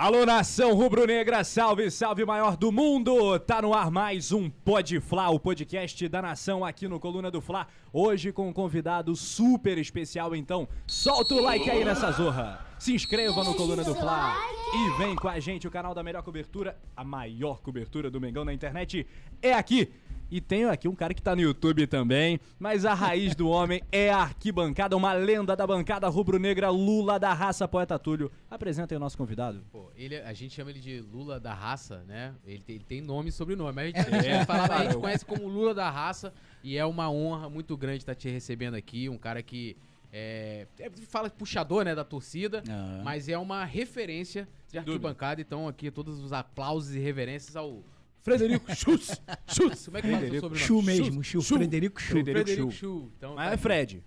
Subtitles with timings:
[0.00, 3.38] Alô, nação rubro-negra, salve, salve maior do mundo!
[3.38, 7.38] Tá no ar mais um Pod Fla, o podcast da nação aqui no Coluna do
[7.42, 7.66] Fla.
[7.92, 12.66] Hoje com um convidado super especial, então solta o like aí nessa zorra.
[12.78, 14.34] Se inscreva no Coluna do Fla
[14.72, 18.42] e vem com a gente, o canal da melhor cobertura, a maior cobertura do Mengão
[18.42, 19.06] na internet
[19.42, 19.92] é aqui.
[20.30, 23.82] E tenho aqui um cara que tá no YouTube também, mas a raiz do homem
[23.90, 28.30] é a arquibancada, uma lenda da bancada rubro-negra, Lula da raça, poeta Túlio.
[28.48, 29.62] Apresenta aí o nosso convidado.
[29.72, 32.34] Pô, ele, a gente chama ele de Lula da raça, né?
[32.46, 34.96] Ele tem, ele tem nome e sobrenome, mas a gente, a gente, fala, a gente
[34.98, 39.08] conhece como Lula da raça e é uma honra muito grande estar te recebendo aqui,
[39.08, 39.76] um cara que
[40.12, 43.00] é, é, fala puxador, né, da torcida, Ah.
[43.04, 47.82] mas é uma referência de arquibancada, então aqui todos os aplausos e reverências ao
[48.22, 49.20] Frederico Schutz.
[49.46, 50.58] Schutz, como é que fala o seu sobrenome?
[50.66, 52.10] Chu mesmo, Chu, Frederico Chu.
[52.10, 53.10] Frederico Frederico Chu.
[53.16, 53.56] Então, Mas tá é.
[53.56, 54.04] Fred.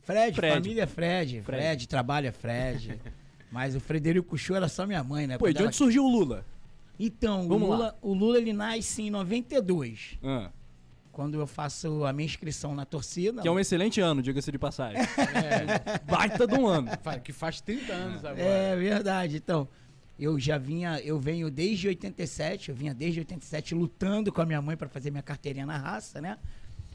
[0.00, 0.54] Fred, Fred.
[0.54, 1.42] família Fred.
[1.42, 1.62] Fred.
[1.62, 3.00] Fred, trabalho é Fred.
[3.52, 5.38] Mas o Frederico Chu era só minha mãe, né?
[5.38, 6.44] Pô, Quando de ela- onde surgiu o Lula?
[6.98, 7.56] Então, o lá.
[7.76, 10.50] Lula, o Lula ele nasce em 92, Ah,
[11.10, 13.42] quando eu faço a minha inscrição na torcida.
[13.42, 15.00] que é um excelente ano, diga-se de passagem.
[15.18, 16.90] É, Baita de um ano.
[17.22, 18.40] que faz 30 anos agora.
[18.42, 19.36] É verdade.
[19.36, 19.68] Então,
[20.22, 24.62] eu já vinha, eu venho desde 87, eu vinha desde 87 lutando com a minha
[24.62, 26.38] mãe para fazer minha carteirinha na raça, né?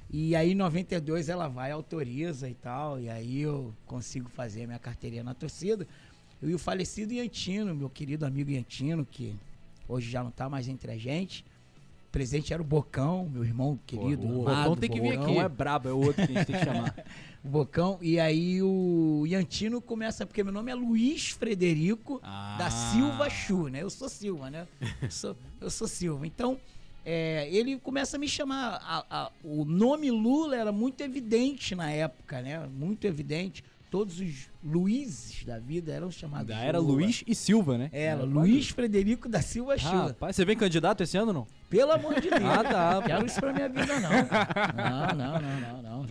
[0.10, 4.68] E aí em 92 ela vai, autoriza e tal, e aí eu consigo fazer a
[4.68, 5.86] minha carteirinha na torcida.
[6.42, 9.36] Eu e o falecido Iantino, meu querido amigo Iantino, que
[9.88, 11.44] hoje já não tá mais entre a gente.
[12.08, 14.26] O presente era o Bocão, meu irmão querido.
[14.26, 15.24] o amado, Bocão tem que vir Bocão.
[15.24, 15.34] aqui.
[15.34, 16.96] Não é brabo, é o outro que a gente tem que chamar.
[17.48, 17.98] O Bocão.
[18.02, 22.58] E aí o Iantino começa, porque meu nome é Luiz Frederico Ah.
[22.60, 23.82] da Silva Chu, né?
[23.84, 24.68] Eu sou Silva, né?
[25.02, 26.28] Eu sou, eu sou Silva.
[26.28, 26.60] Então,
[27.06, 28.82] é, ele começa a me chamar.
[28.84, 32.68] a- a- o nome Lula era muito evidente na época, né?
[32.68, 33.64] Muito evidente.
[33.90, 36.96] Todos os Luizes da vida eram chamados Da era Lula.
[36.96, 37.90] Luiz e Silva, né?
[37.94, 39.88] Era, Luiz Frederico da Silva Chu.
[39.88, 41.48] Rapaz, você vem candidato esse ano não?
[41.70, 42.44] Pelo amor de Deus.
[42.44, 43.02] Ah, tá.
[43.06, 44.10] Quero isso pra minha vida, não.
[44.76, 46.06] Não, não, não, não, não.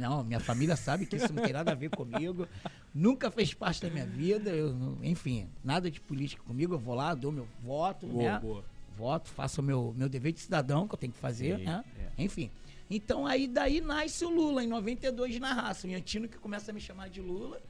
[0.00, 2.48] Não, minha família sabe que isso não tem nada a ver comigo.
[2.94, 4.50] Nunca fez parte da minha vida.
[4.50, 6.74] Eu, enfim, nada de política comigo.
[6.74, 8.38] Eu vou lá, dou meu voto, Boa, né?
[8.40, 8.64] boa.
[8.96, 11.84] Voto, faço o meu, meu dever de cidadão que eu tenho que fazer, Sim, né?
[11.98, 12.22] é.
[12.22, 12.50] Enfim.
[12.90, 15.86] Então aí daí nasce o Lula, em 92 na raça.
[15.86, 17.60] O Iantino que começa a me chamar de Lula.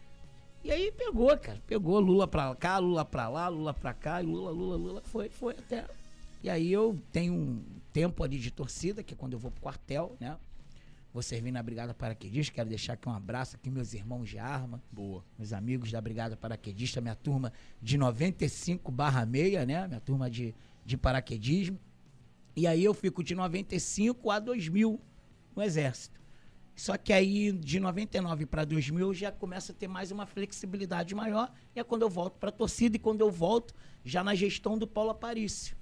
[0.65, 1.61] E aí pegou, cara.
[1.67, 5.03] Pegou Lula pra cá, Lula pra lá, Lula pra cá, Lula, Lula, Lula.
[5.05, 5.87] Foi, foi até.
[6.43, 7.63] E aí eu tenho um
[7.93, 10.37] tempo ali de torcida, que é quando eu vou pro quartel, né?
[11.13, 12.55] Vou servir na Brigada Paraquedista.
[12.55, 15.25] Quero deixar aqui um abraço aqui, meus irmãos de arma, Boa.
[15.37, 19.89] meus amigos da Brigada Paraquedista, minha turma de 95 barra meia, né?
[19.89, 20.55] Minha turma de,
[20.85, 21.79] de paraquedismo.
[22.55, 25.01] E aí eu fico de 95 a 2000
[25.57, 26.21] no Exército.
[26.77, 31.53] Só que aí de 99 para 2000 já começa a ter mais uma flexibilidade maior.
[31.75, 34.79] E é quando eu volto para a torcida e quando eu volto já na gestão
[34.79, 35.77] do Paulo Aparício.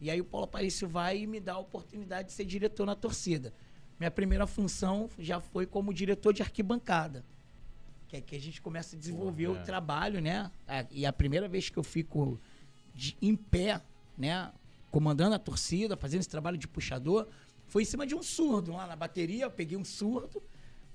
[0.00, 2.94] E aí o Paulo Aparício vai e me dá a oportunidade de ser diretor na
[2.94, 3.52] torcida.
[3.98, 7.24] Minha primeira função já foi como diretor de arquibancada.
[8.08, 9.64] Que é que a gente começa a desenvolver Porra, o é.
[9.64, 10.50] trabalho, né?
[10.66, 12.38] A- E a primeira vez que eu fico
[12.94, 13.80] de- em pé,
[14.16, 14.52] né?
[14.90, 17.26] Comandando a torcida, fazendo esse trabalho de puxador,
[17.66, 19.44] foi em cima de um surdo lá na bateria.
[19.44, 20.42] Eu peguei um surdo,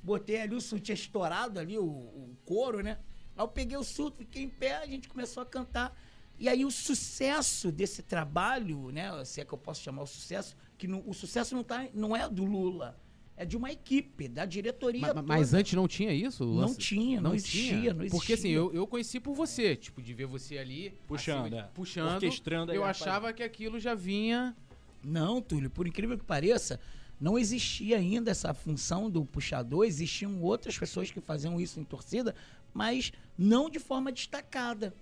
[0.01, 2.97] botei ali, o surdo tinha estourado ali, o, o couro, né?
[3.35, 5.95] Aí eu peguei o surdo, fiquei em pé, a gente começou a cantar.
[6.39, 9.23] E aí o sucesso desse trabalho, né?
[9.25, 12.16] Se é que eu posso chamar o sucesso, que no- o sucesso não, tá, não
[12.18, 12.97] é do Lula,
[13.38, 15.00] é de uma equipe, da diretoria.
[15.02, 15.28] Ma- ma- toda.
[15.28, 16.44] Mas, antes não tinha isso?
[16.44, 18.56] Não tinha, não existia, não Porque assim, existia.
[18.56, 21.64] eu, eu conheci por você, tipo, de ver você ali Puxando, de- é.
[21.72, 22.14] puxando.
[22.16, 24.58] Orquestrando Eu achava que aquilo já vinha.
[25.03, 26.80] Não, Túlio, por incrível que pareça,
[27.19, 32.34] não existia ainda essa função do puxador, existiam outras pessoas que faziam isso em torcida,
[32.74, 34.96] mas não de forma destacada.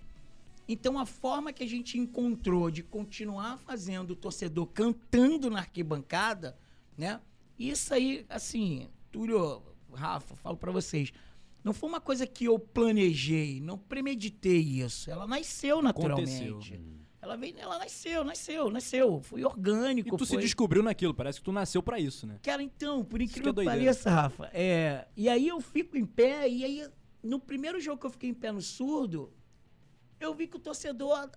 [0.72, 6.56] Então a forma que a gente encontrou de continuar fazendo o torcedor cantando na arquibancada,
[6.96, 7.20] né?
[7.58, 9.60] Isso aí, assim, Túlio,
[9.92, 11.12] Rafa, falo pra vocês,
[11.64, 15.10] não foi uma coisa que eu planejei, não premeditei isso.
[15.10, 16.48] Ela nasceu naturalmente.
[16.48, 17.00] Aconteceu.
[17.20, 19.20] Ela veio, ela nasceu, nasceu, nasceu.
[19.22, 20.14] Foi orgânico.
[20.14, 20.40] E tu se foi...
[20.42, 22.38] descobriu naquilo, parece que tu nasceu pra isso, né?
[22.44, 25.08] Cara, então, por que incrível é que, pareça, Rafa, é.
[25.16, 26.88] E aí eu fico em pé, e aí,
[27.20, 29.32] no primeiro jogo que eu fiquei em pé no surdo,
[30.20, 31.30] eu vi que o torcedor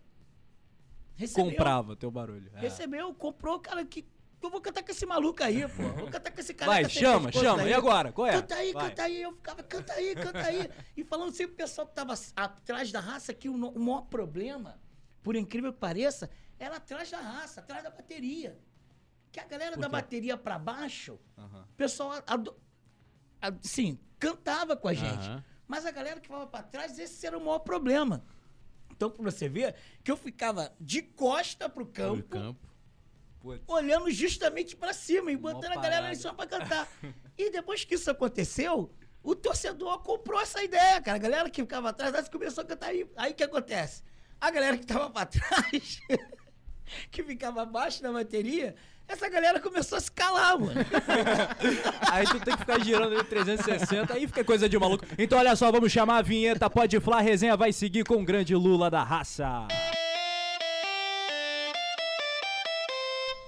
[1.15, 1.45] recebeu.
[1.51, 2.51] Comprava teu barulho.
[2.56, 2.59] É.
[2.59, 4.06] Recebeu, comprou, cara, que.
[4.41, 5.83] Eu vou cantar com esse maluco aí, pô.
[6.01, 6.69] Vou cantar com esse cara.
[6.69, 7.63] Vai, chama, chama.
[7.63, 8.12] E agora?
[8.12, 8.33] Qual é?
[8.33, 8.89] Canta aí, Vai.
[8.89, 9.21] canta aí.
[9.21, 10.69] Eu ficava, canta aí, canta aí.
[10.97, 14.81] E falando sempre pro pessoal que tava atrás da raça que o, o maior problema,
[15.21, 16.29] por incrível que pareça,
[16.59, 18.59] era atrás da raça, atrás da bateria.
[19.31, 22.56] Que a galera da bateria pra baixo, o pessoal, ado-
[23.41, 25.25] a- sim, cantava com a gente.
[25.65, 28.21] Mas a galera que falava pra trás, esse era o maior problema.
[29.03, 32.69] Então, pra você ver, que eu ficava de costa pro campo, No campo.
[33.41, 33.61] Putz.
[33.67, 36.88] olhando justamente pra cima e botando a galera em cima pra cantar.
[37.38, 38.89] e depois que isso aconteceu,
[39.21, 41.17] o torcedor comprou essa ideia, cara.
[41.17, 43.05] A galera que ficava atrás começou a cantar aí.
[43.17, 44.03] Aí o que acontece?
[44.39, 46.00] A galera que tava pra trás,
[47.13, 48.75] que ficava abaixo da bateria,
[49.07, 50.74] essa galera começou a se calar, mano.
[52.12, 55.06] Aí tu tem que ficar girando ali 360, aí fica coisa de maluco.
[55.18, 58.25] Então olha só, vamos chamar a vinheta, pode falar, a resenha vai seguir com o
[58.25, 59.68] grande Lula da raça.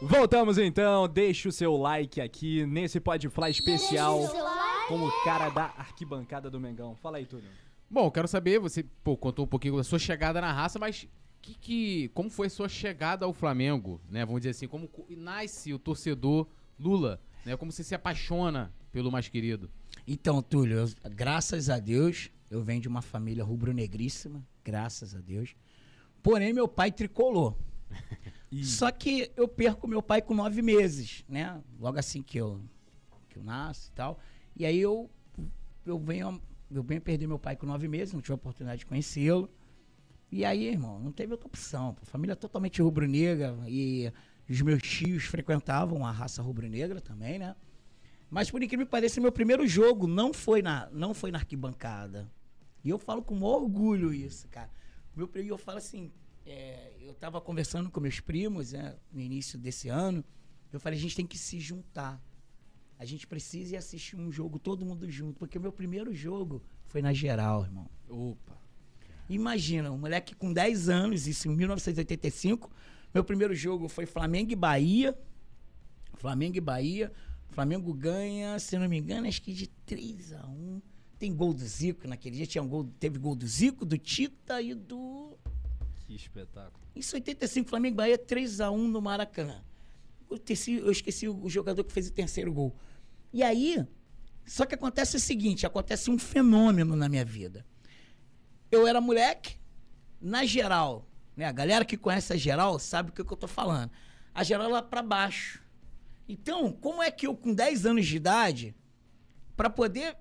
[0.01, 4.19] Voltamos então, deixa o seu like aqui nesse Pode Fly especial
[4.87, 6.95] com o cara da arquibancada do Mengão.
[7.01, 7.49] Fala aí, Túlio.
[7.89, 11.07] Bom, quero saber, você pô, contou um pouquinho da sua chegada na raça, mas
[11.45, 14.25] que, que, como foi a sua chegada ao Flamengo, né?
[14.25, 16.47] Vamos dizer assim, como co- nasce o torcedor
[16.79, 17.55] Lula, né?
[17.55, 19.69] Como você se apaixona pelo mais querido.
[20.07, 25.55] Então, Túlio, eu- graças a Deus, eu venho de uma família rubro-negríssima, graças a Deus.
[26.23, 27.55] Porém, meu pai tricolor.
[28.63, 31.61] Só que eu perco meu pai com nove meses, né?
[31.79, 32.59] Logo assim que eu,
[33.29, 34.19] que eu nasço e tal.
[34.55, 35.09] E aí eu,
[35.85, 36.41] eu, venho,
[36.71, 39.47] eu venho perder meu pai com nove meses, não tive a oportunidade de conhecê-lo.
[40.31, 41.95] E aí, irmão, não teve outra opção.
[42.03, 44.11] Família totalmente rubro-negra e
[44.49, 47.55] os meus tios frequentavam a raça rubro-negra também, né?
[48.29, 52.29] Mas por incrível que pareça, meu primeiro jogo não foi na, não foi na arquibancada.
[52.83, 54.69] E eu falo com orgulho isso, cara.
[55.15, 56.11] Meu pri- eu falo assim,
[56.45, 60.23] é, eu tava conversando com meus primos né, no início desse ano.
[60.73, 62.21] Eu falei, a gente tem que se juntar.
[62.99, 67.01] A gente precisa ir assistir um jogo todo mundo junto, porque meu primeiro jogo foi
[67.01, 67.89] na geral, irmão.
[68.09, 68.64] Opa.
[69.29, 72.69] Imagina, um moleque com 10 anos, isso em 1985.
[73.13, 75.17] Meu primeiro jogo foi Flamengo e Bahia.
[76.15, 77.11] Flamengo e Bahia.
[77.49, 80.81] Flamengo ganha, se não me engano, acho que de 3 a 1
[81.17, 82.45] Tem gol do Zico naquele dia.
[82.45, 85.37] Tinha um gol, teve gol do Zico, do Tita e do.
[86.05, 86.85] Que espetáculo.
[86.95, 89.63] Isso 85, Flamengo e Bahia 3 a 1 no Maracanã.
[90.29, 92.75] Eu, esqueci, eu esqueci o jogador que fez o terceiro gol.
[93.31, 93.85] E aí,
[94.45, 97.65] só que acontece o seguinte: acontece um fenômeno na minha vida.
[98.71, 99.57] Eu era moleque,
[100.21, 101.45] na geral, né?
[101.45, 103.91] A galera que conhece a geral sabe o que, que eu tô falando.
[104.33, 105.61] A geral é lá pra baixo.
[106.27, 108.75] Então, como é que eu, com 10 anos de idade,
[109.55, 110.17] para poder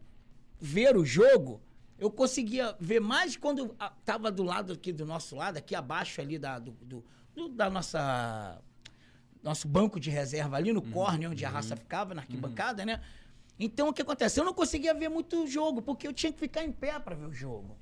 [0.61, 1.63] ver o jogo,
[1.99, 6.21] eu conseguia ver mais quando ah, tava do lado aqui do nosso lado, aqui abaixo
[6.21, 7.05] ali da, do, do-
[7.35, 8.61] do- da nossa
[9.43, 13.01] nosso banco de reserva ali no corner onde a raça ficava na arquibancada, né?
[13.59, 14.41] Então o que acontece?
[14.41, 17.15] Eu não conseguia ver muito o jogo porque eu tinha que ficar em pé para
[17.15, 17.77] ver o jogo.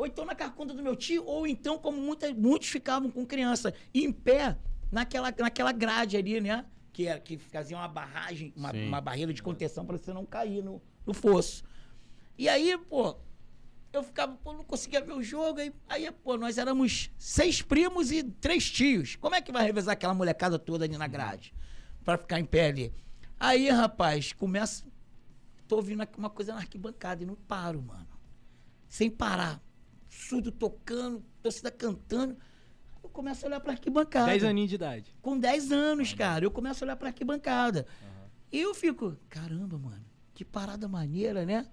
[0.00, 3.74] Ou então na carcunda do meu tio, ou então como muita, muitos ficavam com criança
[3.92, 4.56] em pé
[4.90, 6.64] naquela, naquela grade ali, né?
[6.90, 10.64] Que, era, que fazia uma barragem, uma, uma barreira de contenção para você não cair
[10.64, 11.62] no, no fosso.
[12.38, 13.14] E aí, pô,
[13.92, 15.60] eu ficava, pô, não conseguia ver o jogo.
[15.60, 19.16] Aí, aí, pô, nós éramos seis primos e três tios.
[19.16, 21.52] Como é que vai revezar aquela molecada toda ali na grade?
[22.02, 22.94] Pra ficar em pé ali.
[23.38, 24.82] Aí, rapaz, começa.
[25.68, 28.08] Tô ouvindo aqui uma coisa na arquibancada e não paro, mano.
[28.88, 29.62] Sem parar.
[30.28, 32.36] Surdo tocando, torcida cantando.
[33.02, 34.26] Eu começo a olhar pra arquibancada.
[34.26, 35.14] 10 aninhos de idade.
[35.22, 37.86] Com 10 anos, cara, eu começo a olhar pra arquibancada.
[38.52, 41.66] E eu fico, caramba, mano, que parada maneira, né?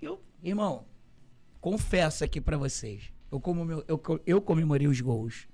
[0.00, 0.86] Eu, irmão,
[1.60, 3.12] confesso aqui pra vocês.
[3.30, 5.46] Eu, como meu, eu, eu comemorei os gols.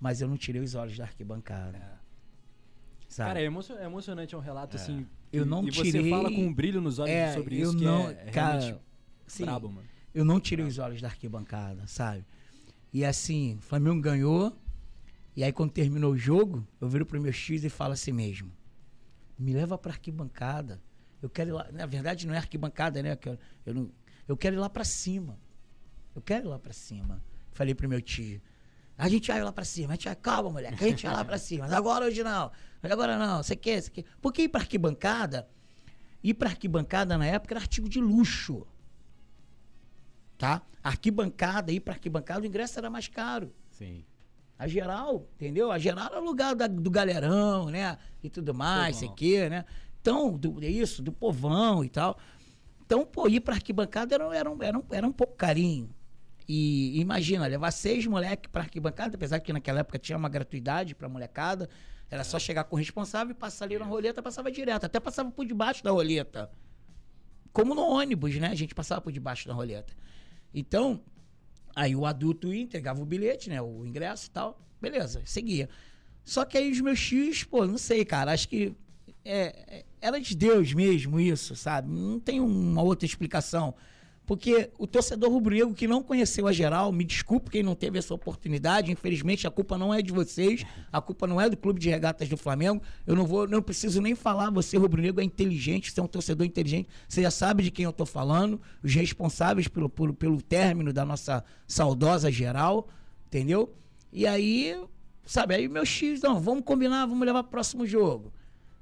[0.00, 2.00] Mas eu não tirei os olhos da arquibancada.
[3.08, 3.28] Sabe?
[3.28, 5.06] Cara, é, emo- é emocionante, é um relato assim.
[5.32, 7.68] Eu e- não E você tirei- fala com um brilho nos olhos É, sobre eu
[7.70, 8.82] isso, que não, é, é cara, realmente
[9.26, 9.88] sim, brabo, mano.
[10.14, 12.24] Eu não tirei os olhos da arquibancada, sabe?
[12.92, 14.56] E assim, o Flamengo ganhou.
[15.36, 18.52] E aí, quando terminou o jogo, eu viro pro meu X e falo assim mesmo:
[19.38, 20.80] me leva pra arquibancada.
[21.20, 21.68] Eu quero ir lá.
[21.72, 23.12] Na verdade, não é arquibancada, né?
[23.12, 23.90] Eu, quero- eu, não,
[24.28, 25.38] eu quero ir lá pra cima.
[26.14, 27.20] Eu quero ir lá pra cima.
[27.52, 28.40] Falei pro meu tio.
[28.96, 29.88] A gente vai lá pra cima.
[29.92, 30.84] A gente vai, calma, moleque.
[30.84, 31.64] A gente vai lá pra cima.
[31.64, 32.52] Mas agora hoje não.
[32.80, 33.42] Mas agora não.
[33.42, 34.04] Você quer, você quer.
[34.22, 35.48] Porque ir pra arquibancada.
[36.22, 38.64] Ir pra arquibancada na época era artigo de luxo.
[40.38, 40.62] Tá?
[40.82, 43.52] Arquibancada, ir pra arquibancada, o ingresso era mais caro.
[43.70, 44.04] Sim.
[44.58, 45.70] A geral, entendeu?
[45.72, 47.98] A geral era o lugar da- do galerão, né?
[48.22, 49.64] E tudo mais, sei que, né?
[50.00, 52.18] Então, do, é isso, do povão e tal.
[52.84, 55.88] Então, pô, ir pra arquibancada era, era, um- era, um, era um pouco carinho.
[56.46, 61.08] E imagina, levar seis moleques pra arquibancada, apesar que naquela época tinha uma gratuidade pra
[61.08, 61.68] molecada.
[62.10, 64.84] Era só chegar com o responsável e passar ali na roleta, passava direto.
[64.84, 66.50] Até passava por debaixo da roleta.
[67.52, 68.48] Como no ônibus, né?
[68.48, 69.92] A gente passava por debaixo da roleta.
[70.54, 71.02] Então,
[71.74, 73.60] Aí o adulto ia, entregava o bilhete, né?
[73.60, 74.58] O ingresso e tal.
[74.80, 75.68] Beleza, seguia.
[76.24, 78.32] Só que aí os meus tios, pô, não sei, cara.
[78.32, 78.72] Acho que
[79.24, 81.90] é, é- era de Deus mesmo isso, sabe?
[81.90, 83.74] Não tem uma outra explicação.
[84.26, 88.14] Porque o torcedor rubro-negro que não conheceu a geral, me desculpe quem não teve essa
[88.14, 91.90] oportunidade, infelizmente a culpa não é de vocês, a culpa não é do Clube de
[91.90, 92.82] Regatas do Flamengo.
[93.06, 96.46] Eu não vou, não preciso nem falar, você rubro-negro é inteligente, você é um torcedor
[96.46, 100.90] inteligente, você já sabe de quem eu estou falando, os responsáveis pelo, pelo, pelo término
[100.90, 102.88] da nossa saudosa geral,
[103.26, 103.74] entendeu?
[104.10, 104.74] E aí,
[105.26, 108.32] sabe, aí meus X, não, vamos combinar, vamos levar pro próximo jogo.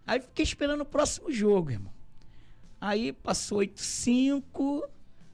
[0.06, 1.92] Aí fiquei esperando o próximo jogo, irmão.
[2.80, 4.82] Aí passou 8-5,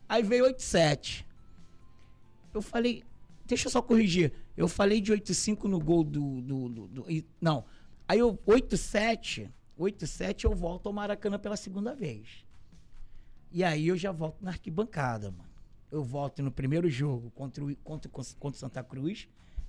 [0.08, 1.24] aí veio 8-7.
[2.54, 3.04] Eu falei,
[3.46, 4.32] deixa eu só corrigir.
[4.56, 7.06] Eu falei de 8-5 no gol do, do, do, do.
[7.40, 7.64] Não.
[8.08, 12.44] Aí eu, 8-7, 8-7 eu volto ao Maracanã pela segunda vez.
[13.50, 15.48] E aí eu já volto na arquibancada, mano.
[15.90, 19.28] Eu volto no primeiro jogo contra o, contra, contra o Santa Cruz,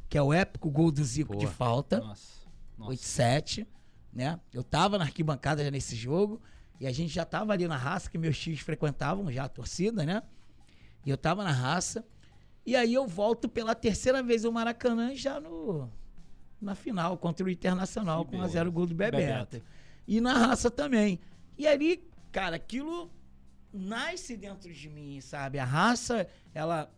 [0.10, 2.00] que é o épico gol do Zico Pô, de falta.
[2.00, 2.48] Nossa.
[2.78, 2.92] nossa.
[2.94, 3.68] 8-7,
[4.12, 4.40] né?
[4.52, 6.42] Eu tava na arquibancada já nesse jogo
[6.80, 10.06] e a gente já tava ali na raça que meus tios frequentavam já a torcida,
[10.06, 10.24] né?
[11.06, 12.06] E eu tava na raça.
[12.66, 15.90] E aí eu volto pela terceira vez ao Maracanã já no
[16.62, 19.18] na final contra o Internacional Que com a zero gol do Bebeto.
[19.18, 19.62] Bebeto.
[20.08, 21.20] E na raça também.
[21.58, 23.10] E ali, cara, aquilo
[23.74, 25.60] nasce dentro de mim, sabe?
[25.60, 26.92] A raça, ela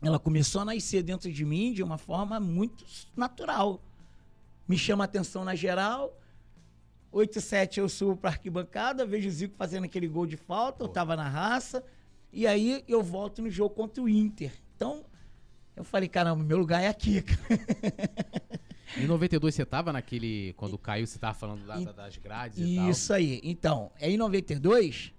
[0.00, 2.84] ela começou a nascer dentro de mim de uma forma muito
[3.16, 3.82] natural.
[4.66, 6.16] Me chama a atenção na geral.
[7.12, 11.16] 8-7 eu subo pra arquibancada, vejo o Zico fazendo aquele gol de falta, eu tava
[11.16, 11.82] na raça.
[12.32, 14.52] E aí eu volto no jogo contra o Inter.
[14.76, 15.04] Então,
[15.74, 17.38] eu falei, caramba, meu lugar é aqui, cara.
[18.96, 20.52] Em 92 você tava naquele.
[20.54, 22.90] Quando caiu, você tava falando da- da- das grades e tal.
[22.90, 23.40] Isso aí.
[23.44, 25.12] Então, aí em 92,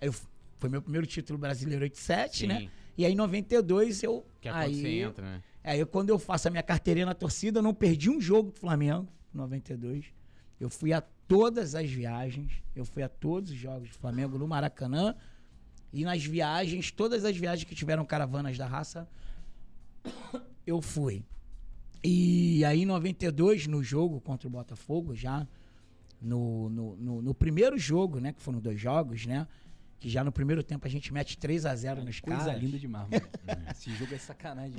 [0.00, 0.12] eu,
[0.58, 2.46] foi meu primeiro título brasileiro 8-7, Sim.
[2.46, 2.68] né?
[2.96, 4.24] E aí em 92 eu.
[4.40, 5.42] Que é quando aí, você entra, né?
[5.64, 8.60] Aí quando eu faço a minha carteirinha na torcida, eu não perdi um jogo do
[8.60, 10.04] Flamengo, em 92.
[10.60, 14.46] Eu fui a todas as viagens, eu fui a todos os jogos do Flamengo no
[14.46, 15.14] Maracanã.
[15.92, 19.08] E nas viagens, todas as viagens que tiveram caravanas da raça,
[20.66, 21.24] eu fui.
[22.02, 25.46] E aí em 92, no jogo contra o Botafogo, já
[26.20, 28.32] no, no, no, no primeiro jogo, né?
[28.32, 29.46] Que foram dois jogos, né?
[30.00, 32.60] Que já no primeiro tempo a gente mete 3 a 0 nos Coisa caras.
[32.62, 33.26] linda demais, mano.
[33.70, 34.74] Esse jogo é sacanagem.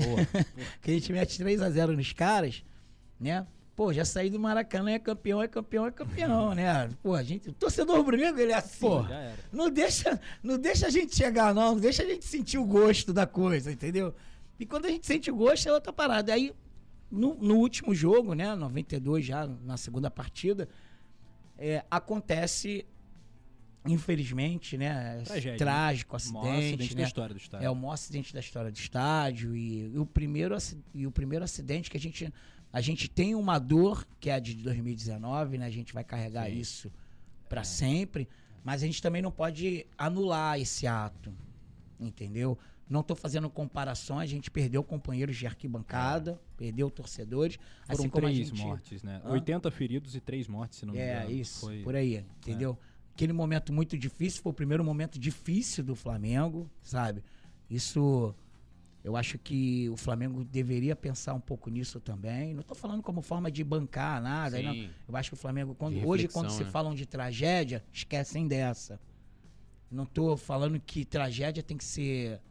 [0.81, 2.63] que a gente mete 3 a 0 nos caras,
[3.19, 3.47] né?
[3.75, 6.89] Pô, já saí do Maracanã, é campeão, é campeão, é campeão, né?
[7.03, 8.79] Pô, a gente, o torcedor rubro-negro, ele é assim.
[8.79, 9.03] Pô.
[9.51, 11.74] Não deixa, não deixa a gente chegar, não.
[11.74, 14.15] Não deixa a gente sentir o gosto da coisa, entendeu?
[14.58, 16.34] E quando a gente sente o gosto, é outra parada.
[16.34, 16.53] Aí,
[17.12, 18.55] no, no último jogo, né?
[18.55, 20.70] 92 já, na segunda partida,
[21.58, 22.86] é, acontece,
[23.86, 25.22] infelizmente, né?
[25.25, 25.58] Tragédia, né?
[25.58, 27.01] Trágico O maior acidente, acidente né?
[27.01, 27.65] da história do estádio.
[27.65, 30.55] É o maior acidente da história do estádio e, e o primeiro
[30.94, 32.34] e o primeiro acidente que a gente
[32.75, 35.65] a gente tem uma dor que é a de 2019, né?
[35.65, 36.60] A gente vai carregar Sim.
[36.60, 36.91] isso
[37.48, 38.27] para sempre,
[38.65, 41.34] mas a gente também não pode anular esse ato,
[41.98, 42.58] entendeu?
[42.89, 48.50] Não tô fazendo comparações, a gente perdeu companheiros de arquibancada, perdeu torcedores, Foram assim três
[48.50, 49.22] gente mortes, né?
[49.24, 49.32] Hã?
[49.32, 51.32] 80 feridos e três mortes, se não me é, engano.
[51.32, 51.82] isso, Foi...
[51.82, 52.77] por aí, entendeu?
[53.13, 57.24] Aquele momento muito difícil, foi o primeiro momento difícil do Flamengo, sabe?
[57.70, 58.36] Isso,
[59.05, 62.55] eu acho que o Flamengo deveria pensar um pouco nisso também.
[62.55, 64.74] Não tô falando como forma de bancar nada, não.
[65.07, 66.71] Eu acho que o Flamengo, quando, De hoje, quando reflexão, se né?
[66.71, 69.00] falam de tragédia, esquecem dessa.
[69.91, 72.41] Não tô falando que tragédia tem que ser,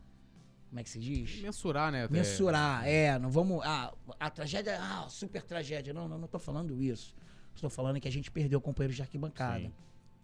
[0.68, 1.40] como é que se diz?
[1.42, 2.04] Mensurar, né?
[2.04, 3.60] até- Mensurar, é, não vamos.
[3.64, 5.92] Ah, a tragédia, ah, super tragédia.
[5.92, 7.16] Não, não, não tô falando isso.
[7.52, 9.58] Estou falando que a gente perdeu companheiros de arquibancada.
[9.64, 9.72] Sim.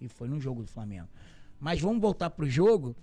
[0.01, 1.09] E foi no jogo do Flamengo.
[1.59, 2.95] Mas vamos voltar pro jogo.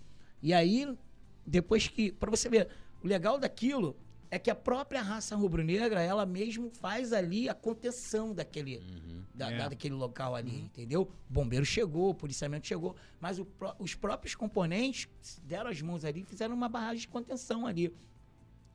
[0.42, 0.98] E aí,
[1.46, 2.12] depois que.
[2.14, 2.70] Pra você ver,
[3.04, 3.96] o legal daquilo
[4.30, 9.24] é que a própria raça rubro-negra, ela mesmo faz ali a contenção daquele, Uhum.
[9.34, 9.58] da- É.
[9.58, 11.04] da- daquele local ali, entendeu?
[11.30, 13.48] O bombeiro chegou, o policiamento chegou, mas o
[13.80, 15.08] os próprios componentes
[15.46, 17.94] deram as mãos ali e fizeram uma barragem de contenção ali.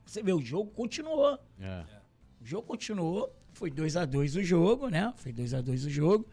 [0.05, 1.37] Você vê, o jogo continuou.
[1.59, 1.85] É.
[2.41, 5.13] O jogo continuou, foi 2 a 2 o jogo, né?
[5.17, 6.27] Foi 2 a 2 o jogo.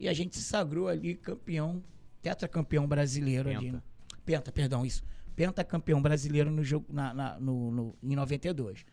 [0.00, 1.82] E a gente se sagrou ali campeão,
[2.20, 3.66] tetracampeão brasileiro ali.
[3.66, 3.76] Penta.
[3.76, 3.82] né?
[4.26, 5.04] Penta, perdão, isso.
[5.36, 8.84] Pentacampeão brasileiro no jogo na, na- no, no- em 92.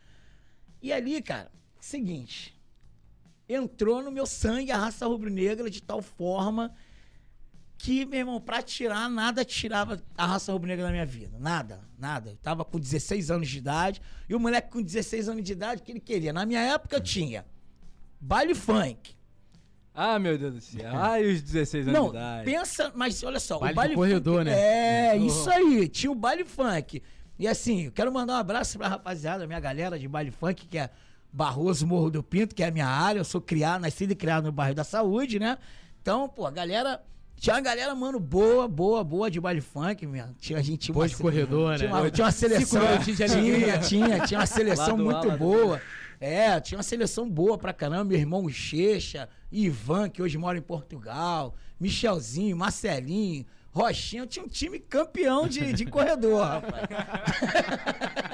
[0.82, 2.60] E ali, cara, seguinte.
[3.48, 6.74] Entrou no meu sangue a raça rubro-negra de tal forma
[7.78, 11.38] que, meu irmão, pra tirar, nada tirava a raça rubro-negra da minha vida.
[11.40, 12.30] Nada, nada.
[12.32, 14.02] Eu tava com 16 anos de idade.
[14.30, 16.32] E o moleque com 16 anos de idade, o que ele queria?
[16.32, 17.46] Na minha época eu tinha
[18.20, 19.16] baile funk.
[19.94, 20.90] Ah, meu Deus do céu.
[20.96, 22.46] Ai, os 16 anos Não, de idade.
[22.46, 24.60] pensa, mas olha só, Baile o de baile corredor, funk, né?
[25.14, 27.02] É, isso aí, tinha o baile funk.
[27.38, 30.78] E assim, eu quero mandar um abraço pra rapaziada, minha galera de baile funk, que
[30.78, 30.90] é
[31.34, 33.20] Barroso Morro do Pinto, que é a minha área.
[33.20, 35.58] Eu sou criado, nascido e criado no bairro da Saúde, né?
[36.02, 37.02] Então, pô, a galera
[37.38, 40.36] Tinha uma galera, mano, boa, boa, boa de baile funk, mesmo.
[40.40, 41.96] Tinha gente Boa de corredor, tinha né?
[42.00, 42.82] uma, tinha uma seleção.
[43.04, 45.82] Tinha, tinha, tinha uma seleção Lado A, muito lado boa.
[46.22, 48.04] É, tinha uma seleção boa pra caramba.
[48.06, 54.28] Meu irmão Checha, Ivan, que hoje mora em Portugal, Michelzinho, Marcelinho, Rochinha.
[54.28, 56.84] Tinha um time campeão de, de corredor, rapaz.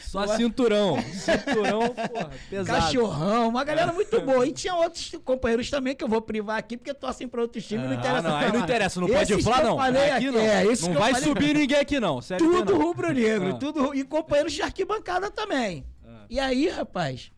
[0.00, 1.00] Só cinturão.
[1.02, 2.80] Cinturão, porra, pesado.
[2.80, 4.46] Cachorrão, uma galera muito boa.
[4.46, 7.84] E tinha outros companheiros também que eu vou privar aqui, porque torcem pra outros times,
[7.84, 8.28] não Ah, interessa.
[8.28, 9.76] não, aí não interessa, não pode Esses falar, não.
[9.76, 10.40] falei aqui não.
[10.40, 12.20] é, não vai falei- subir ninguém aqui, não.
[12.22, 13.54] Sério Tudo rubro-negro, Ah.
[13.58, 15.84] tudo e companheiros de arquibancada também.
[16.32, 16.34] Ah.
[16.34, 17.30] E aí, rapaz,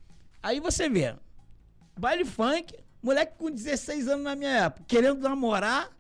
[0.43, 1.17] aí você vê,
[1.99, 5.91] baile funk, moleque com 16 anos na minha época, querendo namorar,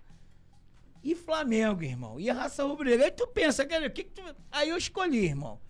[1.02, 3.06] e Flamengo, irmão, e a raça rubro-negra.
[3.06, 4.22] Aí tu pensa, cara, o que, que tu...
[4.50, 5.60] Aí eu escolhi, irmão,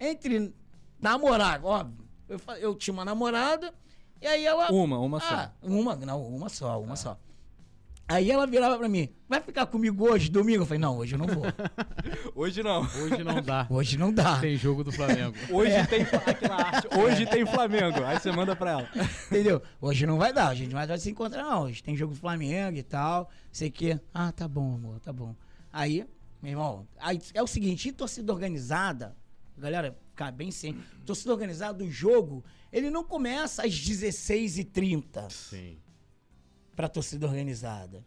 [0.00, 0.52] entre
[0.98, 3.72] namorar, óbvio, eu, eu tinha uma namorada,
[4.20, 4.72] e aí ela...
[4.72, 5.34] Uma, uma só.
[5.34, 7.18] Ah, uma, não, uma só, uma só.
[8.12, 10.62] Aí ela virava pra mim, vai ficar comigo hoje, domingo?
[10.62, 11.44] Eu falei, não, hoje eu não vou.
[12.34, 12.82] Hoje não.
[12.82, 13.66] Hoje não dá.
[13.70, 14.38] Hoje não dá.
[14.38, 15.34] Tem jogo do Flamengo.
[15.50, 15.86] Hoje É.
[15.86, 16.88] tem aqui na arte.
[16.98, 18.04] Hoje tem Flamengo.
[18.04, 18.88] Aí você manda pra ela.
[19.30, 19.62] Entendeu?
[19.80, 21.62] Hoje não vai dar, a gente não vai se encontrar, não.
[21.64, 23.30] Hoje tem jogo do Flamengo e tal.
[23.50, 23.98] Sei que.
[24.12, 25.34] Ah, tá bom, amor, tá bom.
[25.72, 26.04] Aí,
[26.42, 29.16] meu irmão, aí é o seguinte, e torcida organizada,
[29.56, 35.78] galera, ficar bem ciente, torcida organizada, o jogo, ele não começa às 16h30 Sim.
[36.74, 38.04] Pra torcida organizada.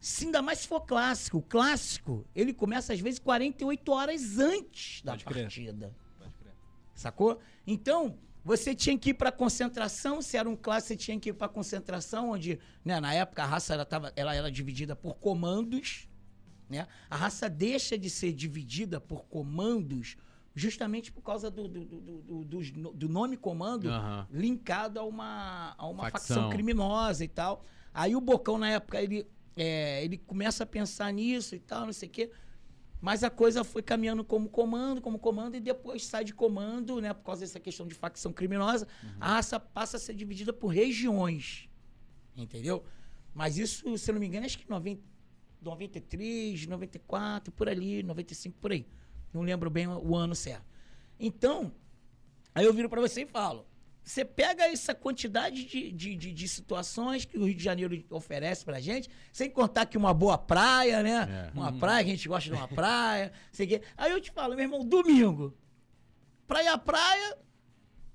[0.00, 1.38] Se ainda mais se for clássico.
[1.38, 5.42] O clássico, ele começa às vezes 48 horas antes da Pode crer.
[5.44, 5.94] partida.
[6.94, 7.40] Sacou?
[7.66, 11.32] Então, você tinha que ir pra concentração, se era um clássico, você tinha que ir
[11.34, 16.08] pra concentração, onde, né, na época a raça ela, tava, ela era dividida por comandos,
[16.68, 16.86] né?
[17.08, 20.16] A raça deixa de ser dividida por comandos
[20.54, 24.26] justamente por causa do, do, do, do, do nome comando Aham.
[24.30, 26.36] linkado a uma, a uma facção.
[26.36, 26.50] Facção.
[26.50, 27.64] criminosa e tal.
[27.94, 29.26] Aí o Bocão, na época, ele,
[29.56, 32.30] é, ele começa a pensar nisso e tal, não sei o quê.
[33.00, 37.14] Mas a coisa foi caminhando como comando, como comando, e depois sai de comando, né?
[37.14, 38.86] Por causa dessa questão de facção criminosa,
[39.18, 41.68] a raça passa a ser dividida por regiões.
[42.36, 42.84] Entendeu?
[43.34, 45.02] Mas isso, se eu não me engano, acho que 90,
[45.62, 48.86] 93, 94, por ali, 95, por aí.
[49.32, 50.64] Não lembro bem o ano certo.
[51.18, 51.72] Então,
[52.54, 53.66] aí eu viro pra você e falo:
[54.02, 58.64] você pega essa quantidade de, de, de, de situações que o Rio de Janeiro oferece
[58.64, 61.50] pra gente, sem contar que uma boa praia, né?
[61.54, 61.58] É.
[61.58, 63.82] Uma praia, que a gente gosta de uma praia, sei que.
[63.96, 65.54] Aí eu te falo, meu irmão, domingo,
[66.46, 67.36] praia praia,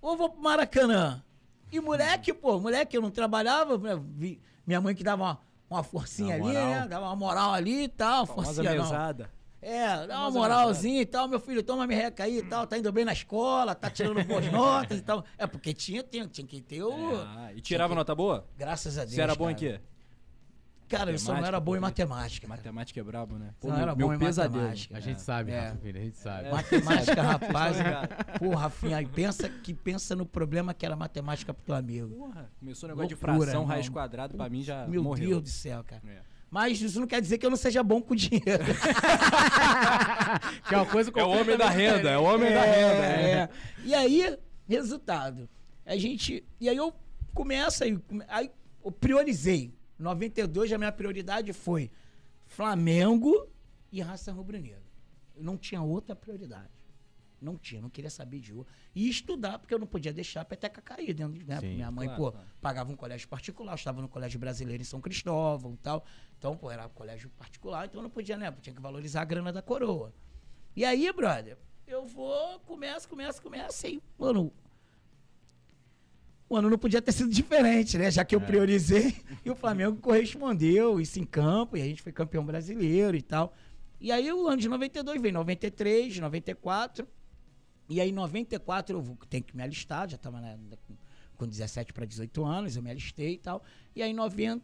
[0.01, 1.23] ou vou pro Maracanã?
[1.71, 5.84] E moleque, pô, moleque, eu não trabalhava, né, vi- minha mãe que dava uma, uma
[5.84, 6.88] forcinha Uma ali, né?
[6.88, 8.86] Dava uma moral ali e tal, Famosa forcinha não.
[9.67, 12.78] É, dá uma moralzinha e tal, meu filho, toma me reca aí e tal, tá
[12.78, 15.25] indo bem na escola, tá tirando boas notas e tal.
[15.38, 17.15] É, porque tinha, tinha, tinha que ter o...
[17.15, 18.47] Ah, e tirava nota boa?
[18.58, 19.80] Graças a Deus, Você era bom em quê?
[20.88, 22.45] Cara, eu só não era bom em pô, matemática.
[22.45, 22.58] cara.
[22.58, 23.56] Matemática é brabo, né?
[23.63, 24.95] Não era bom em matemática.
[24.95, 25.60] A gente sabe, É.
[25.69, 26.49] Rafa Filho, a gente sabe.
[26.51, 27.78] Matemática, rapaz.
[27.78, 28.10] ligado.
[28.38, 32.10] Pô, Rafinha, aí pensa que pensa no problema que era matemática pro teu amigo.
[32.15, 33.65] Porra, começou o negócio de Loucura, fração, irmão.
[33.65, 35.30] raiz quadrada, pra mim já Meu morreu.
[35.30, 36.04] Deus do céu, cara.
[36.08, 36.35] É.
[36.56, 38.63] Mas isso não quer dizer que eu não seja bom com dinheiro.
[40.70, 43.06] Que é uma coisa É o homem da renda, é o homem da É, renda.
[43.06, 43.32] é.
[43.32, 43.50] é.
[43.84, 45.50] E aí, resultado.
[45.86, 46.46] A gente.
[46.62, 46.94] E aí eu
[47.34, 48.00] começo aí.
[48.30, 48.50] Aí
[48.86, 49.74] eu priorizei.
[50.00, 51.91] 92, a minha prioridade foi
[52.46, 53.50] Flamengo
[53.91, 54.82] e raça rubro-negra.
[55.36, 56.70] Eu não tinha outra prioridade.
[57.46, 58.74] Não tinha, não queria saber de outra.
[58.96, 61.60] E estudar, porque eu não podia deixar a peteca cair dentro, né?
[61.60, 62.48] Sim, Minha mãe, claro, pô, claro.
[62.60, 66.04] pagava um colégio particular, eu estava no colégio brasileiro em São Cristóvão e tal.
[66.38, 68.52] Então, pô, era colégio particular, então eu não podia, né?
[68.62, 70.12] Tinha que valorizar a grana da coroa.
[70.76, 74.52] E aí, brother, eu vou, começo, começo, começo, e, mano,
[76.50, 78.12] o ano não podia ter sido diferente, né?
[78.12, 78.46] Já que eu É.
[78.46, 83.22] priorizei e o Flamengo correspondeu, isso em campo, e a gente foi campeão brasileiro e
[83.22, 83.54] tal.
[84.00, 87.08] E aí o ano de 92 veio 93, 94.
[87.88, 90.39] E aí em 94 eu tenho que me alistar, já estava
[90.88, 90.95] com,
[91.38, 93.63] com 17 para 18 anos, eu me alistei e tal.
[93.95, 94.63] E aí em 90,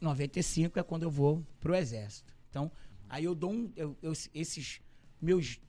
[0.00, 2.32] 95 é quando eu vou pro exército.
[2.48, 2.70] Então,
[3.08, 4.80] aí eu dou um eu- eu- esses
[5.20, 5.60] meus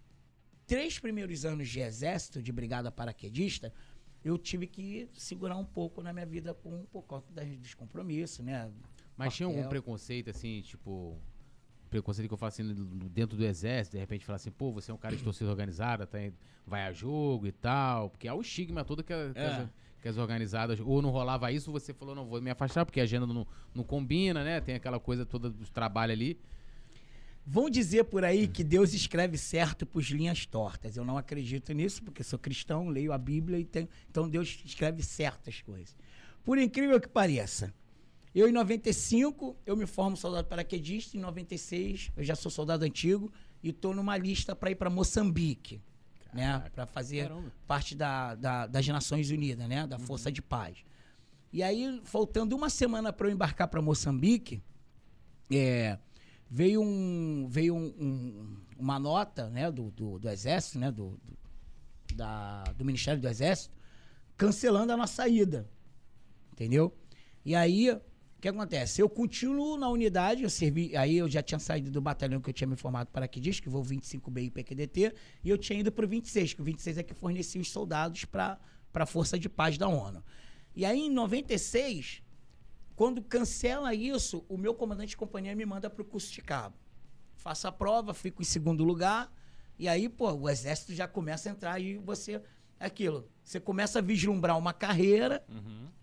[0.68, 3.74] três primeiros anos de exército, de brigada paraquedista,
[4.24, 8.72] eu tive que segurar um pouco na minha vida com, por conta dos compromissos, né?
[9.18, 9.70] Mas tinha algum Quartel.
[9.70, 11.18] preconceito, assim, tipo.
[11.90, 12.64] Preconceito que eu falo assim,
[13.12, 16.06] dentro do exército, de repente falar assim, pô, você é um cara de torcida organizada,
[16.06, 16.34] tá, em-
[16.66, 18.10] vai a jogo e tal.
[18.12, 19.46] Porque há o estigma todo que, a- que É.
[19.48, 19.70] as,
[20.02, 20.80] que as organizadas.
[20.80, 23.84] Ou não rolava isso, você falou, não, vou me afastar, porque a agenda não, não
[23.84, 24.62] combina, né?
[24.62, 26.40] Tem aquela coisa toda dos trabalhos ali.
[27.46, 30.96] Vão dizer por aí que Deus escreve certo por linhas tortas.
[30.96, 33.90] Eu não acredito nisso, porque sou cristão, leio a Bíblia e tenho.
[34.12, 35.96] Então Deus escreve certas coisas.
[36.46, 37.74] Por incrível que pareça,
[38.34, 41.18] Eu, em 95, eu me formo soldado paraquedista.
[41.18, 43.32] Em 96, eu já sou soldado antigo
[43.64, 45.82] e tô numa lista para ir para Moçambique,
[46.34, 46.60] né?
[46.74, 47.52] Para fazer Caramba.
[47.68, 49.88] parte da, da- das Nações Unidas, né?
[49.88, 50.78] Da Força de Paz.
[51.52, 54.62] E aí, faltando uma semana para eu embarcar para Moçambique,
[55.52, 55.98] é,
[56.50, 59.72] veio um veio um- um- uma nota, né?
[59.72, 60.92] Do, do, do Exército, né?
[60.92, 61.20] Do,
[62.08, 63.76] do, da- do Ministério do Exército,
[64.38, 65.68] cancelando a nossa ida,
[66.54, 66.96] entendeu?
[67.44, 68.00] E aí,
[68.40, 69.02] o que acontece?
[69.02, 72.54] Eu continuo na unidade, eu servi, aí eu já tinha saído do batalhão que eu
[72.54, 75.92] tinha me formado para que diz, que vou 25B e PQDT, e eu tinha ido
[75.92, 78.58] para o 26, que o 26 é que fornecia os soldados para
[78.94, 80.24] a Força de Paz da ONU.
[80.74, 82.24] E aí, em 96,
[82.96, 86.78] quando cancela isso, o meu comandante de companhia me manda para o curso de cabo.
[87.36, 89.30] Faço a prova, fico em segundo lugar,
[89.78, 92.42] e aí, pô, o exército já começa a entrar e você.
[92.80, 93.30] Aquilo.
[93.44, 95.44] Você começa a vislumbrar uma carreira,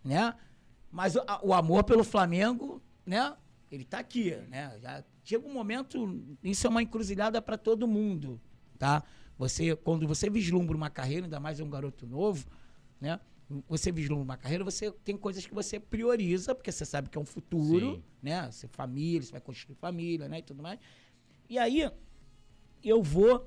[0.05, 0.35] né?
[0.97, 3.37] Mas o, a- o amor pelo Flamengo, né?
[3.71, 4.79] Ele tá aqui, né?
[4.81, 8.41] Já chega um momento, isso é uma encruzilhada para todo mundo,
[8.79, 9.03] tá?
[9.37, 12.47] Você, quando você vislumbra uma carreira, ainda mais um garoto novo,
[12.99, 13.21] né?
[13.69, 17.21] Você vislumbra uma carreira, você tem coisas que você prioriza, porque você sabe que é
[17.21, 18.03] um futuro, Sim.
[18.23, 18.51] né?
[18.51, 20.39] Você família, você vai construir família, né?
[20.39, 20.81] E tudo mais.
[21.47, 21.91] E aí,
[22.83, 23.47] eu vou,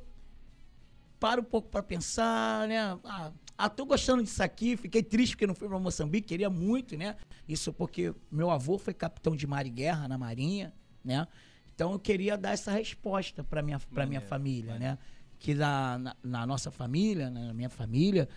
[1.20, 2.78] paro um pouco para pensar, né?
[3.04, 6.96] Ah, ah, tô gostando disso aqui, fiquei triste porque não fui para Moçambique, queria muito,
[6.96, 7.18] né?
[7.46, 11.28] Isso porque meu avô foi capitão de mar e guerra na Marinha, né?
[11.76, 14.98] Então eu queria dar essa resposta para minha para minha Maneiro, família, né?
[15.38, 18.30] Que na, na, na nossa família, né, na minha família,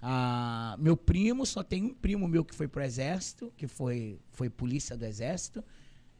[0.00, 4.48] ah, meu primo só tem um primo meu que foi pro exército, que foi foi
[4.48, 5.64] polícia do exército,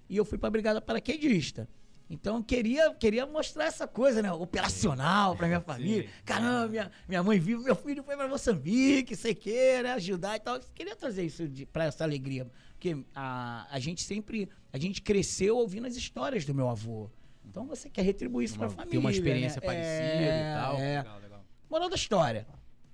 [0.09, 1.69] e eu fui para a brigada paraquedista.
[2.11, 4.33] Então eu queria, queria mostrar essa coisa, né?
[4.33, 6.09] Operacional para minha família.
[6.25, 9.93] Caramba, minha, minha mãe viu, meu filho foi para Moçambique, sei que, né?
[9.93, 10.57] Ajudar e tal.
[10.57, 11.43] Eu queria trazer isso
[11.73, 12.51] para essa alegria.
[12.73, 17.11] Porque a, a gente sempre, a gente cresceu ouvindo as histórias do meu avô.
[17.45, 18.91] Então você quer retribuir isso para a família.
[18.93, 19.67] ter uma experiência né?
[19.67, 20.77] parecida e tal.
[20.79, 20.97] É.
[20.99, 21.45] Legal, legal.
[21.69, 22.47] Moral da história.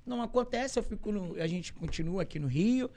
[0.05, 2.91] Não acontece, eu fico no, a gente continua aqui no Rio,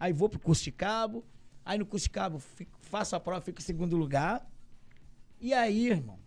[0.00, 1.24] aí vou pro curso de cabo,
[1.64, 4.48] aí no curso de cabo fico- faço a prova, fico em segundo lugar.
[5.44, 6.18] E aí, irmão,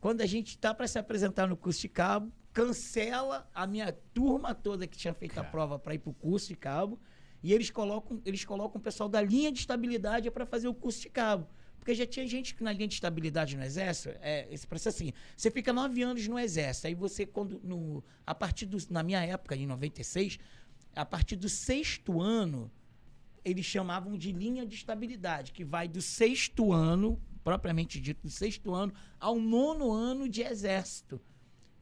[0.00, 4.54] quando a gente tá para se apresentar no curso de cabo, cancela a minha turma
[4.54, 6.96] toda que tinha feito a prova para ir pro curso de cabo,
[7.42, 11.00] e eles colocam, eles colocam o pessoal da linha de estabilidade para fazer o curso
[11.00, 11.48] de cabo.
[11.76, 15.12] Porque já tinha gente que na linha de estabilidade no exército, é, esse processo assim,
[15.36, 19.24] você fica nove anos no exército, aí você quando, no, a partir do, na minha
[19.24, 20.38] época, em 96,
[20.94, 22.70] a partir do sexto ano,
[23.44, 28.74] eles chamavam de linha de estabilidade, que vai do sexto ano, propriamente dito, do sexto
[28.74, 31.20] ano ao nono ano de exército.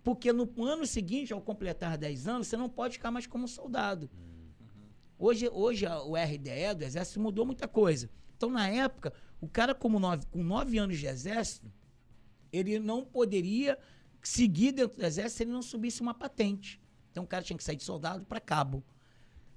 [0.02, 4.10] Porque no ano seguinte, ao completar 10 anos, você não pode ficar mais como soldado.
[5.18, 8.10] Hoje, hoje o RDE do Exército mudou muita coisa.
[8.36, 11.72] Então, na época, o cara como nove, com 9 anos de Exército,
[12.52, 13.78] ele não poderia
[14.22, 16.78] seguir dentro do Exército se ele não subisse uma patente.
[17.10, 18.84] Então, o cara tinha que sair de soldado para cabo.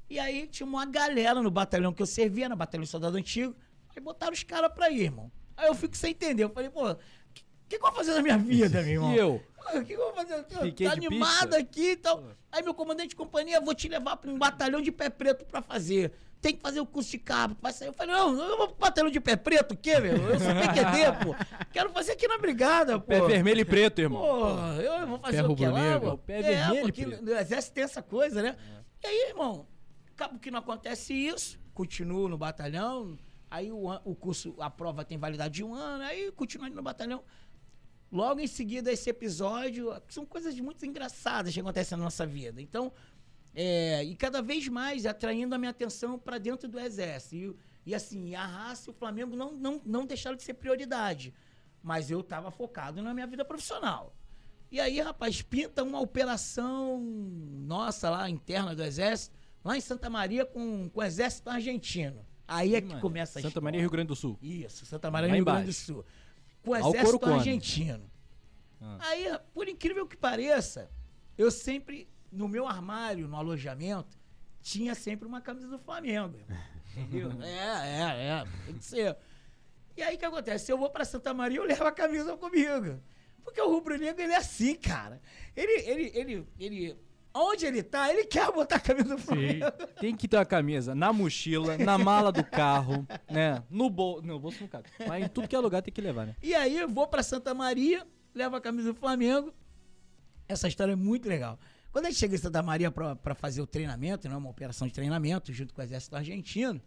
[0.10, 3.54] E aí tinha uma galera no batalhão que eu servia, no batalhão de soldado antigo.
[3.89, 5.30] Aí botaram os caras pra ir, irmão.
[5.58, 6.43] Aí eu fico sem entender.
[6.43, 6.98] Eu falei, pô, o
[7.34, 9.12] que, que eu vou fazer na minha vida, meu irmão?
[9.13, 9.41] E eu?
[9.74, 10.46] O que eu vou fazer?
[10.62, 11.58] Fiquei tá animado pista.
[11.58, 12.24] aqui e tal.
[12.50, 15.62] Aí meu comandante de companhia, vou te levar pra um batalhão de pé preto pra
[15.62, 16.13] fazer.
[16.39, 17.58] Tem que fazer o curso de cabo.
[17.62, 17.89] Vai sair.
[17.89, 20.15] Eu falei, não, eu vou pro batalhão de pé preto, o quê, meu?
[20.15, 21.36] Eu sou PQD, pô.
[21.74, 23.08] Quero fazer aqui na brigada, pô.
[23.08, 24.22] Pé vermelho e preto, irmão.
[24.22, 26.17] Pô, eu vou fazer Pé o que lá, pô?
[26.17, 27.26] Pé é, vermelho, porque preto.
[27.26, 28.56] no exército tem essa coisa, né?
[29.04, 29.67] E aí, irmão,
[30.13, 33.17] acaba que não acontece isso, continuo no batalhão,
[33.49, 37.23] aí o, o curso, a prova tem validade de um ano, aí continuo no batalhão.
[38.12, 42.62] Logo em seguida, esse episódio, são coisas muito engraçadas que acontecem na nossa vida.
[42.62, 42.91] Então,
[43.53, 47.36] é, e cada vez mais atraindo a minha atenção para dentro do exército.
[47.36, 47.55] E,
[47.91, 51.33] e assim, a raça e o Flamengo não, não, não deixaram de ser prioridade.
[51.83, 54.15] Mas eu estava focado na minha vida profissional.
[54.71, 60.45] E aí, rapaz, pinta uma operação nossa lá, interna do exército, lá em Santa Maria
[60.45, 62.25] com, com o exército argentino.
[62.47, 63.63] Aí é que Mano, começa a Santa história.
[63.63, 64.38] Maria, Rio Grande do Sul.
[64.41, 65.73] Isso, Santa Maria, Lá Rio Grande do.
[65.73, 66.05] Sul.
[66.63, 67.33] Com o exército Corucone.
[67.33, 68.10] argentino.
[68.81, 68.97] Ah.
[69.01, 70.89] Aí, por incrível que pareça,
[71.38, 74.17] eu sempre, no meu armário, no alojamento,
[74.62, 76.38] tinha sempre uma camisa do Flamengo.
[76.95, 77.31] Entendeu?
[77.41, 78.43] é, é, é.
[78.65, 79.17] Tem que ser.
[79.95, 80.65] E aí o que acontece?
[80.65, 83.01] Se eu vou pra Santa Maria, eu levo a camisa comigo.
[83.43, 85.21] Porque o rubro-negro, ele é assim, cara.
[85.55, 86.97] Ele, ele, ele, ele.
[87.39, 89.65] Onde ele tá, ele quer botar a camisa do Flamengo.
[90.00, 93.63] Tem que ter a camisa na mochila, na mala do carro, né?
[93.69, 94.26] No bolso.
[94.26, 94.89] No bolso não cabe.
[95.08, 96.36] Mas em tudo que é lugar tem que levar, né?
[96.41, 99.54] E aí eu vou pra Santa Maria, levo a camisa do Flamengo.
[100.47, 101.60] Essa história é muito legal.
[101.91, 104.88] Quando a gente chega em Santa Maria pra, pra fazer o treinamento, né, uma operação
[104.88, 106.82] de treinamento junto com o exército argentino,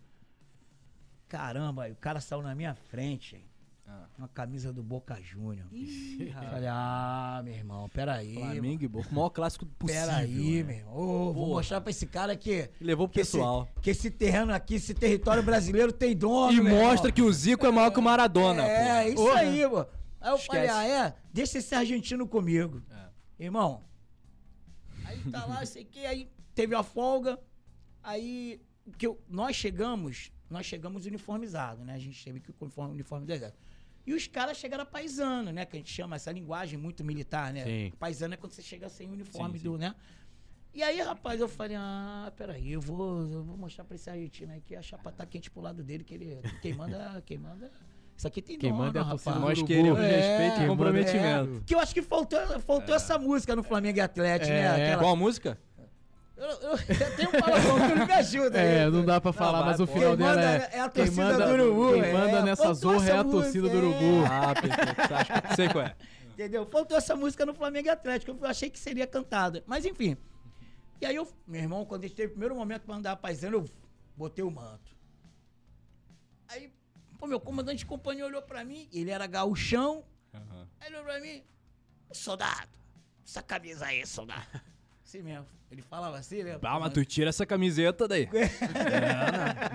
[1.28, 3.49] caramba, o cara saiu na minha frente, hein?
[3.92, 4.06] Ah.
[4.16, 5.66] Uma camisa do Boca Júnior.
[6.50, 8.34] Falei, ah, meu irmão, peraí.
[8.34, 10.02] Flamengo e Boca, o maior clássico possível.
[10.06, 10.62] Peraí, né?
[10.62, 10.94] meu irmão.
[10.96, 12.70] Ô, vou mostrar pra esse cara que.
[12.80, 13.68] Levou pro que esse, pessoal.
[13.82, 16.52] que esse terreno aqui, esse território brasileiro tem dono.
[16.52, 17.12] E meu mostra irmão.
[17.12, 19.08] que o Zico é maior que o Maradona, É, pô.
[19.08, 19.40] isso Porra.
[19.40, 19.86] aí, pô.
[20.20, 20.78] Aí eu falei, Esquece.
[20.78, 21.14] ah, é?
[21.32, 22.82] Deixa esse argentino comigo.
[22.90, 23.44] É.
[23.44, 23.82] Irmão.
[25.04, 27.38] Aí tá lá, sei que, aí teve a folga.
[28.02, 28.60] Aí
[28.98, 31.94] que eu- nós chegamos, nós chegamos uniformizados, né?
[31.94, 33.58] A gente teve que ir com o uniforme, uniforme do exército.
[34.06, 35.64] E os caras chegaram paisano, né?
[35.64, 37.64] Que a gente chama essa linguagem muito militar, né?
[37.64, 37.92] Sim.
[37.98, 39.94] Paisano é quando você chega sem uniforme Sim, do, né?
[40.72, 44.52] E aí, rapaz, eu falei, ah, peraí, eu vou, eu vou mostrar pra esse argentino
[44.52, 46.38] aí que a chapa tá quente pro lado dele, que ele.
[46.62, 47.20] Quem manda.
[47.26, 47.70] Quem manda.
[48.16, 49.22] Isso aqui tem Quem dono, manda é a rapaz.
[49.24, 51.56] torcida do Nós queremos É, respeito e manda comprometimento.
[51.56, 54.68] é- Que eu acho que faltou, faltou essa música no Flamengo e Atlético, É, né?
[54.84, 55.58] Aquela- Qual a música?
[56.40, 58.58] Eu, eu, eu tenho um palavrão que não me ajuda.
[58.58, 58.90] É, aí.
[58.90, 59.92] não dá pra falar, vai, mas o pô.
[59.92, 60.70] final Quem dela manda é.
[60.72, 62.12] é a torcida manda, do Urubu, Quem é.
[62.14, 63.78] manda nessa Faltou zorra é a torcida do é.
[63.78, 64.24] Urubu.
[64.24, 65.54] Ah, perfeito.
[65.54, 65.96] Sei qual é.
[66.30, 66.64] Entendeu?
[66.64, 68.34] Faltou essa música no Flamengo e Atlético.
[68.40, 69.62] Eu achei que seria cantada.
[69.66, 70.16] Mas enfim.
[70.98, 73.58] E aí eu, meu irmão, quando a gente teve o primeiro momento pra andar paisano,
[73.58, 73.64] eu
[74.16, 74.96] botei o manto.
[76.48, 76.72] Aí,
[77.18, 80.02] pô, meu comandante de companhia olhou pra mim, ele era gauchão.
[80.32, 81.42] Aí ele olhou pra mim,
[82.12, 82.70] soldado,
[83.26, 84.46] essa camisa aí, soldado.
[85.10, 85.44] Assim mesmo.
[85.72, 86.56] Ele falava assim, né?
[86.62, 88.28] Ah, mas tu tira essa camiseta daí.
[88.30, 89.00] É,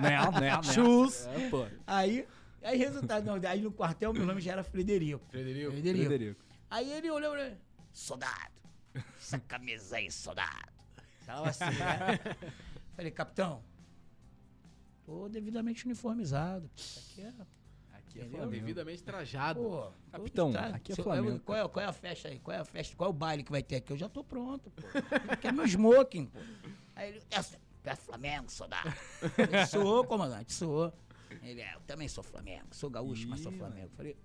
[0.00, 0.62] Né, né, né.
[0.62, 1.26] Chus.
[1.26, 1.66] É, pô.
[1.86, 2.26] Aí,
[2.62, 5.22] aí resultado, não, aí no quartel meu nome já era Frederico.
[5.28, 5.72] Frederico.
[5.72, 6.06] Frederico.
[6.06, 6.44] Frederico.
[6.70, 7.56] Aí ele olhou pra mim,
[7.92, 8.54] soldado,
[9.18, 10.72] essa camisa aí, soldado.
[11.26, 12.18] Tava assim, né?
[12.96, 13.62] Falei, capitão,
[15.04, 16.70] tô devidamente uniformizado.
[16.74, 17.32] Isso aqui é...
[18.22, 18.38] Aqui é?
[18.38, 18.50] Flamengo.
[18.50, 19.60] Devidamente trajado.
[19.60, 21.40] Pô, Capitão, tô- aqui é Flamengo.
[21.40, 22.38] Qual é, qual é a festa aí?
[22.38, 22.96] Qual é a festa?
[22.96, 23.92] Qual é o baile que vai ter aqui?
[23.92, 24.82] Eu já tô pronto, pô.
[25.40, 26.38] Quer meu smoking, pô.
[26.94, 28.92] Aí ele, é, é Flamengo, soldado.
[29.36, 30.92] Eu sou, comandante, sou.
[31.42, 32.66] Ele é, eu também sou Flamengo.
[32.72, 33.90] Sou gaúcho, mas sou Ih, Flamengo.
[33.96, 34.16] Falei,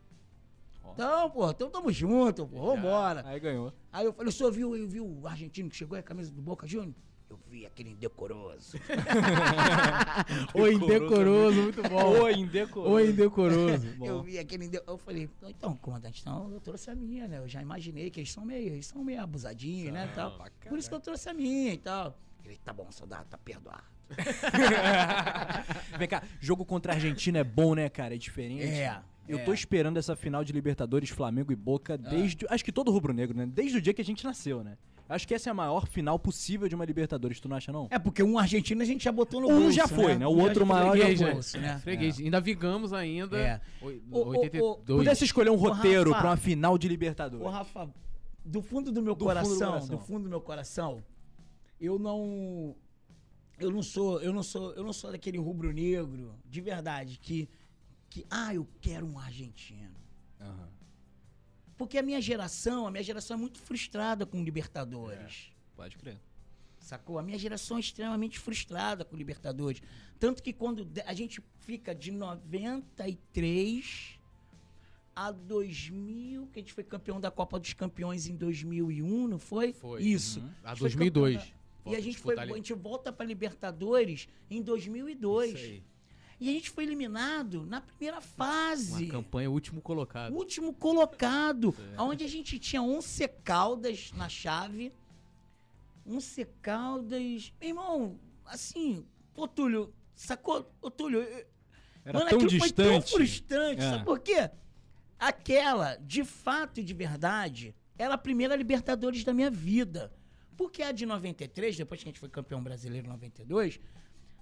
[0.93, 3.23] então, pô, então tamo junto, pô, vambora.
[3.27, 3.73] Aí ganhou.
[3.91, 6.41] Aí eu falei, o senhor viu, viu o argentino que chegou aí, a camisa do
[6.41, 6.95] Boca Júnior?
[7.31, 8.77] Eu vi aquele indecoroso.
[10.53, 12.19] O indecoroso, muito bom.
[12.23, 12.93] Oi, indecoroso.
[12.93, 13.87] O indecoroso.
[14.03, 14.65] Eu vi aquele.
[14.65, 17.37] inde- Eu falei, então, comandante, então eu trouxe a minha, né?
[17.39, 20.11] Eu já imaginei que eles são meio, eles são meio abusadinhos, né?
[20.13, 20.45] Tal.
[20.67, 22.17] Por isso que eu trouxe a minha e tal.
[22.43, 23.83] Ele, tá bom, soldado, tá perdoado.
[25.97, 28.13] Vem cá, jogo contra a Argentina é bom, né, cara?
[28.15, 28.63] É diferente.
[28.65, 29.43] É, Eu é.
[29.43, 32.45] tô esperando essa final de Libertadores, Flamengo e Boca, desde.
[32.49, 33.45] Acho que todo rubro-negro, né?
[33.45, 34.77] Desde o dia que a gente nasceu, né?
[35.11, 37.87] Acho que essa é a maior final possível de uma Libertadores, tu não acha, não?
[37.91, 40.25] É, porque um argentino a gente já botou no Um bolso, já foi, né?
[40.25, 41.33] O Um outro já maior freguês, já no foi.
[41.33, 41.79] bolso, né?
[41.79, 42.19] Freguês.
[42.19, 43.37] Ainda vigamos ainda.
[43.37, 43.61] É.
[44.11, 44.85] Ô, 82.
[44.85, 47.45] Pudesse escolher um roteiro pra uma final de Libertadores.
[47.45, 47.89] Ô, Rafa,
[48.43, 49.89] do fundo do meu Do fundo do coração, coração.
[49.89, 51.03] do fundo do meu coração,
[51.79, 52.75] eu não
[53.59, 57.47] eu não sou, eu não sou, eu não sou daquele rubro-negro, de verdade, que
[58.09, 59.95] que ah, eu quero um argentino.
[60.39, 60.67] Aham.
[61.81, 65.51] Porque a minha geração, a minha geração é muito frustrada com Libertadores.
[65.75, 66.19] Pode crer.
[66.77, 67.17] Sacou?
[67.17, 69.81] A minha geração é extremamente frustrada com Libertadores.
[70.19, 74.19] Tanto que quando a gente fica de 93
[75.15, 79.73] a 2000, que a gente foi campeão da Copa dos Campeões em 2001, não foi?
[79.73, 80.03] Foi.
[80.03, 80.39] Isso.
[80.39, 80.51] Uhum.
[80.63, 81.37] A foi 2002.
[81.37, 81.51] campeão
[81.83, 82.53] da- E a a gente, foi, ali.
[82.53, 85.55] a gente volta pra Libertadores em 2002.
[85.55, 85.83] Isso aí.
[86.41, 89.03] E a gente foi eliminado na primeira fase.
[89.03, 90.33] Uma campanha último colocado.
[90.35, 94.91] Último colocado, onde a gente tinha 11 Caldas na chave.
[96.03, 97.53] 11 Caldas.
[97.61, 100.67] Meu irmão, assim, ô Túlio, sacou?
[100.81, 101.21] Ô Túlio,
[102.03, 103.11] Era mano, tão aquilo foi tão distante.
[103.11, 103.89] frustrante, É.
[103.91, 104.49] sabe por quê?
[105.19, 110.11] Aquela, de fato e de verdade, era a primeira Libertadores da minha vida.
[110.57, 113.79] Porque a de 93, depois que a gente foi campeão brasileiro em 92,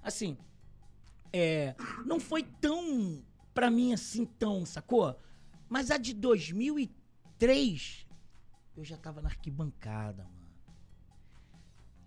[0.01, 0.37] assim,
[1.31, 5.17] é, não foi tão, pra mim, assim, tão, sacou?
[5.67, 8.05] Mas a de 2003,
[8.75, 10.39] eu já tava na arquibancada, mano.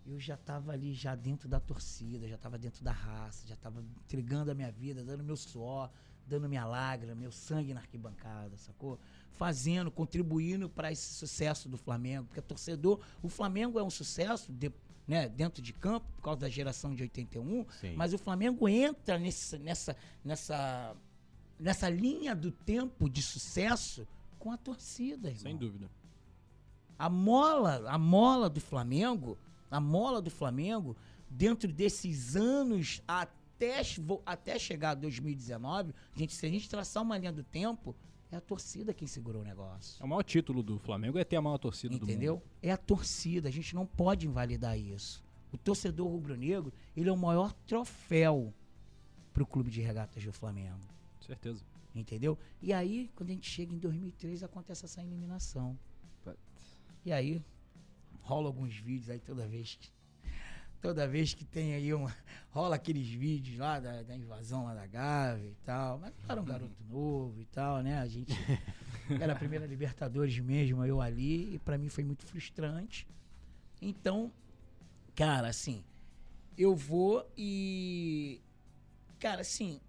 [0.05, 3.85] Eu já tava ali, já dentro da torcida, já tava dentro da raça, já tava
[4.05, 5.89] entregando a minha vida, dando meu suor,
[6.27, 8.99] dando minha lágrima, meu sangue na arquibancada, sacou?
[9.35, 14.73] Fazendo, contribuindo para esse sucesso do Flamengo, porque torcedor, o Flamengo é um sucesso de-
[15.07, 17.95] né, dentro de campo, por causa da geração de 81, Sim.
[17.97, 20.97] mas o Flamengo entra nesse, nessa, nessa,
[21.59, 24.07] nessa linha do tempo de sucesso
[24.38, 25.43] com a torcida, irmão.
[25.43, 25.91] Sem dúvida.
[26.99, 29.38] A mola, a mola do Flamengo,
[29.71, 30.97] a mola do Flamengo,
[31.29, 33.83] dentro desses anos até,
[34.25, 37.97] até chegar a 2019, gente, se a gente traçar uma linha do tempo,
[38.33, 40.03] é a torcida quem segurou o negócio.
[40.03, 42.35] É o maior título do Flamengo é ter a maior torcida do Entendeu?
[42.37, 42.45] mundo.
[42.62, 45.23] É a torcida, a gente não pode invalidar isso.
[45.53, 48.53] O torcedor rubro-negro, ele é o maior troféu
[49.35, 50.81] pro clube de regatas do Flamengo.
[51.21, 51.62] Certeza.
[51.95, 52.38] Entendeu?
[52.62, 55.79] E aí, quando a gente chega em 2003, acontece essa eliminação.
[56.25, 56.38] But-
[57.05, 57.42] E aí,
[58.23, 59.90] rola alguns vídeos aí toda vez que.
[60.83, 62.09] Toda vez que tem aí um.
[62.51, 66.01] Rola aqueles vídeos lá da, da invasão lá da Gávea e tal.
[66.01, 67.99] Mas era um garoto novo e tal, né?
[67.99, 68.33] A gente.
[69.21, 71.55] Era a primeira Libertadores mesmo, eu ali.
[71.55, 73.07] E pra mim foi muito frustrante.
[73.81, 74.33] Então,
[75.14, 75.85] cara, assim.
[76.59, 78.40] Eu vou e.
[79.21, 79.81] Cara, assim.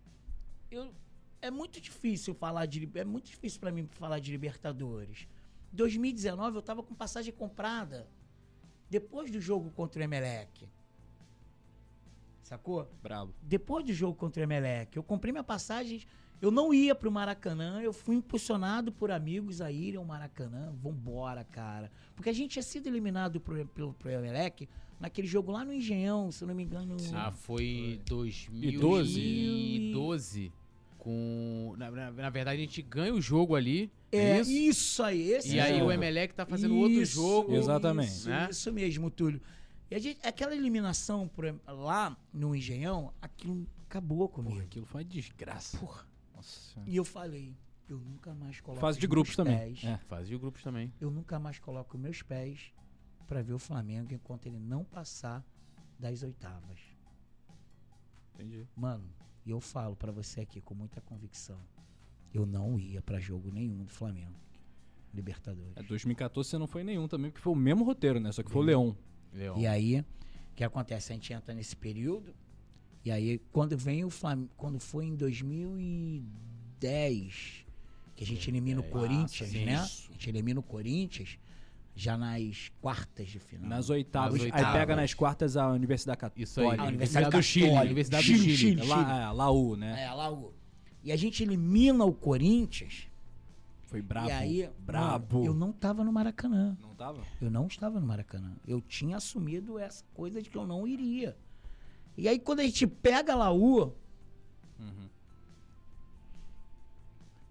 [0.70, 0.94] Eu,
[1.42, 2.88] é muito difícil falar de.
[2.94, 5.28] É muito difícil pra mim falar de Libertadores.
[5.72, 8.08] 2019 eu tava com passagem comprada
[8.92, 10.70] depois do jogo contra o Emelec.
[12.44, 12.88] Sacou?
[13.02, 13.34] Bravo.
[13.42, 16.02] Depois do jogo contra o Emelec, eu comprei minha passagem.
[16.42, 20.74] Eu não ia pro Maracanã, eu fui impulsionado por amigos a irem ao Maracanã.
[20.84, 21.90] Vambora, cara.
[22.16, 24.68] Porque a gente tinha sido eliminado pro, pelo, pro Emelec
[25.00, 26.98] naquele jogo lá no Engenhão, se eu não me engano.
[27.14, 28.82] Ah, foi 2012.
[28.82, 30.52] 2012.
[30.98, 31.76] Com.
[31.78, 33.90] Na, na- na verdade, a gente ganha o jogo ali.
[34.12, 34.52] É isso?
[34.52, 35.88] isso, aí, esse E aí jogo.
[35.88, 37.56] o Emelec tá fazendo outro Isso, jogo.
[37.56, 38.10] Exatamente.
[38.12, 38.48] Isso, né?
[38.52, 39.42] isso mesmo, Túlio.
[39.92, 44.56] E a gente, aquela eliminação por, lá no Engenhão, aquilo acabou comigo.
[44.56, 45.78] Porra, aquilo foi uma desgraça.
[45.78, 46.06] Porra.
[46.36, 46.82] Nossa.
[46.88, 47.56] E eu falei,
[47.88, 49.74] eu nunca mais coloco Fase os de grupos meus também.
[49.76, 49.98] pés, É.
[50.08, 50.92] Fase de grupos também.
[51.00, 52.74] Eu nunca mais coloco meus pés
[53.28, 55.46] pra ver o Flamengo enquanto ele não passar
[56.00, 56.80] das oitavas.
[58.34, 58.68] Entendi.
[58.76, 59.08] Mano,
[59.46, 61.60] e eu falo pra você aqui com muita convicção,
[62.34, 64.40] eu não ia pra jogo nenhum do Flamengo.
[65.14, 65.78] Libertadores.
[65.78, 68.32] É, 2014 você não foi nenhum também, porque foi o mesmo roteiro, né?
[68.32, 68.98] Só que foi o Leão.
[69.34, 69.58] Leão.
[69.58, 70.06] E aí, o
[70.56, 71.12] que acontece?
[71.12, 72.34] A gente entra nesse período,
[73.04, 77.66] e aí quando vem o Flamengo, quando foi em 2010,
[78.16, 79.12] que a gente elimina o 2010.
[79.12, 79.84] Corinthians, Sim, né?
[79.84, 80.10] isso.
[80.10, 81.38] A gente elimina o Corinthians
[81.96, 83.70] já nas quartas de final.
[83.70, 84.34] Nas oitavas.
[84.34, 84.74] Nas Aí oitavas.
[84.74, 86.44] pega nas quartas a Universidade Católica.
[86.44, 86.80] Isso aí.
[86.80, 87.70] A Universidade do Chile.
[87.70, 88.58] Universidade Chile, do Chile.
[88.58, 88.88] Chile.
[88.88, 90.04] Lá, é, Laú, né?
[90.04, 90.52] É, o.
[91.04, 93.08] E a gente elimina o Corinthians.
[93.94, 94.28] Foi brabo.
[94.28, 95.36] e aí, brabo.
[95.38, 96.76] mano, eu não tava no Maracanã.
[96.82, 97.24] Não tava?
[97.40, 98.56] Eu não estava no Maracanã.
[98.66, 101.38] Eu tinha assumido essa coisa de que eu não iria.
[102.18, 103.94] E aí, quando a gente pega a Laú,
[104.80, 105.08] Uhum.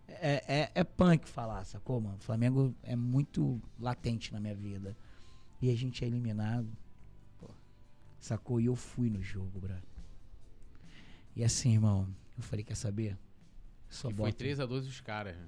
[0.09, 2.17] é, é, é punk falar, sacou, mano?
[2.17, 4.97] O Flamengo é muito latente na minha vida.
[5.61, 6.69] E a gente é eliminado.
[7.39, 7.49] Pô,
[8.19, 8.61] sacou?
[8.61, 9.75] E eu fui no jogo, bro.
[11.37, 13.17] E assim, irmão, eu falei, quer saber?
[13.89, 15.37] Só E foi boto, 3x2 os caras.
[15.37, 15.47] né?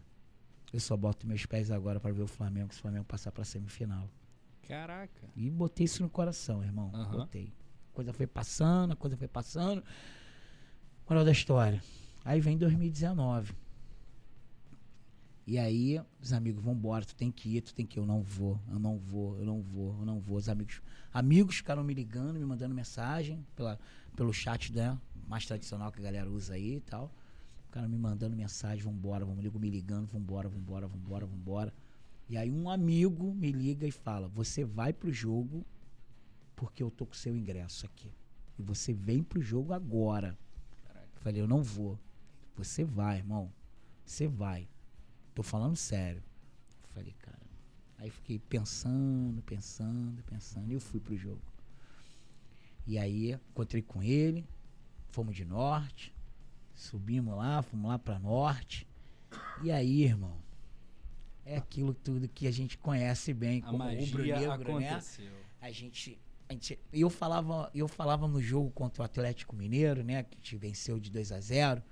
[0.74, 3.44] Eu só boto meus pés agora pra ver o Flamengo, se o Flamengo passar pra
[3.44, 4.10] semifinal.
[4.66, 5.30] Caraca.
[5.37, 6.90] E botei isso no coração, irmão.
[6.92, 7.18] Aham.
[7.18, 7.52] Botei.
[7.92, 9.84] A coisa foi passando, a coisa foi passando.
[11.08, 11.80] Moral da história.
[12.24, 13.54] Aí vem 2019.
[15.46, 18.00] E aí, os amigos, vambora, tu tem que ir, tu tem que ir.
[18.00, 20.38] Eu não vou, eu não vou, eu não vou, eu não vou.
[20.38, 20.82] Os amigos,
[21.12, 23.78] amigos ficaram me ligando, me mandando mensagem pela,
[24.16, 24.98] pelo chat, né?
[25.28, 27.14] Mais tradicional que a galera usa aí e tal.
[27.74, 31.74] Ficaram me mandando mensagem, vambora, vamos ligo me ligando, vambora, vambora, vambora, vambora.
[32.28, 35.66] E aí um amigo me liga e fala: Você vai pro jogo
[36.54, 38.12] porque eu tô com seu ingresso aqui.
[38.56, 40.38] E você vem pro jogo agora.
[40.94, 41.98] Eu falei: Eu não vou.
[42.54, 43.52] Você vai, irmão.
[44.06, 44.68] Você vai.
[45.34, 46.22] Tô falando sério.
[46.80, 47.42] Eu falei, cara.
[47.98, 50.70] Aí fiquei pensando, pensando, pensando.
[50.70, 51.42] E eu fui pro jogo.
[52.87, 54.46] E aí encontrei com ele.
[55.10, 56.13] Fomos de norte.
[56.74, 58.87] Subimos lá, fomos lá pra norte.
[59.62, 60.37] E aí, irmão.
[61.46, 64.88] É aquilo tudo que a gente conhece bem, A como magia rubro-negro, né?
[64.88, 65.32] aconteceu.
[65.60, 70.22] a gente, a gente eu falava eu falava no jogo contra o Atlético Mineiro né
[70.22, 71.82] que te venceu de 2 a 0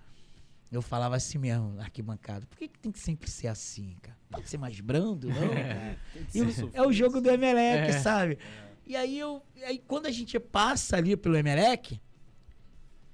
[0.71, 4.17] eu falava assim mesmo na arquibancada por que, que tem que sempre ser assim cara
[4.31, 5.99] pode ser mais brando não cara?
[6.35, 7.99] E o- é o jogo do Emelec É.
[7.99, 8.39] sabe
[8.87, 12.01] e aí eu aí quando a gente passa ali pelo Emelec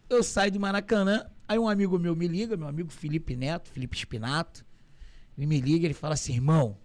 [0.08, 3.96] eu saio do Maracanã aí um amigo meu me liga meu amigo Felipe Neto Felipe
[3.96, 4.64] Spinato
[5.36, 6.76] ele me liga ele fala assim irmão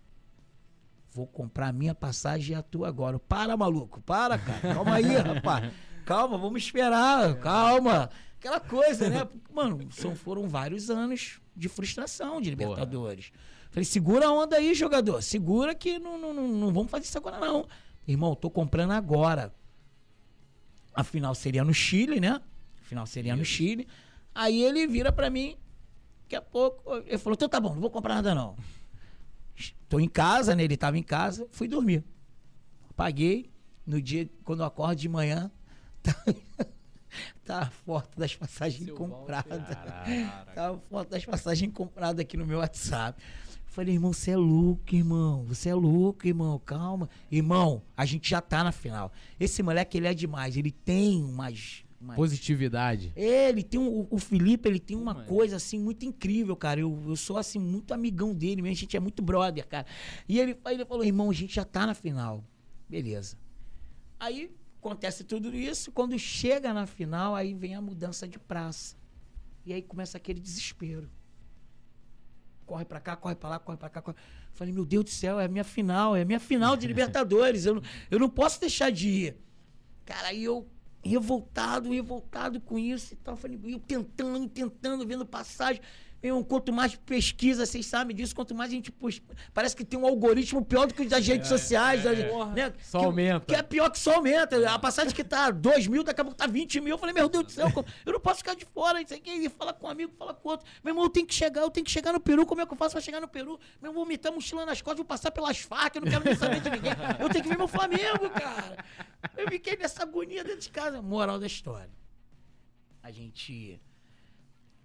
[1.13, 3.19] Vou comprar a minha passagem e a tua agora.
[3.19, 4.73] Para, maluco, para, cara.
[4.73, 5.71] Calma aí, rapaz.
[6.05, 7.35] Calma, vamos esperar.
[7.35, 8.09] Calma.
[8.39, 9.27] Aquela coisa, né?
[9.53, 13.31] Mano, são, foram vários anos de frustração de Libertadores.
[13.69, 15.21] Falei, segura a onda aí, jogador.
[15.21, 17.67] Segura que não, não, não, não vamos fazer isso agora, não.
[18.07, 19.53] Irmão, tô comprando agora.
[20.95, 22.41] A final seria no Chile, né?
[22.81, 23.87] A final seria no Chile.
[24.33, 25.57] Aí ele vira pra mim,
[26.23, 28.55] daqui a pouco, ele falou, então tá bom, não vou comprar nada não.
[29.87, 30.63] Tô em casa, né?
[30.63, 32.03] Ele tava em casa, fui dormir.
[32.95, 33.51] Paguei.
[33.85, 35.51] No dia, quando eu acordo de manhã,
[36.01, 36.15] tá,
[37.43, 39.61] tá a foto das passagens Seu compradas.
[40.55, 43.21] Tá a foto das passagens compradas aqui no meu WhatsApp.
[43.65, 45.43] Falei, irmão, você é louco, irmão.
[45.45, 46.59] Você é louco, irmão.
[46.59, 47.09] Calma.
[47.31, 49.11] Irmão, a gente já tá na final.
[49.39, 50.55] Esse moleque, ele é demais.
[50.55, 53.13] Ele tem umas, Mas- Positividade.
[53.15, 55.25] ele tem um, o Felipe, ele tem uma Mano.
[55.25, 56.79] coisa assim muito incrível, cara.
[56.81, 58.73] Eu, eu sou assim muito amigão dele, mesmo.
[58.75, 59.85] a gente é muito brother, cara.
[60.27, 62.43] E ele, aí ele falou: "Irmão, a gente já tá na final".
[62.89, 63.37] Beleza.
[64.19, 68.97] Aí acontece tudo isso, quando chega na final, aí vem a mudança de praça.
[69.65, 71.09] E aí começa aquele desespero.
[72.65, 74.01] Corre pra cá, corre pra lá, corre pra cá.
[74.01, 74.17] Corre.
[74.53, 77.65] Falei, meu Deus do céu, é a minha final, é a minha final de Libertadores.
[77.65, 79.37] Eu, não- eu não posso deixar de ir.
[80.05, 80.67] Cara, aí eu
[81.03, 83.35] revoltado, revoltado com isso e tal.
[83.35, 85.81] Falei, eu tentando, tentando, vendo passagem.
[86.23, 88.89] Eu, quanto mais pesquisa, vocês sabem disso, quanto mais a gente.
[88.89, 89.21] pus-
[89.53, 92.01] Parece que tem um algoritmo pior do que o das redes sociais.
[92.03, 92.17] das-
[92.55, 92.73] né?
[92.81, 93.45] Só Que- aumenta.
[93.45, 94.69] Que é pior que só aumenta.
[94.73, 96.93] A passagem que tá 2 mil, daqui a pouco tá 20 mil.
[96.93, 97.67] Eu falei, meu Deus do céu,
[98.05, 99.01] eu não posso ficar de fora.
[99.01, 100.65] Isso aqui, e fala com um amigo, fala com outro.
[100.81, 102.45] Meu irmão, eu tenho que chegar, eu tenho que chegar no Peru.
[102.45, 103.59] Como é que eu faço pra chegar no Peru?
[103.81, 106.35] Meu irmão, me tá mochila nas costas, vou passar pelas facas, eu não quero nem
[106.37, 106.93] saber de ninguém.
[107.19, 108.77] Eu tenho que ver meu Flamengo, cara.
[109.37, 111.01] Eu fiquei nessa agonia dentro de casa.
[111.01, 111.91] Moral da história.
[113.01, 113.77] A gente.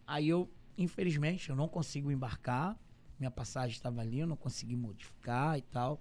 [0.04, 2.78] Aí eu, infelizmente, eu não consigo embarcar.
[3.18, 6.00] Minha passagem estava ali, eu não consegui modificar e tal.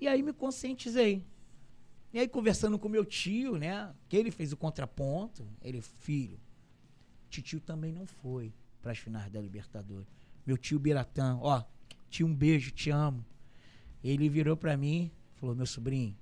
[0.00, 1.26] E aí me conscientizei.
[2.12, 3.94] E aí, conversando com meu tio, né?
[4.08, 5.46] Que ele fez o contraponto.
[5.60, 6.40] Ele, filho,
[7.28, 10.08] tio também não foi para as finais da Libertadores.
[10.46, 11.62] Meu tio Biratã, ó,
[12.08, 13.24] tio, um beijo, te amo.
[14.02, 16.16] Ele virou para mim, falou: Meu sobrinho,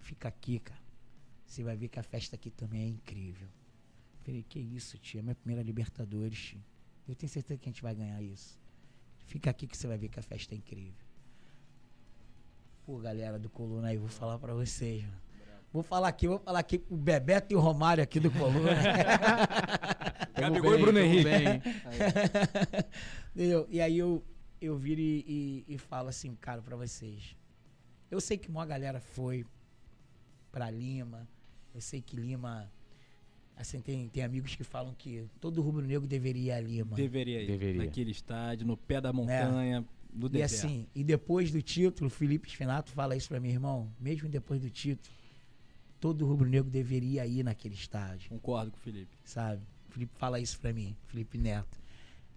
[0.00, 0.82] fica aqui, cara.
[1.46, 3.48] Você vai ver que a festa aqui também é incrível.
[4.24, 5.20] Falei: Que isso, tio?
[5.20, 6.73] É minha primeira Libertadores, tio.
[7.08, 8.58] Eu tenho certeza que a gente vai ganhar isso.
[9.26, 10.94] Fica aqui que você vai ver que a festa é incrível.
[12.84, 15.24] Pô, galera do Coluna aí, vou falar pra vocês, mano.
[15.72, 18.70] Vou falar aqui, vou falar aqui com o Bebeto e o Romário aqui do Coluna.
[20.38, 21.28] Gabigol e Bruno Henrique.
[23.34, 23.66] Entendeu?
[23.68, 24.24] E aí eu,
[24.60, 27.36] eu viro e, e, e falo assim, cara, pra vocês.
[28.08, 29.44] Eu sei que uma galera foi
[30.52, 31.26] pra Lima.
[31.74, 32.70] Eu sei que Lima.
[33.56, 36.96] Assim, tem, tem amigos que falam que todo rubro-negro deveria ir a Lima.
[36.96, 37.46] Deveria ir.
[37.46, 37.84] Deveria.
[37.84, 40.66] Naquele estádio, no pé da montanha, no E deserto.
[40.66, 43.92] assim, e depois do título, o Felipe Spinato fala isso pra mim, irmão.
[44.00, 45.08] Mesmo depois do título,
[46.00, 49.16] todo rubro-negro deveria ir naquele estádio, Concordo com o Felipe.
[49.24, 49.62] sabe?
[49.88, 51.78] O Felipe fala isso pra mim, Felipe Neto.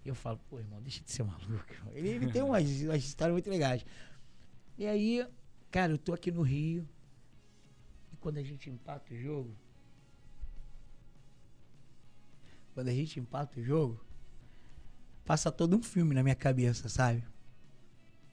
[0.06, 1.66] E eu falo, pô, irmão, deixa de ser maluco.
[1.94, 3.84] Ele, ele tem umas, umas histórias muito legais.
[4.78, 5.26] E aí,
[5.72, 6.88] cara, eu tô aqui no Rio.
[8.14, 9.54] E quando a gente empata o jogo.
[12.78, 14.00] Quando a gente empata o jogo,
[15.26, 17.24] passa todo um filme na minha cabeça, sabe?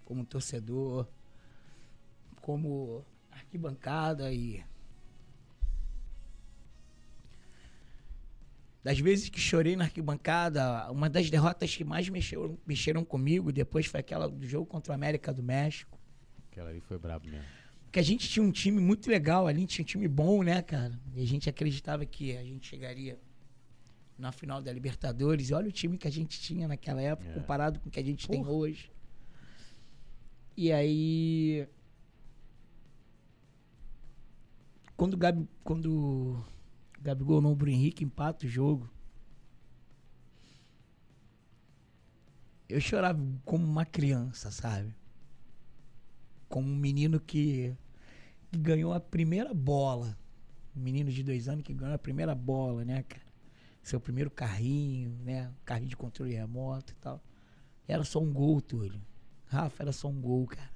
[0.05, 1.09] Como torcedor,
[2.43, 4.63] como arquibancada e.
[8.83, 13.87] Das vezes que chorei na arquibancada, uma das derrotas que mais mexeram, mexeram comigo depois
[13.87, 15.99] foi aquela do jogo contra o América do México.
[16.51, 17.47] Aquela ali foi brabo mesmo.
[17.85, 21.01] Porque a gente tinha um time muito legal ali, tinha um time bom, né, cara?
[21.15, 23.19] E a gente acreditava que a gente chegaria
[24.19, 25.51] na final da Libertadores.
[25.51, 27.35] E olha o time que a gente tinha naquela época, É.
[27.35, 28.53] comparado com o que a gente tem Porra.
[28.53, 28.91] hoje.
[30.57, 31.67] E aí.
[34.97, 36.45] Quando o Gabi, quando o
[37.03, 38.89] Gabigol não, o Bruno Henrique empata o jogo.
[42.69, 44.95] Eu chorava como uma criança, sabe?
[46.49, 47.77] Como um menino que,
[48.51, 50.17] que ganhou a primeira bola.
[50.75, 53.24] Um menino de dois anos que ganhou a primeira bola, né, cara?
[53.85, 55.53] Seu primeiro carrinho, né?
[55.63, 57.23] Carrinho de controle remoto e tal.
[57.87, 58.99] Era só um gol, Túlio.
[59.45, 60.71] Rafa, era só um gol, cara.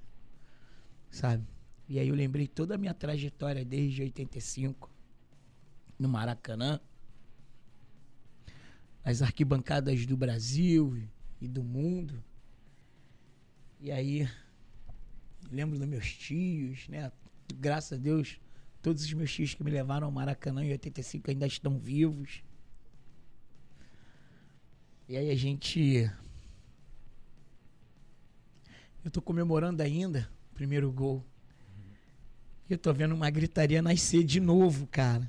[1.11, 1.43] Sabe?
[1.89, 4.91] E aí eu lembrei toda a minha trajetória desde 85
[5.99, 6.79] no Maracanã.
[9.03, 11.03] Nas arquibancadas do Brasil
[11.41, 12.23] e do mundo.
[13.81, 14.29] E aí
[15.51, 17.11] lembro dos meus tios, né?
[17.55, 18.39] Graças a Deus,
[18.83, 22.43] todos os meus tios que me levaram ao Maracanã em 85 ainda estão vivos.
[25.09, 26.11] E aí a gente.
[29.03, 31.25] Eu tô comemorando ainda o primeiro gol.
[32.69, 35.27] E eu tô vendo uma gritaria nascer de novo, cara.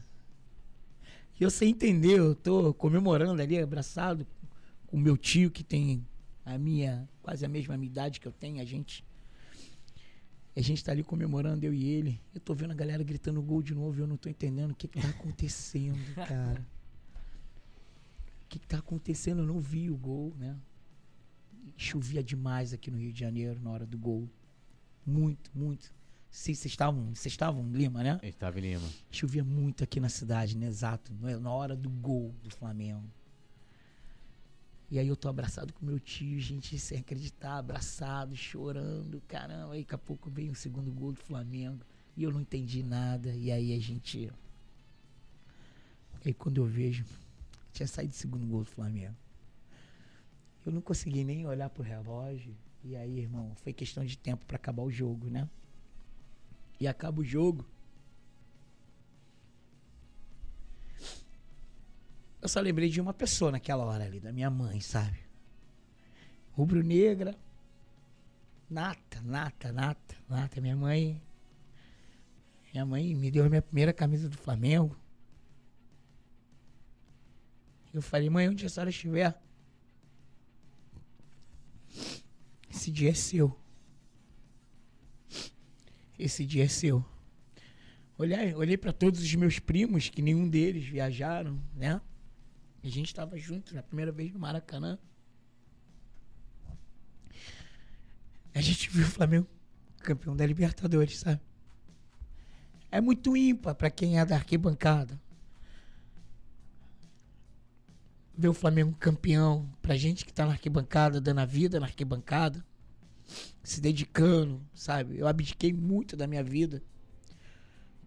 [1.39, 4.27] E eu sem entender, eu tô comemorando ali, abraçado
[4.85, 6.05] com o meu tio que tem
[6.45, 9.05] a minha, quase a mesma idade que eu tenho, a gente.
[10.57, 12.19] A gente tá ali comemorando, eu e ele.
[12.35, 14.75] Eu tô vendo a galera gritando gol de novo e eu não tô entendendo o
[14.75, 16.67] que que tá acontecendo, cara.
[18.49, 19.41] O que que tá acontecendo?
[19.41, 20.57] Eu não vi o gol, né?
[21.77, 24.27] Chovia demais aqui no Rio de Janeiro na hora do gol.
[25.05, 25.93] Muito, muito.
[26.31, 28.17] Vocês estavam, vocês estavam em Lima, né?
[28.19, 28.87] A gente tava em Lima.
[29.11, 30.65] Chovia muito aqui na cidade, né?
[30.65, 31.13] Exato.
[31.13, 33.03] no- Na hora do gol do Flamengo.
[34.89, 39.73] E aí eu tô abraçado com meu tio, gente, sem acreditar, abraçado, chorando, caramba.
[39.75, 41.85] Aí daqui a pouco veio o segundo gol do Flamengo.
[42.17, 43.31] E eu não entendi nada.
[43.35, 44.31] E aí a gente
[46.25, 47.05] E aí quando eu vejo,
[47.71, 49.15] tinha saído o segundo gol do Flamengo.
[50.65, 52.55] Eu não consegui nem olhar pro relógio.
[52.83, 55.49] E aí, irmão, foi questão de tempo para acabar o jogo, né?
[56.79, 57.65] E acaba o jogo.
[62.41, 65.19] Eu só lembrei de uma pessoa naquela hora ali, da minha mãe, sabe?
[66.53, 67.35] Rubro-negra.
[68.69, 70.61] Nata, nata, nata, nata.
[70.61, 71.21] Minha mãe.
[72.71, 74.95] Minha mãe me deu a minha primeira camisa do Flamengo.
[77.93, 79.41] Eu falei, mãe, onde a senhora estiver,
[82.69, 83.57] esse dia é seu.
[86.17, 87.03] Esse dia é seu.
[88.17, 92.01] Olhei, olhei para todos os meus primos, que nenhum deles viajaram, né?
[92.83, 94.99] A gente estava junto na primeira vez no Maracanã.
[98.53, 99.47] A gente viu o Flamengo
[99.99, 101.41] campeão da Libertadores, sabe?
[102.91, 105.19] É muito ímpar para quem é da arquibancada.
[108.39, 112.65] Ver o Flamengo campeão, pra gente que tá na arquibancada, dando a vida na arquibancada,
[113.61, 115.17] se dedicando, sabe?
[115.17, 116.81] Eu abdiquei muito da minha vida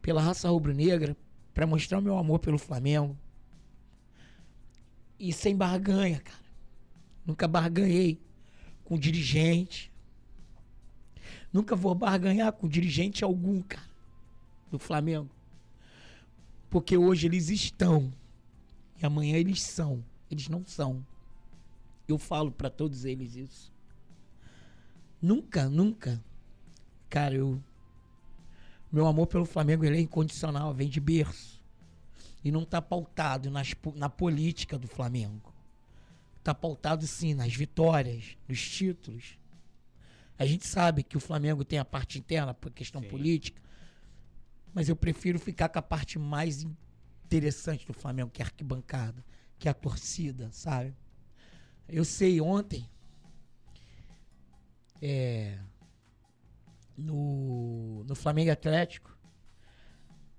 [0.01, 1.15] pela raça rubro-negra
[1.53, 3.15] para mostrar o meu amor pelo Flamengo.
[5.19, 6.43] E sem barganha, cara.
[7.27, 8.19] Nunca barganhei
[8.85, 9.93] com dirigente.
[11.53, 13.87] Nunca vou barganhar com dirigente algum, cara,
[14.71, 15.29] do Flamengo.
[16.71, 18.11] Porque hoje eles estão
[18.99, 20.03] e amanhã eles são.
[20.33, 21.07] Eles não são.
[22.09, 23.73] Eu falo para todos eles isso.
[25.21, 26.25] Nunca, nunca.
[27.11, 27.63] Cara, eu
[28.91, 31.63] meu amor pelo Flamengo ele é incondicional, vem de berço
[32.45, 35.53] e não está pautado nas, na política do Flamengo.
[36.39, 39.39] Está pautado sim nas vitórias, nos títulos.
[40.39, 43.09] A gente sabe que o Flamengo tem a parte interna por questão sim.
[43.09, 43.63] política,
[44.75, 46.67] mas eu prefiro ficar com a parte mais
[47.25, 49.25] interessante do Flamengo, que é a arquibancada,
[49.63, 50.93] que a torcida, sabe?
[51.89, 52.91] Eu sei, ontem,
[55.01, 55.57] é,
[56.97, 59.17] no, no Flamengo Atlético,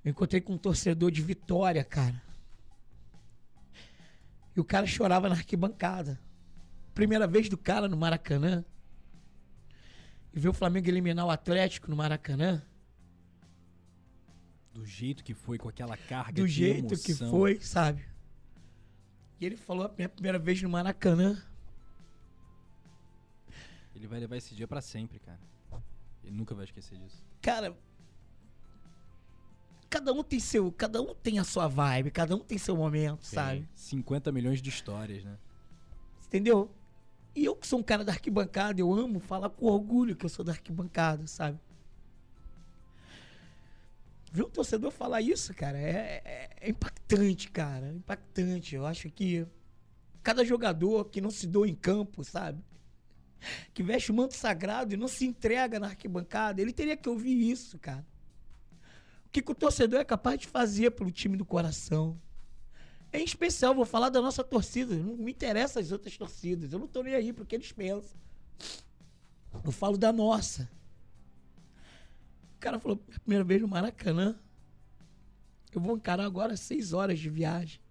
[0.03, 2.21] eu encontrei com um torcedor de Vitória, cara.
[4.53, 6.19] E o cara chorava na arquibancada.
[6.93, 8.65] Primeira vez do cara no Maracanã.
[10.34, 12.61] E ver o Flamengo eliminar o Atlético no Maracanã.
[14.74, 17.05] Do jeito que foi, com aquela carga Do de jeito emoção.
[17.05, 18.12] que foi, sabe?
[19.44, 21.38] E ele falou a minha primeira vez no Maracanã.
[23.94, 25.41] Ele vai levar esse dia para sempre, cara.
[26.24, 27.22] Ele nunca vai esquecer disso.
[27.41, 27.78] Cara,
[29.89, 33.26] cada um tem seu, cada um tem a sua vibe, cada um tem seu momento,
[33.26, 33.36] Sim.
[33.36, 33.70] sabe?
[33.76, 35.38] 50 milhões de histórias, né?
[36.26, 36.72] Entendeu?
[37.36, 40.30] E eu que sou um cara da arquibancada, eu amo falar com orgulho que eu
[40.30, 41.60] sou da arquibancada, sabe?
[44.34, 47.88] Ver um torcedor falar isso, cara, é, é, é impactante, cara.
[47.94, 48.76] Impactante.
[48.76, 49.48] Eu acho que
[50.22, 52.62] cada jogador que não se doa em campo, sabe?
[53.74, 57.50] Que veste o manto sagrado e não se entrega na arquibancada, ele teria que ouvir
[57.50, 58.06] isso, cara
[59.34, 62.22] que, que o torcedor é capaz de fazer pelo time do coração.
[63.12, 64.96] Em especial, vou falar da nossa torcida.
[64.96, 66.72] Não me interessa as outras torcidas.
[66.72, 68.16] Eu não tô nem aí pro que eles pensam.
[69.66, 70.70] Eu falo da nossa.
[72.64, 74.39] O cara falou, primeira vez no Maracanã.
[75.74, 77.82] Eu vou encarar agora seis horas de viagem.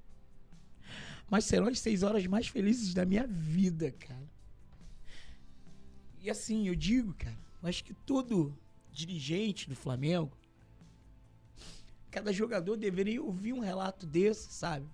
[1.28, 4.30] Mas serão as seis horas mais felizes da minha vida, cara.
[6.22, 8.56] E assim, eu digo, cara, acho que todo
[8.90, 10.32] dirigente do Flamengo
[12.10, 14.86] Cada jogador deveria ouvir um relato desse, sabe?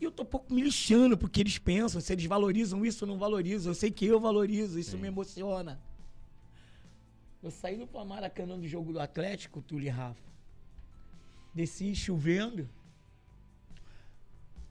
[0.00, 3.10] E eu tô um pouco me lixando porque eles pensam, se eles valorizam isso ou
[3.10, 3.70] não valorizam.
[3.70, 4.96] Eu sei que eu valorizo, isso Sim.
[4.98, 5.80] me emociona.
[7.42, 10.30] Eu saí do Maracanã do jogo do Atlético, Túlio e Rafa.
[11.54, 12.68] Desci chovendo.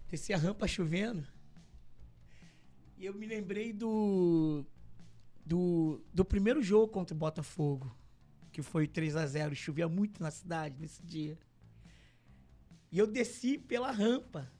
[0.09, 1.27] Desci a rampa chovendo.
[2.97, 4.65] E eu me lembrei do,
[5.45, 7.95] do, do primeiro jogo contra o Botafogo
[8.51, 11.37] que foi 3 a 0 Chovia muito na cidade nesse dia.
[12.91, 14.51] E eu desci pela rampa,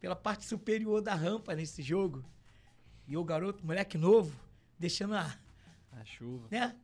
[0.00, 2.24] pela parte superior da rampa nesse jogo.
[3.06, 4.34] E o garoto, moleque novo,
[4.78, 5.38] deixando a,
[5.92, 6.48] a chuva.
[6.50, 6.74] Né?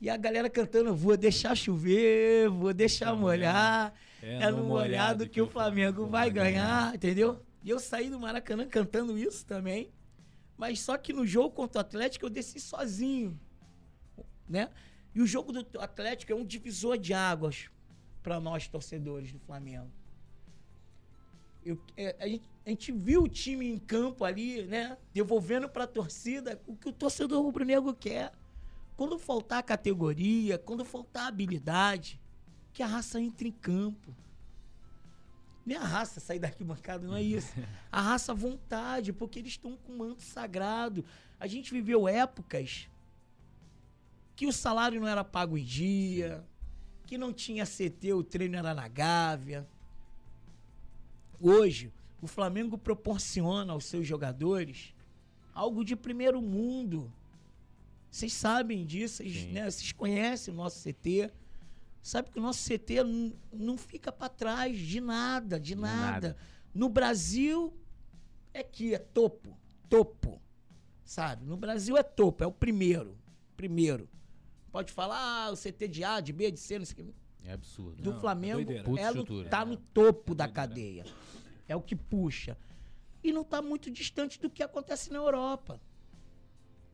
[0.00, 3.94] E a galera cantando: Vou deixar chover, vou deixar molhar.
[4.22, 7.40] É, é no molhado que, que o Flamengo vai ganhar, ganhar, entendeu?
[7.62, 9.90] E eu saí do Maracanã cantando isso também.
[10.56, 13.38] Mas só que no jogo contra o Atlético eu desci sozinho.
[14.48, 14.68] Né?
[15.14, 17.70] E o jogo do Atlético é um divisor de águas
[18.22, 19.90] para nós torcedores do Flamengo.
[21.64, 24.96] Eu, é, a, gente, a, gente, viu o time em campo ali, né?
[25.12, 28.32] Devolvendo para a torcida o que o torcedor rubro-negro quer.
[29.00, 32.20] Quando faltar categoria, quando faltar habilidade,
[32.70, 34.14] que a raça entre em campo.
[35.64, 37.50] Nem a raça sair da arquibancada, não é isso.
[37.90, 41.02] A raça vontade, porque eles estão com manto sagrado.
[41.38, 42.90] A gente viveu épocas
[44.36, 46.46] que o salário não era pago em dia,
[47.06, 49.66] que não tinha CT, o treino era na Gávea.
[51.40, 51.90] Hoje,
[52.20, 54.94] o Flamengo proporciona aos seus jogadores
[55.54, 57.10] algo de primeiro mundo.
[58.10, 61.30] Vocês sabem disso, vocês, né, vocês conhecem o nosso CT.
[62.02, 62.96] Sabe que o nosso CT
[63.52, 66.10] não fica para trás de nada, de nada.
[66.10, 66.36] nada.
[66.74, 67.72] No Brasil
[68.54, 69.56] é que é topo,
[69.88, 70.40] topo.
[71.04, 71.44] Sabe?
[71.44, 73.18] No Brasil é topo, é o primeiro.
[73.56, 74.08] Primeiro.
[74.72, 77.14] Pode falar ah, o CT de A, de B, de C, não sei o que.
[77.44, 78.02] É absurdo.
[78.02, 81.04] Do não, Flamengo, é no, tá no topo da cadeia.
[81.66, 82.56] É o que puxa.
[83.22, 85.80] E não tá muito distante do que acontece na Europa.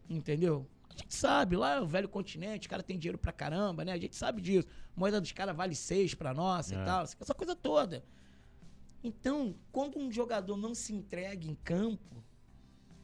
[0.08, 0.66] Entendeu?
[0.97, 3.92] A gente sabe, lá é o velho continente, o cara tem dinheiro pra caramba, né?
[3.92, 4.66] A gente sabe disso.
[4.97, 6.74] A moeda dos caras vale seis pra nós é.
[6.74, 8.03] e tal, essa coisa toda.
[9.05, 12.24] Então, quando um jogador não se entrega em campo,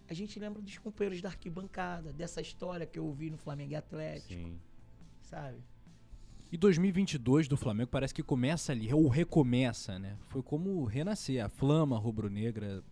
[0.09, 3.77] a gente lembra dos companheiros da arquibancada, dessa história que eu ouvi no Flamengo e
[3.77, 4.33] Atlético.
[4.33, 4.59] Sim.
[5.21, 5.59] Sabe?
[6.51, 10.19] E 2022 do Flamengo parece que começa ali, ou recomeça, né?
[10.29, 12.83] Foi como renascer, a flama rubro-negra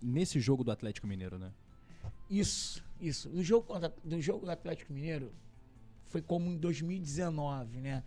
[0.00, 1.52] nesse jogo do Atlético Mineiro, né?
[2.30, 3.28] Isso, isso.
[3.28, 3.74] No jogo,
[4.04, 5.32] no jogo do Atlético Mineiro
[6.06, 8.04] foi como em 2019, né?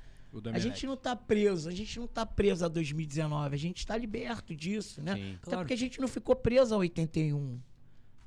[0.54, 3.96] A gente não tá preso, a gente não tá preso a 2019, a gente está
[3.98, 5.16] liberto disso, né?
[5.16, 7.60] Sim, Até porque a gente não ficou preso a 81,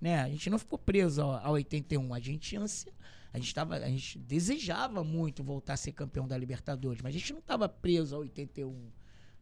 [0.00, 0.20] né?
[0.20, 2.92] A gente não ficou preso a, a 81, a gente ansia,
[3.32, 7.18] a gente tava, a gente desejava muito voltar a ser campeão da Libertadores, mas a
[7.18, 8.90] gente não estava preso a 81,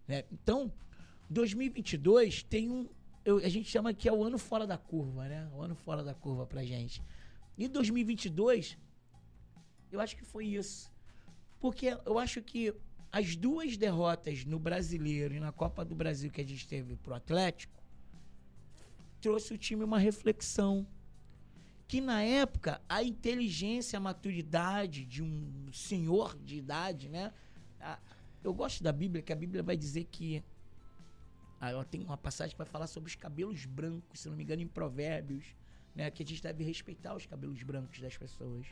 [0.09, 0.25] né?
[0.33, 0.73] Então,
[1.31, 2.89] 2022 tem um
[3.27, 5.49] eu, a gente chama que é o ano fora da curva, né?
[5.53, 7.03] O ano fora da curva pra gente.
[7.57, 8.77] E 2022,
[9.91, 10.91] eu acho que foi isso.
[11.59, 12.75] Porque eu acho que
[13.11, 17.15] as duas derrotas no Brasileiro e na Copa do Brasil que a gente teve pro
[17.15, 17.83] Atlético
[19.21, 20.87] trouxe o time uma reflexão.
[21.89, 27.33] Que na época a inteligência, a maturidade de um senhor de idade, né?
[28.43, 30.45] eu gosto da Bíblia, que a Bíblia vai dizer que
[31.61, 34.43] Aí ela tem uma passagem que vai falar sobre os cabelos brancos, se não me
[34.43, 35.55] engano, em Provérbios,
[35.97, 36.11] né?
[36.13, 38.69] Que a gente deve respeitar os cabelos brancos das pessoas.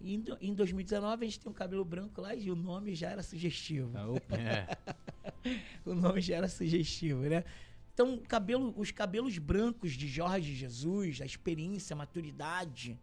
[0.00, 3.22] E em 2019 a gente tem um cabelo branco lá e o nome já era
[3.22, 3.90] sugestivo.
[3.94, 5.58] Ah, é.
[5.84, 7.44] o nome já era sugestivo, né?
[7.92, 12.98] Então, cabelo, os cabelos brancos de Jorge Jesus, a experiência, a maturidade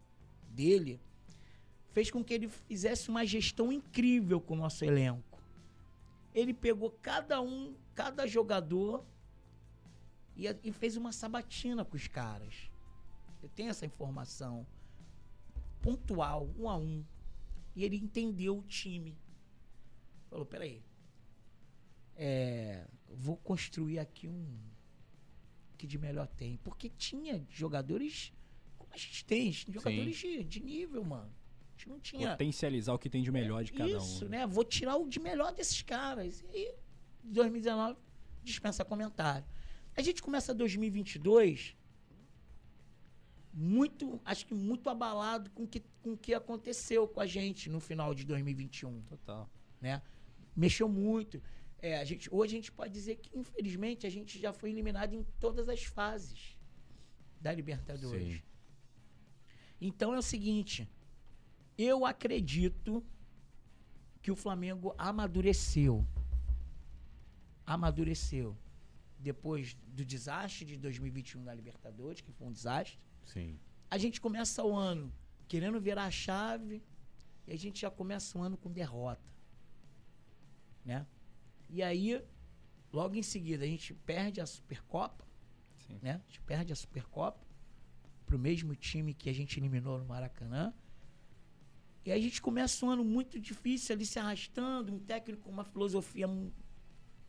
[0.49, 0.99] dele,
[1.91, 5.31] fez com que ele fizesse uma gestão incrível com o nosso elenco
[6.33, 9.05] ele pegou cada um, cada jogador
[10.35, 12.70] e, e fez uma sabatina com os caras.
[13.41, 14.65] Eu tenho essa informação
[15.81, 17.03] pontual, um a um.
[17.75, 19.17] E ele entendeu o time.
[20.29, 20.83] Falou, peraí.
[22.15, 24.59] É, vou construir aqui um
[25.77, 26.57] que de melhor tem.
[26.57, 28.33] Porque tinha jogadores
[28.77, 31.31] como a gente tem, jogadores de, de nível, mano
[31.81, 32.31] gente não tinha.
[32.31, 34.03] Potencializar o que tem de melhor de cada Isso, um.
[34.03, 34.45] Isso, né?
[34.45, 36.43] Vou tirar o de melhor desses caras.
[36.53, 36.75] E aí,
[37.23, 37.97] 2019,
[38.43, 39.45] dispensa comentário.
[39.95, 41.75] A gente começa 2022
[43.53, 48.13] muito, acho que muito abalado com que, o que aconteceu com a gente no final
[48.13, 49.01] de 2021.
[49.01, 49.49] Total.
[49.79, 50.01] Né?
[50.55, 51.41] Mexeu muito.
[51.79, 55.13] É, a gente, hoje a gente pode dizer que, infelizmente, a gente já foi eliminado
[55.13, 56.57] em todas as fases
[57.39, 58.35] da Libertadores.
[58.35, 58.41] Sim.
[59.79, 60.87] Então é o seguinte,
[61.77, 63.03] eu acredito
[64.21, 66.05] que o Flamengo amadureceu.
[67.65, 68.55] Amadureceu.
[69.17, 72.99] Depois do desastre de 2021 na Libertadores, que foi um desastre.
[73.33, 73.59] Sim.
[73.89, 75.11] A gente começa o ano
[75.47, 76.81] querendo virar a chave
[77.47, 79.29] e a gente já começa o ano com derrota.
[80.83, 81.05] Né?
[81.69, 82.23] E aí,
[82.91, 85.25] logo em seguida, a gente perde a Supercopa.
[85.87, 85.99] Sim.
[86.01, 86.21] Né?
[86.23, 87.45] A gente perde a Supercopa
[88.25, 90.73] pro mesmo time que a gente eliminou no Maracanã.
[92.03, 95.51] E aí a gente começa um ano muito difícil ali se arrastando, um técnico com
[95.51, 96.27] uma filosofia.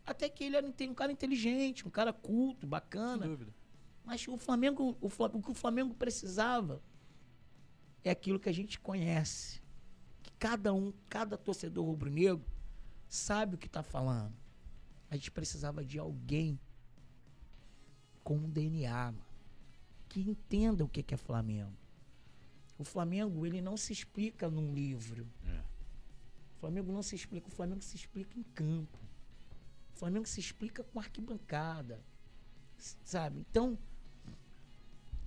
[0.05, 3.21] Até que ele era um cara inteligente, um cara culto, bacana.
[3.21, 3.62] Sem dúvida.
[4.05, 6.81] Mas o Flamengo, o, o que o Flamengo precisava
[8.03, 9.61] é aquilo que a gente conhece.
[10.21, 12.45] Que cada um, cada torcedor rubro-negro
[13.07, 14.33] sabe o que está falando.
[15.09, 16.59] A gente precisava de alguém
[18.23, 19.25] com um DNA, mano,
[20.09, 21.77] que entenda o que é Flamengo.
[22.77, 25.27] O Flamengo, ele não se explica num livro.
[25.45, 25.61] É.
[26.55, 28.97] O Flamengo não se explica, o Flamengo se explica em campo.
[29.93, 32.03] O Flamengo se explica com arquibancada.
[33.03, 33.39] Sabe?
[33.39, 33.77] Então,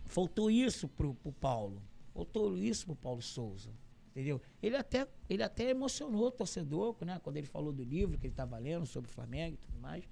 [0.06, 1.82] faltou isso pro, pro Paulo.
[2.14, 3.70] Faltou isso pro Paulo Souza.
[4.10, 4.40] Entendeu?
[4.62, 7.20] Ele até, ele até emocionou o torcedor, né?
[7.22, 10.08] Quando ele falou do livro que ele estava lendo sobre o Flamengo e tudo mais.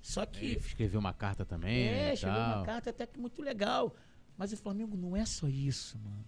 [0.00, 0.44] Só que.
[0.44, 1.88] Ele escreveu uma carta também.
[1.88, 2.56] É, e tal.
[2.56, 3.94] uma carta até que muito legal.
[4.38, 6.24] Mas o Flamengo não é só isso, mano.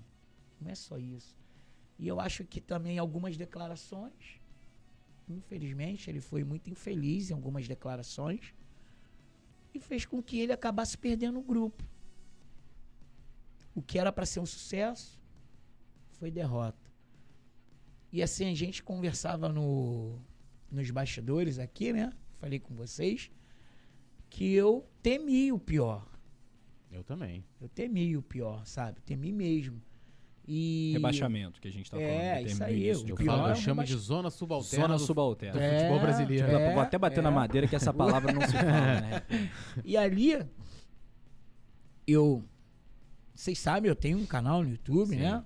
[0.60, 1.34] Não é só isso.
[1.98, 4.40] E eu acho que também algumas declarações,
[5.28, 8.54] infelizmente, ele foi muito infeliz em algumas declarações
[9.72, 11.82] e fez com que ele acabasse perdendo o grupo.
[13.74, 15.20] O que era para ser um sucesso
[16.18, 16.90] foi derrota.
[18.12, 20.18] E assim a gente conversava no,
[20.70, 22.12] nos bastidores aqui, né?
[22.38, 23.30] Falei com vocês
[24.30, 26.06] que eu temi o pior.
[26.90, 27.44] Eu também.
[27.60, 29.00] Eu temi o pior, sabe?
[29.00, 29.82] Temi mesmo.
[30.46, 32.10] E Rebaixamento que a gente tá falando.
[32.12, 33.96] É, isso aí, no início o de Eu, pior falo, é eu um chamo de
[33.96, 34.84] zona subalterna.
[34.84, 35.60] Zona do- subalterna.
[35.60, 36.46] do futebol brasileiro.
[36.46, 39.22] É, Vou até bater na madeira que essa palavra não se fala, né?
[39.84, 40.38] E ali,
[42.06, 42.44] eu.
[43.34, 45.16] Vocês sabem, eu tenho um canal no YouTube, Sim.
[45.16, 45.32] né?
[45.34, 45.44] A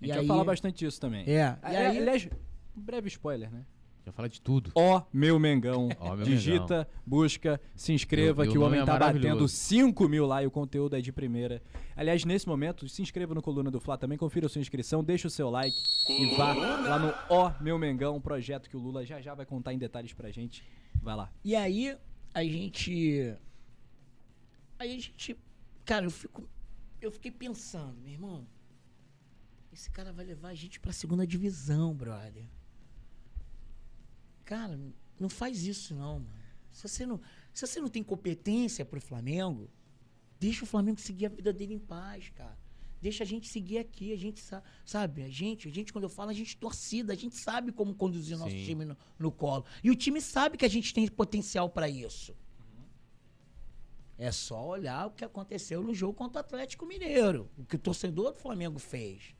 [0.00, 1.24] E gente aí, vai falar bastante disso também.
[1.28, 2.28] É, e E aí, aliás,
[2.76, 3.66] um breve spoiler, né?
[4.04, 4.70] Já fala de tudo.
[4.72, 5.88] Ó, meu Mengão.
[5.98, 9.48] Ó, meu Digita, busca, se inscreva, o que o homem nome é tá batendo maravilhoso.
[9.48, 11.60] 5 mil lá e o conteúdo é de primeira.
[11.96, 15.26] Aliás, nesse momento, se inscreva no Coluna do Fla também, confira a sua inscrição, deixa
[15.26, 15.76] o seu like
[16.08, 19.44] e vá lá no Ó, meu Mengão, um projeto que o Lula já já vai
[19.44, 20.62] contar em detalhes pra gente.
[21.02, 21.32] Vai lá.
[21.44, 21.96] E aí,
[22.32, 23.34] a gente.
[24.78, 25.36] Aí a gente.
[25.84, 26.48] Cara, eu fico.
[27.00, 28.46] Eu fiquei pensando, meu irmão.
[29.72, 32.48] Esse cara vai levar a gente pra segunda divisão, brother.
[34.44, 34.78] Cara,
[35.18, 36.36] não faz isso não, mano.
[36.70, 37.20] Se você não,
[37.52, 39.70] se você não tem competência pro Flamengo,
[40.38, 42.56] deixa o Flamengo seguir a vida dele em paz, cara.
[43.00, 46.10] Deixa a gente seguir aqui, a gente sa- sabe, a gente, a gente quando eu
[46.10, 48.64] falo, a gente torcida, a gente sabe como conduzir o nosso Sim.
[48.64, 49.64] time no, no colo.
[49.84, 52.34] E o time sabe que a gente tem potencial pra isso.
[54.18, 57.78] É só olhar o que aconteceu no jogo contra o Atlético Mineiro, o que o
[57.78, 59.34] torcedor do Flamengo fez.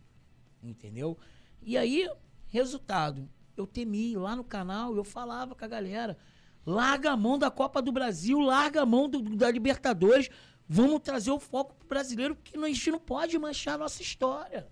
[0.62, 1.16] Entendeu?
[1.62, 2.08] E aí,
[2.48, 6.18] resultado, eu temi lá no canal, eu falava com a galera,
[6.64, 10.28] larga a mão da Copa do Brasil, larga a mão do- da Libertadores,
[10.68, 14.68] vamos trazer o foco pro brasileiro, porque a gente não pode manchar a nossa história.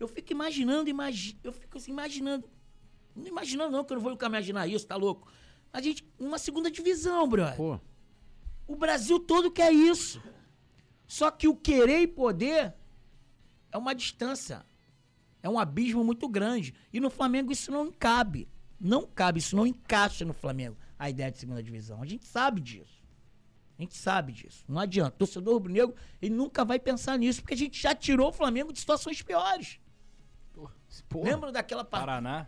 [0.00, 2.48] Eu fico imaginando, imagi eu fico assim, imaginando,
[3.14, 5.30] não imaginando não, que eu não vou nunca imaginar isso, tá louco?
[5.72, 7.56] A gente, uma segunda divisão, brother.
[7.56, 7.80] Pô,
[8.68, 10.22] O Brasil todo quer isso.
[11.06, 12.74] Só que o querer e poder
[13.72, 14.64] é uma distância.
[15.42, 16.74] É um abismo muito grande.
[16.92, 18.46] E no Flamengo isso não cabe.
[18.80, 22.00] Não cabe, isso não encaixa no Flamengo, a ideia de segunda divisão.
[22.00, 23.02] A gente sabe disso.
[23.76, 24.64] A gente sabe disso.
[24.68, 25.14] Não adianta.
[25.16, 28.72] O torcedor rubro-negro, ele nunca vai pensar nisso, porque a gente já tirou o Flamengo
[28.72, 29.80] de situações piores.
[31.08, 31.22] pô.
[31.24, 32.06] Lembra daquela partida?
[32.12, 32.46] Paraná.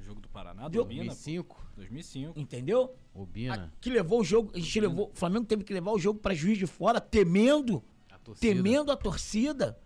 [0.00, 1.04] Jogo do Paraná, do Deu- Obina.
[1.06, 1.63] 2005.
[1.74, 2.38] 2005.
[2.38, 2.94] Entendeu?
[3.14, 3.72] Obina.
[3.80, 6.34] Que levou o jogo, a gente levou, o Flamengo teve que levar o jogo pra
[6.34, 8.54] juiz de fora, temendo A torcida.
[8.54, 9.78] temendo a torcida.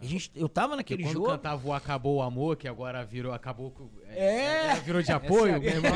[0.00, 1.26] A gente, eu tava Porque naquele quando jogo.
[1.28, 3.88] cantava o Acabou o Amor, que agora virou, acabou com...
[4.08, 4.70] É.
[4.72, 5.92] ela virou de apoio, meu irmão.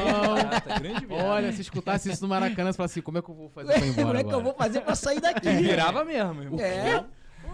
[1.26, 3.72] Olha, se escutasse isso no Maracanã, você fala assim, como é que eu vou fazer
[3.74, 4.44] pra ir Como embora é que eu agora?
[4.44, 5.48] vou fazer pra sair daqui?
[5.58, 6.60] Virava mesmo, irmão.
[6.60, 7.04] É.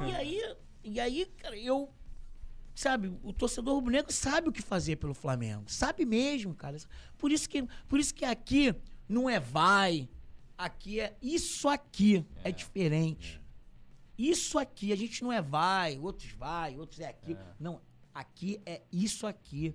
[0.06, 1.88] E aí, e aí, cara, eu.
[2.74, 5.64] Sabe, o torcedor rubro-negro sabe o que fazer pelo Flamengo.
[5.68, 6.76] Sabe mesmo, cara.
[7.16, 8.74] Por isso que, por isso que aqui
[9.08, 10.08] não é vai.
[10.58, 12.24] Aqui é isso aqui.
[12.42, 13.40] É, diferente.
[14.18, 17.36] Isso aqui, a gente não é vai, outros vai, outros é aqui.
[17.58, 17.80] Não,
[18.12, 19.74] aqui é isso aqui.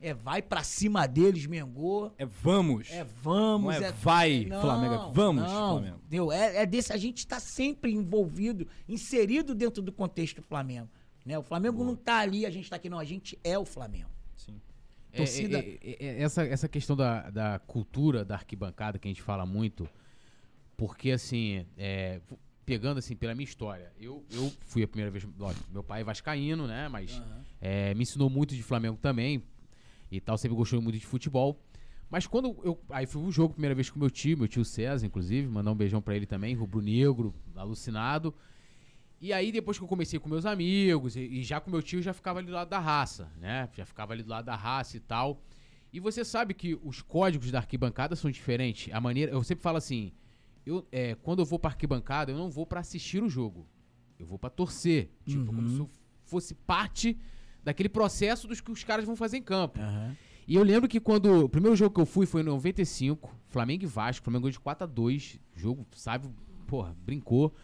[0.00, 2.12] É vai pra cima deles, Mengô.
[2.18, 2.90] É vamos.
[2.90, 3.74] É vamos.
[3.74, 5.96] Não é vai, Flamengo, é vamos, Flamengo.
[5.98, 6.32] Entendeu?
[6.32, 10.88] É, é desse, a gente está sempre envolvido, inserido dentro do contexto do Flamengo.
[11.24, 11.38] Né?
[11.38, 12.98] O Flamengo não tá ali, a gente tá aqui, não.
[12.98, 14.10] A gente é o Flamengo.
[14.36, 14.60] Sim.
[15.12, 19.10] É, torcida- é, é, é, essa, essa questão da, da cultura da arquibancada que a
[19.10, 19.88] gente fala muito,
[20.76, 22.20] porque assim, é,
[22.66, 26.04] pegando assim pela minha história, eu, eu fui a primeira vez, lógico, meu pai é
[26.04, 27.22] vascaíno, né, mas
[27.60, 29.42] é, me ensinou muito de Flamengo também
[30.10, 31.60] e tal, sempre gostou muito de futebol.
[32.10, 32.78] Mas quando eu.
[32.90, 35.74] Aí fui um jogo, primeira vez com meu tio, meu tio César, inclusive, mandar um
[35.74, 38.32] beijão pra ele também, rubro-negro, alucinado.
[39.24, 42.02] E aí, depois que eu comecei com meus amigos, e, e já com meu tio,
[42.02, 43.70] já ficava ali do lado da raça, né?
[43.72, 45.40] Já ficava ali do lado da raça e tal.
[45.90, 48.92] E você sabe que os códigos da arquibancada são diferentes.
[48.92, 49.32] A maneira.
[49.32, 50.12] Eu sempre falo assim:
[50.66, 53.66] eu, é, quando eu vou pra arquibancada, eu não vou pra assistir o jogo.
[54.18, 55.08] Eu vou pra torcer.
[55.24, 55.90] Tipo, como se eu
[56.26, 57.16] fosse parte
[57.62, 59.80] daquele processo dos que os caras vão fazer em campo.
[60.46, 61.46] E eu lembro que quando.
[61.46, 64.22] O primeiro jogo que eu fui foi em 95, Flamengo e Vasco.
[64.22, 65.40] Flamengo de 4x2.
[65.56, 66.28] Jogo, sabe?
[66.66, 67.54] Porra, brincou.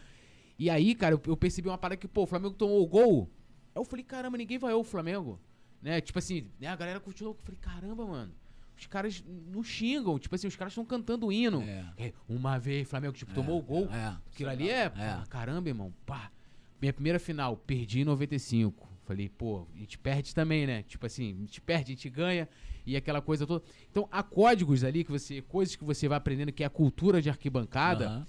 [0.61, 3.27] E aí, cara, eu, eu percebi uma parada que, pô, o Flamengo tomou o gol.
[3.73, 5.39] Aí eu falei, caramba, ninguém vai o Flamengo.
[5.81, 5.99] Né?
[5.99, 7.33] Tipo assim, né, a galera continuou.
[7.33, 8.31] Eu falei, caramba, mano.
[8.77, 10.19] Os caras não xingam.
[10.19, 11.63] Tipo assim, os caras estão cantando o hino.
[11.63, 13.89] É, Uma vez, Flamengo, tipo, tomou o gol.
[13.91, 14.15] é.
[14.31, 15.91] Aquilo ali é, pô, caramba, irmão.
[16.05, 16.31] Pá.
[16.79, 18.87] Minha primeira final, perdi em 95.
[19.03, 20.83] Falei, pô, a gente perde também, né?
[20.83, 22.47] Tipo assim, a gente perde, a gente ganha
[22.85, 23.65] e aquela coisa toda.
[23.89, 27.19] Então, há códigos ali que você, coisas que você vai aprendendo que é a cultura
[27.19, 28.05] de arquibancada.
[28.05, 28.27] Aham.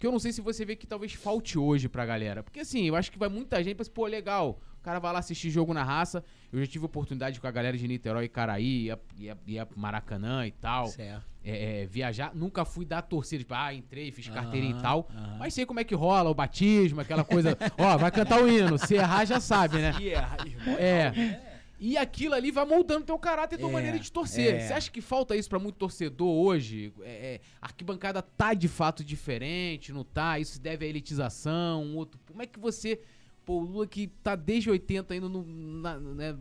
[0.00, 2.42] Que eu não sei se você vê que talvez falte hoje pra galera.
[2.42, 4.58] Porque assim, eu acho que vai muita gente pensa, pô, legal.
[4.80, 6.24] O cara vai lá assistir jogo na raça.
[6.50, 10.46] Eu já tive oportunidade com a galera de Niterói e Caraí, ia, ia, ia Maracanã
[10.46, 10.86] e tal.
[10.86, 11.22] Certo.
[11.44, 12.34] É, é, viajar.
[12.34, 15.08] Nunca fui dar torcida, tipo, ah, entrei, fiz carteirinha e Aham, tal.
[15.14, 15.36] aham.
[15.38, 17.56] Mas sei como é que rola o batismo, aquela coisa.
[17.78, 18.78] Ó, vai cantar o hino.
[18.78, 19.92] Se errar, já sabe, né?
[20.00, 21.49] E é, irmão, É.
[21.82, 24.54] E aquilo ali vai moldando teu caráter e tua É, maneira de torcer.
[24.54, 24.60] é.
[24.66, 26.92] Você acha que falta isso pra muito torcedor hoje?
[27.00, 30.38] É, é, a arquibancada tá de fato diferente, não tá?
[30.38, 32.20] Isso se deve à elitização, um outro.
[32.26, 33.00] Como é que você.
[33.46, 36.36] Pô, o Lula que tá desde 80 indo no, na, né,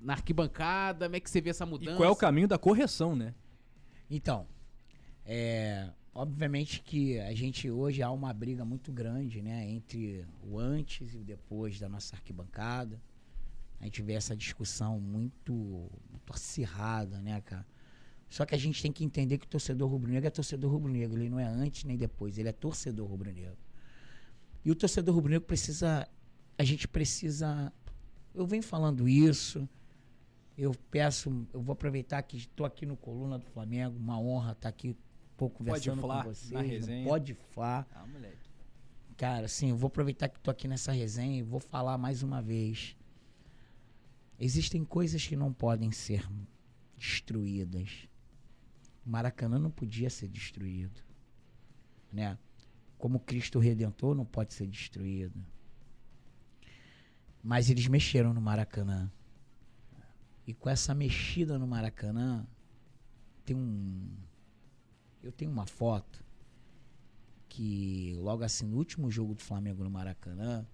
[0.00, 1.96] na arquibancada, como é que você vê essa E mudança?
[1.96, 3.32] qual é o caminho da correção, né?
[4.10, 4.48] Então,
[5.24, 11.14] é, obviamente que a gente hoje há uma briga muito grande, né, entre o antes
[11.14, 13.00] e o depois da nossa arquibancada.
[13.80, 15.52] A gente vê essa discussão muito,
[16.10, 17.66] muito acirrada, né, cara?
[18.28, 21.30] Só que a gente tem que entender que o torcedor rubro-negro é torcedor rubro-negro, ele
[21.30, 23.56] não é antes nem depois, ele é torcedor rubro-negro.
[24.64, 26.08] E o torcedor rubro-negro precisa,
[26.58, 27.72] a gente precisa,
[28.34, 29.68] eu venho falando isso,
[30.58, 34.70] eu peço, eu vou aproveitar que estou aqui no Coluna do Flamengo, uma honra estar
[34.70, 34.96] aqui um
[35.36, 36.60] pouco conversando falar com vocês.
[36.60, 37.06] resenha.
[37.06, 37.86] Pode falar.
[37.94, 38.38] Ah, moleque.
[39.16, 42.42] Cara, assim, eu vou aproveitar que estou aqui nessa resenha e vou falar mais uma
[42.42, 42.96] vez.
[44.38, 46.28] Existem coisas que não podem ser
[46.96, 48.08] destruídas.
[49.04, 51.00] Maracanã não podia ser destruído,
[52.12, 52.36] né?
[52.98, 55.44] Como Cristo Redentor não pode ser destruído.
[57.42, 59.10] Mas eles mexeram no Maracanã.
[60.46, 62.46] E com essa mexida no Maracanã,
[63.44, 64.08] tem um.
[65.22, 66.24] Eu tenho uma foto
[67.48, 70.66] que logo assim, no último jogo do Flamengo no Maracanã,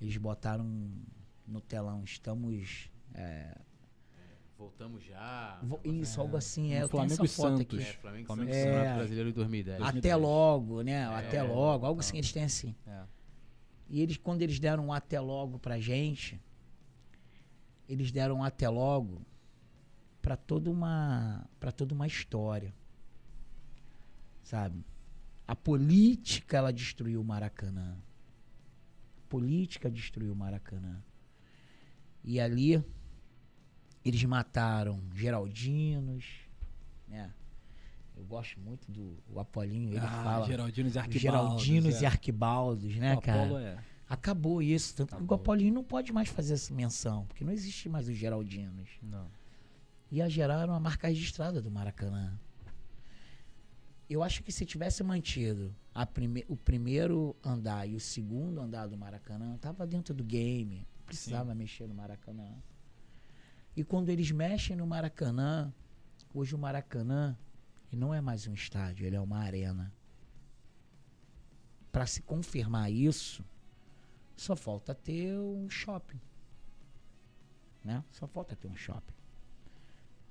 [0.00, 0.64] eles botaram
[1.46, 2.91] no telão, estamos.
[3.14, 3.56] É,
[4.58, 5.58] Voltamos já.
[5.62, 6.76] vo- isso, algo assim, é.
[6.82, 7.60] Eu tenho Flamengo essa e foto Santos.
[7.62, 7.80] aqui.
[7.80, 8.74] É, Flamengo, Flamengo Santos, e Santos.
[8.76, 9.82] Campeonato Brasileiro de 2010.
[9.82, 10.92] Até logo, né?
[10.92, 12.74] É, até logo, algo assim, eles têm assim.
[12.86, 13.02] É.
[13.88, 16.40] E eles, quando eles deram um até logo pra gente,
[17.88, 19.20] eles deram um até logo
[20.22, 22.72] pra toda uma para toda uma história.
[24.44, 24.84] Sabe?
[25.46, 27.96] A política ela destruiu o Maracanã.
[29.18, 31.02] A política destruiu o Maracanã.
[32.24, 32.82] E ali
[34.04, 36.24] eles mataram Geraldinos,
[37.08, 37.32] né?
[38.16, 41.62] Eu gosto muito do o Apolinho, ele ah, fala Geraldinos e Arquibaldos.
[41.62, 42.02] Geraldinos é.
[42.02, 43.60] e Arquibaldos, né, O Apolo cara?
[43.60, 43.78] é.
[44.08, 44.94] Acabou isso.
[44.94, 45.36] Tanto que o Acabou.
[45.36, 48.90] Apolinho não pode mais fazer essa menção, porque não existe mais os Geraldinos.
[49.02, 49.26] Não.
[50.10, 52.38] Ia gerar uma marca registrada do Maracanã.
[54.10, 58.86] Eu acho que se tivesse mantido a prime o primeiro andar e o segundo andar
[58.86, 60.86] do Maracanã, tava dentro do game.
[60.98, 62.50] Não precisava mexer no Maracanã.
[63.74, 65.72] E quando eles mexem no Maracanã,
[66.34, 67.36] hoje o Maracanã
[67.90, 69.92] não é mais um estádio, ele é uma arena.
[71.90, 73.44] Para se confirmar isso,
[74.36, 76.20] só falta ter um shopping.
[77.84, 78.02] Né?
[78.10, 79.14] Só falta ter um shopping.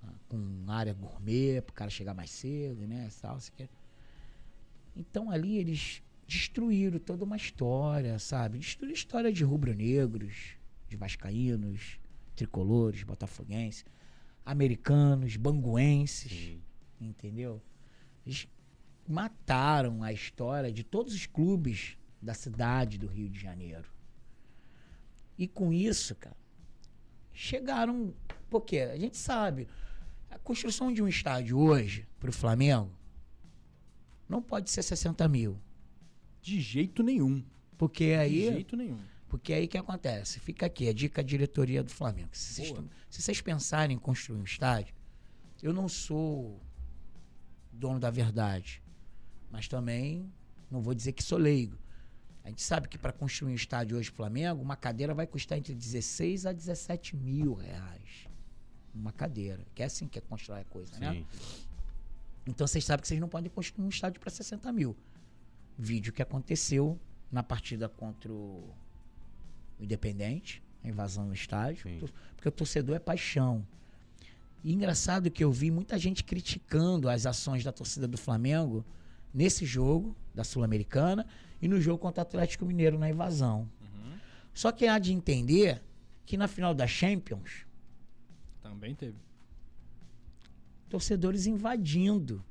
[0.04, 3.10] Ah, Com área gourmet, para o cara chegar mais cedo, né?
[3.22, 3.38] Tal,
[4.96, 8.58] Então ali eles destruíram toda uma história, sabe?
[8.58, 10.56] Destruíram a história de rubro-negros,
[10.88, 12.01] de vascaínos,
[12.42, 13.86] tricolores, botafoguenses,
[14.44, 16.62] americanos, banguenses, Sim.
[17.00, 17.62] entendeu?
[18.26, 18.48] Eles
[19.08, 23.88] mataram a história de todos os clubes da cidade do Rio de Janeiro.
[25.38, 26.36] E com isso, cara,
[27.32, 28.12] chegaram.
[28.50, 29.68] Porque a gente sabe,
[30.30, 32.92] a construção de um estádio hoje para o Flamengo
[34.28, 35.60] não pode ser 60 mil.
[36.42, 37.44] De jeito nenhum.
[37.78, 38.42] Porque De aí.
[38.52, 39.00] jeito nenhum.
[39.32, 40.42] Porque aí que acontece?
[40.42, 42.32] Fica aqui, a dica à diretoria do Flamengo.
[42.34, 42.74] Se vocês,
[43.10, 44.94] se vocês pensarem em construir um estádio,
[45.64, 46.62] eu não sou
[47.72, 48.84] dono da verdade,
[49.50, 50.30] mas também
[50.70, 51.80] não vou dizer que sou leigo.
[52.44, 55.74] A gente sabe que para construir um estádio hoje Flamengo, uma cadeira vai custar entre
[55.74, 58.28] 16 a 17 mil reais.
[58.94, 59.66] Uma cadeira.
[59.74, 61.14] Que é assim que é constrói a coisa, né?
[61.14, 61.26] Sim.
[62.46, 64.94] Então vocês sabem que vocês não podem construir um estádio para 60 mil.
[65.78, 67.00] Vídeo que aconteceu
[67.32, 68.76] na partida contra o
[69.82, 71.84] Independente, a invasão no estádio.
[71.84, 72.00] Sim.
[72.36, 73.66] Porque o torcedor é paixão.
[74.64, 78.86] E engraçado que eu vi muita gente criticando as ações da torcida do Flamengo
[79.34, 81.26] nesse jogo da Sul-Americana
[81.62, 83.68] e no jogo contra o Atlético Mineiro na invasão.
[84.54, 85.82] Só que há de entender
[86.26, 87.66] que na final da Champions,
[88.62, 89.16] Também teve.
[90.90, 92.44] torcedores invadindo.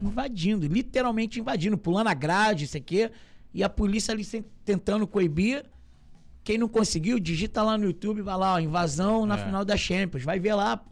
[0.00, 3.10] Invadindo, literalmente invadindo, pulando a grade, isso aqui.
[3.56, 4.22] E a polícia ali
[4.66, 5.64] tentando coibir.
[6.44, 9.44] Quem não conseguiu, digita lá no YouTube, vai lá, ó, invasão na É.
[9.46, 10.22] final da Champions.
[10.24, 10.84] Vai ver lá.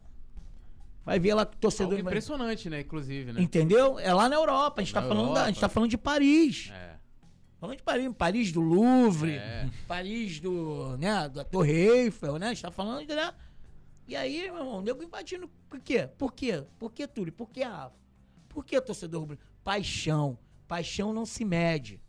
[1.05, 1.93] Vai ver lá que o torcedor.
[1.99, 2.81] Algo impressionante, né?
[2.81, 3.43] Inclusive, né?
[3.43, 3.99] Entendeu?
[3.99, 4.81] É lá na Europa.
[4.81, 5.61] A gente, Na tá falando, da- a gente Europa.
[5.61, 6.71] tá falando de Paris.
[6.73, 6.95] É.
[7.61, 9.69] Falando de Paris, Paris do Louvre, É.
[9.87, 12.47] Paris do, né, da Torre Eiffel, né?
[12.47, 13.31] A gente tá falando de, né?
[14.09, 15.49] E aí, meu irmão, o nego invadindo.
[15.69, 16.09] Por quê?
[16.17, 16.65] Por quê?
[16.79, 17.33] Por que, Túlio?
[17.33, 17.95] Por que, Rafa?
[18.49, 19.39] Por que, torcedor rubro?
[19.63, 20.39] Paixão.
[20.67, 22.01] Paixão não se mede.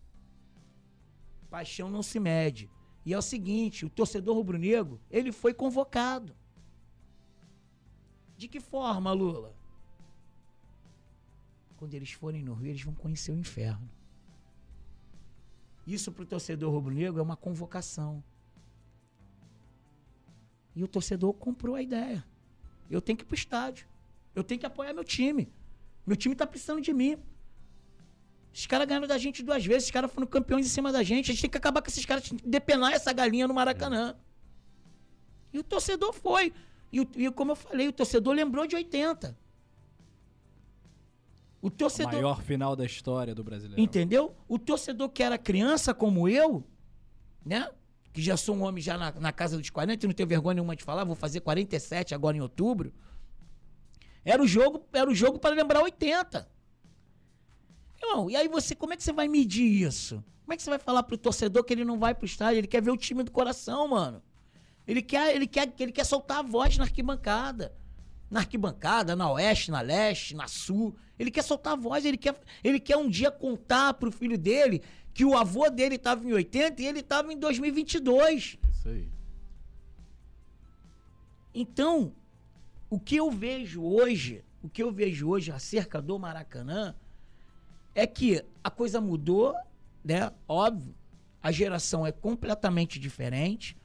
[1.56, 2.70] Paixão não se mede.
[3.06, 6.36] E é o seguinte, o torcedor rubro-negro, ele foi convocado.
[8.36, 9.56] De que forma, Lula?
[11.78, 13.90] Quando eles forem no Rio, eles vão conhecer o inferno.
[15.88, 18.22] Isso para o torcedor rubro-negro é uma convocação.
[20.76, 22.28] E o torcedor comprou a ideia.
[22.92, 23.88] Eu tenho que ir pro estádio.
[24.36, 25.50] Eu tenho que apoiar meu time.
[26.06, 27.18] Meu time tá precisando de mim.
[28.56, 31.30] Os caras ganharam da gente duas vezes, os caras foram campeões em cima da gente.
[31.30, 34.16] A gente tem que acabar com esses caras, tem que depenar essa galinha no Maracanã.
[35.52, 36.54] E o torcedor foi.
[36.92, 39.38] E, e como eu falei, o torcedor lembrou de 80.
[41.62, 42.14] O torcedor.
[42.14, 43.82] maior final da história do brasileiro.
[43.82, 44.34] Entendeu?
[44.48, 46.64] O torcedor que era criança como eu,
[47.46, 47.70] né?
[48.14, 50.56] Que já sou um homem já na, na casa dos 40 e não tenho vergonha
[50.56, 52.94] nenhuma de falar, vou fazer 47 agora em outubro.
[54.24, 56.55] Era o jogo, era o jogo para lembrar 80.
[58.06, 60.24] Irmão, e aí você, como é que você vai medir isso?
[60.44, 62.68] Como é que você vai falar pro torcedor que ele não vai pro estádio, ele
[62.68, 64.22] quer ver o time do coração, mano?
[64.88, 67.76] Ele quer, ele quer, ele quer soltar a voz na arquibancada.
[68.30, 70.96] Na arquibancada, na oeste, na leste, na sul.
[71.18, 74.84] Ele quer soltar a voz, ele quer, ele quer um dia contar pro filho dele
[75.14, 78.60] que o avô dele estava em 80 e ele estava em 2022.
[78.72, 79.10] Isso aí.
[81.54, 82.14] Então,
[82.90, 86.94] o que eu vejo hoje, o que eu vejo hoje acerca do Maracanã
[87.96, 89.56] é que a coisa mudou,
[90.04, 90.32] né?
[90.48, 90.94] Óbvio,
[91.42, 93.76] a geração é completamente diferente.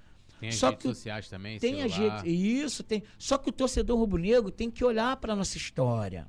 [0.41, 2.25] Tem as Só redes que sociais também, Tem a celular.
[2.25, 3.03] gente, isso tem.
[3.19, 6.29] Só que o torcedor rubro-negro tem que olhar para nossa história.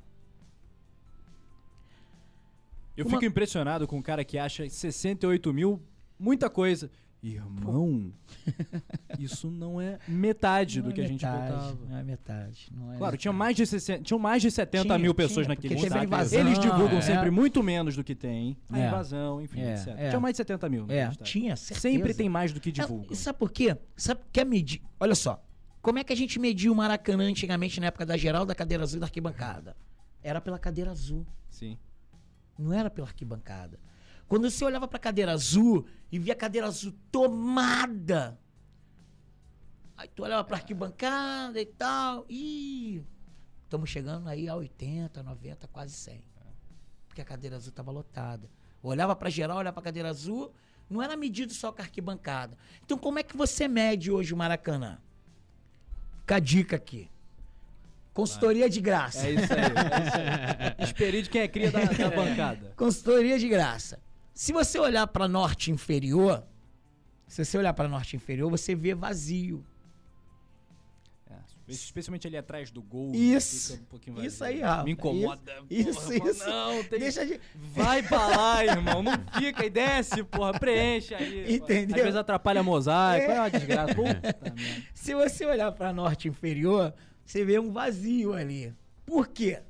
[2.96, 5.82] Eu Uma- fico impressionado com um cara que acha 68 mil
[6.20, 6.92] muita coisa.
[7.24, 8.12] Irmão,
[9.20, 11.78] isso não é metade do Não que é a gente metade, botava.
[11.88, 12.68] Não é metade.
[12.72, 13.40] Não é Claro, tinha metade.
[13.40, 16.04] mais de 60, tinham mais de 70 Tinha, mil pessoas tinha, naquele estádio.
[16.08, 17.02] invasão, Eles divulgam é.
[17.02, 18.58] sempre muito menos do que tem.
[18.72, 18.88] A É.
[18.88, 19.88] invasão, enfim, É, etc.
[19.98, 20.10] é.
[20.10, 20.86] Tinha mais de 70 mil.
[20.90, 21.80] É, tinha, certeza.
[21.82, 23.12] Sempre tem mais do que É, divulgam.
[23.12, 23.78] e sabe por quê?
[23.96, 24.82] Sabe, quer medir?
[25.00, 25.44] Olha só.
[25.80, 28.84] Como é que a gente mediu o Maracanã antigamente na época da geral da cadeira
[28.84, 29.76] azul e da arquibancada?
[30.24, 31.78] Era pela cadeira azul, Sim.
[32.58, 33.80] não era pela arquibancada.
[34.32, 38.40] Quando você olhava pra cadeira azul e via a cadeira azul tomada,
[39.98, 43.04] aí tu olhava pra arquibancada e tal, e
[43.66, 46.24] estamos chegando aí a 80, 90, quase 100.
[47.10, 48.50] Porque a cadeira azul estava lotada.
[48.82, 50.54] Olhava pra geral, olhava pra cadeira azul,
[50.90, 52.58] não era medido só com a arquibancada.
[52.86, 54.98] Então como é que você mede hoje o Maracanã?
[56.22, 57.12] Fica a dica aqui.
[58.14, 59.28] Consultoria de graça.
[59.28, 59.60] É isso aí.
[59.60, 60.88] É isso aí.
[60.88, 62.74] Esperi de quem é cria da, da bancada.
[62.78, 64.00] Consultoria de graça.
[64.34, 66.44] Se você olhar para norte inferior,
[67.28, 69.66] se você olhar para norte inferior, você vê vazio.
[71.30, 71.36] É,
[71.68, 73.12] especialmente ali atrás do gol.
[73.14, 73.78] Isso.
[73.90, 74.24] fica um.
[74.24, 74.84] Isso aí, Rafa.
[74.84, 75.64] Me incomoda.
[75.70, 76.44] Isso, porra, isso.
[76.44, 77.00] fala, Não, tem...
[77.00, 77.40] Deixa de...
[77.56, 79.02] Vai pra lá, irmão.
[79.02, 80.60] Não fica e desce, porra.
[80.60, 81.44] Preenche aí.
[81.60, 81.74] porra.
[81.74, 81.98] Entendeu?
[81.98, 83.32] Às vezes atrapalha mosaico.
[83.32, 83.36] É.
[83.36, 83.96] É, uma desgraça.
[83.96, 84.88] Puta merda.
[84.94, 86.94] Se você olhar para norte inferior,
[87.26, 88.74] você vê um vazio ali.
[89.06, 89.62] Por quê?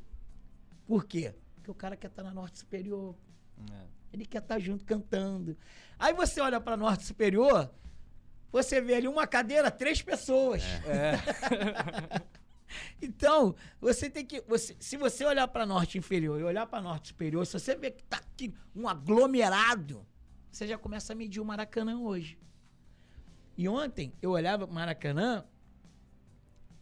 [0.87, 1.33] Por quê?
[1.55, 3.15] Porque o cara quer estar na norte superior.
[3.71, 3.87] É.
[4.13, 5.57] Ele quer estar junto cantando.
[5.97, 7.71] Aí você olha para norte superior,
[8.51, 10.63] você vê ali uma cadeira, três pessoas.
[10.85, 12.31] É.
[13.01, 14.41] Então, você tem que.
[14.47, 17.91] Você, se você olhar para norte inferior e olhar para norte superior, se você vê
[17.91, 20.05] que tá aqui um aglomerado,
[20.51, 22.37] você já começa a medir o Maracanã hoje.
[23.57, 25.45] E ontem eu olhava o Maracanã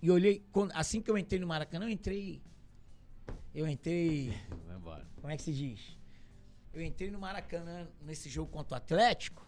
[0.02, 0.46] e olhei.
[0.74, 2.42] assim que eu entrei no Maracanã, eu entrei.
[3.54, 4.34] Eu entrei.
[4.68, 5.08] Vai embora.
[5.16, 5.98] Como é que se diz?
[6.74, 9.46] Eu entrei no Maracanã nesse jogo contra o Atlético.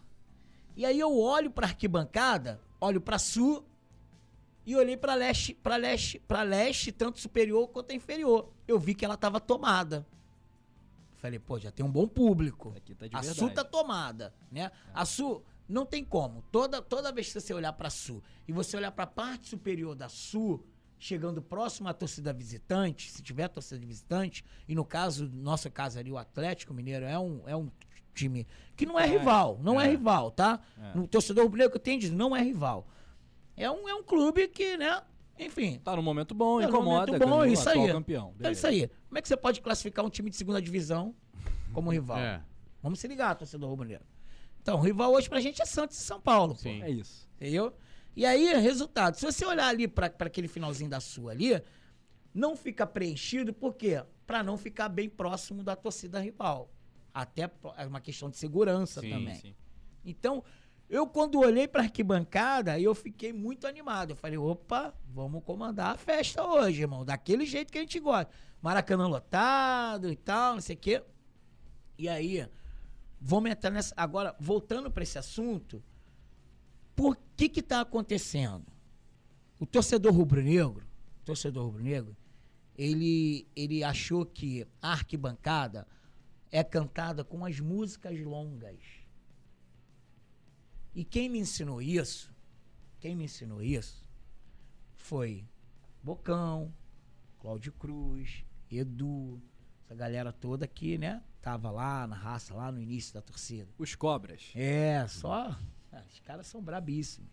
[0.76, 3.64] E aí eu olho pra arquibancada, olho pra sul
[4.64, 8.50] e olhei pra leste, para leste, para leste, tanto superior quanto inferior.
[8.66, 10.06] Eu vi que ela tava tomada.
[11.16, 12.72] Falei, pô, já tem um bom público.
[12.76, 13.38] Aqui tá de a verdade.
[13.38, 14.72] sul tá tomada, né?
[14.92, 16.42] A sul não tem como.
[16.50, 20.08] Toda, toda vez que você olhar pra sul e você olhar pra parte superior da
[20.08, 20.64] sul,
[21.02, 25.98] chegando próximo à torcida visitante, se tiver torcida visitante, e no caso, no nosso caso
[25.98, 27.68] ali, o Atlético Mineiro é um, é um
[28.14, 28.46] time
[28.76, 29.90] que não é, rival, não é, é.
[29.90, 30.60] rival, tá?
[30.80, 30.96] É.
[30.96, 32.86] No torcedor rubro-negro que eu tenho de não é rival.
[33.56, 35.02] É um, é um clube que, né,
[35.36, 37.12] enfim, Tá no momento bom, é um incomoda.
[37.12, 37.90] momento bom, o isso aí.
[37.90, 38.32] campeão.
[38.40, 38.88] É isso aí.
[39.08, 41.12] Como é que você pode classificar um time de segunda divisão
[41.72, 42.18] como rival?
[42.18, 42.40] É.
[42.80, 44.06] Vamos se ligar, torcedor rubro-negro.
[44.60, 46.60] Então, o rival hoje pra gente é Santos e São Paulo, pô.
[46.60, 46.80] Sim.
[46.80, 47.28] É isso.
[47.40, 47.74] Entendeu?
[48.14, 49.16] E aí, resultado.
[49.16, 51.62] Se você olhar ali pra aquele finalzinho da sua ali,
[52.34, 54.04] não fica preenchido, por quê?
[54.26, 56.70] Pra não ficar bem próximo da torcida rival.
[57.12, 59.34] Até é uma questão de segurança Sim, também.
[59.36, 59.54] Sim.
[60.04, 60.42] Então,
[60.88, 64.10] eu quando olhei pra arquibancada, eu fiquei muito animado.
[64.10, 67.04] Eu falei, opa, vamos comandar a festa hoje, irmão.
[67.04, 68.30] Daquele jeito que a gente gosta.
[68.60, 71.02] Maracanã lotado e tal, não sei o quê.
[71.98, 72.46] E aí,
[73.20, 73.94] vamos entrar nessa.
[73.96, 75.82] Agora, voltando pra esse assunto,
[76.94, 78.64] por que que tá acontecendo?
[79.58, 80.86] O torcedor rubro-negro,
[81.22, 82.16] o torcedor rubro-negro,
[82.78, 85.86] ele, ele achou que a arquibancada
[86.52, 88.78] é cantada com as músicas longas.
[90.94, 92.32] E quem me ensinou isso,
[93.00, 94.04] quem me ensinou isso,
[94.94, 95.44] foi
[96.00, 96.72] Bocão,
[97.40, 99.42] Cláudio Cruz, Edu,
[99.84, 101.20] essa galera toda aqui, né?
[101.40, 103.68] Tava lá na raça, lá no início da torcida.
[103.76, 104.52] Os cobras.
[104.54, 105.58] É, só.
[105.92, 107.30] Ah, Os caras são brabíssimos.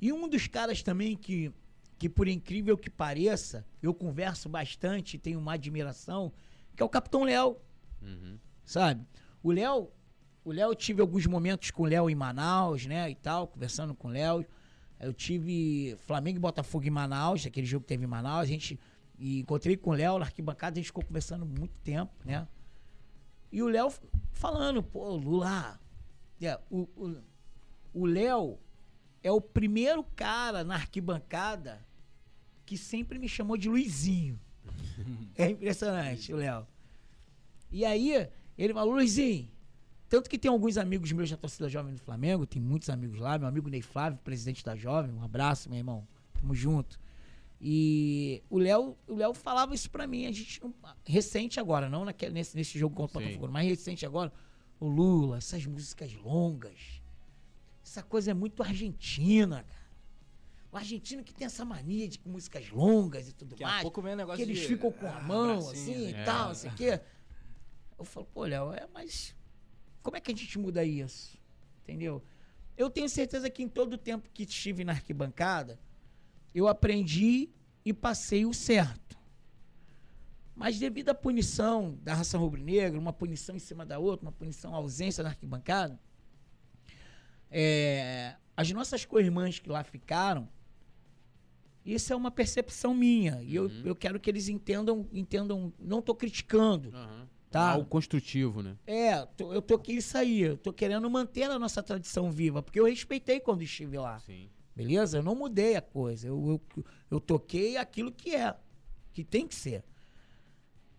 [0.00, 1.52] E um dos caras também que,
[1.98, 6.32] que, por incrível que pareça, eu converso bastante, tenho uma admiração,
[6.74, 7.56] que é o Capitão Léo,
[8.02, 8.38] Uhum.
[8.64, 9.06] sabe?
[9.42, 9.90] O Léo,
[10.42, 13.94] o Léo, eu tive alguns momentos com o Léo em Manaus, né, e tal, conversando
[13.94, 14.44] com o Léo.
[14.98, 18.78] Eu tive Flamengo e Botafogo em Manaus, aquele jogo que teve em Manaus, a gente
[19.18, 22.48] e encontrei com o Léo na arquibancada, a gente ficou conversando muito tempo, né?
[23.52, 23.92] E o Léo
[24.32, 25.78] falando, pô, Lula,
[26.40, 27.22] é, o o-
[27.92, 28.58] o Léo
[29.22, 31.84] é o primeiro cara na arquibancada
[32.64, 34.38] que sempre me chamou de Luizinho.
[35.36, 36.66] É impressionante, o Léo.
[37.70, 38.28] E aí,
[38.58, 39.50] ele falou, Luizinho,
[40.08, 43.38] tanto que tem alguns amigos meus da torcida jovem do Flamengo, tem muitos amigos lá,
[43.38, 46.98] meu amigo Ney Flávio, presidente da Jovem, um abraço, meu irmão, tamo junto.
[47.60, 50.60] E o Léo, o Léo falava isso pra mim, a gente
[51.04, 53.22] recente agora, não naquele, nesse, nesse jogo contra o.
[53.22, 54.32] Botafogo, mas recente agora,
[54.80, 56.99] o Lula, essas músicas longas,
[57.90, 59.90] essa coisa é muito argentina, cara.
[60.70, 64.00] O argentino que tem essa mania de músicas longas e tudo Daqui a mais pouco
[64.00, 66.22] vem um negócio que eles de- ficam com a ah, mão, bracinho, assim, né?
[66.22, 67.00] e tal, não sei o quê.
[67.98, 69.34] Eu falo, pô, Léo, é, mas
[70.04, 71.36] como é que a gente muda isso?
[71.82, 72.22] Entendeu?
[72.76, 75.76] Eu tenho certeza que em todo o tempo que estive na arquibancada,
[76.54, 77.50] eu aprendi
[77.84, 79.18] e passei o certo.
[80.54, 84.72] Mas devido à punição da raça rubro-negra, uma punição em cima da outra, uma punição
[84.72, 85.98] à ausência na arquibancada,
[87.50, 90.48] é, as nossas co-irmãs que lá ficaram,
[91.84, 93.42] isso é uma percepção minha.
[93.42, 93.82] E eu, Uhum.
[93.84, 97.28] eu quero que eles entendam, entendam, não estou criticando, Aham.
[97.50, 97.72] tá?
[97.72, 98.76] Algo construtivo, né?
[98.86, 100.40] É, tô- eu toquei isso aí.
[100.42, 104.18] Eu tô querendo manter a nossa tradição viva, porque eu respeitei quando estive lá.
[104.20, 104.48] Sim.
[104.76, 105.18] Beleza?
[105.18, 106.28] Eu não mudei a coisa.
[106.28, 108.54] Eu, eu, eu toquei aquilo que é,
[109.12, 109.82] que tem que ser.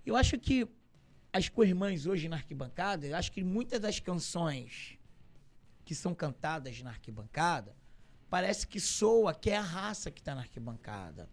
[0.05, 0.67] Eu acho que
[1.31, 4.97] as co-irmãs hoje na arquibancada, eu acho que muitas das canções
[5.83, 7.75] que são cantadas na arquibancada,
[8.29, 11.29] parece que soa que é a raça que tá na arquibancada.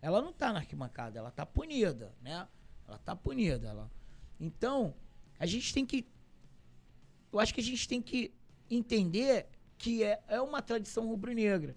[0.00, 2.46] Ela não tá na arquibancada, ela tá punida, né?
[2.86, 3.68] Ela tá punida.
[3.68, 3.90] Ela...
[4.38, 4.94] Então,
[5.38, 6.06] a gente tem que.
[7.32, 8.32] Eu acho que a gente tem que
[8.70, 11.76] entender que é, é uma tradição rubro-negra.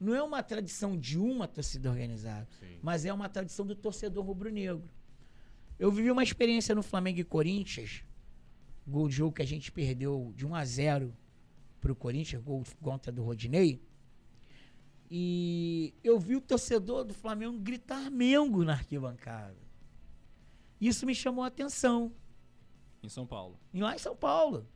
[0.00, 2.78] Não é uma tradição de uma torcida organizada, Sim.
[2.82, 4.90] mas é uma tradição do torcedor rubro-negro.
[5.78, 8.04] Eu vivi uma experiência no Flamengo e Corinthians,
[8.86, 11.16] gol de jogo que a gente perdeu de 1 a 0
[11.84, 13.78] pro Corinthians, gol contra do Rodinei.
[15.10, 19.56] E eu vi o torcedor do Flamengo gritar Mengo na arquibancada.
[20.80, 22.10] Isso me chamou a atenção
[23.02, 23.58] Em São Paulo.
[23.72, 24.66] em- lá em São Paulo.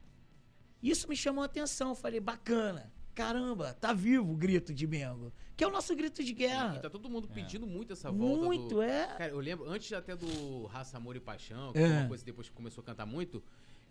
[0.83, 1.89] Isso me chamou a atenção.
[1.91, 2.93] Eu falei, bacana.
[3.15, 5.33] Caramba, tá vivo o grito de Mengo.
[5.57, 6.79] Que é o nosso grito de E guerra.
[6.79, 8.45] tá todo mundo pedindo muito essa volta.
[8.45, 8.83] Muito, do...
[8.83, 9.07] é.
[9.17, 11.87] Cara, eu lembro, antes até do Raça, Amor e Paixão, que É.
[12.01, 13.43] uma coisa que depois que começou a cantar muito,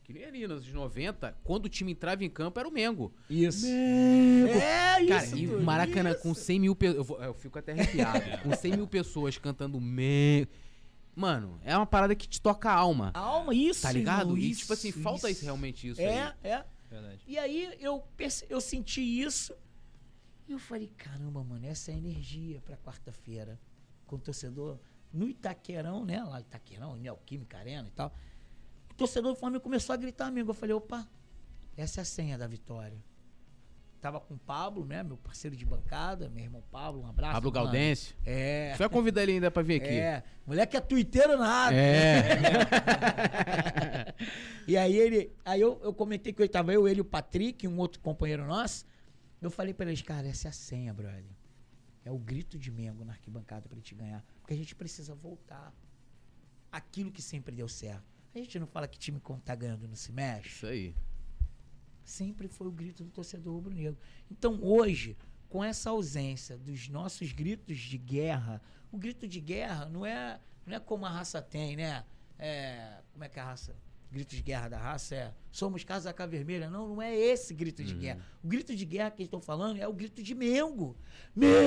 [0.08, 3.14] que nem ali nos anos 90, quando o time entrava em campo era o Mengo.
[3.30, 3.66] Isso.
[3.68, 5.10] É isso.
[5.10, 6.22] Cara, e o Túlio, Maracanã isso.
[6.22, 7.10] com 100 mil pessoas.
[7.10, 8.22] Eu, eu fico até arrepiado.
[8.42, 10.50] com 100 mil pessoas cantando Mengo.
[11.14, 13.12] Mano, é uma parada que te toca a alma.
[13.16, 13.82] Alma, isso.
[13.82, 14.22] Tá ligado?
[14.30, 16.34] irmão, e isso, tipo assim, falta isso, realmente isso É, aí.
[16.52, 16.66] é.
[16.90, 17.20] Verdade.
[17.28, 19.54] E aí eu, perce- eu senti isso.
[20.48, 23.60] E eu falei, caramba, mano, essa é a energia pra quarta-feira.
[24.06, 24.80] Com o torcedor
[25.12, 26.24] no Itaquerão, né?
[26.24, 28.16] Lá Itaquerão, Neoquímica Arena e tal.
[28.98, 30.50] Torcedor do Flamengo começou a gritar amigo.
[30.50, 31.08] Eu falei, opa,
[31.78, 32.98] essa é a senha da vitória.
[34.02, 35.02] Tava com o Pablo, né?
[35.04, 37.34] Meu parceiro de bancada, meu irmão Pablo, um abraço.
[37.34, 37.66] Pablo mano.
[37.66, 38.16] Gaudense.
[38.26, 38.76] É.
[38.78, 39.90] Vai convidar ele ainda pra vir aqui.
[39.90, 41.76] É, moleque é tuiteiro nada.
[41.76, 42.24] É.
[44.68, 47.78] e aí ele, aí eu, eu comentei que eu tava eu, ele, o Patrick, um
[47.78, 48.86] outro companheiro nosso.
[49.42, 51.24] Eu falei pra eles, cara, essa é a senha, brother.
[52.06, 54.24] É o grito de Mengo na arquibancada pra gente ganhar.
[54.42, 55.74] Porque a gente precisa voltar.
[56.72, 58.17] Aquilo que sempre deu certo.
[58.38, 60.50] A gente não fala que time quando tá ganhando não se mexe.
[60.50, 60.96] Isso aí.
[62.04, 63.98] sempre foi o grito do torcedor rubro-negro.
[64.30, 65.18] Então hoje,
[65.50, 68.62] com essa ausência dos nossos gritos de guerra,
[68.92, 72.06] o grito de guerra não é, não é como a raça tem, né?
[72.38, 73.76] É, como é que a raça
[74.12, 76.70] grito de guerra da raça é somos casaca vermelha.
[76.70, 78.00] Não, não é esse grito de uhum.
[78.00, 78.20] guerra.
[78.44, 80.96] O grito de guerra que eles estão falando é o grito de Mengo.
[81.36, 81.58] Mengo!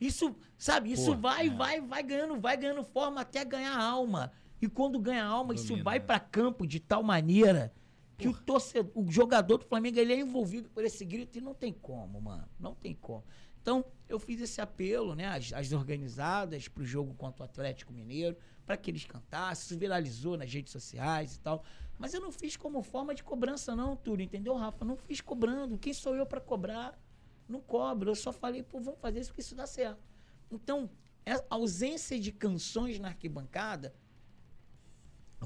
[0.00, 1.50] Isso, sabe, isso vai, é.
[1.50, 4.32] vai, vai ganhando, vai ganhando forma até ganhar alma.
[4.60, 7.72] E quando ganha alma, Domina, isso vai para campo de tal maneira
[8.16, 11.54] que o torcedor, o jogador do Flamengo, ele é envolvido por esse grito e não
[11.54, 12.48] tem como, mano.
[12.58, 13.22] Não tem como.
[13.62, 17.92] Então, eu fiz esse apelo, né, às, às organizadas para o jogo contra o Atlético
[17.92, 18.36] Mineiro
[18.68, 21.64] para que eles cantassem, viralizou nas redes sociais e tal.
[21.98, 24.84] Mas eu não fiz como forma de cobrança, não, Túlio, entendeu, Rafa?
[24.84, 25.78] Não fiz cobrando.
[25.78, 27.00] Quem sou eu para cobrar?
[27.48, 28.10] Não cobro.
[28.10, 30.06] Eu só falei, pô, vamos fazer isso porque isso dá certo.
[30.50, 30.90] Então,
[31.24, 33.94] a ausência de canções na arquibancada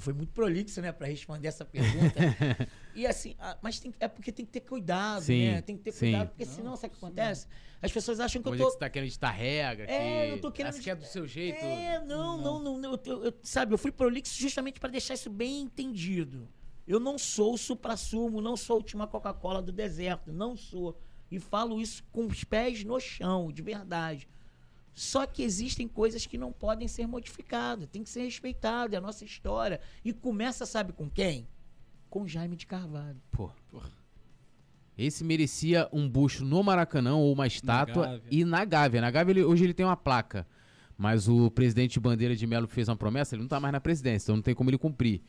[0.01, 2.19] foi muito prolixo, né, para responder essa pergunta.
[2.95, 5.61] e assim, mas tem, é porque tem que ter cuidado, sim, né?
[5.61, 6.11] Tem que ter sim.
[6.11, 7.47] cuidado, porque não, senão, sabe o que acontece?
[7.83, 8.73] As pessoas acham que Hoje eu tô.
[8.73, 10.33] você tá querendo editar regra, é, que.
[10.33, 10.81] eu tô querendo.
[10.81, 11.63] que é do seu jeito.
[11.63, 12.79] É, não, não, não.
[12.79, 16.49] não eu, eu, sabe, eu fui prolixo justamente para deixar isso bem entendido.
[16.87, 20.99] Eu não sou o supra-sumo, não sou a última Coca-Cola do deserto, não sou.
[21.31, 24.29] E falo isso com os pés no chão, de verdade.
[24.95, 29.01] Só que existem coisas que não podem ser modificadas, tem que ser respeitado, é a
[29.01, 29.81] nossa história.
[30.05, 31.49] E começa, sabe com quem?
[32.11, 33.21] Com Jaime de Carvalho.
[33.31, 33.91] Pô, porra.
[34.97, 39.01] Esse merecia um busto no Maracanã ou uma estátua na e na Gávea.
[39.01, 40.47] Na Gávea, ele, hoje ele tem uma placa.
[40.97, 44.27] Mas o presidente Bandeira de Melo fez uma promessa, ele não tá mais na presidência,
[44.27, 45.23] então não tem como ele cumprir.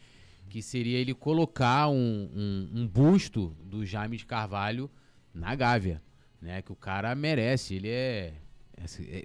[0.49, 4.91] Que seria ele colocar um, um, um busto do Jaime de Carvalho
[5.33, 6.01] na Gávea.
[6.41, 6.61] Né?
[6.61, 8.33] Que o cara merece, ele é,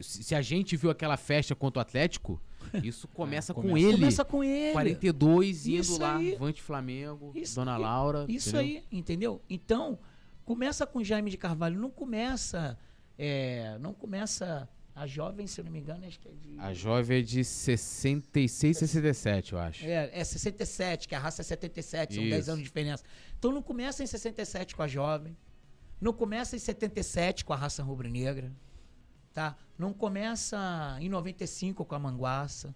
[0.02, 2.40] se a gente viu aquela festa contra o Atlético,
[2.82, 3.72] isso começa, é, começa.
[3.72, 3.92] com ele.
[3.92, 4.72] Começa com ele.
[4.72, 6.36] 42 indo isso lá, aí.
[6.36, 8.26] Vante Flamengo, isso, Dona Laura.
[8.28, 8.60] Isso entendeu?
[8.60, 9.42] aí, entendeu?
[9.48, 9.98] Então,
[10.44, 12.78] começa com Jaime de Carvalho, não começa.
[13.18, 14.68] É, não começa.
[14.94, 16.58] A jovem, se eu não me engano, acho que é de.
[16.58, 19.86] A jovem é de 66, 67, eu acho.
[19.86, 22.30] É, é 67, que a raça é 77, são Isso.
[22.30, 23.04] 10 anos de diferença.
[23.38, 25.36] Então não começa em 67 com a jovem.
[26.00, 28.52] Não começa em 77 com a raça rubro-negra
[29.38, 29.56] tá?
[29.78, 32.74] Não começa em 95 com a Manguaça.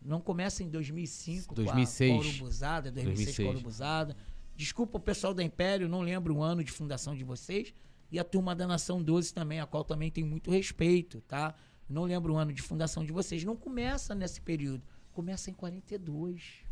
[0.00, 2.12] Não começa em 2005 2006.
[2.12, 3.48] com a Corubuzada, 2006, 2006.
[3.48, 4.16] Corubuzada.
[4.54, 7.74] Desculpa o pessoal da Império, não lembro o ano de fundação de vocês.
[8.12, 11.52] E a turma da Nação 12 também, a qual também tem muito respeito, tá?
[11.88, 13.42] Não lembro o ano de fundação de vocês.
[13.42, 14.84] Não começa nesse período.
[15.12, 16.64] Começa em 42.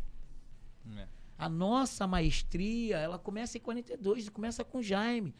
[0.95, 1.05] É.
[1.37, 5.35] A nossa maestria, ela começa em 42 e começa com Jaime.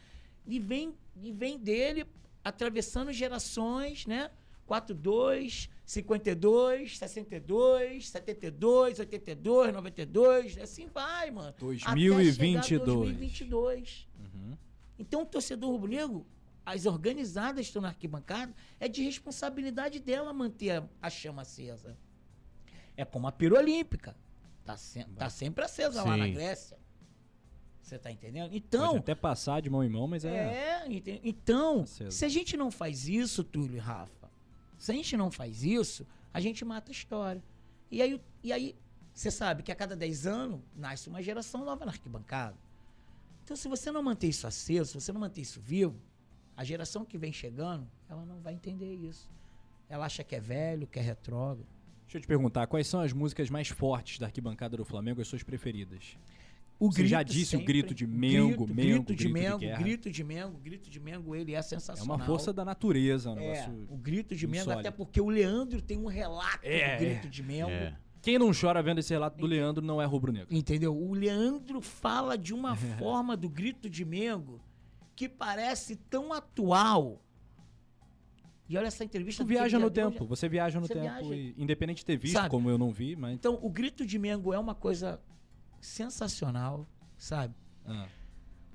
[0.46, 2.06] E vem, e vem dele
[2.48, 4.32] atravessando gerações, né?
[4.66, 11.56] 42, 52, 62, 72, 82, 92, assim vai, mano.
[11.58, 12.86] 2022.
[12.86, 14.08] 2022.
[14.20, 14.58] Uhum.
[15.00, 16.26] Então, o torcedor rubro-negro,
[16.66, 21.98] as organizadas estão na arquibancada, é de responsabilidade dela manter a, a chama acesa.
[22.98, 24.16] É como a pira olímpica.
[24.66, 26.10] Tá, se, tá sempre acesa Sim.
[26.10, 26.78] lá na Grécia.
[27.88, 28.54] Você tá entendendo?
[28.54, 28.88] Então.
[28.88, 30.84] Pode até passar de mão em mão, mas é.
[30.84, 30.86] É,
[31.24, 34.30] então, se a gente não faz isso, Túlio e Rafa,
[34.78, 37.42] se a gente não faz isso, a gente mata a história.
[37.90, 38.76] E aí, e aí
[39.14, 42.58] você sabe que a cada 10 anos nasce uma geração nova na arquibancada.
[43.46, 45.96] Então, se você não manter isso aceso, se você não manter isso vivo,
[46.58, 49.32] a geração que vem chegando, ela não vai entender isso.
[49.88, 51.66] Ela acha que é velho, que é retrógrado.
[52.04, 55.28] Deixa eu te perguntar, quais são as músicas mais fortes da arquibancada do Flamengo, as
[55.30, 56.18] suas preferidas?
[56.80, 59.74] O Você já disse sempre, o grito de Mengo, grito, Mengo, grito de Mengo, de
[59.74, 62.18] grito de Mengo, grito de Mengo, ele é sensacional.
[62.18, 65.82] É uma força da natureza, um é, o grito de Mengo, até porque o Leandro
[65.82, 67.72] tem um relato é, do grito de Mengo.
[67.72, 67.98] É.
[68.22, 70.54] Quem não chora vendo esse relato do Leandro não é rubro-negro.
[70.56, 70.96] Entendeu?
[70.96, 74.62] O Leandro fala de uma forma do grito de Mengo
[75.16, 77.24] que parece tão atual.
[78.70, 79.44] E olha essa entrevista.
[79.44, 80.26] Tu viaja no tempo, já...
[80.26, 81.06] você viaja no você tempo.
[81.06, 81.36] Viaja...
[81.36, 82.50] E, independente de ter visto, Sabe?
[82.50, 83.34] como eu não vi, mas.
[83.34, 85.20] Então, o grito de Mengo é uma coisa
[85.88, 86.86] sensacional,
[87.18, 87.56] sabe?
[87.86, 88.08] Ah.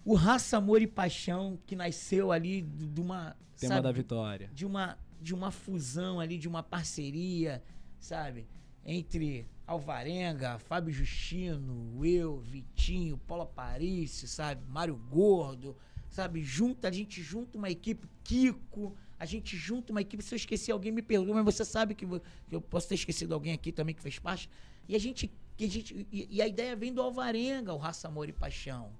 [0.05, 3.37] O Raça, Amor e Paixão, que nasceu ali de uma.
[3.57, 4.51] Tema sabe, da vitória.
[4.53, 7.63] De uma, de uma fusão ali, de uma parceria,
[8.01, 8.47] sabe?
[8.85, 14.65] Entre Alvarenga, Fábio Justino, eu, Vitinho, Paulo Aparício, sabe?
[14.69, 15.77] Mário Gordo,
[16.09, 16.43] sabe?
[16.43, 20.23] Junta, a gente junta uma equipe, Kiko, a gente junta uma equipe.
[20.25, 23.35] Se eu esqueci alguém, me perdoa, mas você sabe que, que eu posso ter esquecido
[23.35, 24.51] alguém aqui também que fez parte.
[24.89, 25.31] E a gente
[25.63, 28.91] que a gente, e, e, a ideia vem do Alvarenga, o Raça, Amor e Paixão.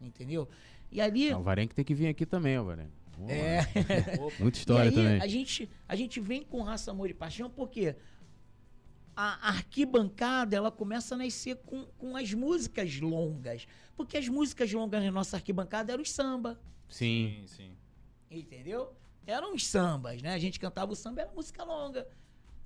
[0.00, 0.48] Entendeu?
[0.92, 1.28] E ali.
[1.28, 2.92] É, Alvarenga tem que vir aqui também, Alvarenga.
[3.28, 3.60] é.
[4.38, 5.20] Muita história aí, também.
[5.20, 7.96] A gente, a gente vem com Raça, Amor e Paixão porque
[9.16, 13.66] a arquibancada ela começa a nascer com, com as músicas longas.
[13.96, 16.60] Porque as músicas longas na nossa arquibancada eram os samba.
[16.88, 17.44] Sim.
[17.46, 17.76] sim.
[18.30, 18.92] Entendeu?
[19.26, 20.34] Eram os sambas, né?
[20.34, 22.06] A gente cantava o samba, era música longa.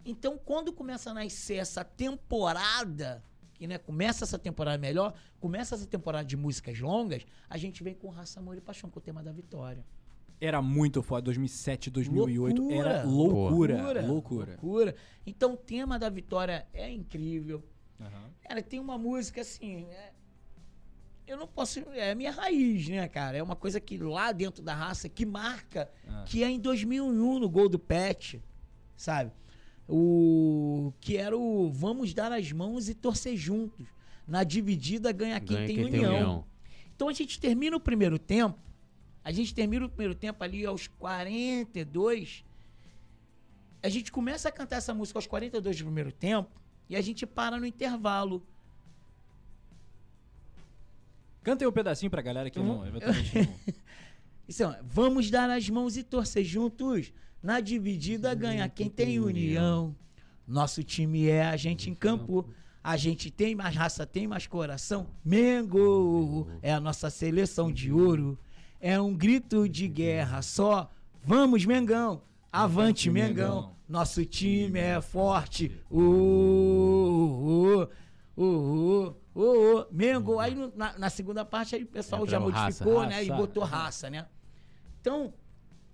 [0.05, 3.23] Então, quando começa a nascer essa temporada,
[3.67, 8.09] né, começa essa temporada melhor, começa essa temporada de músicas longas, a gente vem com
[8.09, 9.85] Raça, Amor e Paixão, com o tema da vitória.
[10.41, 11.23] Era muito foda.
[11.23, 12.63] 2007, 2008.
[12.63, 12.79] Loucura.
[12.91, 13.75] Era loucura.
[13.75, 14.07] Loucura.
[14.07, 14.51] Loucura.
[14.63, 14.97] Loucura.
[15.27, 17.65] Então, o tema da vitória é incrível.
[18.01, 18.31] Aham.
[18.43, 19.87] Cara, tem uma música assim.
[19.91, 20.13] é-
[21.27, 21.81] eu não posso.
[21.91, 23.37] É a minha raiz, né, cara?
[23.37, 26.25] É uma coisa que lá dentro da raça que marca, Ah.
[26.27, 28.41] que é em 2001 no gol do Pet,
[28.97, 29.31] sabe?
[29.89, 33.87] O que era o Vamos dar as mãos e torcer juntos.
[34.27, 36.13] Na dividida ganha quem, Ganha tem, quem tem união.
[36.15, 36.45] união.
[36.95, 38.59] Então a gente termina o primeiro tempo.
[39.25, 42.45] A gente termina o primeiro tempo ali aos 42.
[43.83, 46.51] A gente começa a cantar essa música aos 42 do primeiro tempo
[46.91, 48.43] e a gente para no intervalo.
[51.43, 52.87] Canta aí um pedacinho pra galera que não, Uhum.
[52.87, 53.55] eventualmente não.
[54.49, 57.13] Isso é, vamos dar as mãos e torcer juntos.
[57.43, 59.95] Na dividida ganha quem tem união.
[60.47, 62.49] Nosso time é a gente em campo.
[62.83, 65.09] A gente tem mais raça, tem mais coração.
[65.25, 68.39] Mengo é a nossa seleção de ouro.
[68.81, 70.91] É um grito de guerra só.
[71.23, 72.23] Vamos, Mengão.
[72.51, 73.77] Avante, Mengão.
[73.89, 75.71] Nosso time é forte.
[75.91, 77.83] Uh, uh,
[78.37, 79.87] uh, uh, uh, uh.
[79.91, 80.39] Mengo.
[80.39, 83.25] Aí na, segunda parte aí o pessoal já modificou, né?
[83.25, 84.27] E botou raça, né?
[85.01, 85.33] Então,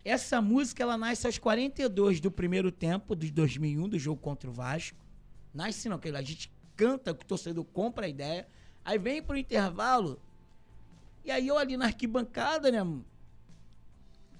[0.05, 4.53] essa música ela nasce aos 42 do primeiro tempo, de 2001, do jogo contra o
[4.53, 4.99] Vasco.
[5.53, 8.47] Nasce não, que a gente canta, o torcedor compra a ideia.
[8.85, 10.21] Aí vem pro intervalo.
[11.25, 12.81] E aí eu ali na arquibancada, né?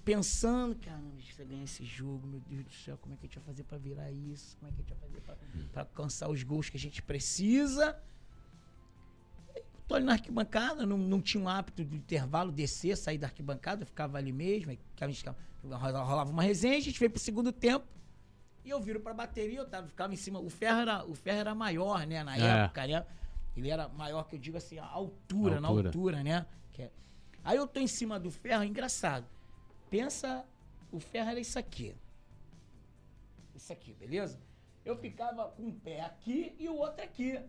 [0.03, 3.37] Pensando, caramba, vai ganhar esse jogo, meu Deus do céu, como é que a gente
[3.39, 4.55] vai fazer pra virar isso?
[4.57, 7.97] Como é que a gente vai fazer pra alcançar os gols que a gente precisa?
[9.87, 13.83] Tô ali na arquibancada, não, não tinha um hábito do intervalo descer, sair da arquibancada,
[13.83, 15.25] eu ficava ali mesmo, aí a gente
[15.63, 17.85] rolava uma resenha, a gente veio pro segundo tempo,
[18.63, 21.39] e eu viro pra bateria, eu tava, ficava em cima, o ferro era, o ferro
[21.39, 22.63] era maior, né, na É.
[22.63, 23.05] época, né,
[23.55, 25.89] ele era maior que eu digo assim, a altura, na Altura.
[25.89, 26.45] altura, né,
[26.79, 26.89] é-
[27.43, 29.25] aí eu tô em cima do ferro, é engraçado,
[29.89, 30.43] pensa,
[30.91, 31.95] o ferro era isso aqui,
[33.55, 34.39] isso aqui, beleza?
[34.83, 37.39] Eu ficava com um pé aqui e o outro aqui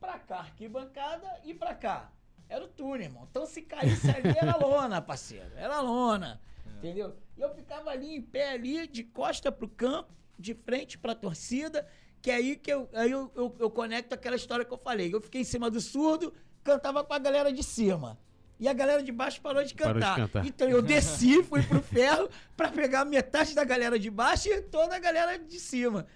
[0.00, 2.10] pra cá, arquibancada e pra cá.
[2.48, 3.26] Era o túnel, irmão.
[3.30, 5.50] Então se caísse ali era lona, parceiro.
[5.56, 6.40] Era lona.
[6.78, 7.16] Entendeu?
[7.36, 11.86] E eu ficava ali em pé ali, de costa pro campo, de frente pra torcida,
[12.22, 15.12] que é aí que eu, aí eu, eu, eu conecto aquela história que eu falei.
[15.12, 16.32] Eu fiquei em cima do surdo,
[16.64, 18.18] cantava com a galera de cima.
[18.60, 20.16] E a galera de baixo parou de Parou de cantar.
[20.16, 20.46] cantar.
[20.46, 24.96] Então eu desci, fui pro ferro pra pegar metade da galera de baixo e toda
[24.96, 26.06] a galera de cima.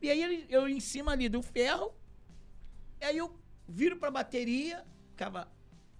[0.00, 1.94] E aí eu em cima ali do ferro,
[3.02, 3.36] e aí eu
[3.68, 5.50] viro pra bateria, ficava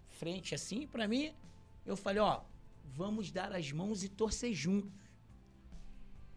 [0.06, 1.34] frente assim pra mim.
[1.84, 2.42] Eu falei, ó,
[2.84, 4.92] vamos dar as mãos e torcer juntos.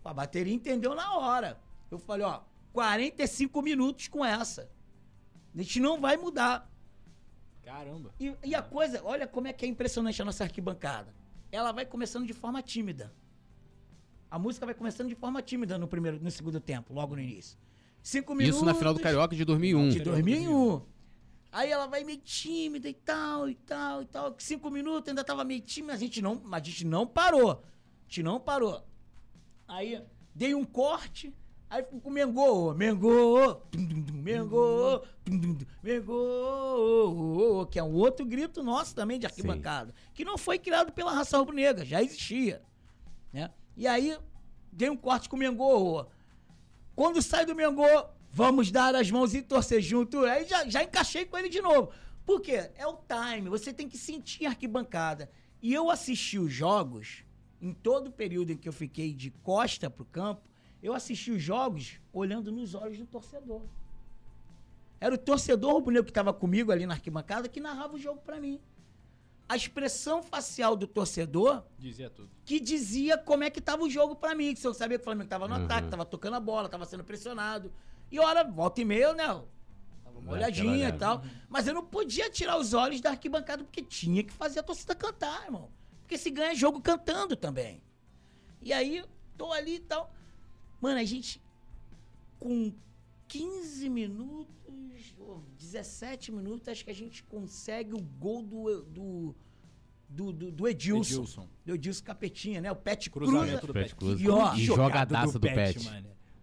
[0.04, 1.62] A bateria entendeu na hora.
[1.92, 2.42] Eu falei, ó,
[2.74, 4.68] 45 minutos com essa.
[5.54, 6.68] A gente não vai mudar.
[7.64, 8.12] Caramba.
[8.20, 11.14] E, e a coisa, olha como é que é impressionante a nossa arquibancada.
[11.52, 13.14] Ela vai começando de forma tímida.
[14.32, 17.56] A música vai começando de forma tímida no primeiro, no segundo tempo, logo no início.
[18.06, 18.58] Cinco minutos.
[18.58, 19.90] Isso na final do Carioca de 2001.
[19.90, 20.80] De 2001.
[21.52, 24.36] Aí ela vai meio tímida e tal, e tal, e tal.
[24.38, 27.54] Cinco minutos ainda tava meio tímida, a gente não, a gente não parou.
[27.54, 28.86] A gente não parou.
[29.68, 30.04] Aí
[30.36, 31.34] dei um corte,
[31.68, 33.64] aí fui com o Mengô, Mengô,
[34.14, 35.04] Mengô,
[35.82, 41.12] Mengô, que é um outro grito nosso também de arquibancada, que não foi criado pela
[41.12, 42.62] raça rubro-negra, já existia,
[43.34, 43.50] né?
[43.76, 44.16] E aí
[44.72, 46.06] dei um corte com o Mengô,
[46.96, 47.86] quando sai do Mengô,
[48.32, 50.24] vamos dar as mãos e torcer junto.
[50.26, 51.92] Aí já, já encaixei com ele de novo.
[52.26, 52.72] Por quê?
[52.76, 55.30] É o time, você tem que sentir a arquibancada.
[55.62, 57.24] E eu assisti os jogos,
[57.62, 60.50] em todo o período em que eu fiquei de costa pro campo,
[60.82, 63.62] eu assisti os jogos olhando nos olhos do torcedor.
[65.00, 68.40] Era o torcedor rubro-negro que estava comigo ali na arquibancada que narrava o jogo pra
[68.40, 68.60] mim.
[69.48, 72.30] A expressão facial do torcedor Dizia tudo.
[72.44, 74.54] que dizia como é que tava o jogo pra mim.
[74.54, 75.66] Que se eu sabia que o Flamengo tava no Uhum.
[75.66, 77.72] ataque, tava tocando a bola, tava sendo pressionado.
[78.12, 79.26] E hora, volta e meia, né?
[79.30, 79.48] eu
[80.04, 81.24] Tava uma olhadinha e tal.
[81.48, 84.96] Mas eu não podia tirar os olhos da arquibancada porque tinha que fazer a torcida
[84.96, 85.70] cantar, irmão.
[86.02, 87.84] Porque se ganha jogo cantando também.
[88.62, 89.04] E aí,
[89.38, 90.12] tô ali e tal.
[90.82, 91.40] Mano, a gente
[92.40, 92.74] com
[93.28, 99.36] 15 minutos, ou 17 minutos, acho que a gente consegue o gol do, do,
[100.10, 101.14] do, do, do Edilson.
[101.16, 101.50] Edilson.
[101.66, 102.72] Do Edilson Capetinha, né?
[102.72, 103.68] O Pet Cruzamento cruza.
[103.68, 104.24] do Pet cruza.
[104.24, 105.80] E ó, E jogadaça do Pet.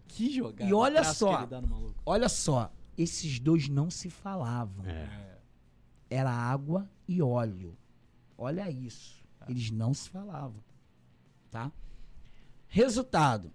[0.09, 0.69] Que jogada.
[0.71, 1.49] E olha só.
[2.05, 4.85] Olha só, esses dois não se falavam.
[4.87, 5.39] É.
[6.11, 7.77] Era água e óleo.
[8.37, 9.25] Olha isso.
[9.49, 10.63] Eles não se falavam.
[11.51, 11.73] Tá?
[12.69, 13.53] Resultado.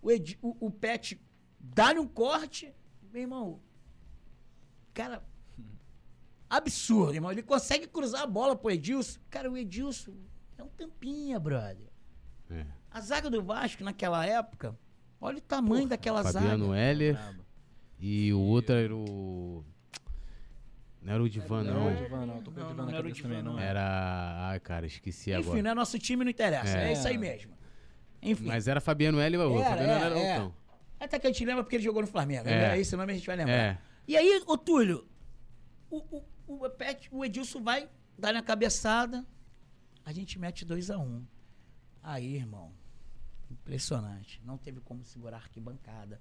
[0.00, 1.20] O, Edi- o, o Pet
[1.74, 2.72] dá-lhe um corte.
[3.12, 3.60] Meu irmão.
[4.92, 5.22] Cara.
[6.48, 7.32] Absurdo, irmão.
[7.32, 9.18] Ele consegue cruzar a bola pro Edilson.
[9.30, 10.12] Cara, o Edilson
[10.56, 11.88] é um tampinha, brother.
[12.50, 12.64] É.
[12.90, 14.78] A zaga do Vasco naquela época.
[15.20, 16.78] Olha o tamanho daquela Fabiano zaga.
[16.78, 17.44] Heller Brabo.
[17.98, 19.64] e o outro era o.
[21.02, 21.92] Não era o Divan, Não, não.
[21.92, 22.42] o Divan não.
[22.42, 23.58] Tô com Não, o Divan não na era o cabeça Divan, também, não.
[23.58, 23.66] é.
[23.66, 24.48] Era.
[24.50, 25.62] Ai, cara, esqueci Enfim, agora.
[25.62, 25.74] né?
[25.74, 26.78] Nosso time não interessa.
[26.78, 26.92] É, É.
[26.92, 27.52] isso aí mesmo.
[28.22, 28.46] Enfim.
[28.46, 30.50] Mas era Fabiano Heller e o Era, Fabiano Heller é, era é.
[30.98, 32.48] Até que a gente lembra porque ele jogou no Flamengo.
[32.48, 32.76] É.
[32.76, 32.80] É.
[32.80, 33.52] Esse nome a gente vai lembrar.
[33.54, 33.78] É.
[34.06, 35.06] E aí, ô Túlio,
[35.90, 36.24] o, o,
[36.64, 37.88] o, Pet- o Edilson vai
[38.18, 39.26] dar na cabeçada,
[40.04, 40.98] a gente mete 2x1.
[41.00, 41.24] Um.
[42.02, 42.72] Aí, irmão,
[43.50, 44.40] impressionante.
[44.44, 46.20] Não teve como segurar a arquibancada.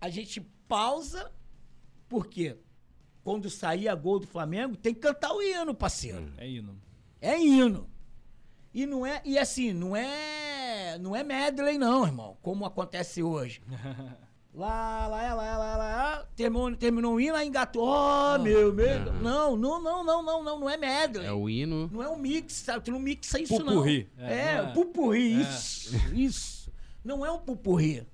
[0.00, 1.32] A gente pausa,
[2.08, 2.56] porque
[3.22, 6.32] quando saía gol do Flamengo, tem que cantar o hino, parceiro.
[6.36, 6.80] É hino.
[7.20, 7.88] É hino.
[8.74, 10.04] E não é, e assim, não é,
[10.98, 13.60] não é medley não, irmão, como acontece hoje.
[14.56, 19.12] Lá, lá, lá, lá, lá, lá, terminou, terminou o hino, aí engatou, ó, meu, meu.
[19.14, 21.26] Não, não, não, não, não, não, não é medley.
[21.26, 21.90] É o hino.
[21.92, 22.84] Não é um mix, sabe?
[22.84, 24.08] Tu não mixa isso Pupurri.
[24.16, 24.24] não.
[24.24, 24.72] É, É, não é.
[24.72, 25.40] pupurri, É.
[25.42, 26.72] isso, isso.
[27.04, 28.06] Não é um pupurri.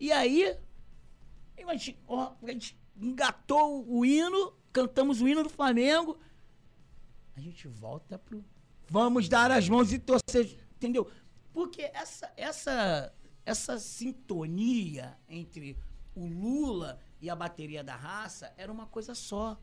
[0.00, 0.56] E aí,
[1.66, 6.16] a gente, ó, a gente engatou o hino, cantamos o hino do Flamengo,
[7.36, 8.42] a gente volta pro
[8.88, 11.06] vamos dar as mãos e torcer, entendeu?
[11.58, 13.12] Porque essa essa
[13.44, 15.76] essa sintonia entre
[16.14, 19.60] o Lula e a bateria da raça era uma coisa só.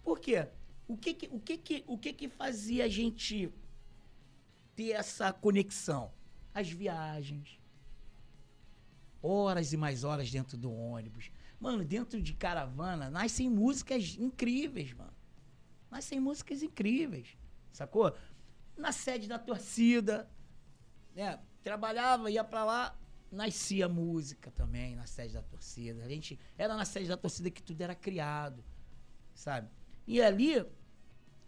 [0.00, 0.46] Por quê?
[0.86, 3.52] O que que, o que, que, o que, que fazia a gente
[4.76, 6.12] ter essa conexão?
[6.54, 7.58] As viagens.
[9.20, 11.32] Horas e mais horas dentro do ônibus.
[11.58, 15.16] Mano, dentro de caravana nascem músicas incríveis, mano.
[15.90, 17.36] Nascem músicas incríveis.
[17.72, 18.16] Sacou?
[18.76, 20.30] Na sede da torcida,
[21.14, 21.38] né?
[21.62, 22.98] Trabalhava, ia pra lá,
[23.30, 26.04] nascia música também na sede da torcida.
[26.04, 28.62] A gente era na sede da torcida que tudo era criado,
[29.34, 29.68] sabe?
[30.06, 30.64] E ali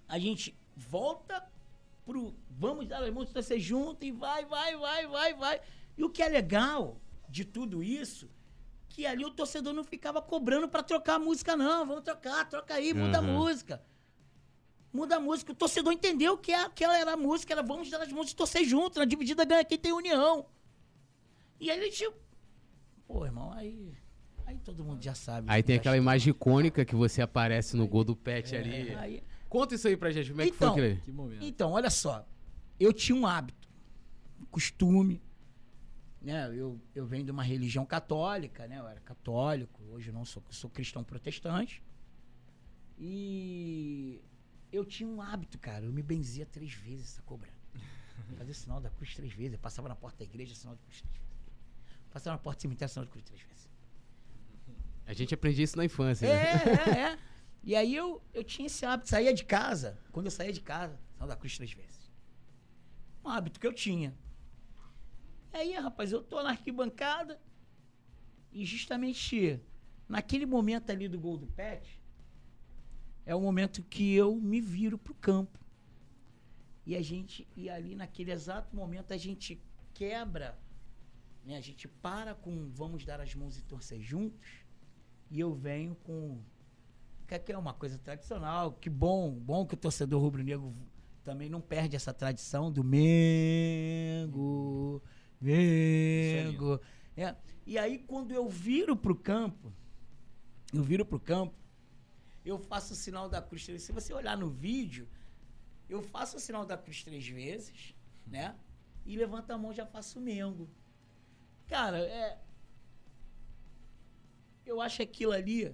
[0.08, 1.46] a gente volta
[2.04, 5.60] pro vamos dar as mãos torcer junto e vai, vai, vai, vai, vai.
[5.98, 8.30] E o que é legal de tudo isso,
[8.88, 12.74] que ali o torcedor não ficava cobrando pra trocar a música não, vamos trocar, troca
[12.74, 13.32] aí, muda a Uhum.
[13.38, 13.82] música.
[14.96, 15.52] Muda a música.
[15.52, 18.64] O torcedor entendeu que aquela era a música, era vamos dar as mãos e torcer
[18.64, 20.46] junto, na dividida ganha quem tem união.
[21.60, 22.16] E aí ele tipo,
[23.06, 23.94] pô, irmão, aí
[24.46, 25.48] aí todo mundo já sabe.
[25.50, 28.94] Aí tem Já aquela imagem icônica que você aparece no gol do Pet ali.
[28.94, 31.04] Aí- Conta isso aí pra gente, como é que Então, foi aquilo aí?
[31.04, 31.44] Que momento.
[31.44, 32.26] Então, olha só.
[32.80, 33.68] Eu tinha um hábito,
[34.40, 35.22] um costume.
[36.20, 36.50] Né?
[36.52, 38.80] Eu, eu venho de uma religião católica, né?
[38.80, 41.80] Eu era católico, hoje eu não sou, sou cristão protestante.
[42.98, 44.20] E
[44.72, 45.84] eu tinha um hábito, cara.
[45.84, 47.48] Eu me benzia três vezes, essa cobra.
[48.38, 49.54] Fazia sinal da cruz três vezes.
[49.54, 51.26] Eu passava na porta da igreja, sinal da cruz três vezes.
[52.10, 53.68] Passava na porta do cemitério, sinal da cruz três vezes.
[55.06, 56.72] A gente aprendia isso na infância, É, né?
[56.86, 57.18] é, é.
[57.62, 60.96] E aí eu, eu tinha esse hábito, saía de casa, quando eu saía de casa,
[61.14, 62.08] sinal da cruz três vezes.
[63.24, 64.16] Um hábito que eu tinha.
[65.52, 67.40] E aí, rapaz, eu tô na arquibancada
[68.52, 69.60] e justamente
[70.08, 71.95] naquele momento ali do gol do Pet,
[73.26, 75.58] é o momento que eu me viro pro campo.
[76.86, 79.60] E a gente, e ali naquele exato momento a gente
[79.92, 80.56] quebra,
[81.44, 81.56] né?
[81.56, 84.64] A gente para com vamos dar as mãos e torcer juntos.
[85.28, 86.40] E eu venho com
[87.26, 90.72] que é uma coisa tradicional, que bom, bom que o torcedor rubro-negro
[91.24, 94.22] também não perde essa tradição do Mengo,
[95.40, 96.80] Mengo.
[97.16, 97.34] É.
[97.66, 99.72] E aí quando eu viro pro campo,
[100.72, 101.56] eu viro pro campo,
[102.48, 103.82] eu faço o sinal da cruz três.
[103.82, 105.08] Se você olhar no vídeo,
[105.88, 107.94] eu faço o sinal da cruz três vezes,
[108.26, 108.54] né?
[109.04, 110.68] E levanta a mão já faço o Mengo.
[111.66, 112.38] Cara, é
[114.64, 115.72] eu acho aquilo ali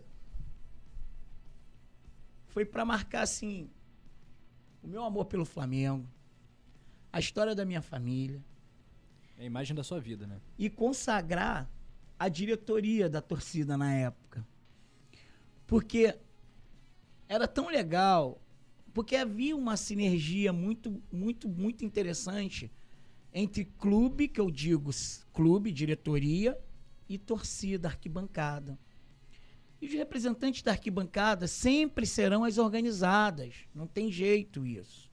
[2.47, 3.71] foi pra marcar assim
[4.83, 6.07] o meu amor pelo Flamengo,
[7.11, 8.45] a história da minha família
[9.39, 10.41] É a imagem da sua vida, né?
[10.59, 11.71] e consagrar
[12.19, 14.47] a diretoria da torcida na época.
[15.67, 16.19] Porque
[17.33, 18.41] era tão legal,
[18.93, 22.71] porque havia uma sinergia muito, muito, muito interessante
[23.33, 24.91] entre clube, que eu digo
[25.33, 26.59] clube, diretoria,
[27.09, 28.79] e torcida, arquibancada.
[29.81, 35.11] E os representantes da arquibancada sempre serão as organizadas, não tem jeito isso.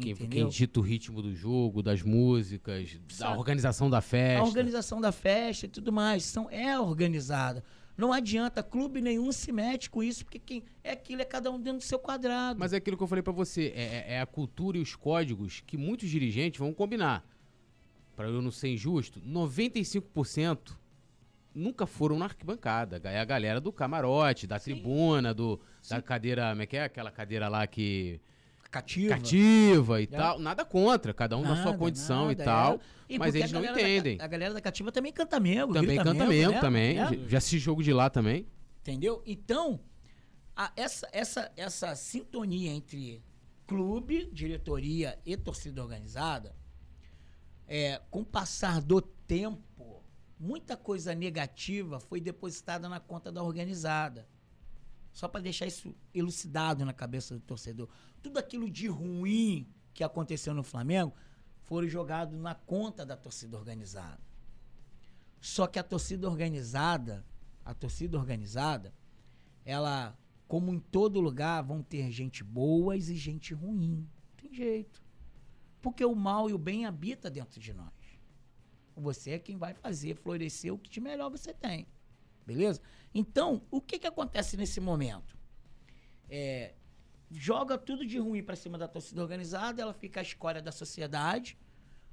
[0.00, 3.38] Quem, dita o ritmo do jogo, das músicas, da Sabe?
[3.38, 4.40] organização da festa.
[4.40, 7.62] A organização da festa e tudo mais são, é organizada.
[8.00, 11.60] Não adianta, clube nenhum se mete com isso, porque quem é aquilo, é cada um
[11.60, 12.58] dentro do seu quadrado.
[12.58, 14.96] Mas é aquilo que eu falei pra você, é, é- é a cultura e os
[14.96, 17.22] códigos que muitos dirigentes vão combinar.
[18.16, 20.78] Pra eu não ser injusto, 95%
[21.54, 23.00] nunca foram na arquibancada.
[23.04, 26.84] É a galera do camarote, da tribuna, do, da cadeira, como é que é?
[26.84, 28.18] Aquela cadeira lá que...
[28.70, 29.14] cativa.
[29.14, 30.06] Cativa e É.
[30.06, 30.38] tal.
[30.38, 32.74] Nada contra, cada um na sua Nada, condição nada, e tal.
[32.74, 32.78] é.
[33.08, 34.18] E mas eles não galera da entendem.
[34.20, 35.74] a galera da cativa também canta Mengo.
[35.74, 36.60] Também canta mesmo, né?
[36.60, 36.98] também.
[36.98, 37.04] É.
[37.08, 38.46] Já- Já assisti jogo de lá também.
[38.80, 39.22] Entendeu?
[39.26, 39.80] Então,
[40.56, 43.22] a- essa, essa, essa sintonia entre
[43.66, 46.54] clube, diretoria e torcida organizada,
[47.66, 50.02] é, com o passar do tempo,
[50.38, 54.26] muita coisa negativa foi depositada na conta da organizada.
[55.12, 57.88] Só para deixar isso elucidado na cabeça do torcedor.
[58.22, 61.14] Tudo aquilo de ruim que aconteceu no Flamengo
[61.62, 64.20] foram jogados na conta da torcida organizada.
[65.40, 67.24] Só que a torcida organizada,
[67.64, 68.94] a torcida organizada,
[69.64, 74.08] ela, como em todo lugar, vão ter gente boas e gente ruim.
[74.36, 75.02] Tem jeito.
[75.80, 77.92] Porque o mal e o bem habita dentro de nós.
[78.96, 81.86] Você é quem vai fazer florescer o que de melhor você tem.
[82.52, 82.80] Beleza?
[83.14, 85.36] Então, o que que acontece nesse momento?
[86.28, 86.74] É,
[87.30, 91.56] joga tudo de ruim pra cima da torcida organizada, ela fica a escória da sociedade.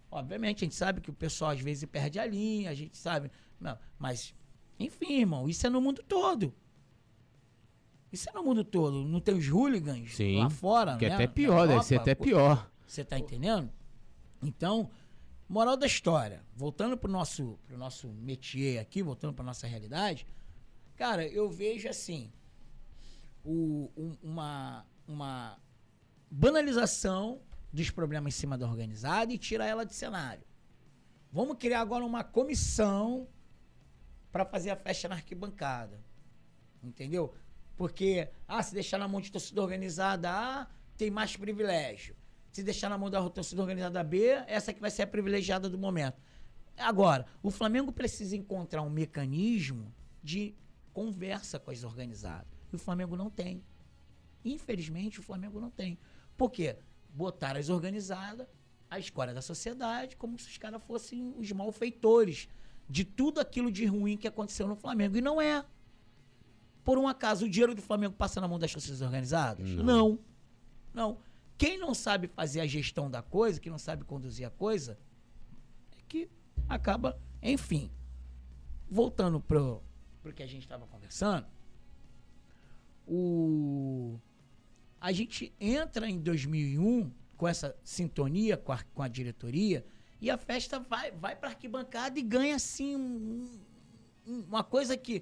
[0.10, 3.32] Obviamente, a gente sabe que o pessoal às vezes perde a linha, a gente sabe.
[3.60, 4.34] Não, mas,
[4.80, 6.54] enfim, irmão, isso é no mundo todo.
[8.12, 9.04] Isso é no mundo todo.
[9.04, 11.16] Não tem os hooligans Sim, lá fora, Que é né?
[11.16, 12.72] até Na pior, deve ser até pior.
[12.86, 13.70] Você tá entendendo?
[14.42, 14.90] Então,
[15.48, 20.28] moral da história, voltando pro nosso, pro nosso métier aqui, voltando pra nossa realidade,
[20.96, 22.32] cara, eu vejo assim,
[23.44, 25.58] o- um- uma, uma
[26.30, 27.42] banalização
[27.72, 30.44] dos problemas em cima da organizada e tirar ela de cenário.
[31.32, 33.28] Vamos criar agora uma comissão
[34.32, 36.00] para fazer a festa na arquibancada.
[36.84, 37.34] Entendeu?
[37.76, 40.68] Porque, ah, se deixar na mão de torcida organizada A,
[40.98, 42.16] tem mais privilégio.
[42.58, 45.78] Se deixar na mão da torcida organizada B, essa que vai ser a privilegiada do
[45.78, 46.20] momento.
[46.76, 49.94] Agora, o Flamengo precisa encontrar um mecanismo
[50.24, 50.56] de
[50.92, 52.48] conversa com as organizadas.
[52.74, 53.64] E o Flamengo não tem.
[54.44, 56.00] Infelizmente, o Flamengo não tem.
[56.36, 56.80] Por quê?
[57.10, 58.48] Botaram as organizadas,
[58.90, 62.50] a escória da sociedade, como se os caras fossem os malfeitores
[62.90, 65.16] de tudo aquilo de ruim que aconteceu no Flamengo.
[65.16, 65.64] E não é.
[66.84, 69.70] Por um acaso, o dinheiro do Flamengo passa na mão das torcidas organizadas?
[69.70, 69.84] Não.
[69.84, 70.20] Não.
[70.92, 71.28] Não.
[71.58, 74.98] Quem não sabe fazer a gestão da coisa, que não sabe conduzir a coisa,
[75.98, 76.30] é que
[76.70, 77.20] acaba.
[77.42, 77.92] Enfim.
[78.90, 79.84] Voltando pro,
[80.22, 81.46] pro que a gente estava conversando,
[83.06, 84.20] o,
[85.00, 89.86] a gente entra em 2001 com essa sintonia com a, com a diretoria
[90.20, 93.60] e a festa vai, vai para arquibancada e ganha assim um-
[94.26, 95.22] um- uma coisa que,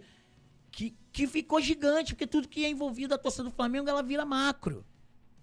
[0.71, 4.25] que, que ficou gigante, porque tudo que é envolvido a torcida do Flamengo ela vira
[4.25, 4.85] macro.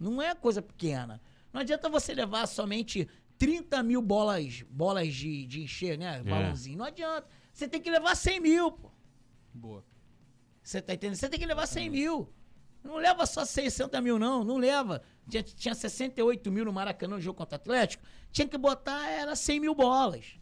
[0.03, 1.21] Não é coisa pequena.
[1.53, 3.09] Não adianta você levar somente
[3.39, 6.23] 30 mil bolas, bolas de, de encher, né?
[6.23, 6.79] Balãozinho.
[6.79, 7.29] Não adianta.
[7.53, 8.91] Você tem que levar 100 mil, pô.
[9.53, 9.85] Boa.
[10.63, 11.17] Você tá entendendo?
[11.17, 12.33] Você tem que levar 100 mil.
[12.83, 14.43] Não leva só 60 mil, não.
[14.43, 15.03] Não leva.
[15.29, 18.05] Tinha, tinha 68 mil no Maracanã no jogo contra o Atlético.
[18.31, 20.39] Tinha que botar, era 100 mil bolas.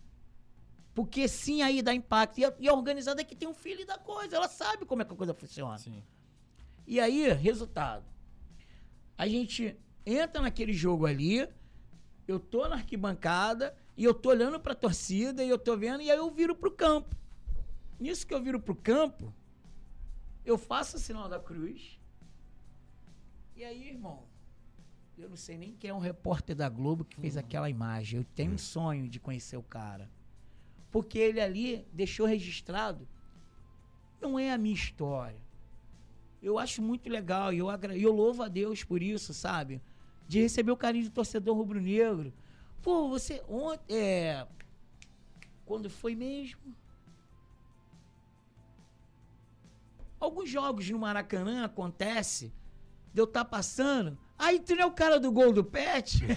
[0.95, 2.39] Porque sim, aí dá impacto.
[2.39, 4.37] E a, e a organizada é que tem um filho da coisa.
[4.37, 5.79] Ela sabe como é que a coisa funciona.
[5.79, 6.03] Sim.
[6.87, 8.05] E aí, resultado.
[9.21, 9.77] A gente
[10.07, 11.47] entra naquele jogo ali,
[12.27, 16.11] eu tô na arquibancada e eu tô olhando pra torcida e eu tô vendo, e
[16.11, 17.15] aí eu viro pro campo.
[17.99, 19.31] Nisso que eu viro pro campo,
[20.43, 22.01] eu faço o sinal da cruz.
[23.55, 24.25] E aí, irmão,
[25.19, 28.21] eu não sei nem quem é um repórter da Globo que fez aquela imagem.
[28.21, 30.11] Eu tenho um sonho de conhecer o cara.
[30.91, 33.07] Porque ele ali deixou registrado.
[34.19, 35.50] Não é a minha história
[36.43, 39.81] eu acho muito legal e eu, agra- eu louvo a Deus por isso, sabe?
[40.27, 42.33] De receber o carinho do torcedor rubro-negro.
[42.83, 43.95] Pô, você ontem.
[43.97, 44.47] É,
[45.67, 46.61] quando foi mesmo?
[50.19, 52.53] Alguns jogos no Maracanã acontece,
[53.13, 54.19] de eu estar passando.
[54.39, 56.21] Aí tu não é o cara do gol do Pet?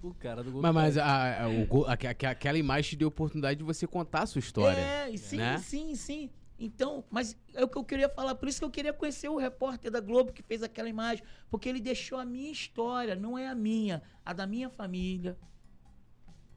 [0.00, 1.04] O cara do gol Mas, do mas Pet.
[1.04, 1.84] a- o
[2.28, 4.80] aquela imagem te deu oportunidade de você contar a sua história.
[4.80, 5.58] É, sim, né?
[5.58, 6.30] sim, sim.
[6.58, 8.34] Então, mas é o que eu queria falar.
[8.34, 11.24] Por isso que eu queria conhecer o repórter da Globo que fez aquela imagem.
[11.48, 15.38] Porque ele deixou a minha história, não é a minha, a da minha família.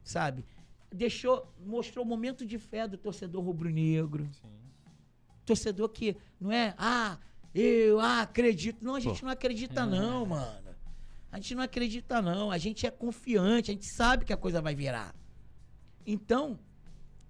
[0.02, 0.44] Sabe?
[0.90, 4.28] Deixou, mostrou o momento de fé do torcedor rubro-negro.
[5.46, 7.18] Torcedor que não é, ah,
[7.54, 8.84] eu ah, acredito.
[8.84, 9.26] Não, a gente Pô.
[9.26, 9.86] não acredita, É.
[9.86, 10.72] não, mano.
[11.30, 12.50] A gente não acredita, não.
[12.50, 15.14] A gente é confiante, a gente sabe que a coisa vai virar.
[16.04, 16.58] Então,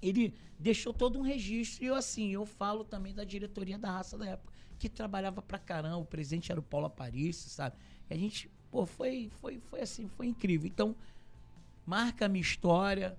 [0.01, 1.85] ele deixou todo um registro.
[1.85, 5.59] E eu, assim, eu falo também da diretoria da raça da época, que trabalhava pra
[5.59, 5.99] caramba.
[5.99, 7.77] O presidente era o Paulo Aparício, sabe?
[8.09, 10.67] E a gente, pô, foi, foi, foi assim, foi incrível.
[10.67, 10.95] Então,
[11.85, 13.19] marca a minha história.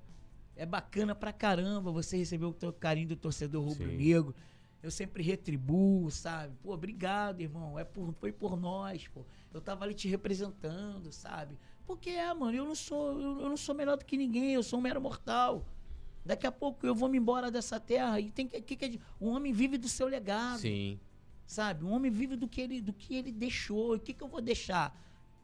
[0.55, 4.35] É bacana pra caramba você receber o carinho do torcedor rubro-negro.
[4.83, 6.55] Eu sempre retribuo, sabe?
[6.61, 7.79] Pô, obrigado, irmão.
[7.79, 9.25] É por, foi por nós, pô.
[9.51, 11.57] Eu tava ali te representando, sabe?
[11.85, 14.61] Porque é, mano, eu não sou, eu, eu não sou melhor do que ninguém, eu
[14.61, 15.65] sou um mero mortal.
[16.25, 19.27] Daqui a pouco eu vou me embora dessa terra e tem que, que, que o
[19.27, 20.59] homem vive do seu legado.
[20.59, 20.99] Sim.
[21.45, 21.83] Sabe?
[21.83, 23.95] O homem vive do que ele, do que ele deixou.
[23.95, 24.97] E o que, que eu vou deixar?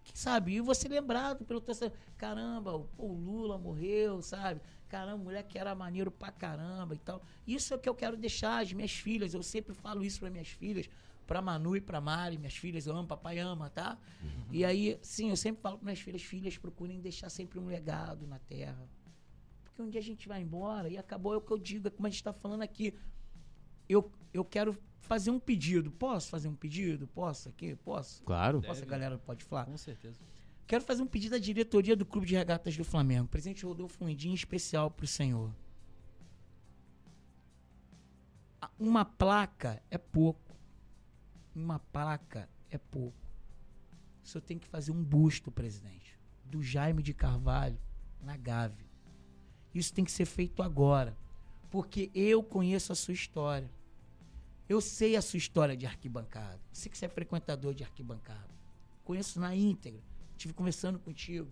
[0.03, 0.53] Que, sabe?
[0.53, 1.95] E você lembrado pelo torcedor.
[2.18, 4.61] Caramba, pô, o Lula morreu, sabe?
[4.88, 7.22] Caramba, mulher que era maneiro pra caramba e tal.
[7.45, 9.34] Isso é o que eu quero deixar as minhas filhas.
[9.34, 10.89] Eu sempre falo isso para minhas filhas,
[11.27, 13.97] pra Manu e pra Mari, minhas filhas, eu amo, papai ama, tá?
[14.23, 14.30] Uhum.
[14.51, 18.26] E aí, sim, eu sempre falo para minhas filhas, filhas, procurem deixar sempre um legado
[18.26, 18.89] na terra
[19.80, 21.91] porque um dia a gente vai embora e acabou é o que eu digo, é
[21.91, 22.93] como a gente está falando aqui.
[23.88, 25.89] Eu, eu quero fazer um pedido.
[25.89, 27.07] Posso fazer um pedido?
[27.07, 27.76] Posso aqui?
[27.77, 28.22] Posso?
[28.23, 28.61] Claro.
[28.61, 29.65] Posso, a galera pode falar?
[29.65, 30.19] Com certeza.
[30.68, 33.27] Quero fazer um pedido à diretoria do Clube de Regatas do Flamengo.
[33.27, 35.56] Presidente Rodolfo Landim, especial para o senhor.
[38.77, 40.56] Uma placa é pouco.
[41.56, 43.18] Uma placa é pouco.
[44.23, 47.80] O senhor tem que fazer um busto, presidente, do Jaime de Carvalho
[48.22, 48.89] na Gávea.
[49.73, 51.17] Isso tem que ser feito agora.
[51.69, 53.69] Porque eu conheço a sua história.
[54.67, 56.59] Eu sei a sua história de arquibancada.
[56.71, 58.49] Sei que você é frequentador de arquibancada.
[59.03, 60.01] Conheço na íntegra.
[60.31, 61.49] Estive conversando contigo.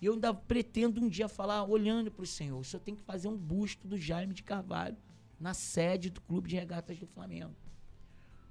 [0.00, 3.02] E eu ainda pretendo um dia falar, olhando para o Senhor, o senhor tem que
[3.02, 4.96] fazer um busto do Jaime de Carvalho
[5.40, 7.54] na sede do Clube de Regatas do Flamengo.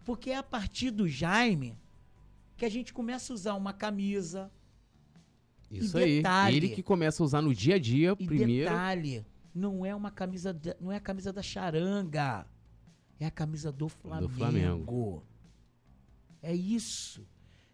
[0.04, 1.78] Porque é a partir do Jaime
[2.58, 4.52] que a gente começa a usar uma camisa,
[5.78, 6.58] isso e detalhe, aí.
[6.58, 8.70] Ele que começa a usar no dia a dia e primeiro.
[8.70, 12.46] Detalhe, não é uma camisa, da, não é a camisa da charanga.
[13.20, 14.28] É a camisa do Flamengo.
[14.28, 15.24] Do Flamengo.
[16.42, 17.26] É isso.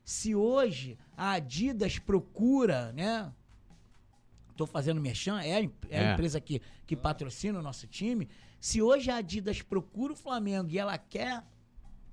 [0.03, 3.31] Se hoje a Adidas procura, né?
[4.55, 6.09] Tô fazendo merchan, é a, é é.
[6.09, 8.29] a empresa que, que patrocina o nosso time.
[8.59, 11.43] Se hoje a Adidas procura o Flamengo e ela quer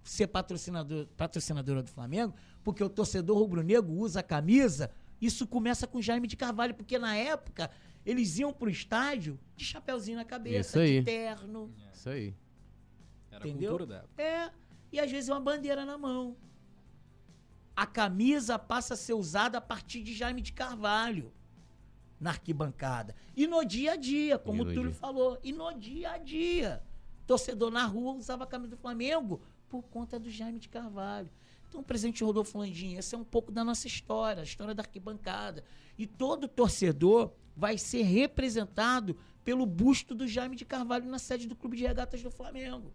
[0.02, 2.34] ser patrocinador, patrocinadora do Flamengo,
[2.64, 4.90] porque o torcedor rubro-negro usa a camisa,
[5.20, 7.70] isso começa com Jaime de Carvalho, porque na época
[8.04, 11.72] eles iam pro estádio de chapeuzinho na cabeça, de terno.
[11.86, 11.94] É.
[11.94, 12.34] Isso aí.
[13.30, 13.70] Era entendeu?
[13.70, 14.22] cultura da época.
[14.22, 14.50] É.
[14.90, 16.36] E às vezes uma bandeira na mão.
[17.76, 21.32] A camisa passa a ser usada a partir de Jaime de Carvalho
[22.18, 23.14] na arquibancada.
[23.36, 24.94] E no dia a dia, como o Túlio dia.
[24.94, 25.38] falou.
[25.42, 26.82] E no dia a dia.
[27.26, 31.30] Torcedor na rua usava a camisa do Flamengo por conta do Jaime de Carvalho.
[31.68, 35.62] Então, presidente Rodolfo Landim, essa é um pouco da nossa história, a história da arquibancada.
[35.98, 41.54] E todo torcedor vai ser representado pelo busto do Jaime de Carvalho na sede do
[41.54, 42.92] Clube de Regatas do Flamengo.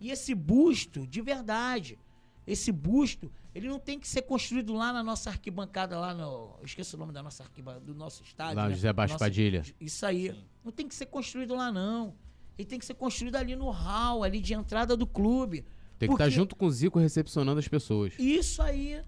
[0.00, 1.98] E esse busto, de verdade,
[2.46, 6.56] esse busto, ele não tem que ser construído lá na nossa arquibancada, lá no.
[6.58, 8.56] Eu esqueço o nome da nossa arquibancada, do nosso estádio.
[8.56, 8.74] Lá né?
[8.74, 9.62] José Baixo Padilha.
[9.80, 10.32] Isso aí.
[10.32, 10.44] Sim.
[10.64, 12.14] Não tem que ser construído lá, não.
[12.56, 15.64] Ele tem que ser construído ali no hall, ali de entrada do clube.
[15.98, 18.14] Tem que estar junto com o Zico recepcionando as pessoas.
[18.18, 19.00] Isso aí,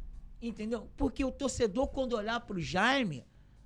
[0.43, 0.89] entendeu?
[0.97, 3.25] Porque o torcedor, quando olhar pro Jaime,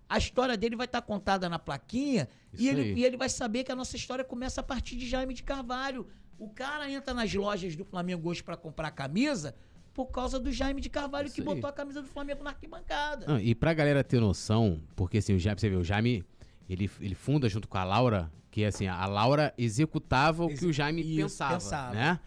[0.08, 2.28] a história dele vai estar contada na plaquinha
[2.58, 5.32] e ele, e ele, vai saber que a nossa história começa a partir de Jaime
[5.32, 6.06] de Carvalho.
[6.38, 9.54] O cara entra nas lojas do Flamengo hoje para comprar camisa
[9.94, 11.46] por causa do Jaime de Carvalho Isso que aí.
[11.46, 13.26] botou a camisa do Flamengo na arquibancada.
[13.28, 16.24] Ah, e pra galera ter noção, porque assim, o Jaime, você vê, o Jaime,
[16.68, 20.72] ele, ele funda junto com a Laura, que assim, a Laura executava o que o
[20.72, 22.20] Jaime Isso, pensava, pensava, né?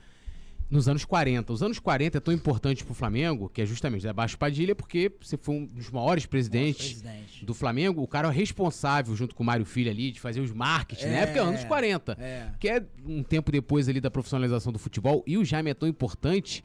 [0.69, 1.53] Nos anos 40.
[1.53, 5.11] Os anos 40 é tão importante pro Flamengo, que é justamente da Baixo Padilha, porque
[5.19, 7.45] você foi um dos maiores presidentes presidente.
[7.45, 11.05] do Flamengo, o cara responsável, junto com o Mário Filho ali, de fazer os marketing,
[11.05, 12.17] é, na época, anos 40.
[12.19, 12.51] É.
[12.59, 15.23] Que é um tempo depois ali da profissionalização do futebol.
[15.25, 16.63] E o Jaime é tão importante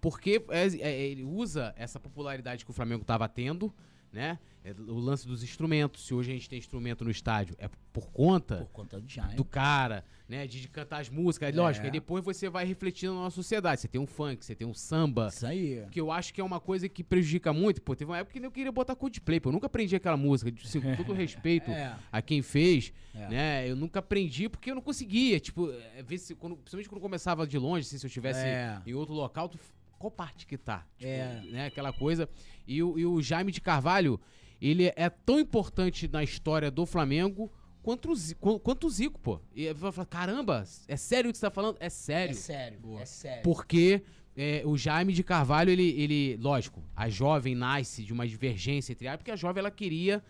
[0.00, 3.72] porque é, é, ele usa essa popularidade que o Flamengo estava tendo
[4.14, 4.38] né?
[4.64, 6.06] É o lance dos instrumentos.
[6.06, 9.44] Se hoje a gente tem instrumento no estádio, é por conta, por conta do, do
[9.44, 10.46] cara, né?
[10.46, 11.50] De, de, cantar as músicas.
[11.50, 11.56] É.
[11.56, 13.80] Lógico, aí depois você vai refletindo na nossa sociedade.
[13.80, 15.28] Você tem um funk, você tem um samba.
[15.28, 15.84] Isso aí.
[15.90, 17.82] Que eu acho que é uma coisa que prejudica muito.
[17.82, 19.40] Pô, teve uma época que eu queria botar Coldplay.
[19.40, 20.52] Pô, eu nunca aprendi aquela música.
[20.62, 21.94] Assim, com todo respeito é.
[22.10, 23.28] a quem fez, é.
[23.28, 23.70] né?
[23.70, 25.38] Eu nunca aprendi porque eu não conseguia.
[25.38, 28.80] Tipo, é, ver se, quando, principalmente quando começava de longe, assim, se eu estivesse é.
[28.86, 29.58] em outro local, tu,
[29.98, 30.86] qual parte que tá?
[30.96, 31.42] Tipo, é.
[31.50, 32.28] Né, aquela coisa.
[32.66, 34.20] E, e o Jaime de Carvalho
[34.60, 37.52] ele é tão importante na história do Flamengo
[37.84, 39.38] quanto o, Zi- qu- quanto o Zico, pô.
[39.54, 41.76] E vai falar, caramba, é sério o que você tá falando?
[41.78, 42.34] É É sério.
[42.34, 43.42] sério, é sério.
[43.42, 44.02] Porque
[44.36, 49.06] é, o Jaime de Carvalho, ele, ele, lógico, a jovem nasce de uma divergência entre
[49.06, 50.22] ela, porque a jovem ela queria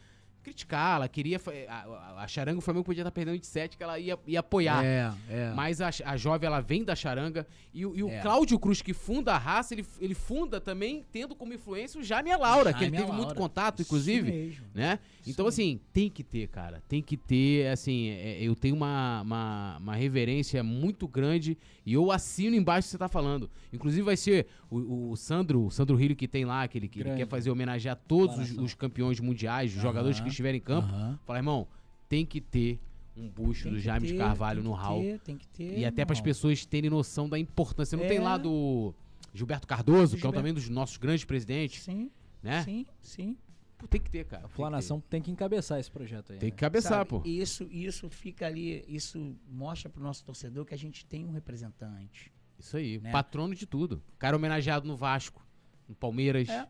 [0.44, 1.40] criticar, ela queria.
[1.68, 4.84] A, a, charanga, o Flamengo podia estar perdendo de 7, que ela ia, ia apoiar.
[4.84, 5.52] É, é.
[5.54, 7.46] Mas a, a jovem, ela vem da charanga.
[7.72, 8.20] E, o- e o É.
[8.20, 12.36] Cláudio Cruz, que funda a raça, ele, ele funda também, tendo como influência o Jaime
[12.36, 13.40] Laura, que ele Jaime teve a muito Laura.
[13.40, 14.30] contato, Isso inclusive.
[14.30, 14.64] mesmo.
[14.74, 14.98] Né?
[15.26, 16.82] Então, assim, tem que ter, cara.
[16.88, 21.56] Tem que ter, assim, é, eu tenho uma, uma, uma reverência muito grande
[21.86, 23.50] e eu assino embaixo o que você tá falando.
[23.72, 27.00] Inclusive, vai ser o, o Sandro, o Sandro Rio que tem lá, que ele, que
[27.00, 30.88] ele quer fazer homenagear todos os, os campeões mundiais, os jogadores que estiverem em campo.
[30.88, 31.18] Aham.
[31.24, 31.66] Fala, irmão,
[32.08, 32.78] tem que ter
[33.16, 35.00] um busto Tem do Jaime de ter, Carvalho tem no que hall.
[35.00, 35.78] ter, Tem que ter.
[35.78, 37.96] E até para as pessoas terem noção da importância.
[37.96, 38.20] Não tem É.
[38.20, 38.92] lá do
[39.32, 40.36] Gilberto Cardoso, que é um Gilberto.
[40.36, 42.10] também dos nossos grandes presidentes, Sim,
[42.42, 42.62] né?
[42.64, 43.36] sim, sim.
[43.78, 44.38] Pô, tem que ter, cara.
[44.38, 44.72] A tem que Flá ter.
[44.72, 46.38] Nação tem que encabeçar esse projeto aí.
[46.38, 46.50] Tem né?
[46.54, 47.22] que cabeçar, Sabe, pô.
[47.24, 51.30] e Isso, isso fica ali, isso mostra pro nosso torcedor que a gente tem um
[51.32, 52.32] representante.
[52.58, 53.10] Isso aí, né?
[53.10, 54.00] patrono de tudo.
[54.18, 55.44] Cara homenageado no Vasco,
[55.88, 56.48] no Palmeiras.
[56.48, 56.66] É.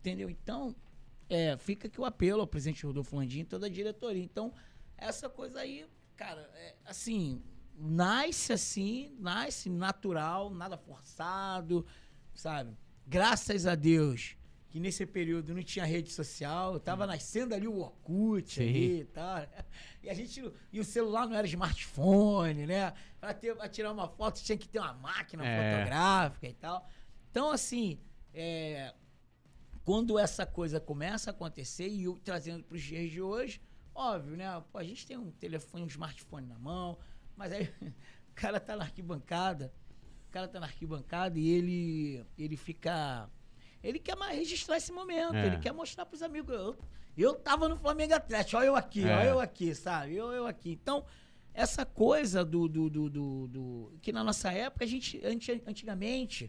[0.00, 0.30] Entendeu?
[0.30, 0.74] Então,
[1.30, 4.22] é, fica aqui o apelo ao presidente Rodolfo Landim e toda a diretoria.
[4.22, 4.52] Então,
[4.96, 5.86] essa coisa aí,
[6.16, 7.42] cara, é, assim,
[7.74, 11.86] nasce assim, nasce natural, nada forçado,
[12.34, 12.76] sabe?
[13.06, 14.36] Graças a Deus
[14.68, 18.62] que nesse período não tinha rede social, tava nascendo ali o Orkut Sim.
[18.68, 19.46] ali e tal.
[20.02, 20.42] E a gente
[20.72, 22.94] e o celular não era smartphone, né?
[23.20, 25.72] Pra, ter, pra tirar uma foto tinha que ter uma máquina É.
[25.74, 26.88] fotográfica e tal.
[27.30, 27.98] Então, assim,
[28.32, 28.94] é,
[29.90, 33.60] quando essa coisa começa a acontecer e eu trazendo para os dias de hoje,
[33.92, 34.62] óbvio, né?
[34.70, 36.96] Pô, a gente tem um telefone, um smartphone na mão,
[37.36, 37.64] mas aí
[38.30, 39.72] o cara tá na arquibancada,
[40.28, 43.28] o cara tá na arquibancada e ele, ele fica.
[43.82, 45.46] Ele quer mais registrar esse momento, É.
[45.48, 46.54] ele quer mostrar pros amigos.
[46.54, 46.78] Eu,
[47.18, 49.16] eu tava no Flamengo Atlético, olha eu aqui, É.
[49.16, 50.14] olha eu aqui, sabe?
[50.14, 50.70] Eu, eu aqui.
[50.70, 51.04] Então,
[51.52, 56.48] essa coisa do, do, do, do, do- Que na nossa época, a gente, anti- antigamente,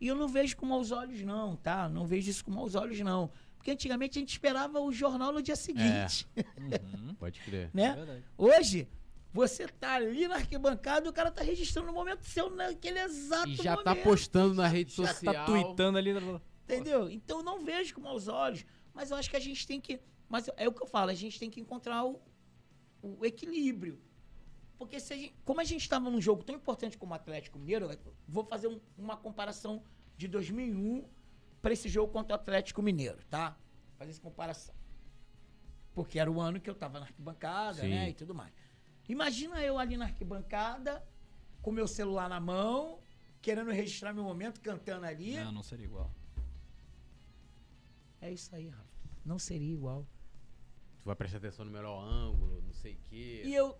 [0.00, 1.88] e eu não vejo com maus olhos, não, tá?
[1.88, 3.30] Não vejo isso com maus olhos, não.
[3.56, 7.14] Porque antigamente a gente esperava o jornal no dia seguinte, Uhum.
[7.14, 7.66] Pode crer.
[7.66, 7.94] É né?
[7.94, 8.24] verdade.
[8.36, 8.88] Hoje,
[9.32, 13.48] você tá ali na arquibancada e o cara tá registrando o momento seu naquele exato
[13.48, 13.84] E já momento.
[13.84, 15.34] tá postando na rede já tá social.
[15.34, 16.12] Tá tweetando ali.
[16.64, 17.10] Entendeu?
[17.10, 18.64] Então eu não vejo com maus olhos.
[18.94, 20.00] Mas eu acho que a gente tem que.
[20.28, 22.20] Mas é o que eu falo, a gente tem que encontrar o,
[23.02, 24.00] o equilíbrio.
[24.78, 27.58] Porque se a gente, como a gente estava num jogo tão importante como o Atlético
[27.58, 27.88] Mineiro,
[28.28, 29.82] vou fazer um- uma comparação
[30.16, 31.08] de 2001
[31.62, 33.56] para esse jogo contra o Atlético Mineiro, tá?
[33.96, 34.74] Fazer essa comparação.
[35.94, 37.88] Porque era o ano que eu tava na arquibancada, Sim.
[37.88, 38.10] né?
[38.10, 38.52] E tudo mais.
[39.08, 41.02] Imagina eu ali na arquibancada,
[41.62, 43.00] com meu celular na mão,
[43.40, 45.36] querendo registrar meu momento, cantando ali.
[45.36, 46.12] Não, não seria igual.
[48.20, 48.84] É isso aí, Rafa.
[49.24, 50.06] Não seria igual.
[51.00, 53.42] Tu vai prestar atenção no melhor ângulo, não sei o quê.
[53.44, 53.76] E eu.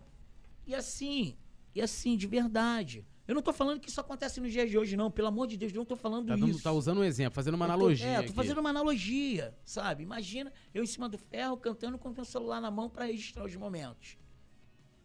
[0.67, 1.37] E assim,
[1.75, 3.07] e assim, de verdade.
[3.29, 5.11] Eu não tô falando que isso acontece nos dias de hoje, não.
[5.11, 6.63] Pelo amor de Deus, eu não tô falando Tá, isso.
[6.63, 8.07] tá usando um exemplo, fazendo uma tô- analogia.
[8.07, 8.33] É, tô aqui.
[8.33, 10.03] fazendo uma analogia, sabe?
[10.05, 13.45] Imagina eu em cima do ferro cantando com o meu celular na mão para registrar
[13.45, 14.17] os momentos.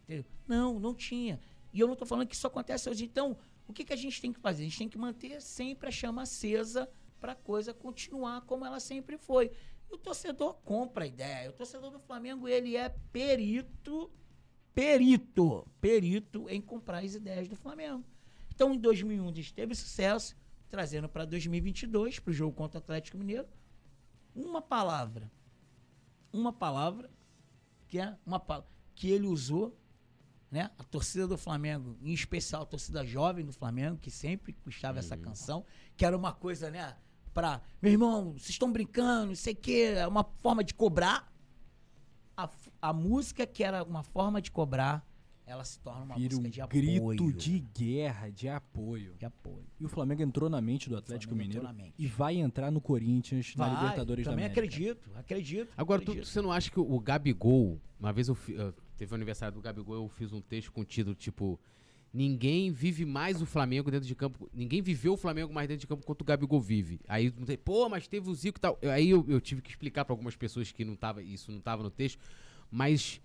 [0.04, 0.26] Entendeu?
[0.48, 1.40] Não, não tinha.
[1.74, 3.06] E eu não tô falando que isso acontece hoje.
[3.06, 3.36] Então,
[3.68, 4.62] o que, que a gente tem que fazer?
[4.64, 6.88] A gente tem que manter sempre a chama acesa
[7.20, 9.52] para a coisa continuar como ela sempre foi.
[9.90, 11.50] E o torcedor compra a ideia.
[11.50, 14.12] O torcedor do Flamengo, ele é perito,
[14.73, 18.03] perito, perito em comprar as ideias do Flamengo.
[18.53, 20.35] Então, em 2001, a gente teve sucesso,
[20.69, 23.48] trazendo para 2022, para o jogo contra o Atlético Mineiro,
[24.35, 25.31] uma palavra.
[26.31, 27.10] Uma palavra,
[27.88, 29.77] que é uma palavra que ele usou,
[30.49, 30.69] né?
[30.77, 35.18] A torcida do Flamengo, em especial a torcida jovem do Flamengo, que sempre puxava essa
[35.18, 35.65] canção,
[35.95, 36.95] que era uma coisa, né?
[37.34, 41.31] Pra, meu irmão, vocês estão brincando, não sei o quê, é uma forma de cobrar.
[42.44, 45.06] A, a música que era uma forma de cobrar,
[45.46, 47.08] ela se torna uma Vira um música de apoio.
[47.18, 49.16] grito de guerra, de apoio.
[49.20, 49.66] de apoio.
[49.80, 51.94] E o Flamengo entrou na mente do Atlético Mineiro entrou na mente.
[51.98, 54.62] e vai entrar no Corinthians na Vai, Libertadores da também América.
[54.66, 55.74] acredito, acredito.
[55.76, 56.28] Agora, tu, acredito.
[56.30, 57.80] você não acha que o Gabigol.
[58.00, 60.86] Uma vez eu, eu- teve o aniversário do Gabigol, eu fiz um texto com o
[60.86, 61.60] título tipo.
[62.14, 64.50] Ninguém vive mais o Flamengo dentro de campo.
[64.54, 67.00] Ninguém viveu o Flamengo mais dentro de campo quanto o Gabigol vive.
[67.08, 67.32] Aí,
[67.64, 68.78] pô, mas teve o Zico e tal.
[68.84, 71.84] Aí eu, eu tive que explicar pra algumas pessoas que não tava, isso não tava
[71.84, 72.20] no texto.
[72.70, 73.22] Mas.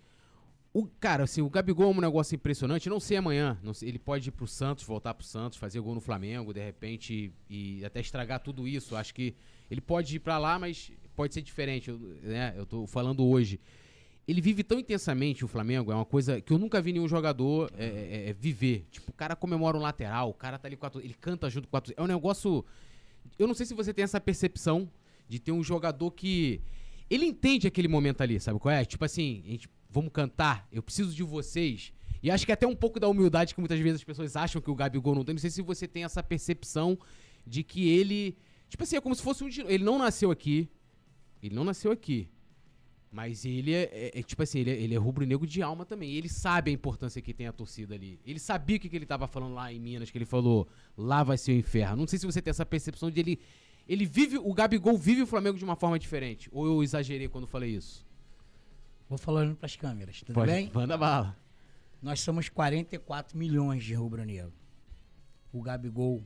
[0.73, 2.89] O, cara, assim, o Gabigol é um negócio impressionante.
[2.89, 3.59] Não sei amanhã.
[3.63, 6.63] Não sei, ele pode ir pro Santos, voltar pro Santos, fazer gol no Flamengo, de
[6.63, 8.95] repente, e, até estragar tudo isso.
[8.95, 9.35] Acho que
[9.71, 11.89] ele pode ir pra lá, mas pode ser diferente.
[11.89, 13.59] Eu, né, eu tô falando hoje.
[14.27, 17.71] Ele vive tão intensamente o Flamengo, é uma coisa que eu nunca vi nenhum jogador
[17.77, 18.87] é, é, é, viver.
[18.91, 21.69] Tipo, o cara comemora um lateral, o cara tá ali com a, ele canta junto
[21.69, 21.83] com a.
[21.97, 22.65] É um negócio.
[23.39, 24.91] Eu não sei se você tem essa percepção
[25.29, 26.61] de ter um jogador que.
[27.09, 28.85] Ele entende aquele momento ali, sabe qual é?
[28.85, 31.93] Tipo assim, gente vamos cantar, eu preciso de vocês.
[32.23, 34.71] E acho que até um pouco da humildade que muitas vezes as pessoas acham que
[34.71, 35.35] o Gabigol não tem.
[35.35, 36.99] Não sei se você tem essa percepção
[37.47, 38.37] de que ele.
[38.69, 39.49] Tipo assim, é como se fosse um.
[39.69, 40.69] Ele não nasceu aqui.
[41.43, 42.29] Ele não nasceu aqui.
[43.17, 46.13] Mas ele é, é, é tipo assim, ele é, ele é rubro-negro de alma também.
[46.13, 48.21] Ele sabe a importância que tem a torcida ali.
[48.27, 50.69] Ele sabia o que, que ele tava falando lá em Minas, que ele falou,
[50.99, 51.97] lá vai ser o inferno.
[51.97, 53.41] Não sei se você tem essa percepção de ele.
[53.89, 54.37] Ele vive.
[54.37, 56.51] O Gabigol vive o Flamengo de uma forma diferente.
[56.53, 58.07] Ou eu exagerei quando falei isso?
[59.09, 60.71] Vou falando pras câmeras, tudo Pode, bem?
[60.75, 61.35] Manda bala.
[62.03, 64.53] Nós somos 44 milhões de rubro-negro.
[65.51, 66.23] O Gabigol,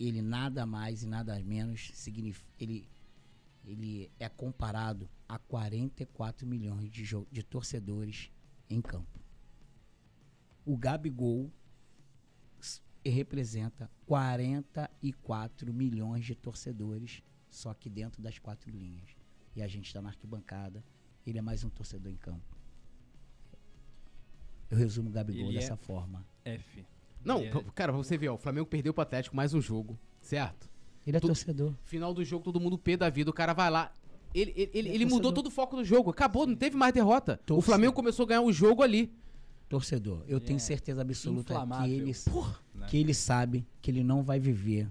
[0.00, 2.48] ele nada mais e nada menos significa.
[2.58, 2.88] Ele,
[3.64, 8.30] ele é comparado a 44 milhões de, de torcedores
[8.68, 9.20] em campo.
[10.64, 11.50] O Gabigol
[13.04, 19.16] representa 44 milhões de torcedores, só que dentro das quatro linhas.
[19.54, 20.84] E a gente está na arquibancada,
[21.26, 22.56] ele é mais um torcedor em campo.
[24.70, 26.26] Eu resumo o Gabigol Ele é- dessa forma.
[26.44, 26.84] F.
[27.22, 29.98] Não, é- cara, pra você ver, ó, o Flamengo perdeu pro Atlético mais um jogo,
[30.20, 30.70] certo?
[31.06, 31.74] Ele é Tu- torcedor.
[31.84, 33.92] Final do jogo, todo mundo pé da vida, o cara vai lá.
[34.34, 36.76] Ele, ele, ele, Ele é ele mudou todo o foco do jogo, acabou, não teve
[36.76, 37.34] mais derrota.
[37.34, 37.62] O Torcedor.
[37.62, 39.12] Flamengo começou a ganhar o jogo ali.
[39.68, 40.24] Torcedor.
[40.26, 41.54] Eu tenho é certeza absoluta
[41.84, 42.12] que ele,
[42.74, 42.86] né?
[42.88, 44.90] que ele sabe que ele não vai viver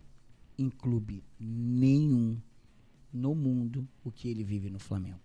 [0.57, 2.39] em clube nenhum
[3.11, 5.19] no mundo o que ele vive no Flamengo.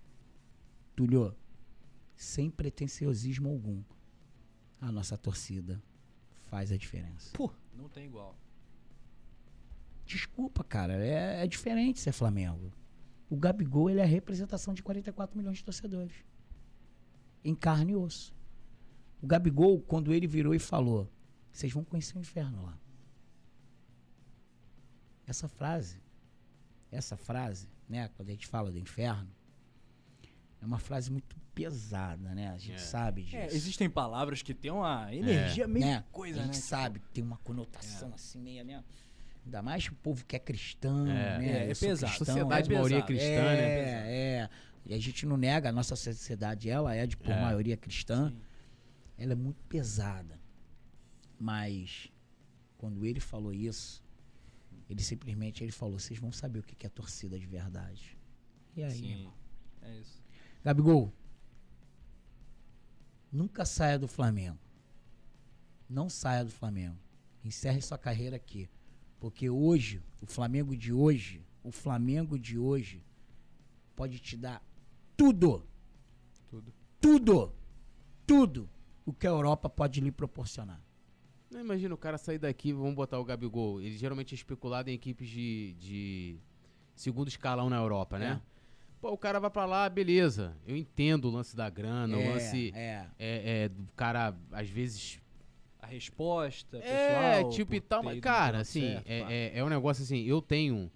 [0.97, 1.35] Tulio,
[2.17, 3.83] sem pretensiosismo algum,
[4.81, 5.81] a nossa torcida
[6.51, 7.31] faz a diferença.
[7.35, 8.37] Pô, Não tem igual.
[10.09, 12.73] Desculpa, cara, é, é diferente ser Flamengo.
[13.29, 16.25] O Gabigol ele é a representação de 44 milhões de torcedores.
[17.45, 18.35] Em carne e osso.
[19.21, 21.13] O Gabigol, quando ele virou e falou:
[21.53, 22.79] Vocês vão conhecer o inferno lá.
[25.27, 26.01] Essa frase,
[26.91, 29.31] essa frase, né, quando a gente fala do inferno,
[30.59, 32.49] é uma frase muito pesada, né?
[32.49, 32.79] A gente É.
[32.79, 33.37] sabe disso.
[33.37, 36.05] É, existem palavras que têm uma energia meio né?
[36.11, 36.61] coisa, a gente né?
[36.63, 38.83] sabe que tem uma conotação assim, meio, né?
[39.49, 41.39] Ainda mais o povo que é cristão, É.
[41.39, 41.49] né?
[41.49, 42.13] É, é pesado.
[42.13, 43.61] cristão, sociedade é maioria cristã, né?
[43.61, 44.51] é, é.
[44.85, 47.41] E a gente não nega, a nossa sociedade, ela é de por É.
[47.41, 48.29] maioria cristã.
[48.31, 48.41] Sim.
[49.17, 50.39] Ela é muito pesada.
[51.41, 52.13] Mas,
[52.77, 54.05] quando ele falou isso,
[54.89, 58.19] ele simplesmente ele falou, vocês vão saber o que que é torcida de verdade.
[58.77, 59.11] E aí, Sim.
[59.13, 59.35] irmão?
[59.81, 60.23] É isso.
[60.63, 61.11] Gabigol,
[63.33, 64.59] nunca saia do Flamengo.
[65.89, 66.99] Não saia do Flamengo.
[67.43, 68.69] Encerre sua carreira aqui.
[69.19, 73.03] Porque hoje, o Flamengo de hoje, o Flamengo de hoje
[73.97, 74.63] pode te dar
[75.17, 75.67] tudo,
[76.49, 76.73] Tudo.
[77.01, 77.53] tudo,
[78.27, 78.71] tudo
[79.05, 80.81] o que a Europa pode lhe proporcionar.
[81.51, 83.81] Não imagina o cara sair daqui, vamos botar o Gabigol.
[83.81, 86.37] Ele geralmente é especulado em equipes de, de
[86.95, 88.41] segundo escalão na Europa, né?
[88.45, 88.59] É.
[89.01, 90.57] Pô, o cara vai pra lá, beleza.
[90.67, 93.07] Eu entendo o lance da grana, o lance é.
[93.19, 95.21] é, é, do cara, às vezes.
[95.81, 96.81] A resposta, É,
[97.39, 97.51] pessoal.
[97.51, 99.21] tipo por e tal, mas, cara, assim, certo, é,
[99.55, 100.91] é, é um negócio assim, eu tenho.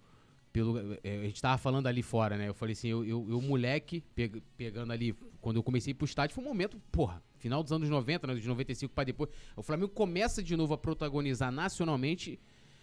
[0.52, 2.46] Pelo, é, a gente tava falando ali fora, né?
[2.48, 6.34] Eu falei assim, eu, eu, eu moleque, peg- pegando ali, quando eu comecei pro estádio,
[6.34, 8.34] foi um momento, porra, final dos anos 90, né?
[8.34, 9.30] De 95 pra depois.
[9.56, 12.38] O Flamengo começa de novo a protagonizar nacionalmente,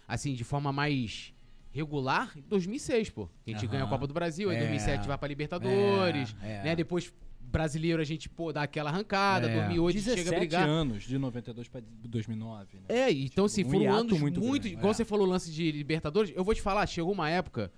[0.08, 1.32] assim, de forma mais
[1.70, 3.28] regular, em 2006, pô.
[3.46, 3.70] A gente Aham.
[3.72, 4.62] ganha a Copa do Brasil, aí em É.
[4.62, 6.62] 2007 vai pra Libertadores, É, é.
[6.64, 6.74] né?
[6.74, 7.12] Depois,
[7.50, 9.54] brasileiro, a gente, pô, dá aquela arrancada, É.
[9.66, 10.68] 2008 chega a 17 brigar.
[10.68, 12.82] anos, de 92 pra 2009, né?
[12.88, 14.52] É, então assim, um foram anos muito muito.
[14.62, 14.94] grande, igual é.
[14.94, 17.72] você falou o lance de Libertadores, eu vou te falar, chegou uma época,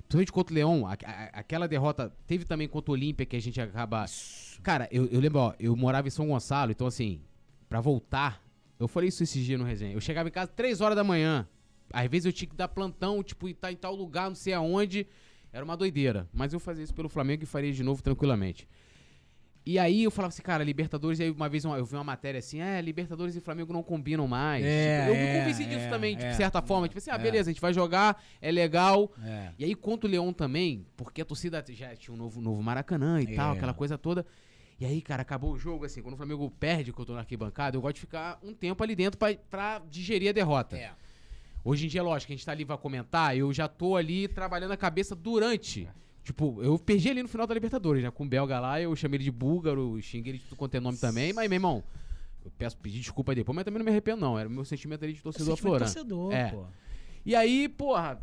[0.00, 3.40] principalmente contra o Leão, a- a- aquela derrota, teve também contra o Olímpia que a
[3.40, 4.04] gente acaba.
[4.62, 7.20] Cara, eu, eu lembro, ó, eu morava em São Gonçalo, então assim,
[7.68, 8.42] pra voltar,
[8.80, 9.92] eu falei isso esses dias no resenha.
[9.94, 11.46] Eu chegava em casa 3 horas da manhã.
[11.92, 14.52] Às vezes eu tinha que dar plantão, tipo, e tá em tal lugar, não sei
[14.52, 15.06] aonde.
[15.52, 16.28] Era uma doideira.
[16.32, 18.68] Mas eu fazia isso pelo Flamengo e faria de novo tranquilamente.
[19.68, 22.58] E aí eu falava assim, cara, Libertadores, aí uma vez eu vi uma matéria assim,
[22.58, 24.64] é, Libertadores e Flamengo não combinam mais.
[24.64, 26.88] É, Tipo, eu é, me convenci disso é, também, de é, certa forma.
[26.88, 27.18] Tipo assim, ah, é.
[27.18, 29.12] beleza, a gente vai jogar, é legal.
[29.22, 29.50] É.
[29.58, 33.20] E aí contra o Leão também, porque a torcida já tinha um novo, novo Maracanã
[33.20, 33.36] e É.
[33.36, 34.24] tal, aquela coisa toda.
[34.80, 37.18] E aí, cara, acabou o jogo, assim, quando o Flamengo perde, que eu tô na
[37.18, 40.78] arquibancada, eu gosto de ficar um tempo ali dentro pra, pra digerir a derrota.
[40.78, 40.92] É.
[41.62, 44.72] Hoje em dia, lógico, a gente tá ali, vai comentar, eu já tô ali trabalhando
[44.72, 45.86] a cabeça durante.
[46.28, 48.10] Tipo, eu perdi ali no final da Libertadores, né?
[48.10, 50.80] Com o Belga lá, eu chamei ele de búlgaro, xinguei ele de tudo quanto é
[50.80, 51.82] nome também, mas, meu irmão,
[52.44, 54.38] eu peço pedir desculpa aí depois, mas também não me arrependo, não.
[54.38, 55.90] Era o meu sentimento ali de torcedor aflorando.
[55.90, 56.50] torcedor, É.
[56.50, 56.66] pô.
[57.24, 58.20] E aí, porra,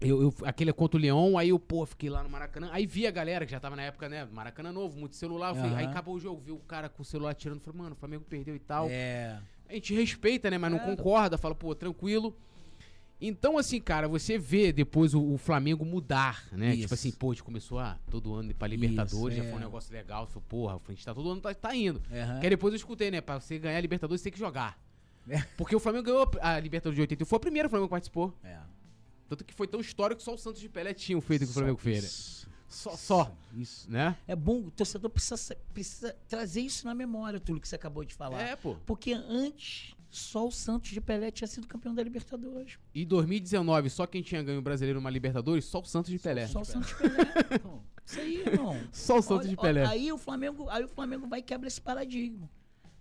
[0.00, 2.68] eu, eu- aquele é contra o Leão, aí eu, pô, fiquei lá no Maracanã.
[2.70, 4.24] Aí vi a galera que já tava na época, né?
[4.32, 5.56] Maracanã novo, muito celular.
[5.56, 7.58] falei- aí acabou o jogo, vi o cara com o celular tirando.
[7.60, 8.86] Falei, mano, o Flamengo perdeu e tal.
[8.88, 9.40] É.
[9.68, 10.56] A gente respeita, né?
[10.56, 10.84] Mas não É.
[10.84, 11.36] concorda.
[11.36, 12.32] Fala, pô, tranquilo.
[13.20, 16.70] Então, assim, cara, você vê depois o, o Flamengo mudar, né?
[16.70, 16.82] Isso.
[16.82, 19.50] Tipo assim, pô, a gente começou a todo ano pra Libertadores, Isso, já é.
[19.52, 20.26] foi um negócio legal.
[20.26, 22.00] Falei, porra, a gente tá todo ano tá, tá indo.
[22.12, 22.38] Aham.
[22.40, 23.20] Que aí depois eu escutei, né?
[23.20, 24.78] Pra você ganhar a Libertadores, você tem que jogar.
[25.28, 25.42] É.
[25.56, 27.24] Porque o Flamengo ganhou a Libertadores de 80.
[27.26, 28.32] Foi o primeiro Flamengo que participou.
[28.44, 28.56] É.
[29.28, 31.54] Tanto que foi tão histórico que só o Santos de Pelé tinha feito que o
[31.54, 32.46] Flamengo fez.
[32.46, 32.54] né?
[32.68, 33.90] Só, só, Isso.
[33.90, 34.14] né?
[34.26, 38.14] É bom, o torcedor precisa, precisa trazer isso na memória, tudo que você acabou de
[38.14, 38.40] falar.
[38.42, 38.76] É, pô.
[38.86, 42.78] Porque antes, só o Santos de Pelé tinha sido campeão da Libertadores.
[42.94, 46.46] E 2019, só quem tinha ganho o brasileiro uma Libertadores, só o Santos de Pelé.
[46.46, 47.16] Só o Santos de Pelé.
[47.54, 48.76] Então, isso aí, irmão.
[48.92, 49.80] Só o Santos Olha- de Pelé.
[49.82, 52.48] olha, Aí o Flamengo, aí o Flamengo vai e quebra esse paradigma.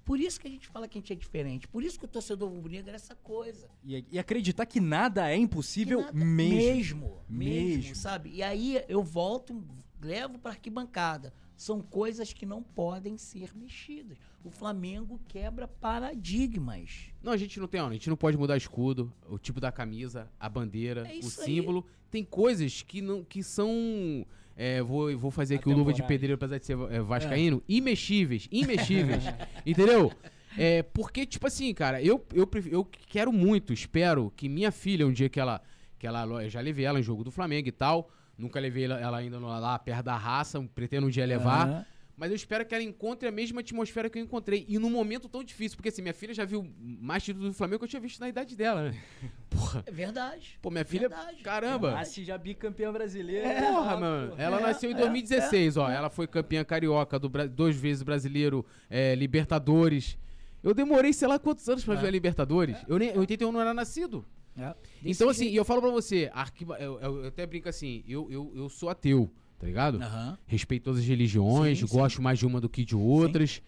[0.04, 1.68] Por isso que a gente fala que a gente é diferente.
[1.68, 3.68] Por isso que o torcedor rubro-negro é essa coisa.
[3.84, 6.48] E, e acreditar que nada é impossível nada- mesmo.
[6.48, 7.22] mesmo.
[7.30, 7.96] Mesmo, Mesmo.
[7.96, 8.30] sabe?
[8.34, 9.62] E aí eu volto,
[10.02, 11.34] levo para arquibancada.
[11.58, 14.18] São coisas que não podem ser mexidas.
[14.46, 17.12] O Flamengo quebra paradigmas.
[17.22, 19.72] Não, a gente não tem, ó, a gente não pode mudar escudo, o tipo da
[19.72, 21.48] camisa, a bandeira, É o isso aí.
[21.48, 21.86] símbolo.
[22.12, 24.26] Tem coisas que não que são
[24.56, 28.48] é, vou, vou fazer aqui o luva de pedreiro, apesar de ser é, vascaíno, imexíveis,
[28.52, 29.24] imexíveis,
[29.66, 30.12] entendeu?
[30.58, 35.12] É, porque, tipo assim, cara, eu, eu, eu quero muito, espero que minha filha, um
[35.12, 35.62] dia que ela,
[36.00, 38.99] que ela, eu já levei ela em jogo do Flamengo e tal, nunca levei ela,
[38.99, 41.85] ela ainda lá perto da raça, pretendo um dia levar, Aham.
[42.15, 44.65] mas eu espero que ela encontre a mesma atmosfera que eu encontrei.
[44.68, 47.80] E num momento tão difícil, porque assim, minha filha já viu mais títulos do Flamengo
[47.80, 48.97] que eu tinha visto na idade dela, né?
[49.49, 49.84] Porra.
[49.85, 50.57] É verdade.
[50.61, 51.09] Pô, minha filha.
[51.09, 51.91] Verdade, caramba.
[51.91, 53.47] Nasce já bicampeã brasileira.
[53.47, 54.34] É, Porra, mano.
[54.38, 55.89] Ela É, nasceu em é, 2016, ó.
[55.89, 60.18] Ela foi campeã carioca, do, duas vezes brasileiro, é, Libertadores.
[60.64, 61.97] Eu demorei, sei lá quantos anos pra É.
[61.97, 62.77] ver a Libertadores.
[62.88, 64.26] Eu nem, em 81 não era nascido.
[64.58, 64.74] É.
[65.06, 68.28] então, assim, e eu falo pra você, arquiva, eu, eu- eu até brinco assim, eu,
[68.32, 69.30] eu, eu sou ateu,
[69.60, 70.02] tá ligado?
[70.02, 70.38] Aham.
[70.46, 71.96] respeito todas as religiões, Sim, sim.
[71.96, 73.62] gosto mais de uma do que de outras.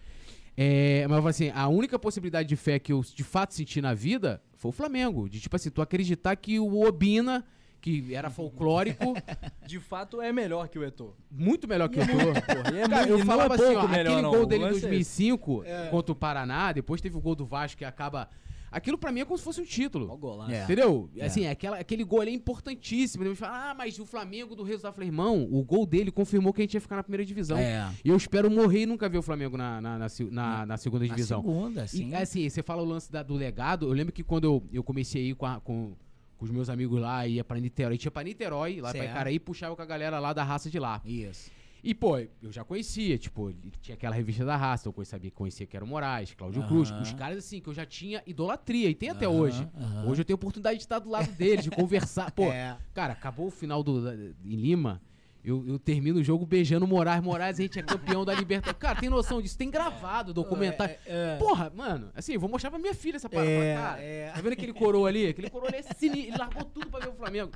[0.56, 3.80] É, mas eu falo assim, a única possibilidade de fé que eu de fato senti
[3.80, 5.28] na vida foi o Flamengo.
[5.28, 7.44] De tipo assim, tu acreditar que o Obina,
[7.80, 9.14] que era folclórico,
[9.66, 11.14] De fato, é melhor que o Eto'o.
[11.30, 12.18] muito melhor que o Eto'o.
[12.34, 14.30] Porra, e é Cara, eu falava é assim, ó, melhor, aquele não.
[14.32, 17.78] gol dele em lance é 2005 contra o Paraná, depois teve o gol do Vasco
[17.78, 18.28] que acaba...
[18.72, 20.06] Aquilo pra mim é como se fosse um título.
[20.16, 20.52] Golaço.
[20.52, 20.62] É.
[20.64, 21.10] Entendeu?
[21.16, 21.26] É.
[21.26, 23.24] Assim, aquela, aquele gol ali é importantíssimo.
[23.24, 24.90] Ele fala, ah, mas o Flamengo do resultado.
[24.92, 27.58] Eu falei, irmão, o gol dele confirmou que a gente ia ficar na primeira divisão.
[27.58, 27.90] É.
[28.04, 31.04] E eu espero morrer e nunca ver o Flamengo na, na, na, na- na segunda
[31.06, 31.40] Na divisão.
[31.42, 32.08] segunda, assim.
[32.10, 33.86] E assim, você fala o lance da- do legado.
[33.88, 35.92] Eu lembro que quando eu, eu comecei a ir com, a- com,
[36.38, 39.10] com os meus amigos lá, ia pra Niterói, tinha pra Niterói, lá pra Certo.
[39.12, 41.00] Icaraí, e puxava com a galera lá da raça de lá.
[41.04, 41.50] Isso.
[41.82, 45.76] E, pô, eu já conhecia, tipo, tinha aquela revista da raça, eu sabia, conhecia que
[45.76, 46.62] era o Moraes, Cláudio.
[46.66, 49.66] Cruz, os caras assim, que eu já tinha idolatria, e tem até hoje.
[50.06, 52.30] Hoje eu tenho a oportunidade de estar do lado deles, de conversar.
[52.32, 52.76] Pô, É.
[52.92, 55.00] cara, acabou o final do, da- em Lima,
[55.42, 57.22] eu, eu termino o jogo beijando o Moraes.
[57.22, 58.78] Moraes, a gente é campeão da Libertadores.
[58.78, 59.56] Cara, tem noção disso?
[59.56, 60.96] Tem gravado, documentário.
[61.06, 61.36] É, é.
[61.38, 63.50] Porra, mano, assim, eu vou mostrar pra minha filha essa parada.
[63.50, 64.30] É, cara, é.
[64.32, 65.28] tá vendo aquele coroa ali?
[65.28, 67.52] Aquele coroa ali é sinistro, ele largou tudo pra ver o Flamengo.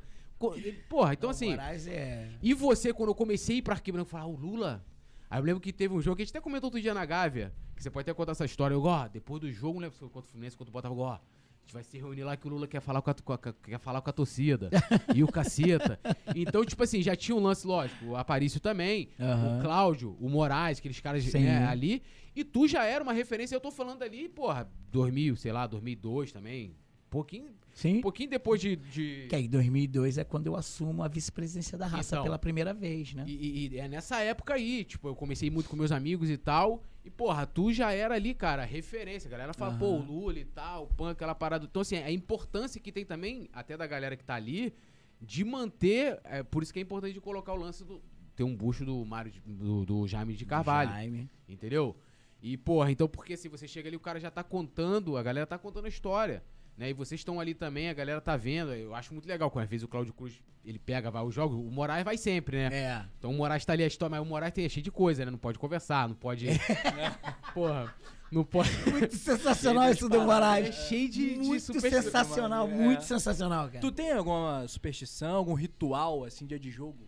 [0.89, 1.51] Porra, então O assim...
[1.51, 2.29] Moraes é...
[2.43, 4.85] E você, quando eu comecei a ir pra arquibancada, eu falava, ah, o Lula?
[5.31, 7.05] Aí eu lembro que teve um jogo que a gente até comentou outro dia na
[7.05, 8.75] Gávea, que você pode até contar essa história.
[8.75, 11.21] Eu, ó, depois do jogo, não foi contra o Fluminense, contra o Botafogo, ó, a
[11.67, 13.79] gente vai se reunir lá que o Lula quer falar com a, com a- quer
[13.79, 14.71] falar com a torcida.
[15.15, 15.99] e o caceta.
[16.37, 19.59] Então, tipo assim, já tinha um lance, lógico, o Aparício também, Aham.
[19.59, 22.03] o Cláudio, o Moraes, aqueles caras né, ali.
[22.37, 26.33] E tu já era uma referência, eu tô falando ali, porra, 2000, sei lá, 2002
[26.33, 26.75] também.
[27.09, 27.99] Pouquinho, Sim.
[27.99, 31.87] um pouquinho depois de- de Que aí, 2002 é quando eu assumo a vice-presidência da
[31.87, 32.23] raça Então.
[32.25, 33.25] pela primeira vez, né?
[33.27, 36.83] E, e- é nessa época aí, tipo, eu comecei muito com meus amigos e tal.
[37.05, 39.29] E, porra, tu já era ali, cara, referência.
[39.29, 39.99] A galera fala, pô, o.
[40.01, 41.67] Lula e tal, o Pan, aquela parada.
[41.69, 44.73] Então, assim, a importância que tem também, até da galera que tá ali,
[45.21, 46.19] de manter.
[46.25, 48.01] É, por isso que é importante de colocar o lance do.
[48.37, 50.91] Ter um bucho do Mário, do, do Jaime de Carvalho.
[50.91, 51.29] Jaime.
[51.49, 51.97] Entendeu?
[52.41, 55.47] E, porra, então, porque se você chega ali, o cara já tá contando, a galera
[55.47, 56.43] tá contando a história.
[56.77, 56.91] Né?
[56.91, 58.73] E vocês estão ali também, a galera tá vendo.
[58.75, 60.35] Eu acho muito legal quando às vezes o Cláudio Cruz
[60.65, 62.75] ele pega, vai aos jogos, o Moraes vai sempre, né?
[62.77, 63.05] É.
[63.19, 65.25] Então o Moraes tá ali a história, mas o Moraes tem é cheio de coisa,
[65.25, 65.31] né?
[65.31, 66.47] Não pode conversar, não pode.
[67.55, 67.95] Porra,
[68.33, 68.71] não pode.
[68.91, 70.69] Muito sensacional isso do Moraes.
[70.69, 72.03] É cheio de, de Muito superstição.
[72.03, 72.75] sensacional, É.
[72.75, 73.81] muito sensacional, cara.
[73.81, 77.07] Tu tem alguma superstição, algum ritual, assim, dia de jogo?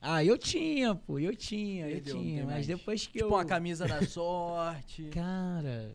[0.00, 2.44] Ah, eu tinha, pô, eu tinha, Perdeu, eu tinha.
[2.44, 2.66] Mas mais.
[2.66, 3.28] depois que Tipo eu.
[3.28, 5.04] uma camisa da sorte.
[5.12, 5.94] Cara.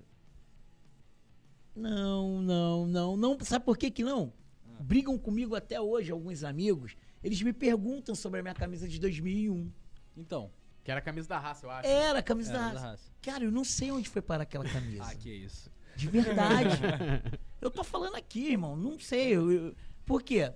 [1.76, 3.38] Não, não, não, não.
[3.42, 4.34] Sabe por que que não?
[4.66, 4.82] Ah.
[4.82, 6.96] Brigam comigo até hoje, alguns amigos.
[7.24, 9.72] Eles me perguntam sobre a minha camisa de 2001.
[10.18, 10.52] Então,
[10.84, 11.88] Que era a camisa da raça, eu acho.
[11.88, 12.88] Era a camisa era da da raça.
[12.88, 13.12] raça.
[13.22, 15.04] Cara, eu não sei onde foi parar aquela camisa.
[15.08, 15.70] Ah, que isso.
[15.96, 16.70] De verdade.
[17.62, 18.76] eu tô falando aqui, irmão.
[18.76, 19.36] Não sei.
[19.36, 19.76] Eu, eu-
[20.06, 20.52] por quê?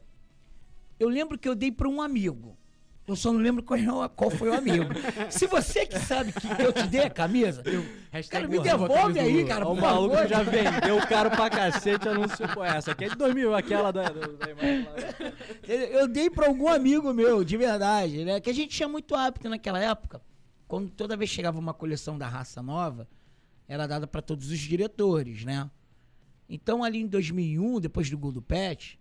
[0.99, 2.57] Eu lembro que eu dei pra um amigo.
[3.07, 4.85] Eu só não lembro qual, é qual foi o amigo.
[5.29, 7.61] Se você que sabe que eu te dei a camisa,
[8.31, 10.27] cara, me devolve aí, cara, O maluco favor.
[10.27, 12.93] já vendeu o caro pra cacete, anunciou pô, essa.
[12.93, 15.31] Aqui é de 2000, aquela da, da, da imagem lá.
[15.67, 18.39] Eu dei pra algum amigo meu, de verdade, né?
[18.39, 20.19] Que a gente tinha muito hábito naquela época.
[20.67, 23.07] Quando toda vez chegava uma coleção da raça nova,
[23.67, 25.69] era dada pra todos os diretores, né?
[26.49, 28.99] Então ali em 2001, depois do gol do Pet,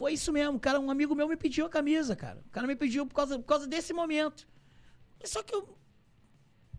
[0.00, 0.80] foi isso mesmo, cara.
[0.80, 2.40] Um amigo meu me pediu a camisa, cara.
[2.46, 4.48] O cara me pediu por causa, por causa desse momento.
[5.22, 5.76] Só que eu,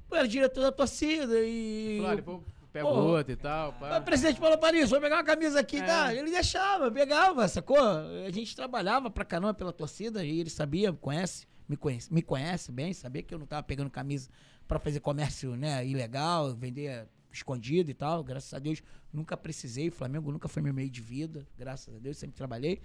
[0.09, 1.99] eu era diretor da torcida e.
[1.99, 2.43] Claro, pô,
[2.73, 3.69] pega Pô, outro e tal.
[3.69, 4.01] o Pá.
[4.01, 5.83] presidente falou, Paris, vou pegar uma camisa aqui, É.
[5.83, 6.15] tá?
[6.15, 7.77] Ele deixava, pegava, sacou?
[7.79, 12.71] A gente trabalhava pra caramba pela torcida e ele sabia, conhece, me conhece, me conhece
[12.71, 14.31] bem, sabia que eu não tava pegando camisa
[14.67, 18.23] pra fazer comércio, né, ilegal, vender escondido e tal.
[18.23, 18.81] Graças a Deus,
[19.13, 19.89] nunca precisei.
[19.89, 22.81] O Flamengo nunca foi meu meio de vida, graças a Deus, sempre trabalhei.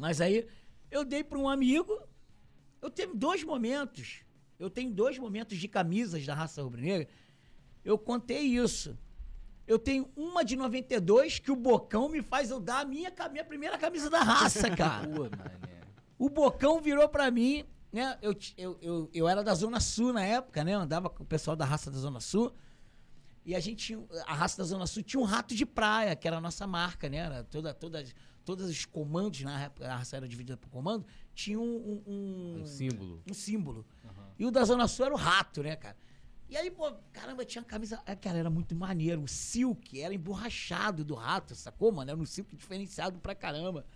[0.00, 0.46] Mas aí
[0.90, 2.00] eu dei pra um amigo.
[2.82, 4.24] Eu tenho dois momentos.
[4.58, 7.08] Eu tenho dois momentos de camisas da raça rubro-negra.
[7.84, 8.98] Eu contei isso.
[9.66, 13.44] Eu tenho uma de 92 que o Bocão me faz eu dar a minha, minha
[13.44, 15.06] primeira camisa da raça, cara.
[15.06, 15.28] Pô.
[16.18, 18.18] O Bocão virou pra mim, né?
[18.20, 20.74] Eu, eu, eu, eu era da Zona Sul na época, né?
[20.74, 22.52] Eu andava com o pessoal da raça da Zona Sul.
[23.44, 24.04] E a gente tinha.
[24.26, 27.08] A raça da Zona Sul tinha um rato de praia, que era a nossa marca,
[27.08, 27.18] né?
[27.18, 28.04] Era toda, toda,
[28.56, 32.02] todos os comandos, na época a raça era dividida por comando, tinha um.
[32.06, 33.22] um, Um símbolo.
[33.30, 33.86] um símbolo.
[34.38, 35.96] E o da Zona Sul era o rato, né, cara?
[36.48, 38.02] E aí, pô, caramba, tinha uma camisa.
[38.04, 39.22] ah, Cara, era muito maneiro.
[39.22, 42.10] O silk era emborrachado do rato, sacou, mano?
[42.10, 43.86] Era um silk diferenciado pra caramba.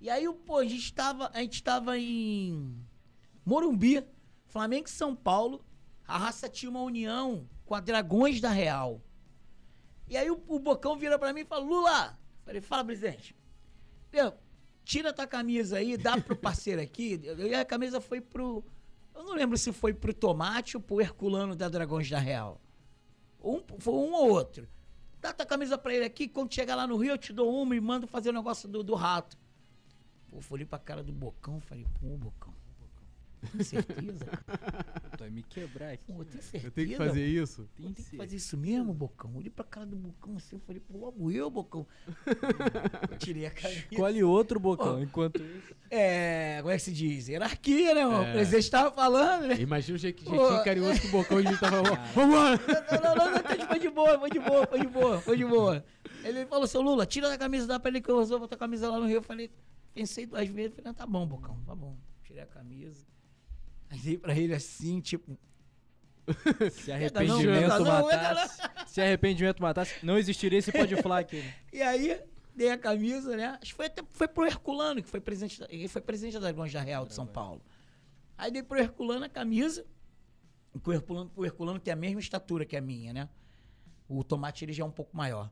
[0.00, 2.74] E aí, pô, a gente tava, a gente tava em
[3.44, 4.02] Morumbi,
[4.46, 5.62] Flamengo e São Paulo.
[6.08, 9.02] A raça tinha uma união com a Dragões da Real.
[10.08, 12.18] E aí o, o Bocão vira pra mim e fala, Lula!
[12.46, 13.36] Falei, fala, presidente.
[14.84, 17.20] Tira tua camisa aí, dá pro parceiro aqui.
[17.38, 18.64] E a camisa foi pro.
[19.14, 22.60] Eu não lembro se foi pro Tomate ou pro Herculano da Dragões da Real.
[23.42, 24.68] Um, foi um ou outro.
[25.20, 27.76] Dá tua camisa pra ele aqui, quando chegar lá no Rio eu te dou uma
[27.76, 29.36] e mando fazer o negócio do, do rato.
[30.28, 32.54] Pô, olhei pra cara do Bocão falei, pô, Bocão.
[33.52, 34.24] Tem certeza?
[34.26, 34.84] cara?
[35.12, 36.12] Tu vai me quebrar aqui.
[36.12, 36.66] Pô, tem certeza?
[36.66, 37.68] Eu tenho que fazer isso.
[37.76, 39.34] Pô, tem que fazer isso mesmo, Bocão?
[39.36, 41.86] Olhei pra cara do Bocão assim, eu falei, pô, logo eu, Bocão.
[43.10, 43.84] Eu tirei a camisa.
[43.90, 45.02] Escolhe outro bocão, Pô.
[45.02, 45.74] enquanto isso.
[45.90, 47.28] É, como é que se diz?
[47.28, 48.22] Hierarquia, né, irmão?
[48.22, 48.30] É.
[48.30, 49.60] O presidente tava falando, né?
[49.60, 50.62] Imagina o je- jeitinho Pô.
[50.62, 51.82] carinhoso que o Bocão de tava.
[52.14, 52.60] Vambora!
[53.02, 55.44] Não, não, não, não, foi de boa, foi de boa, foi de boa, foi de
[55.44, 55.84] boa.
[56.24, 58.58] Ele falou, seu Lula, tira a camisa, dá pra ele que eu resolvo botar a
[58.58, 59.16] camisa lá no Rio.
[59.16, 59.50] Eu falei,
[59.94, 61.96] pensei duas vezes, falei, não, tá bom, Bocão, tá bom.
[62.24, 63.04] Tirei a camisa.
[63.90, 65.36] Aí dei pra ele assim, tipo,
[66.72, 68.62] Se arrependimento matasse.
[68.86, 71.38] Se arrependimento matasse, não existiria esse pode falar aqui.
[71.42, 71.54] né?
[71.72, 72.20] E aí,
[72.54, 73.58] dei a camisa, né?
[73.60, 76.72] Acho que foi até foi pro Herculano, que foi presidente, ele foi presidente da Dragões
[76.72, 77.60] da Real de São Paulo.
[78.38, 79.84] Aí dei pro Herculano a camisa,
[80.84, 83.28] o Herculano, o Herculano tem a mesma estatura que a minha, né?
[84.08, 85.50] O tomate ele já é um pouco maior.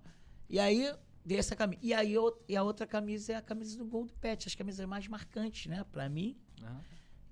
[0.48, 0.92] E aí,
[1.24, 1.80] dei essa camisa.
[1.82, 4.54] E aí, eu- e a outra camisa é a camisa do Gol do Pet, as
[4.54, 5.84] camisas mais marcantes, né?
[5.92, 6.36] Pra mim.
[6.62, 6.80] Aham.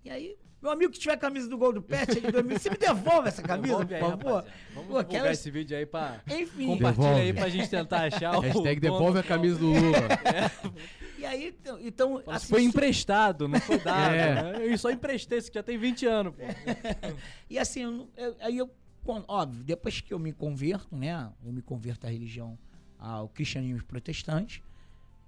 [0.06, 2.58] E aí, meu amigo que tiver a camisa do Gol do Pet, é de 2000,
[2.60, 4.44] você me devolve essa camisa, Devolve por favor?
[4.72, 6.20] Vamos Pô, quero- esse vídeo aí pra...
[6.28, 6.66] Enfim.
[6.68, 7.20] Compartilha Devolve.
[7.22, 9.98] aí pra gente tentar achar o Hashtag devolve a camisa do Lula.
[11.18, 14.12] E aí, então, então Fala, assim, Foi su- emprestado, não foi dado.
[14.14, 14.34] É.
[14.58, 14.58] né?
[14.72, 16.42] Eu só emprestei, isso que já tem 20 anos, pô.
[17.50, 18.70] E assim, eu eu- aí eu,
[19.02, 21.32] quando- óbvio, depois que eu me converto, né?
[21.44, 22.56] Eu me converto à religião,
[22.98, 24.62] ao cristianismo protestante,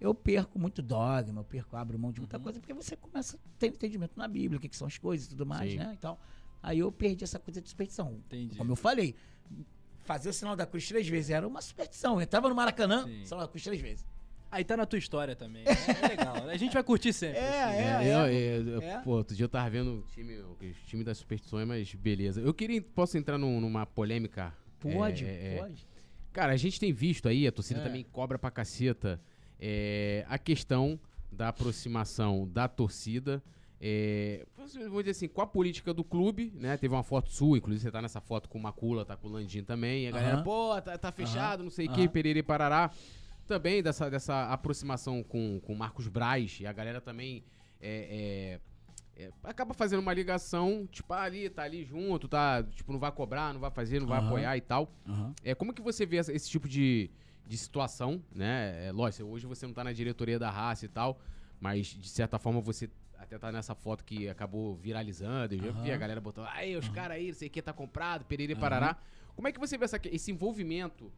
[0.01, 3.41] eu perco muito dogma, eu perco, abro mão de muita coisa, porque você começa a
[3.59, 5.79] ter entendimento na Bíblia, o que, que são as coisas e tudo mais, Sim.
[5.79, 5.95] né?
[5.99, 6.17] Então,
[6.63, 8.13] aí eu perdi essa coisa de superstição.
[8.27, 8.57] Entendi.
[8.57, 9.15] Como eu falei,
[10.05, 12.15] fazer o sinal da cruz três vezes era uma superstição.
[12.15, 13.25] Eu entrava no Maracanã, Sim.
[13.25, 14.07] sinal da cruz três vezes.
[14.51, 15.63] Aí tá na tua história também.
[15.67, 16.49] É legal.
[16.49, 17.39] A gente vai curtir sempre.
[17.39, 17.79] É, assim.
[17.79, 18.09] é.
[18.09, 18.99] É, eu- É.
[19.03, 20.57] Pô, outro dia eu tava vendo o time, o
[20.87, 22.41] time das superstições, mas beleza.
[22.41, 22.81] Eu queria.
[22.81, 24.55] Posso entrar num- numa polêmica?
[24.81, 25.87] Pode, É, é, pode.
[26.33, 27.83] Cara, a gente tem visto aí, a torcida É.
[27.85, 29.21] também cobra pra caceta,
[29.61, 30.99] é, a questão
[31.31, 33.43] da aproximação da torcida.
[33.81, 34.45] É,
[34.91, 36.77] vou dizer assim, com a política do clube, né?
[36.77, 39.31] Teve uma foto sua, inclusive você tá nessa foto com o Macula, tá com o
[39.31, 40.05] Landim também.
[40.05, 40.43] E a galera, Aham.
[40.43, 41.97] pô, tá, tá fechado, não sei o Aham.
[42.01, 42.91] que, perere parará.
[43.47, 47.43] Também dessa, dessa aproximação com o Marcos Braz, e a galera também
[47.81, 48.59] é,
[49.17, 52.99] é, é, acaba fazendo uma ligação, tipo, ah, ali, tá ali junto, tá, tipo, não
[52.99, 54.93] vai cobrar, não vai fazer, não vai apoiar e tal.
[55.43, 57.11] É, como que você vê essa- esse tipo de,
[57.49, 58.87] de situação, né?
[58.87, 61.19] É, lógico, hoje você não tá na diretoria da raça e tal,
[61.59, 65.55] mas de certa forma você até tá nessa foto que acabou viralizando.
[65.55, 67.73] Eu já vi a galera botando, aí, os caras aí, não sei o que, tá
[67.73, 68.97] comprado, perere parará.
[69.35, 71.11] Como é que você vê essa, esse envolvimento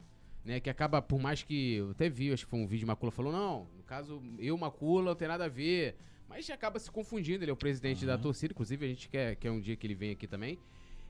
[0.43, 0.59] né?
[0.59, 1.75] Que acaba, por mais que.
[1.75, 5.11] Eu até vi, acho que foi um vídeo, Macula falou, não, no caso, eu, Macula,
[5.11, 5.95] não tem nada a ver.
[6.27, 8.07] Mas acaba se confundindo, ele é o presidente uhum.
[8.07, 10.57] da torcida, inclusive a gente quer, quer um dia que ele venha aqui também.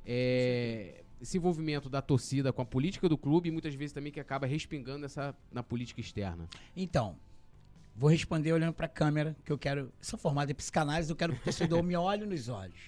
[0.03, 4.19] É, esse envolvimento da torcida com a política do clube e muitas vezes também que
[4.19, 6.49] acaba respingando essa na política externa.
[6.76, 7.15] Então,
[7.95, 9.93] vou responder olhando para a câmera, que eu quero.
[10.02, 12.80] Sou formado em psicanálise, eu quero que o torcedor me olhe nos olhos.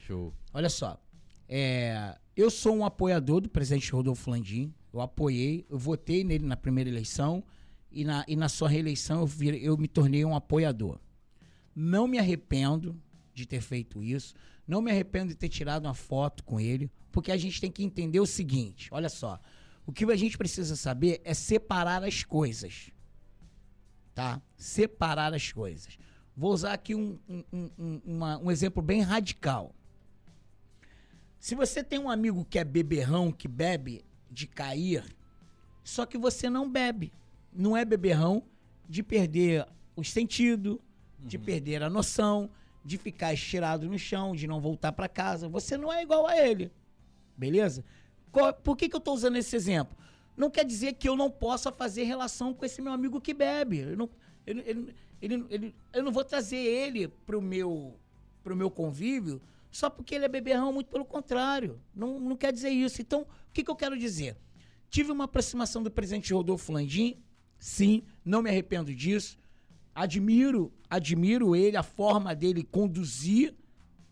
[0.00, 0.34] Show.
[0.52, 1.00] Olha só.
[1.48, 4.74] É, eu sou um apoiador do presidente Rodolfo Landim.
[4.92, 7.44] Eu apoiei, eu votei nele na primeira eleição
[7.90, 10.98] e na, e na sua reeleição eu, vir, eu me tornei um apoiador.
[11.74, 13.00] Não me arrependo
[13.32, 14.34] de ter feito isso.
[14.66, 17.82] Não me arrependo de ter tirado uma foto com ele, porque a gente tem que
[17.82, 19.40] entender o seguinte: olha só.
[19.86, 22.90] O que a gente precisa saber é separar as coisas.
[24.14, 24.42] Tá?
[24.54, 25.98] Separar as coisas.
[26.36, 29.74] Vou usar aqui um, um, um, uma, um exemplo bem radical.
[31.38, 35.02] Se você tem um amigo que é beberrão, que bebe de cair,
[35.82, 37.14] só que você não bebe.
[37.50, 38.42] Não é beberrão
[38.86, 39.66] de perder
[39.96, 41.26] os sentidos, uhum.
[41.26, 42.50] de perder a noção,
[42.84, 45.48] de ficar estirado no chão, de não voltar para casa.
[45.48, 46.70] Você não é igual a ele.
[47.36, 47.84] Beleza?
[48.62, 49.96] Por que, que eu estou usando esse exemplo?
[50.36, 53.78] Não quer dizer que eu não possa fazer relação com esse meu amigo que bebe.
[53.78, 54.10] Eu não,
[54.46, 57.98] ele, ele, ele, eu não vou trazer ele pro meu,
[58.42, 59.40] pro meu convívio
[59.76, 61.78] só porque ele é beberrão, muito pelo contrário.
[61.94, 63.02] Não, não quer dizer isso.
[63.02, 64.36] Então, o que, que eu quero dizer?
[64.88, 67.22] Tive uma aproximação do presidente Rodolfo Landim,
[67.58, 69.38] sim, não me arrependo disso.
[69.94, 73.54] Admiro, admiro ele, a forma dele conduzir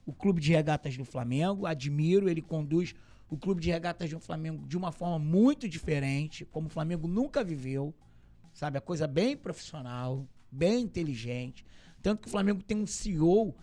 [0.05, 2.95] o clube de regatas do Flamengo, admiro, ele conduz
[3.35, 7.43] o clube de regatas do Flamengo de uma forma muito diferente, como o Flamengo nunca
[7.43, 7.93] viveu,
[8.52, 8.78] sabe?
[8.78, 11.66] A coisa bem profissional, bem inteligente.
[12.01, 13.55] Tanto que o Flamengo tem um CEO,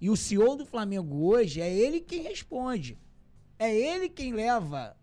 [0.00, 2.98] e o CEO do Flamengo hoje é ele quem responde.
[3.58, 4.96] É ele quem leva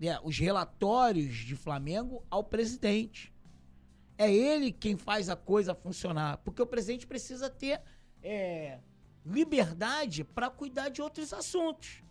[0.00, 3.32] né, os relatórios de Flamengo ao presidente.
[4.16, 6.38] É ele quem faz a coisa funcionar.
[6.38, 7.80] Porque o presidente precisa ter
[8.22, 8.80] é,
[9.24, 12.02] liberdade para cuidar de outros assuntos.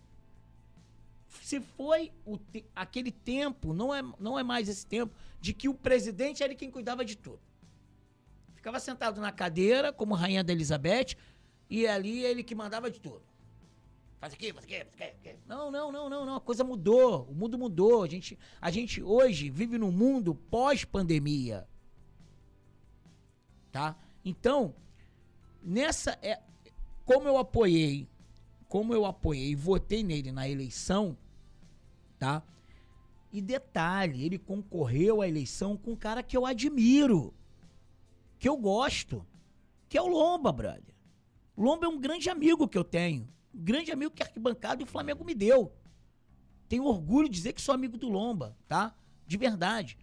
[1.42, 2.12] Se foi
[2.52, 6.54] te aquele tempo, não é, não é mais esse tempo, de que o presidente era
[6.56, 7.40] quem cuidava de tudo.
[8.56, 11.16] Ficava sentado na cadeira, como rainha da Elizabeth,
[11.70, 13.22] e ali ele que mandava de tudo.
[14.20, 15.36] Faz aqui, faz aqui, faz aqui.
[15.48, 16.36] Não, não, não, não, não.
[16.36, 17.28] A coisa mudou.
[17.30, 18.04] O mundo mudou.
[18.04, 21.68] A gente, a gente hoje vive num mundo pós-pandemia.
[23.72, 23.96] Tá?
[24.26, 24.74] Então,
[25.62, 26.18] nessa.
[26.22, 26.42] É,
[27.06, 28.10] como eu apoiei,
[28.68, 31.16] como eu apoiei e votei nele na eleição,
[32.20, 32.44] tá?
[33.32, 37.34] E detalhe, ele concorreu à eleição com um cara que eu admiro,
[38.40, 39.26] que eu gosto,
[39.90, 40.96] que é o Lomba, brother.
[41.58, 44.84] Lomba é um grande amigo que eu tenho, um grande amigo que a arquibancada e
[44.84, 45.72] o Flamengo me deu.
[46.70, 48.96] Tenho orgulho de dizer que sou amigo do Lomba, tá?
[49.26, 49.98] De verdade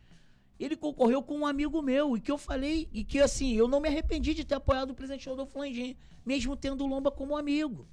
[0.58, 3.80] ele concorreu com um amigo meu, e que eu falei, e que assim, eu não
[3.80, 7.88] me arrependi de ter apoiado o presidente Rodolfo Landim, mesmo tendo o Lomba como amigo.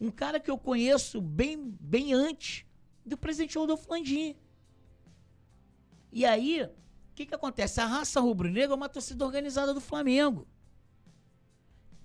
[0.00, 2.64] Um cara que eu conheço bem, bem antes
[3.08, 4.36] do presidente Rodolfo Landim.
[6.12, 6.70] E aí, o
[7.14, 7.80] que, que acontece?
[7.80, 10.46] A raça rubro-negra é uma torcida organizada do Flamengo.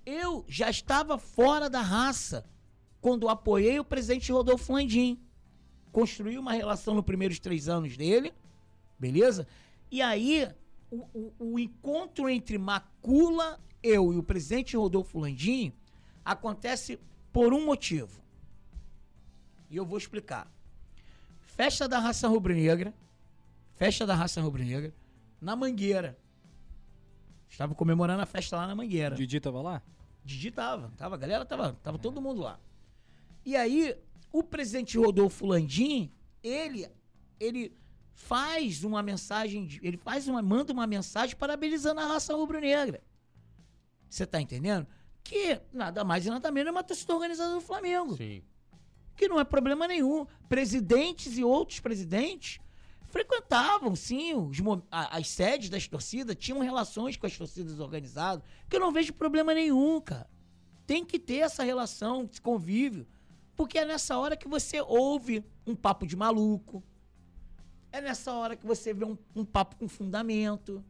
[0.05, 2.45] Eu já estava fora da raça
[2.99, 5.19] quando apoiei o presidente Rodolfo Landim.
[5.91, 8.33] Construí uma relação nos primeiros três anos dele,
[8.99, 9.47] beleza?
[9.91, 10.49] E aí,
[10.89, 15.73] o, o, o encontro entre Macula, eu e o presidente Rodolfo Landim
[16.25, 16.99] acontece
[17.31, 18.21] por um motivo.
[19.69, 20.51] E eu vou explicar.
[21.55, 22.91] Festa da raça rubro-negra,
[23.75, 24.91] festa da raça rubro-negra,
[25.39, 26.17] na Mangueira.
[27.47, 29.15] Estava comemorando a festa lá na Mangueira.
[29.15, 29.83] Didi tava lá?
[30.25, 32.59] Didi tava, tava, a galera tava, tava todo mundo lá.
[33.45, 33.95] E aí,
[34.31, 36.11] o presidente Rodolfo Landim,
[36.41, 36.87] ele,
[37.39, 37.77] ele
[38.15, 42.99] faz uma mensagem, ele faz uma, manda uma mensagem parabenizando a raça rubro-negra.
[44.09, 44.87] Você tá entendendo?
[45.23, 48.17] Que nada mais e nada menos é uma torcida organizada do Flamengo.
[48.17, 48.41] Sim.
[49.15, 50.25] Que não é problema nenhum.
[50.49, 52.59] Presidentes e outros presidentes
[53.05, 54.57] frequentavam, sim, os,
[54.89, 59.53] as sedes das torcidas, tinham relações com as torcidas organizadas, que eu não vejo problema
[59.53, 60.27] nenhum, cara.
[60.87, 63.05] Tem que ter essa relação, esse convívio.
[63.55, 66.83] Porque é nessa hora que você ouve um papo de maluco,
[67.91, 70.83] é nessa hora que você vê um, um papo com fundamento.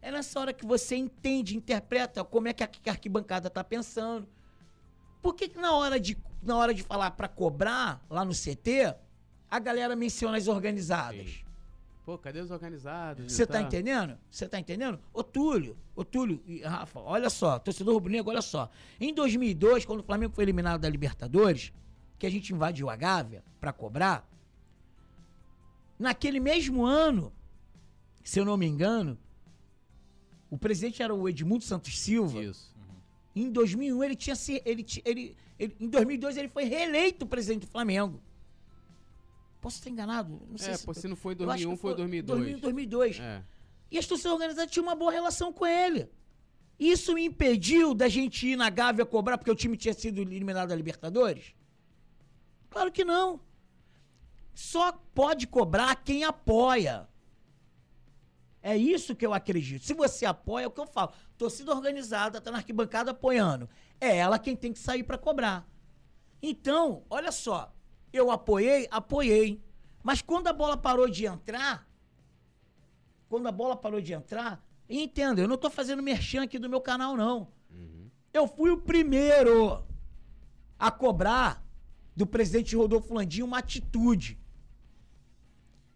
[0.00, 4.28] É nessa hora que você entende, interpreta como é que a arquibancada tá pensando.
[5.20, 8.94] Por que, que na, hora de, na hora de falar para cobrar lá no CT,
[9.50, 11.26] a galera menciona as organizadas?
[11.26, 11.44] Sim.
[12.04, 13.30] Pô, cadê os organizados?
[13.30, 13.54] Você tá.
[13.54, 14.18] tá entendendo?
[14.30, 14.98] Você tá entendendo?
[15.12, 18.70] Ô Túlio, ô Túlio e Rafa, olha só, torcedor rubro-negro, olha só.
[18.98, 21.72] Em 2002, quando o Flamengo foi eliminado da Libertadores,
[22.18, 24.26] que a gente invadiu a Gávea para cobrar,
[25.98, 27.32] Naquele mesmo ano,
[28.22, 29.18] se eu não me engano,
[30.48, 32.40] o presidente era o Edmundo Santos Silva.
[32.40, 32.72] Isso.
[33.34, 37.70] Em 2001 ele tinha se ele, ele, ele em 2002 ele foi reeleito presidente do
[37.70, 38.20] Flamengo.
[39.60, 40.40] Posso estar enganado?
[40.48, 42.38] Não sei É, pô, se não foi em eu acho 2001, que foi 2002.
[42.40, 43.20] 2000, 2002.
[43.20, 43.42] É.
[43.90, 46.08] E as torcidas organizadas tinham uma boa relação com ele.
[46.78, 50.68] Isso me impediu da gente ir na Gávea cobrar porque o time tinha sido eliminado
[50.68, 51.54] da Libertadores?
[52.70, 53.40] Claro que não.
[54.54, 57.08] Só pode cobrar quem apoia.
[58.62, 59.84] É isso que eu acredito.
[59.84, 61.12] Se você apoia, é o que eu falo.
[61.36, 63.68] Torcida organizada tá na arquibancada apoiando.
[64.00, 65.68] É ela quem tem que sair para cobrar.
[66.42, 67.74] Então, olha só.
[68.12, 69.62] Eu apoiei, apoiei.
[70.02, 71.88] Mas quando a bola parou de entrar,
[73.28, 76.80] quando a bola parou de entrar, entenda, eu não tô fazendo merchan aqui do meu
[76.80, 77.48] canal, não.
[78.32, 79.84] Eu fui o primeiro
[80.78, 81.64] a cobrar
[82.14, 84.38] do presidente Rodolfo Landim uma atitude.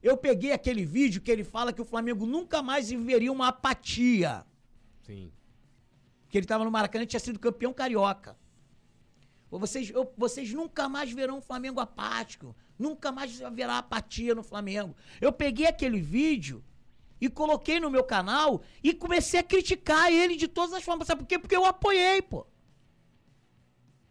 [0.02, 4.44] Eu peguei aquele vídeo que ele fala que o Flamengo nunca mais viveria uma apatia.
[5.02, 5.32] Sim.
[6.32, 8.38] Que ele estava no Maracanã e tinha sido campeão carioca.
[9.50, 12.56] Vocês, eu- vocês nunca mais verão um Flamengo apático.
[12.78, 14.96] Nunca mais haverá apatia no Flamengo.
[15.20, 16.64] Eu peguei aquele vídeo
[17.20, 21.06] e coloquei no meu canal e comecei a criticar ele de todas as formas.
[21.06, 21.38] Sabe por quê?
[21.38, 22.46] Porque eu apoiei, pô.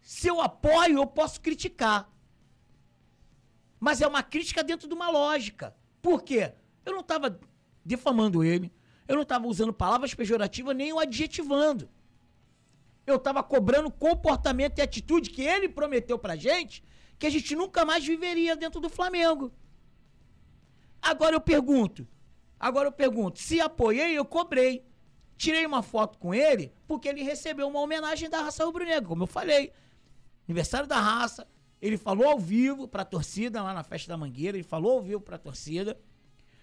[0.00, 2.08] Se eu apoio, eu posso criticar.
[3.80, 5.74] Mas é uma crítica dentro de uma lógica.
[6.00, 6.52] Por quê?
[6.84, 7.40] Eu não estava
[7.84, 8.72] defamando ele,
[9.08, 11.90] eu não estava usando palavras pejorativas nem o adjetivando.
[13.06, 16.84] Eu estava cobrando comportamento e atitude que ele prometeu pra gente
[17.18, 19.52] que a gente nunca mais viveria dentro do Flamengo.
[21.00, 22.06] Agora eu pergunto,
[22.58, 24.84] agora eu pergunto, se apoiei, eu cobrei.
[25.36, 29.26] Tirei uma foto com ele porque ele recebeu uma homenagem da raça rubro-negra, como eu
[29.28, 29.72] falei.
[30.48, 31.46] Aniversário da raça,
[31.80, 35.20] ele falou ao vivo pra torcida lá na festa da Mangueira, ele falou ao vivo
[35.20, 35.96] pra torcida.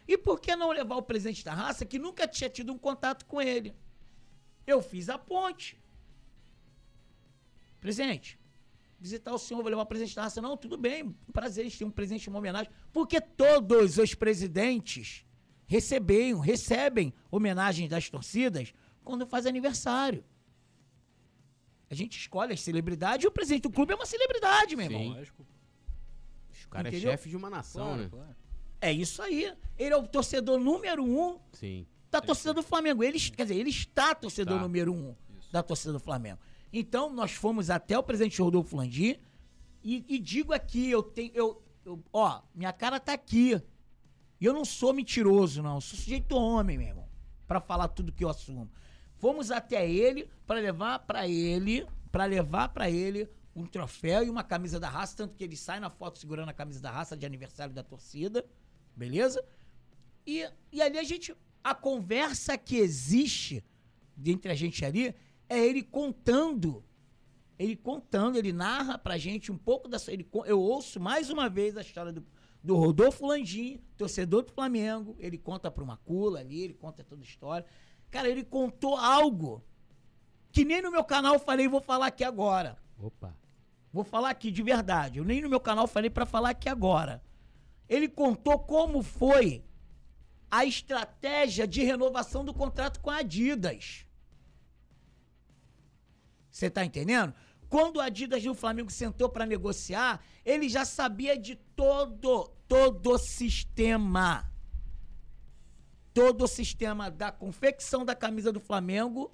[0.07, 3.26] E por que não levar o presidente da raça que nunca tinha tido um contato
[3.26, 3.76] com ele?
[4.68, 5.78] Eu fiz a ponte.
[7.80, 8.38] Presidente,
[9.00, 10.42] visitar o senhor, vou levar o presidente da raça.
[10.42, 12.72] Não, tudo bem, prazer, eles têm um presente, uma homenagem.
[12.92, 15.26] Porque todos os presidentes
[15.68, 18.74] recebiam, recebem homenagens das torcidas
[19.04, 20.24] quando faz aniversário.
[21.90, 25.02] A gente escolhe as celebridades e o presidente do clube é uma celebridade, meu irmão.
[25.02, 25.14] Sim.
[25.14, 25.46] Lógico.
[26.66, 27.10] O cara Entendeu?
[27.10, 28.10] é chefe de uma nação, Claro, né?
[28.12, 28.36] claro.
[28.82, 29.52] É isso aí.
[29.78, 31.86] Ele é o torcedor número um Sim.
[32.12, 33.04] da torcida do Flamengo.
[33.04, 34.64] Ele, quer dizer, ele está torcedor Está.
[34.64, 35.16] número um
[35.52, 36.40] da torcida do Flamengo.
[36.72, 39.18] Então, nós fomos até o presidente Rodolfo Landim
[39.84, 41.32] e, e digo aqui, eu tenho.
[41.34, 43.62] Eu, eu- ó, minha cara tá aqui.
[44.40, 45.76] E eu não sou mentiroso, não.
[45.76, 47.10] Eu sou sujeito homem, meu irmão.
[47.66, 48.70] Falar tudo que eu assumo.
[49.18, 54.44] Fomos até ele para levar pra ele, para levar pra ele um troféu e uma
[54.44, 57.26] camisa da raça, tanto que ele sai na foto segurando a camisa da raça de
[57.26, 58.46] aniversário da torcida,
[58.96, 59.44] beleza?
[60.26, 61.36] E, e ali a gente.
[61.62, 63.66] A conversa que existe
[64.26, 65.14] entre a gente ali
[65.50, 66.84] é ele contando.
[67.58, 70.14] Ele contando, ele narra pra gente um pouco da sua.
[70.14, 72.26] Ele, eu ouço mais uma vez a história do,
[72.64, 75.18] do Rodolfo Landim, torcedor do Flamengo.
[75.20, 77.66] Ele conta pra uma cula ali, ele conta toda a história.
[78.10, 79.62] Cara, ele contou algo
[80.52, 82.78] que nem no meu canal eu falei, vou falar aqui agora.
[82.98, 83.36] Opa.
[83.92, 85.20] Vou falar aqui de verdade.
[85.20, 87.22] Eu nem no meu canal falei pra falar aqui agora.
[87.88, 89.64] Ele contou como foi
[90.50, 94.06] a estratégia de renovação do contrato com a Adidas.
[96.52, 97.34] Você tá entendendo?
[97.70, 103.12] Quando o Adidas e o Flamengo sentou pra negociar, ele já sabia de todo, todo
[103.12, 104.52] o sistema.
[106.14, 109.32] Todo o sistema da confecção da camisa do Flamengo,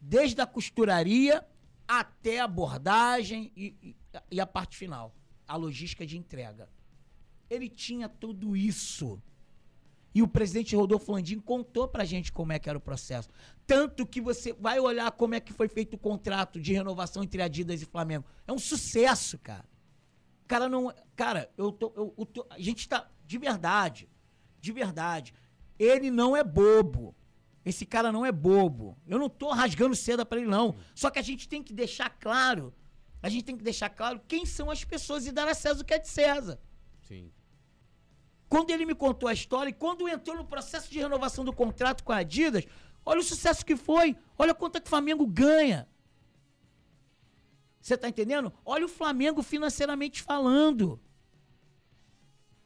[0.00, 1.44] desde a costuraria
[1.88, 3.96] até a bordagem e, e-
[4.30, 5.14] e a parte final,
[5.46, 6.68] a logística de entrega.
[7.50, 9.20] Ele tinha tudo isso.
[10.16, 13.28] E o presidente Rodolfo Landim contou pra gente como é que era o processo.
[13.66, 17.42] Tanto que você vai olhar como é que foi feito o contrato de renovação entre
[17.42, 18.24] Adidas e Flamengo.
[18.46, 19.66] É um sucesso, cara.
[20.46, 20.90] Cara, não.
[21.14, 21.92] Cara, eu tô.
[21.94, 23.10] eu- eu tô- a gente tá.
[23.26, 24.08] De verdade.
[24.58, 25.34] De verdade.
[25.78, 27.14] Ele não é bobo.
[27.62, 28.96] Esse cara não é bobo.
[29.06, 30.76] Eu não tô rasgando seda pra ele, não.
[30.94, 32.72] Só que a gente tem que deixar claro.
[33.22, 35.84] A gente tem que deixar claro quem são as pessoas e dar a César o
[35.84, 36.58] que é de César.
[37.02, 37.30] Sim.
[38.48, 42.04] Quando ele me contou a história e quando entrou no processo de renovação do contrato
[42.04, 42.64] com a Adidas,
[43.04, 44.16] olha o sucesso que foi.
[44.38, 45.88] Olha quanto é que o Flamengo ganha.
[47.80, 48.52] Você tá entendendo?
[48.64, 51.00] Olha o Flamengo financeiramente falando.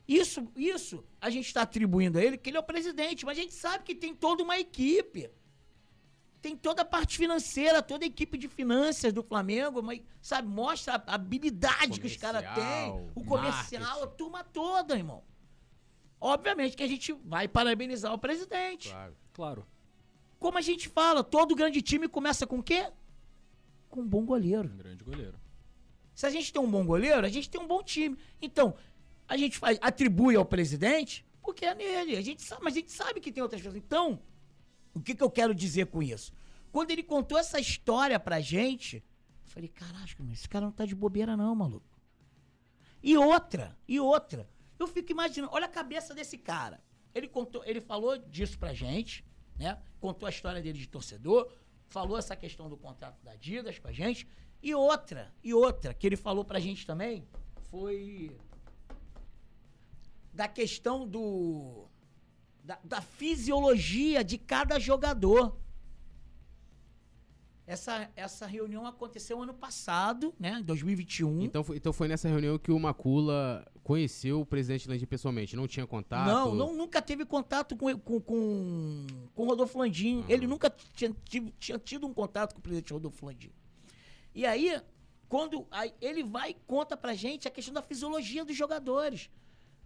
[0.07, 3.43] Isso, isso a gente está atribuindo a ele, que ele é o presidente, mas a
[3.43, 5.31] gente sabe que tem toda uma equipe.
[6.43, 10.94] Tem toda a parte financeira, toda a equipe de finanças do Flamengo, mas, sabe, mostra
[11.07, 15.23] a habilidade que os caras têm, Comercial, o comercial, a turma toda, irmão.
[16.20, 18.90] Obviamente que a gente vai parabenizar o presidente.
[18.90, 19.16] Claro.
[19.32, 19.66] Claro.
[20.38, 22.90] Como a gente fala, todo grande time começa com o quê?
[23.88, 24.68] Com um bom goleiro.
[24.68, 25.38] Um grande goleiro.
[26.14, 28.18] Se a gente tem um bom goleiro, a gente tem um bom time.
[28.42, 28.74] Então,
[29.26, 32.16] a gente faz, atribui ao presidente porque é nele.
[32.16, 33.82] A gente sabe, mas a gente sabe que tem outras pessoas.
[33.82, 34.20] Então,
[34.94, 36.32] o que, que eu quero dizer com isso?
[36.70, 40.94] Quando ele contou essa história pra gente, eu falei, caraca, esse cara não tá de
[40.94, 41.88] bobeira não, maluco.
[43.02, 44.48] E outra, e outra.
[44.81, 46.82] Eu fico imaginando, olha a cabeça desse cara.
[47.15, 49.23] Ele contou, ele falou disso pra gente,
[49.59, 49.78] né?
[50.01, 51.52] Contou a história dele de torcedor,
[51.86, 54.27] falou essa questão do contrato da Adidas pra gente.
[54.62, 57.28] E outra, e outra, que ele falou pra gente também,
[57.70, 58.35] foi
[60.32, 61.86] da questão do.
[62.65, 65.59] Da, da fisiologia de cada jogador.
[67.70, 70.59] Essa, essa reunião aconteceu ano passado, né?
[70.59, 71.42] Em 2021.
[71.42, 75.55] Então foi, então foi nessa reunião que o Macula conheceu o presidente Landim pessoalmente.
[75.55, 76.26] Não tinha contato?
[76.26, 80.24] Não, não, nunca teve contato com, com, com, com o Rodolfo Landim.
[80.28, 83.52] Ele nunca tinha, tive- tinha tido um contato com o presidente Rodolfo Landim.
[84.34, 84.80] E aí,
[85.28, 89.30] quando aí ele vai e conta pra gente a questão da fisiologia dos jogadores.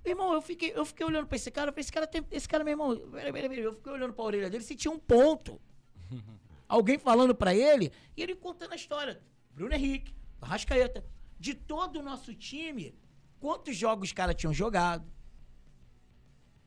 [0.06, 2.24] Irmão, eu fiquei, eu fiquei olhando pra esse cara, eu falei, esse cara tem.
[2.30, 4.90] Esse cara, meu irmão, peraí, peraí, peraí, eu fiquei olhando pra orelha dele, se tinha
[4.92, 5.60] um ponto.
[6.68, 9.22] Alguém falando pra ele, e ele contando a história.
[9.50, 11.04] Bruno Henrique, Arrascaeta,
[11.38, 12.98] de todo o nosso time,
[13.38, 15.06] quantos jogos os caras tinham jogado,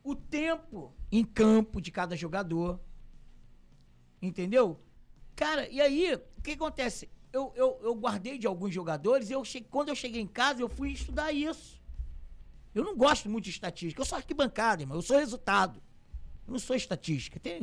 [0.02, 2.80] o tempo em campo de cada jogador.
[4.22, 4.80] Entendeu?
[5.36, 7.10] Cara, e aí, o que acontece?
[7.32, 9.60] Eu, eu, eu guardei de alguns jogadores eu che...
[9.60, 11.78] quando eu cheguei em casa, eu fui estudar isso.
[12.74, 14.00] Eu não gosto muito de estatística.
[14.00, 14.98] Eu sou arquibancada, irmão.
[14.98, 15.82] Eu sou resultado.
[16.46, 17.38] Eu não sou estatística.
[17.38, 17.60] Tem,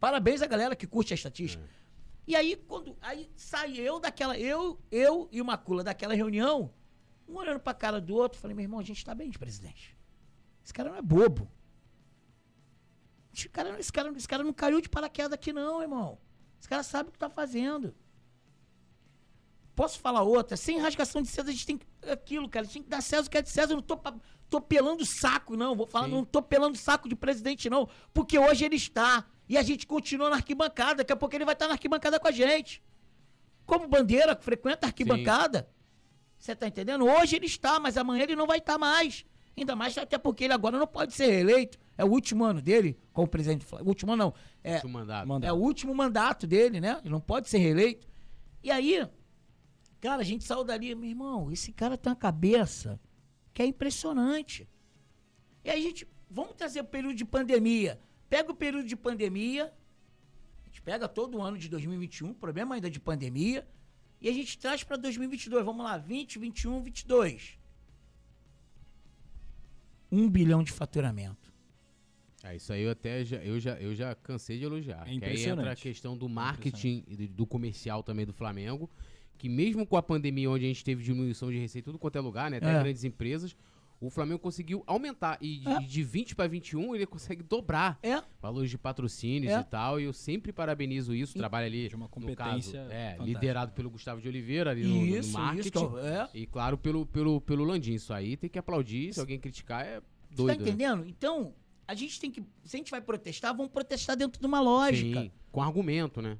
[0.00, 1.62] parabéns à galera que curte a estatística.
[2.26, 2.96] E aí, quando.
[3.00, 4.38] Aí sai eu daquela.
[4.38, 6.72] Eu, eu e o Macula daquela reunião,
[7.26, 9.96] um olhando pra cara do outro, falei, meu irmão, a gente tá bem de presidente.
[10.62, 11.50] Esse cara não é bobo.
[13.32, 16.18] Esse cara, esse, cara, esse cara não caiu de paraquedas aqui, não, irmão.
[16.58, 17.94] Esse cara sabe o que tá fazendo.
[19.74, 20.56] Posso falar outra?
[20.56, 21.86] Sem rasgação de César, a gente tem que.
[22.10, 22.64] Aquilo, cara.
[22.64, 23.72] A gente tem que dar César o que é de César.
[23.72, 23.96] Eu não tô,
[24.50, 25.76] tô pelando saco, não.
[25.76, 26.12] Vou falar, Sim.
[26.12, 27.88] não tô pelando saco de presidente, não.
[28.12, 29.24] Porque hoje ele está.
[29.48, 30.96] E a gente continua na arquibancada.
[30.96, 32.82] Daqui a pouco ele vai estar na arquibancada com a gente.
[33.64, 35.68] Como bandeira, que frequenta a arquibancada.
[36.38, 37.04] Você tá entendendo?
[37.06, 39.24] Hoje ele está, mas amanhã ele não vai estar mais.
[39.56, 41.78] Ainda mais até porque ele agora não pode ser reeleito.
[41.96, 43.66] É o último ano dele como presidente.
[43.84, 44.34] Último ano não.
[44.62, 45.26] É, Último mandato.
[45.28, 46.98] Manda- é o último mandato dele, né?
[47.00, 48.06] Ele não pode ser reeleito.
[48.62, 49.04] E aí,
[50.00, 53.00] cara, a gente saiu dali, meu irmão, esse cara tem uma cabeça
[53.52, 54.68] que é impressionante.
[55.64, 57.98] E aí, a gente, vamos trazer o período de pandemia.
[58.28, 59.72] Pega o período de pandemia,
[60.64, 63.66] a gente pega todo o ano de 2021, problema ainda de pandemia,
[64.20, 65.64] e a gente traz para 2022.
[65.64, 67.58] Vamos lá, 20, 21, 22.
[70.10, 71.52] Um bilhão de faturamento.
[72.42, 75.02] É, isso aí eu até já, eu já, eu já cansei de elogiar.
[75.08, 78.88] É que aí entra a questão do marketing e do- comercial também do Flamengo,
[79.36, 82.16] que mesmo com a pandemia onde a gente teve diminuição de receita em tudo quanto
[82.16, 82.82] é lugar, né, até É.
[82.82, 83.56] grandes empresas,
[84.00, 85.80] o Flamengo conseguiu aumentar e de, É.
[85.80, 89.60] de 20 para 21 ele consegue dobrar É, valores de patrocínios É.
[89.60, 92.92] e tal, e eu sempre parabenizo isso, o trabalho ali De uma no competência caso,
[92.92, 95.68] é, liderado pelo Gustavo de Oliveira ali no, no isso, marketing.
[95.68, 95.98] isso.
[95.98, 96.28] É.
[96.34, 97.94] E claro, pelo, pelo, pelo Landim.
[97.94, 99.12] Isso aí tem que aplaudir.
[99.12, 100.58] Se alguém criticar, é Você tá doido.
[100.60, 100.68] né?
[100.68, 101.04] entendendo?
[101.08, 101.54] Então,
[101.86, 102.42] a gente tem que.
[102.64, 105.22] Se a gente vai protestar, vamos protestar dentro de uma lógica.
[105.22, 106.38] Sim, com argumento, né?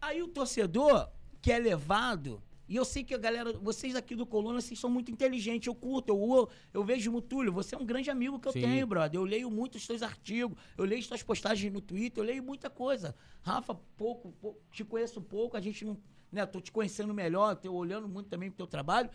[0.00, 1.08] Aí o torcedor
[1.42, 2.42] que é levado.
[2.68, 5.74] E eu sei que a galera, vocês aqui do Coluna, vocês são muito inteligentes, eu
[5.74, 8.60] curto, eu, eu, eu vejo o Túlio, você é um grande amigo que eu Sim.
[8.62, 9.20] tenho, brother.
[9.20, 12.68] Eu leio muito os seus artigos, eu leio suas postagens no Twitter, eu leio muita
[12.68, 13.14] coisa.
[13.42, 15.96] Rafa, pouco, pouco te conheço pouco, a gente não,
[16.32, 19.10] né, tô te conhecendo melhor, tô olhando muito também pro teu trabalho.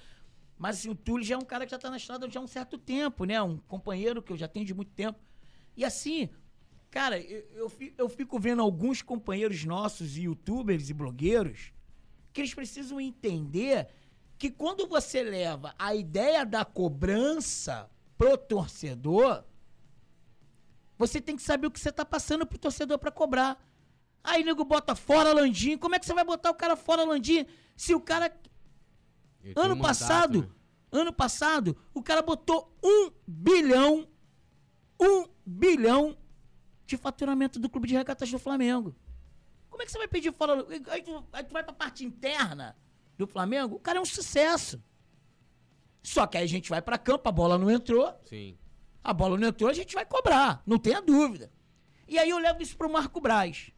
[0.58, 2.44] Mas assim, o Túlio já é um cara que já tá na estrada já há
[2.44, 3.42] um certo tempo, né?
[3.42, 5.20] Um companheiro que eu já tenho de muito tempo.
[5.76, 6.30] E assim,
[6.92, 11.74] cara, eu, eu fico vendo alguns companheiros nossos, youtubers e blogueiros,
[12.34, 13.88] que eles precisam entender
[14.38, 19.44] que quando você leva a ideia da cobrança pro torcedor,
[20.98, 23.64] você tem que saber o que você tá passando pro torcedor pra cobrar.
[24.24, 25.78] Aí, nego, bota fora Landim.
[25.78, 27.46] Como é que você vai botar o cara fora Landim
[27.76, 28.36] se o cara
[29.44, 30.50] Ele Ano um mandato, passado, né?
[31.00, 34.08] ano passado, o cara botou um bilhão,
[35.00, 36.18] um bilhão
[36.86, 38.96] de faturamento do clube de regatas do Flamengo.
[39.72, 40.64] Como é que você vai pedir fora?
[40.90, 42.78] Aí tu, aí tu vai pra parte interna
[43.18, 44.84] do Flamengo, o cara é um sucesso.
[46.04, 48.58] Só que aí a gente vai pra campo, a bola não entrou, Sim.
[49.04, 51.52] a bola não entrou, a gente vai cobrar, não tenha dúvida.
[52.08, 53.72] E aí eu levo isso pro Marco Braz.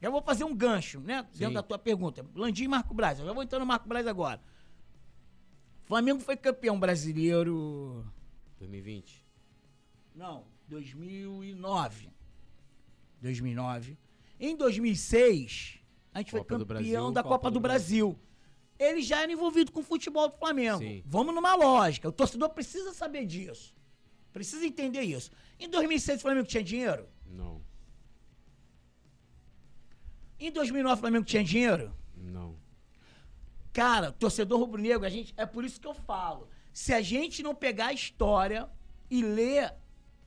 [0.00, 1.26] Já vou fazer um gancho, né?
[1.32, 1.38] Sim.
[1.40, 2.24] Dentro da tua pergunta.
[2.34, 3.18] Landim e Marco Braz.
[3.18, 4.40] Eu já vou entrar no Marco Braz agora.
[5.84, 8.06] Flamengo foi campeão brasileiro.
[8.58, 9.26] 2020.
[10.14, 12.10] Não, 2009.
[13.20, 13.98] 2009.
[14.40, 15.78] Em 2006,
[16.14, 18.18] a gente Copa foi campeão Brasil, da Copa Copa, do do Brasil.
[18.78, 20.78] Ele já era envolvido com o futebol do Flamengo.
[20.78, 21.02] Sim.
[21.04, 22.08] Vamos numa lógica.
[22.08, 23.74] O torcedor precisa saber disso.
[24.32, 25.30] Precisa entender isso.
[25.58, 27.06] Em 2006, o Flamengo tinha dinheiro?
[27.26, 27.60] Não,
[30.38, 31.94] Em 2009, o Flamengo tinha dinheiro?
[32.16, 32.58] não.
[33.72, 36.48] Cara, torcedor rubro-negro, a gente, é por isso que eu falo.
[36.72, 38.68] Se a gente não pegar a história
[39.08, 39.72] e ler,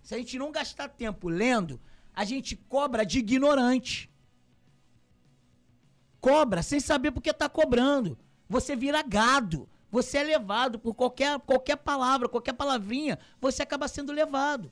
[0.02, 1.77] se a gente não gastar tempo lendo,
[2.14, 4.10] a gente cobra de ignorante.
[6.22, 8.18] Cobra sem saber porque tá cobrando.
[8.48, 9.68] Você vira gado.
[9.91, 14.72] Você é levado por qualquer, qualquer palavra, qualquer palavrinha, você acaba sendo levado.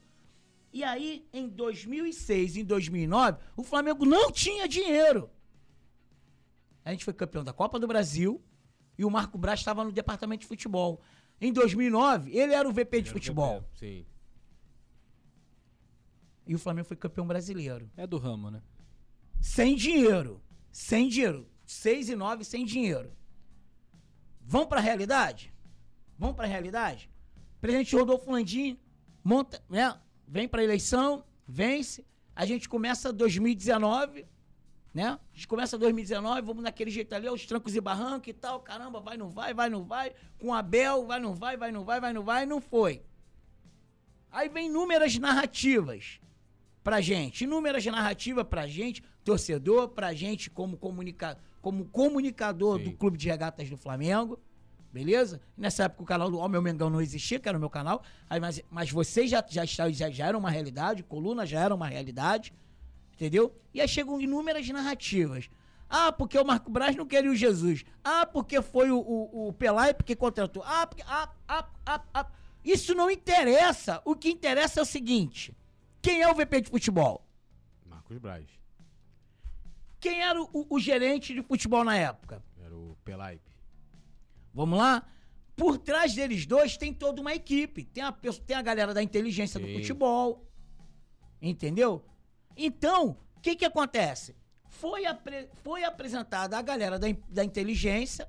[0.73, 5.29] E aí, em 2006, em 2009, o Flamengo não tinha dinheiro.
[6.83, 8.41] A gente foi campeão da Copa do Brasil
[8.97, 11.01] e o Marco Braz estava no departamento de futebol.
[11.39, 13.63] Em 2009, ele era o VP de futebol.
[13.75, 14.05] Sim.
[16.51, 17.89] E o Flamengo foi campeão brasileiro.
[17.95, 18.61] É do ramo, né?
[19.39, 20.41] Sem dinheiro.
[20.69, 21.47] Sem dinheiro.
[21.65, 23.09] 6 e 9 sem dinheiro.
[24.41, 25.53] Vamos pra realidade?
[26.19, 27.09] Vamos pra realidade?
[27.61, 28.77] Presidente Rodolfo Landim
[29.23, 29.97] monta, né?
[30.27, 32.05] Vem pra eleição, vence.
[32.35, 34.27] A gente começa 2019,
[34.93, 35.07] né?
[35.07, 38.59] A gente começa 2019, vamos naquele jeito ali, aos trancos e barrancos e tal.
[38.59, 40.13] Caramba, vai, não vai, vai, não vai.
[40.37, 42.45] Com Abel, vai, não vai, vai, não vai, vai, não vai.
[42.45, 43.01] Não foi.
[44.29, 46.19] Aí vem inúmeras narrativas
[46.83, 52.85] pra gente, inúmeras narrativas pra gente, torcedor, pra gente como, comunica, como comunicador Sim.
[52.85, 54.39] do Clube de Regatas do Flamengo,
[54.91, 55.41] beleza?
[55.55, 58.03] Nessa época o canal do Ó Meu Mengão não existia, que era o meu canal,
[58.29, 61.87] aí, mas, mas vocês já, já, já, já era uma realidade, coluna já era uma
[61.87, 62.53] realidade,
[63.13, 63.55] entendeu?
[63.73, 65.49] E aí chegam inúmeras narrativas.
[65.93, 67.83] Ah, porque o Marco Braz não queria o Jesus.
[68.01, 70.63] Ah, porque foi o, o, o Pelai porque contratou.
[70.65, 71.03] Ah, porque.
[71.05, 72.27] Ah, ah, ah, ah.
[72.63, 74.01] Isso não interessa.
[74.05, 75.53] O que interessa é o seguinte:
[76.01, 77.25] quem é o VP de futebol?
[77.85, 78.47] Marcos Braz.
[79.99, 82.43] Quem era o, o gerente de futebol na época?
[82.63, 83.51] Era o Pelaipe.
[84.53, 85.03] Vamos lá?
[85.55, 87.85] Por trás deles dois tem toda uma equipe.
[87.85, 89.75] Tem a, tem a galera da inteligência do Sim.
[89.75, 90.47] futebol.
[91.41, 92.03] Entendeu?
[92.57, 94.35] Então, o que que acontece?
[94.69, 98.27] Foi, apre- foi apresentada a galera da, da inteligência,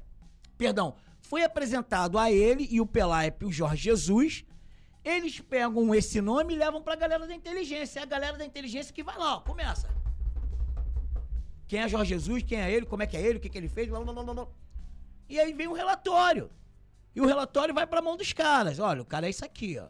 [0.58, 4.44] perdão, foi apresentado a ele e o Pelaipe, o Jorge Jesus.
[5.04, 8.00] Eles pegam esse nome e levam pra galera da inteligência.
[8.00, 9.88] É a galera da inteligência que vai lá, ó, começa.
[11.66, 13.58] Quem é Jorge Jesus, quem é ele, como é que é ele, o que, que
[13.58, 14.46] ele fez, blá, blá, blá, blá.
[15.28, 16.50] E aí vem o relatório.
[17.14, 18.78] E o relatório vai pra mão dos caras.
[18.78, 19.88] Olha, o cara é isso aqui, ó.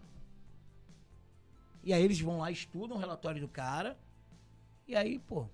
[1.84, 3.98] E aí eles vão lá, estudam o relatório do cara.
[4.86, 5.48] E aí, pô.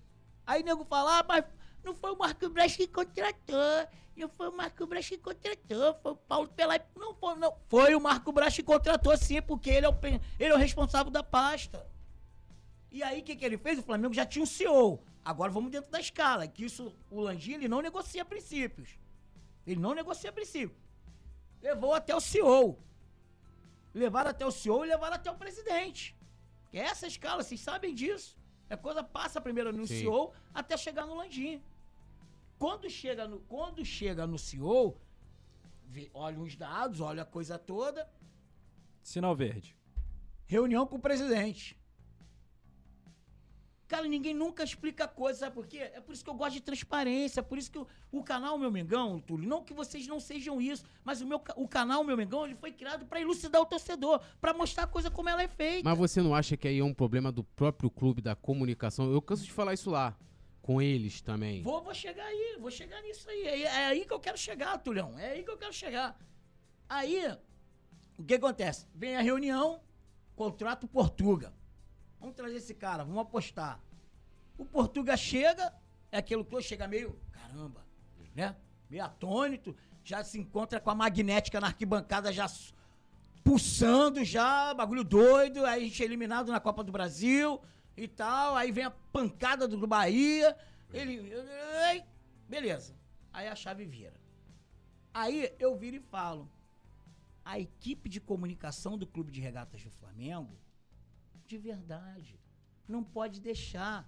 [0.45, 1.45] Aí o nego fala, ah, mas
[1.83, 3.87] não foi o Marco Braz que contratou.
[4.15, 5.93] Não foi o Marco Braz que contratou.
[6.01, 6.81] Foi o Paulo Pelai.
[6.95, 7.55] Não foi, não.
[7.67, 9.97] Foi o Marco Braz que contratou, sim, porque ele é o,
[10.39, 11.87] ele é o responsável da pasta.
[12.91, 13.79] E aí, o que, que ele fez?
[13.79, 15.03] O Flamengo já tinha um CEO.
[15.23, 16.47] Agora vamos dentro da escala.
[16.47, 18.97] Que isso, o Landim, ele não negocia princípios.
[19.65, 20.77] Ele não negocia princípios.
[21.61, 22.79] Levou até o CEO.
[23.93, 26.15] Levaram até o CEO e levaram até o presidente.
[26.69, 28.38] Que é essa escala, vocês sabem disso.
[28.69, 29.99] A coisa passa primeiro no Sim.
[29.99, 31.61] CEO até chegar no Landim.
[32.57, 34.97] Quando chega no, quando chega no CEO,
[35.87, 38.07] vê- olha os dados, olha a coisa toda,
[39.01, 39.75] Sinal verde.
[40.45, 41.78] reunião com o presidente.
[43.89, 45.79] Cara, ninguém nunca explica a coisa, sabe por quê?
[45.79, 48.55] É por isso que eu gosto de transparência, é por isso que o, o canal
[48.55, 52.15] Meu Mengão, Túlio, não que vocês não sejam isso, mas o, meu, o canal Meu
[52.15, 55.47] Mengão ele foi criado pra elucidar o torcedor, pra mostrar a coisa como ela é
[55.47, 55.89] feita.
[55.89, 59.11] Mas você não acha que aí é um problema do próprio clube, da comunicação?
[59.11, 60.15] Eu canso de falar isso lá.
[60.61, 61.63] Com eles também.
[61.63, 63.41] Vou, vou chegar aí, vou chegar nisso aí.
[63.41, 65.17] É, é aí que eu quero chegar, Tulhão.
[65.17, 66.15] É aí que eu quero chegar.
[66.87, 67.25] Aí,
[68.15, 68.85] o que acontece?
[68.93, 69.81] Vem a reunião,
[70.35, 71.51] contrato Portuga.
[72.19, 73.79] Vamos trazer esse cara, vamos apostar.
[74.57, 75.73] O Portuga chega,
[76.11, 77.85] é aquilo que chega meio, caramba,
[78.35, 78.55] né?
[78.89, 82.47] Meio atônito, já se encontra com a magnética na arquibancada já
[83.43, 87.61] pulsando já, bagulho doido, aí a gente é eliminado na Copa do Brasil
[87.95, 90.57] e tal, aí vem a pancada do Bahia,
[90.93, 91.33] ele,
[92.47, 92.95] beleza.
[93.31, 94.19] Aí a chave vira.
[95.13, 96.49] Aí eu viro e falo,
[97.45, 100.57] a equipe de comunicação do Clube de Regatas do Flamengo,
[101.49, 102.39] de verdade,
[102.87, 104.07] não pode deixar,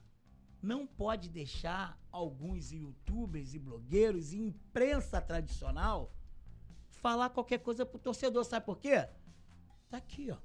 [0.61, 6.13] não pode deixar alguns youtubers e blogueiros e imprensa tradicional
[6.87, 9.09] falar qualquer coisa pro torcedor, sabe por quê?
[9.89, 10.37] Tá aqui, ó.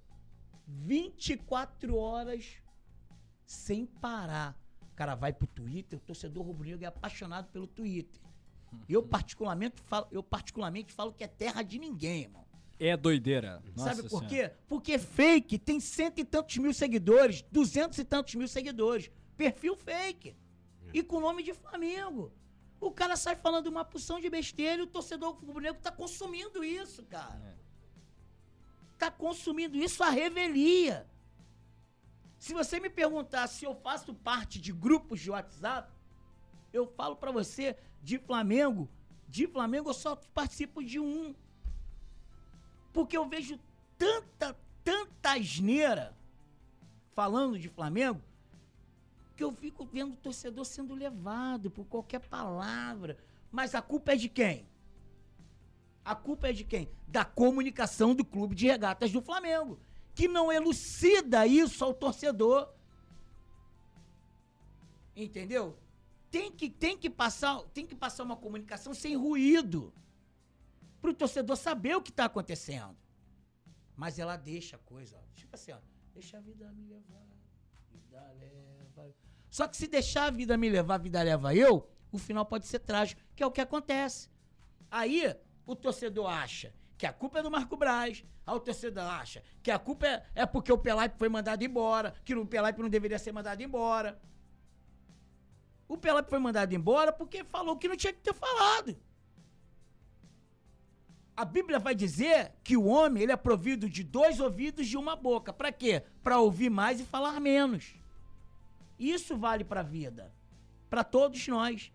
[0.67, 2.63] 24 horas
[3.45, 4.59] sem parar.
[4.81, 8.23] O cara vai pro Twitter, o torcedor rubro-negro é apaixonado pelo Twitter.
[8.89, 12.46] Eu particularmente falo, eu particularmente falo que é terra de ninguém, irmão.
[12.79, 13.63] É doideira.
[13.75, 14.29] Sabe Nossa por Senhora.
[14.29, 14.57] quê?
[14.69, 19.11] Porque fake tem cento e tantos mil seguidores, duzentos e tantos mil seguidores.
[19.37, 20.37] Perfil fake.
[20.93, 22.33] E com nome de Flamengo.
[22.81, 27.03] O cara sai falando uma porção de besteira e o torcedor rubro-negro tá consumindo isso,
[27.05, 27.41] cara.
[27.43, 27.57] É.
[28.99, 31.07] Tá consumindo isso a revelia.
[32.39, 35.91] Se você me perguntar se eu faço parte de grupos de WhatsApp,
[36.73, 38.89] eu falo pra você de Flamengo,
[39.27, 41.35] de Flamengo eu só participo de um.
[42.97, 43.61] Porque eu vejo
[43.99, 46.17] tanta, tanta asneira
[47.13, 48.23] falando de Flamengo
[49.37, 53.19] que eu fico vendo o torcedor sendo levado por qualquer palavra.
[53.53, 54.67] Mas a culpa é de quem?
[56.03, 56.89] A culpa é de quem?
[57.07, 59.79] Da comunicação do clube de regatas do Flamengo,
[60.15, 62.67] que não elucida isso ao torcedor.
[65.15, 65.79] Entendeu?
[66.31, 69.93] Tem que, tem que, passar, tem que passar uma comunicação sem ruído
[71.07, 72.97] para o torcedor saber o que está acontecendo.
[73.95, 75.79] Mas ela deixa a coisa, ó, tipo assim, ó,
[76.13, 77.29] deixa a vida me levar,
[77.93, 79.15] vida leva.
[79.49, 82.67] Só que se deixar a vida me levar, a vida leva eu, o final pode
[82.67, 84.29] ser trágico, que é o que acontece.
[84.91, 85.33] Aí
[85.65, 89.71] o torcedor acha que a culpa é do Marco Braz, aí o torcedor acha que
[89.71, 93.19] a culpa é, é porque o Pelaipe foi mandado embora, que o Pelaipe não deveria
[93.19, 94.21] ser mandado embora.
[95.87, 98.99] O Pelaipe foi mandado embora porque falou que não tinha que ter falado.
[101.37, 105.15] A Bíblia vai dizer que o homem ele é provido de dois ouvidos e uma
[105.15, 105.53] boca.
[105.53, 106.03] Para quê?
[106.23, 107.95] Para ouvir mais e falar menos.
[108.99, 110.33] Isso vale para a vida,
[110.89, 111.93] para todos nós.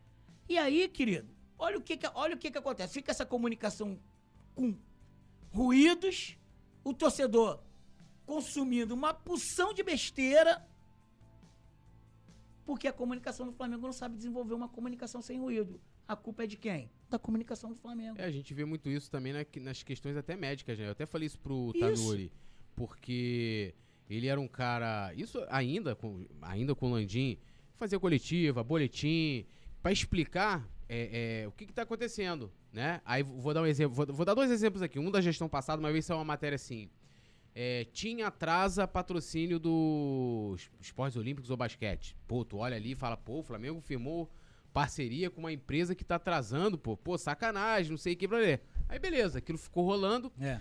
[0.47, 2.93] E aí, querido, olha o que, que olha o que, que acontece.
[2.93, 3.99] Fica essa comunicação
[4.53, 4.77] com
[5.51, 6.38] ruídos,
[6.84, 7.59] o torcedor
[8.26, 10.65] consumindo uma porção de besteira,
[12.65, 15.81] porque a comunicação do Flamengo não sabe desenvolver uma comunicação sem ruído.
[16.12, 16.90] A culpa é de quem?
[17.10, 18.20] Da comunicação do Flamengo.
[18.20, 20.88] É, a gente vê muito isso também na- nas questões até médicas, né?
[20.88, 21.80] Eu até falei isso pro Isso.
[21.80, 22.30] Tanuri,
[22.76, 23.74] porque
[24.10, 27.38] ele era um cara, isso ainda com, ainda com o Landim,
[27.78, 29.46] fazia coletiva, boletim,
[29.82, 33.00] pra explicar é, é, o que que tá acontecendo, né?
[33.06, 35.00] Aí vou dar um exemplo, vou, vou dar dois exemplos aqui.
[35.00, 36.90] Um da gestão passada, uma vez saiu uma matéria assim,
[37.56, 42.18] é, Tim atrasa patrocínio dos esportes olímpicos ou basquete.
[42.28, 44.30] Pô, tu olha ali e fala, pô, o Flamengo firmou
[44.73, 46.95] parceria com uma empresa que tá atrasando, pô.
[46.95, 48.61] Pô, sacanagem, não sei o que, ler.
[48.88, 50.31] Aí beleza, aquilo ficou rolando.
[50.39, 50.60] É.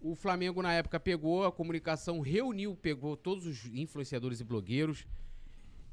[0.00, 5.04] O Flamengo, na época, pegou a comunicação, reuniu, pegou todos os influenciadores e blogueiros,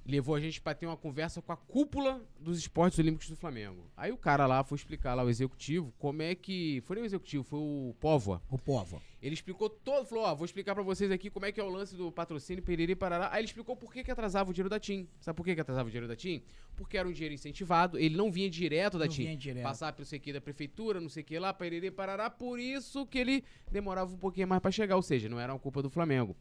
[0.06, 3.90] levou a gente pra ter uma conversa com a cúpula dos esportes olímpicos do Flamengo.
[3.98, 6.82] Aí o cara lá foi explicar lá, o executivo, como é que.
[6.86, 8.42] Foi nem o executivo, foi o Póvoa.
[8.50, 9.02] O povo.
[9.22, 11.70] Ele explicou todo, falou, ó, vou explicar pra vocês aqui como é que é o
[11.70, 13.30] lance do patrocínio Periri e Parará.
[13.32, 15.08] Aí ele explicou por que, que atrasava o dinheiro da TIM.
[15.20, 16.44] Sabe por que, que atrasava o dinheiro da TIM?
[16.76, 19.24] Porque era um dinheiro incentivado, ele não vinha direto da Não TIM.
[19.24, 19.64] vinha direto.
[19.64, 22.60] Passar pelo sei que da prefeitura, não sei o que lá, Periri e Parará, por
[22.60, 25.82] isso que ele demorava um pouquinho mais pra chegar, ou seja, não era uma culpa
[25.82, 26.36] do Flamengo.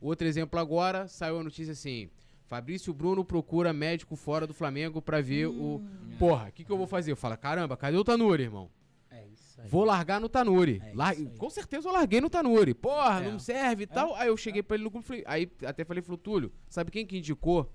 [0.00, 2.10] Outro exemplo agora, saiu a notícia assim,
[2.46, 5.82] Fabrício Bruno procura médico fora do Flamengo pra ver o...
[6.18, 7.10] Porra, o que, que eu vou fazer?
[7.12, 8.70] Eu falo, caramba, cadê o Tanuri, irmão?
[9.10, 9.68] É isso aí.
[9.68, 10.80] Vou largar no Tanuri.
[10.84, 11.16] É Lar-.
[11.38, 12.74] Com certeza eu larguei no Tanuri.
[12.74, 13.30] Porra, É.
[13.30, 14.14] não serve e tal.
[14.14, 15.24] Aí eu cheguei pra ele no grupo e falei.
[15.26, 17.72] Aí até falei, falou, Túlio, sabe quem que indicou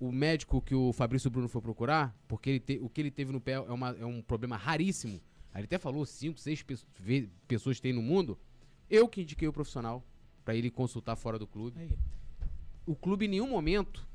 [0.00, 2.16] o médico que o Fabrício Bruno foi procurar?
[2.26, 5.20] Porque ele te- o que ele teve no pé é, uma- é um problema raríssimo.
[5.52, 8.38] Aí ele até falou, cinco, seis pe- ve- pessoas tem no mundo.
[8.88, 10.02] Eu que indiquei o profissional
[10.44, 11.78] pra ele consultar fora do clube.
[11.78, 11.90] Aí.
[12.86, 14.06] O clube em nenhum momento.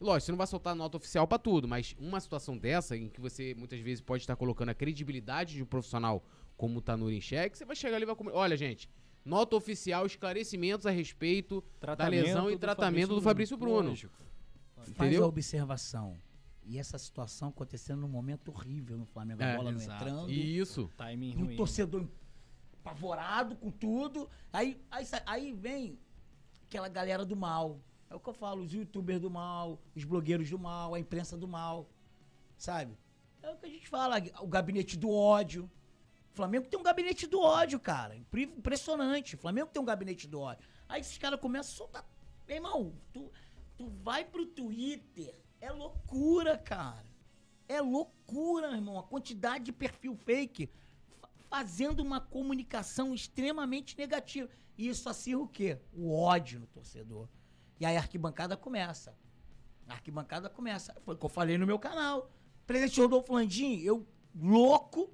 [0.00, 3.20] Lógico, você não vai soltar nota oficial pra tudo, mas uma situação dessa, em que
[3.20, 6.22] você muitas vezes pode estar colocando a credibilidade de um profissional
[6.56, 8.32] como o Tanuri em xeque, você vai chegar ali e vai comer.
[8.32, 8.90] Olha, gente,
[9.24, 11.64] nota oficial, esclarecimentos a respeito
[11.96, 13.90] da lesão e do tratamento do Fabrício Bruno.
[13.90, 14.14] Lógico.
[14.94, 16.18] Faz a observação.
[16.68, 19.42] E essa situação acontecendo num momento horrível no Flamengo.
[19.42, 20.02] A É, bola não exato.
[20.04, 20.30] entrando.
[20.30, 20.90] Isso.
[20.96, 21.54] Timing E ruim.
[21.54, 22.06] o torcedor
[22.80, 24.28] apavorado com tudo.
[24.52, 25.98] Aí, aí, aí vem
[26.66, 27.80] aquela galera do mal.
[28.08, 31.36] É o que eu falo, os youtubers do mal, os blogueiros do mal, a imprensa
[31.36, 31.88] do mal.
[32.56, 32.96] Sabe?
[33.42, 35.70] É o que a gente fala, o gabinete do ódio.
[36.32, 38.14] O Flamengo tem um gabinete do ódio, cara.
[38.14, 39.34] Impre- Impressionante.
[39.34, 40.68] O Flamengo tem um gabinete do ódio.
[40.88, 42.06] Aí esses caras começam a soltar.
[42.46, 43.30] Meu irmão, tu,
[43.76, 45.34] tu vai pro Twitter.
[45.60, 47.06] É loucura, cara.
[47.68, 48.98] É loucura, irmão.
[48.98, 50.68] A quantidade de perfil fake
[51.20, 54.48] fa- fazendo uma comunicação extremamente negativa.
[54.78, 55.78] E isso acirra o quê?
[55.94, 57.28] O ódio no torcedor.
[57.78, 59.16] E aí a arquibancada começa.
[59.88, 60.94] A arquibancada começa.
[61.02, 62.30] Foi o que eu falei no meu canal.
[62.66, 65.10] Presidente Rodolfo Landim, eu louco,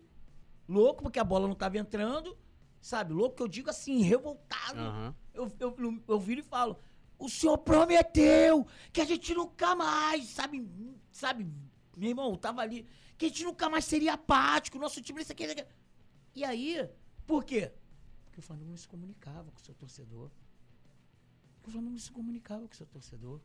[0.69, 2.37] louco, porque a bola não tava entrando,
[2.81, 3.13] sabe?
[3.13, 4.81] Louco que eu digo assim, revoltado.
[4.81, 5.15] Aham.
[5.35, 6.79] Eu, eu, eu viro e falo:
[7.19, 10.67] o senhor prometeu que a gente nunca mais, sabe?
[11.11, 11.47] Sabe,
[11.97, 12.87] meu irmão, eu tava ali,
[13.19, 15.45] que a gente nunca mais seria apático, nosso time isso aqui.
[15.45, 15.67] isso aqui.
[16.35, 16.89] E aí,
[17.27, 17.73] por quê?
[18.25, 20.31] Porque o Flamengo não se comunicava com o seu torcedor.
[21.67, 23.41] O Flamengo não se comunicava com o seu torcedor.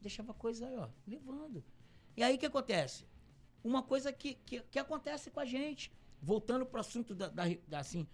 [0.00, 1.64] Deixava coisa aí, ó, levando.
[2.16, 3.06] E aí o que acontece?
[3.62, 5.92] Uma coisa que, que, que acontece com a gente.
[6.20, 8.06] Voltando pro assunto da, da, da, assim,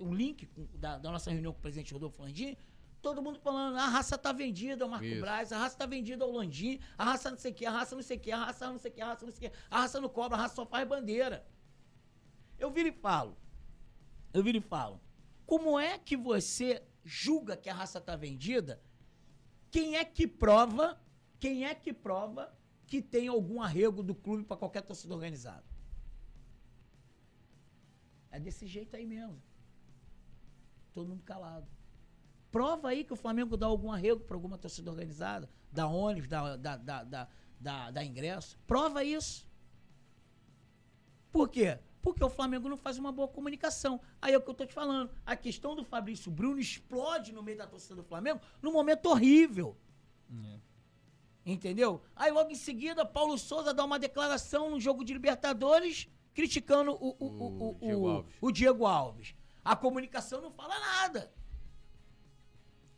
[0.00, 2.56] um link da, da nossa reunião com o presidente Rodolfo Landim,
[3.00, 5.20] todo mundo falando, a raça tá vendida ao Marco Isso.
[5.20, 7.94] Braz, a raça tá vendida ao Landim, a raça não sei o que, a raça
[7.96, 9.50] não sei o que, a raça não sei o que, a raça não sei o
[9.50, 11.46] que, a raça não cobra, a raça só faz bandeira.
[12.58, 13.36] Eu viro e falo,
[14.32, 15.00] eu viro e falo,
[15.46, 18.80] como é que você julga que a raça tá vendida?
[19.70, 21.00] Quem é que prova,
[21.38, 22.52] quem é que prova
[22.86, 25.64] que tem algum arrego do clube para qualquer torcida organizada?
[28.30, 29.40] É desse jeito aí mesmo.
[30.92, 31.66] Todo mundo calado.
[32.50, 36.56] Prova aí que o Flamengo dá algum arrego para alguma torcida organizada, da ônibus, da,
[36.56, 37.28] da,
[37.60, 38.58] da, da ingresso.
[38.66, 39.48] Prova isso.
[41.30, 41.78] Por quê?
[42.02, 44.00] Porque o Flamengo não faz uma boa comunicação.
[44.22, 45.10] Aí é o que eu tô te falando.
[45.26, 49.76] A questão do Fabrício Bruno explode no meio da torcida do Flamengo num momento horrível.
[51.44, 52.02] Entendeu?
[52.14, 57.08] Aí logo em seguida, Paulo Souza dá uma declaração no jogo de Libertadores criticando o,
[57.18, 58.34] o, o, o, O Diego o- Alves.
[58.40, 59.34] o Diego Alves.
[59.64, 61.32] A comunicação não fala nada.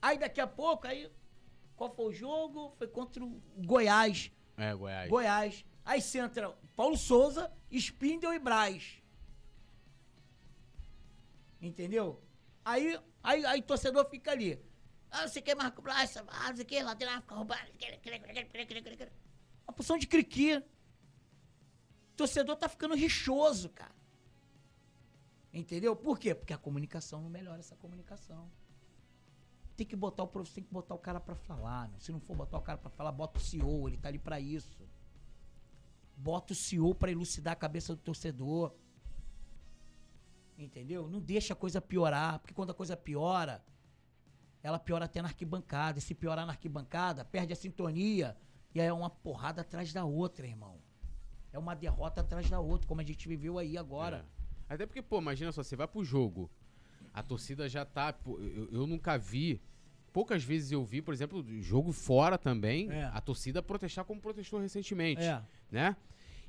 [0.00, 1.10] Aí daqui a pouco, aí,
[1.76, 2.72] qual foi o jogo?
[2.76, 4.31] Foi contra o Goiás.
[4.56, 5.08] É, Goiás.
[5.10, 5.64] Goiás.
[5.84, 9.02] Aí você entra Paulo Souza, Spindel e Braz.
[11.60, 12.22] Entendeu?
[12.64, 14.60] Aí, aí, aí o torcedor fica ali.
[15.10, 17.60] Ah, você quer Marco Braz, ah, não sei o que, lateral, fica roubando.
[19.66, 20.56] Uma porção de criqui.
[20.56, 23.94] O torcedor tá ficando rixoso, cara.
[25.52, 25.94] Entendeu?
[25.94, 26.34] Por quê?
[26.34, 28.50] Porque a comunicação não melhora essa comunicação.
[29.76, 31.88] Tem que botar o tem que botar o cara pra falar.
[31.88, 32.00] Meu.
[32.00, 34.40] Se não for botar o cara pra falar, bota o CEO, ele tá ali pra
[34.40, 34.88] isso.
[36.23, 38.73] Bota o CEO pra elucidar a cabeça do torcedor.
[40.57, 41.09] Entendeu?
[41.09, 43.65] Não deixa a coisa piorar, porque quando a coisa piora,
[44.62, 45.99] ela piora até na arquibancada.
[45.99, 48.36] E se piorar na arquibancada, perde a sintonia.
[48.73, 50.81] E aí é uma porrada atrás da outra, irmão.
[51.52, 54.25] É uma derrota atrás da outra, como a gente viveu aí agora.
[54.68, 54.75] É.
[54.75, 56.49] Até porque, pô, imagina só, você vai pro jogo,
[57.12, 58.12] a torcida já tá.
[58.12, 59.60] pô, eu, eu nunca vi.
[60.12, 63.05] Poucas vezes eu vi, por exemplo, jogo fora também, É.
[63.12, 65.23] a torcida protestar como protestou recentemente.
[65.23, 65.41] É.
[65.70, 65.97] Né?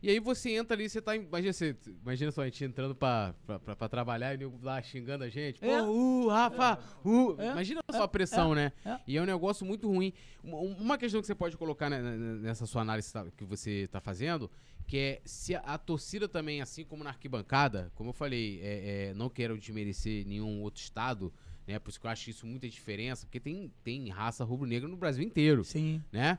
[0.02, 1.16] E aí você entra ali, você tá.
[1.16, 4.60] Imagina, você, imagina só a gente entrando pra, pra, pra, pra trabalhar e o nego
[4.62, 5.62] lá xingando a gente.
[5.62, 5.82] Pô, É.
[5.82, 7.40] uh, Rafa, uh.
[7.40, 7.52] É.
[7.52, 8.74] Imagina só a pressão, né?
[8.84, 9.00] É.
[9.08, 10.12] E é um negócio muito ruim.
[10.44, 14.02] Uma, questão que você pode colocar né, né, nessa sua análise tá- que você tá
[14.02, 14.52] fazendo,
[14.86, 19.14] que é se a, torcida também, assim como na arquibancada, como eu falei, é, é,
[19.14, 21.32] não quero desmerecer nenhum outro estado,
[21.68, 21.80] né?
[21.80, 25.24] Por isso que eu acho isso muita diferença, porque tem, tem raça rubro-negra no Brasil
[25.24, 26.02] inteiro Sim.
[26.12, 26.38] né?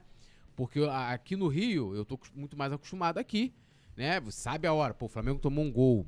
[0.57, 0.81] Porque
[1.11, 3.53] aqui no Rio, eu tô muito mais acostumado aqui,
[3.97, 4.21] né?
[4.31, 6.07] Sabe a hora, pô, o Flamengo tomou um gol,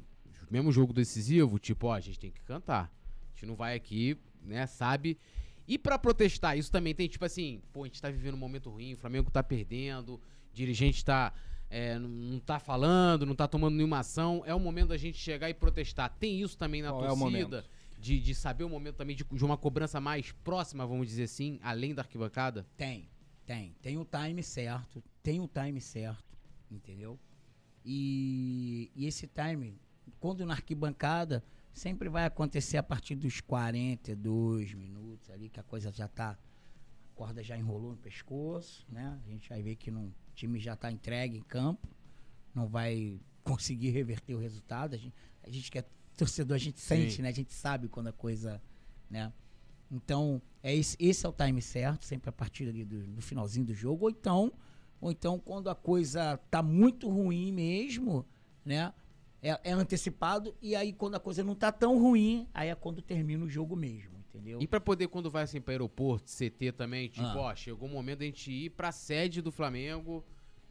[0.50, 2.92] mesmo jogo decisivo, tipo, ó, a gente tem que cantar.
[3.32, 5.18] A gente não vai aqui, né, sabe?
[5.66, 8.70] E pra protestar, isso também tem, tipo assim, pô, a gente tá vivendo um momento
[8.70, 10.20] ruim, o Flamengo tá perdendo, o
[10.52, 11.32] dirigente tá,
[11.68, 15.18] é, não- não tá falando, não tá tomando nenhuma ação, é o momento da gente
[15.18, 16.08] chegar e protestar.
[16.20, 17.64] Tem isso também na Qual é torcida, momento?
[18.06, 21.58] De, de saber o momento também de, de uma cobrança mais próxima, vamos dizer assim,
[21.60, 22.64] além da arquibancada?
[22.76, 23.08] Tem,
[23.44, 23.74] tem.
[23.82, 25.02] Tem o time certo.
[25.24, 26.24] Tem o time certo,
[26.70, 27.18] entendeu?
[27.84, 29.76] E, e esse time,
[30.20, 35.90] quando na arquibancada, sempre vai acontecer a partir dos 42 minutos ali, que a coisa
[35.90, 36.30] já tá.
[36.30, 39.20] A corda já enrolou no pescoço, né?
[39.26, 41.88] A gente vai ver que não, o time já tá entregue em campo,
[42.54, 44.94] não vai conseguir reverter o resultado.
[44.94, 45.84] A gente, a gente que é
[46.16, 47.22] torcedor, a gente sente, Sim.
[47.22, 47.28] né?
[47.28, 48.60] A gente sabe quando a coisa,
[49.10, 49.32] né?
[49.90, 53.66] Então, é esse, esse é o time certo, sempre a partir ali do, do finalzinho
[53.66, 54.52] do jogo, ou então,
[55.00, 58.26] ou então quando a coisa tá muito ruim mesmo,
[58.64, 58.92] né?
[59.42, 63.00] É, é antecipado, e aí quando a coisa não tá tão ruim, aí é quando
[63.00, 64.58] termina o jogo mesmo, entendeu?
[64.60, 67.36] E pra poder, quando vai assim pra aeroporto, CT também, tipo, Ah.
[67.42, 70.24] ó, chegou o momento da gente ir pra sede do Flamengo.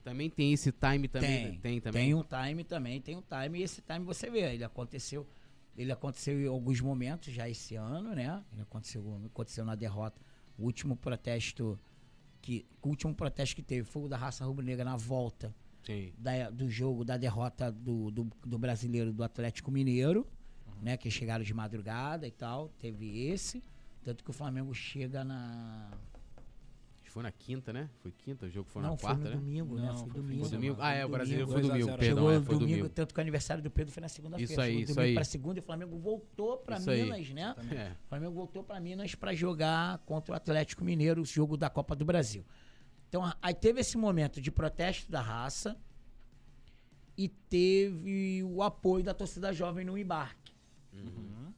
[0.06, 1.59] Também tem esse time também, né?
[1.61, 2.06] tem, também.
[2.06, 5.27] Tem um time também, tem um time, e esse time você vê, ele aconteceu,
[5.75, 8.42] ele aconteceu em alguns momentos já esse ano, né?
[8.53, 10.22] Ele aconteceu, aconteceu na derrota.
[10.58, 11.77] O último protesto
[12.40, 15.53] que, o último protesto que teve foi o da raça rubro-negra na volta
[16.17, 20.25] da- do jogo, da derrota do, do, do brasileiro do Atlético Mineiro,
[20.84, 20.95] né?
[20.98, 22.69] Que chegaram de madrugada e tal.
[22.80, 23.64] Teve esse.
[24.03, 25.90] Tanto que o Flamengo chega na.
[27.15, 27.89] Foi na quinta, né?
[28.01, 29.35] Foi quinta, o jogo foi não, na foi quarta, no né?
[29.37, 29.87] domingo, né?
[29.87, 30.41] Não, Foi foi domingo.
[30.41, 30.75] Foi domingo.
[30.75, 31.97] Foi Ah, é, o brasileiro foi 2 a domingo, 0.
[31.97, 32.89] perdão, Chegou é, foi domingo, domingo.
[32.89, 34.51] tanto que o aniversário do Pedro foi na segunda-feira.
[34.51, 35.13] Isso aí, Chegou isso domingo aí.
[35.15, 37.03] pra segunda e o Flamengo voltou pra Isso aí.
[37.03, 37.55] Minas, né?
[37.71, 37.91] É.
[38.05, 41.95] O Flamengo voltou pra Minas pra jogar contra o Atlético Mineiro, o jogo da Copa
[41.95, 42.43] do Brasil.
[43.07, 45.77] Então, aí teve esse momento de protesto da raça
[47.17, 50.53] e teve o apoio da torcida jovem no embarque.
[50.91, 51.53] Uhum.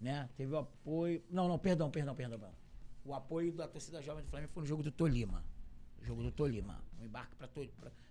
[0.00, 0.28] né?
[0.36, 1.20] Teve o apoio.
[1.28, 2.38] Não, não, perdão, perdão, perdão.
[2.38, 2.59] perdão.
[3.04, 5.44] O apoio da torcida jovem do Flamengo foi no jogo do Tolima.
[6.02, 6.82] Jogo do Tolima.
[7.00, 7.48] Um embarque para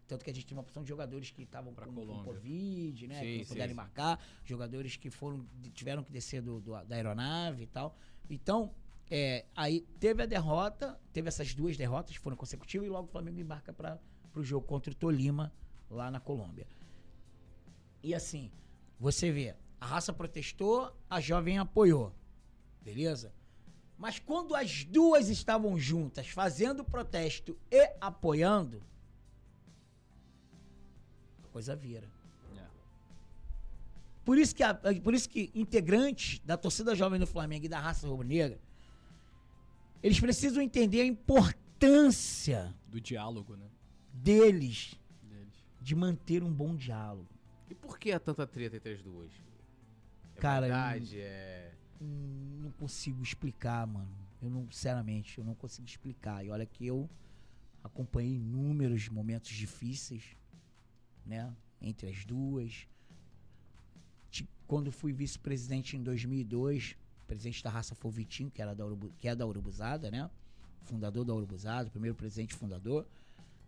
[0.09, 3.19] tanto que a gente tinha uma opção de jogadores que estavam com, com Covid, né?
[3.19, 7.64] Sim, que não puderam embarcar, jogadores que foram tiveram que descer do, do da aeronave
[7.64, 7.95] e tal.
[8.27, 8.74] Então,
[9.09, 13.11] é, aí teve a derrota, teve essas duas derrotas que foram consecutivas e logo o
[13.11, 14.00] Flamengo embarca para
[14.34, 15.53] o jogo contra o Tolima
[15.88, 16.68] lá na Colômbia.
[18.01, 18.51] E assim,
[19.00, 22.16] você vê, a raça protestou, a jovem apoiou.
[22.82, 23.32] Beleza?
[23.99, 28.81] Mas quando as duas estavam juntas, fazendo protesto e apoiando,
[31.43, 32.09] a coisa vira.
[32.57, 32.63] É.
[34.23, 37.77] Por isso, que a, por isso que integrantes da torcida jovem do Flamengo e da
[37.77, 38.57] raça rubro-negra
[40.01, 43.69] eles precisam entender a importância do diálogo, né?
[44.13, 45.65] Deles, deles.
[45.81, 47.27] de manter um bom diálogo.
[47.69, 49.29] E por que há tanta treta entre as duas?
[50.37, 51.71] É Cara, verdade, eu, é
[52.05, 54.09] não consigo explicar, mano.
[54.41, 56.45] Eu não, sinceramente, eu não consigo explicar.
[56.45, 57.09] E olha que eu
[57.83, 60.35] acompanhei inúmeros momentos difíceis,
[61.25, 62.87] né, entre as duas.
[64.67, 66.95] Quando fui vice-presidente em 2002,
[67.29, 70.29] presidente da raça foi que, era da Urubu, que é da Urubuzada, né?
[70.83, 73.05] Fundador da Urubuzada, primeiro presidente fundador.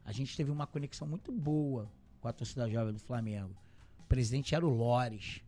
[0.03, 1.87] A gente teve uma conexão muito boa
[2.19, 3.55] com a torcida jovem do Flamengo.
[3.99, 5.43] O presidente era o Lores.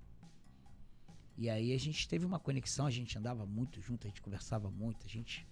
[1.38, 4.70] E aí a gente teve uma conexão, a gente andava muito junto, a gente conversava
[4.70, 5.48] muito, a gente,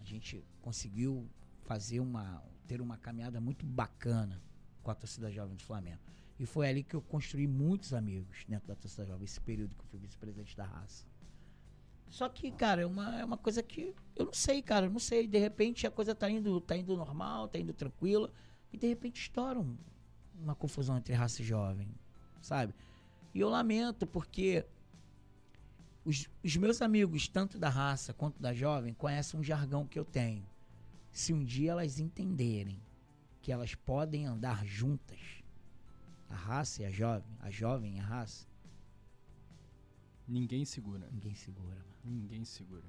[0.00, 1.28] a gente conseguiu
[1.64, 4.40] fazer uma, ter uma caminhada muito bacana
[4.82, 6.00] com a torcida jovem do Flamengo.
[6.38, 9.80] E foi ali que eu construí muitos amigos dentro da torcida jovem, esse período que
[9.80, 11.04] eu fui vice-presidente da raça.
[12.08, 15.00] Só que, cara, é uma, é uma coisa que eu não sei, cara, eu não
[15.00, 15.26] sei.
[15.26, 18.32] De repente a coisa tá indo, tá indo normal, tá indo tranquila,
[18.72, 19.76] e de repente estoura um,
[20.40, 21.88] uma confusão entre raça e jovem,
[22.40, 22.74] sabe?
[23.34, 24.64] E eu lamento porque
[26.08, 30.04] os, os meus amigos, tanto da raça quanto da jovem, conhecem um jargão que eu
[30.04, 30.46] tenho.
[31.12, 32.80] Se um dia elas entenderem
[33.42, 35.20] que elas podem andar juntas,
[36.28, 38.48] a raça e a jovem, a jovem e a raça,
[40.28, 41.08] Ninguém segura.
[41.10, 41.94] Ninguém segura, mano.
[42.04, 42.84] Ninguém segura.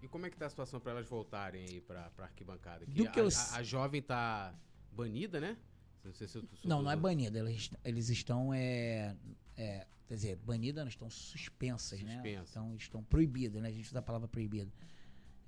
[0.00, 2.86] E como é que tá a situação para elas voltarem aí pra, pra arquibancada?
[2.86, 3.28] Que Do que a, eu...
[3.28, 4.54] a, a, jovem tá
[4.92, 5.56] banida, né?
[6.02, 7.40] Se, se, se, não, não é banida.
[7.40, 9.16] Eles, eles estão, é,
[9.56, 12.14] é, quer dizer, banida não, estão suspensas, né?
[12.14, 12.38] Suspensa.
[12.38, 12.46] né?
[12.50, 13.68] Então, estão proibidas, né?
[13.68, 14.70] A gente usa a palavra proibida.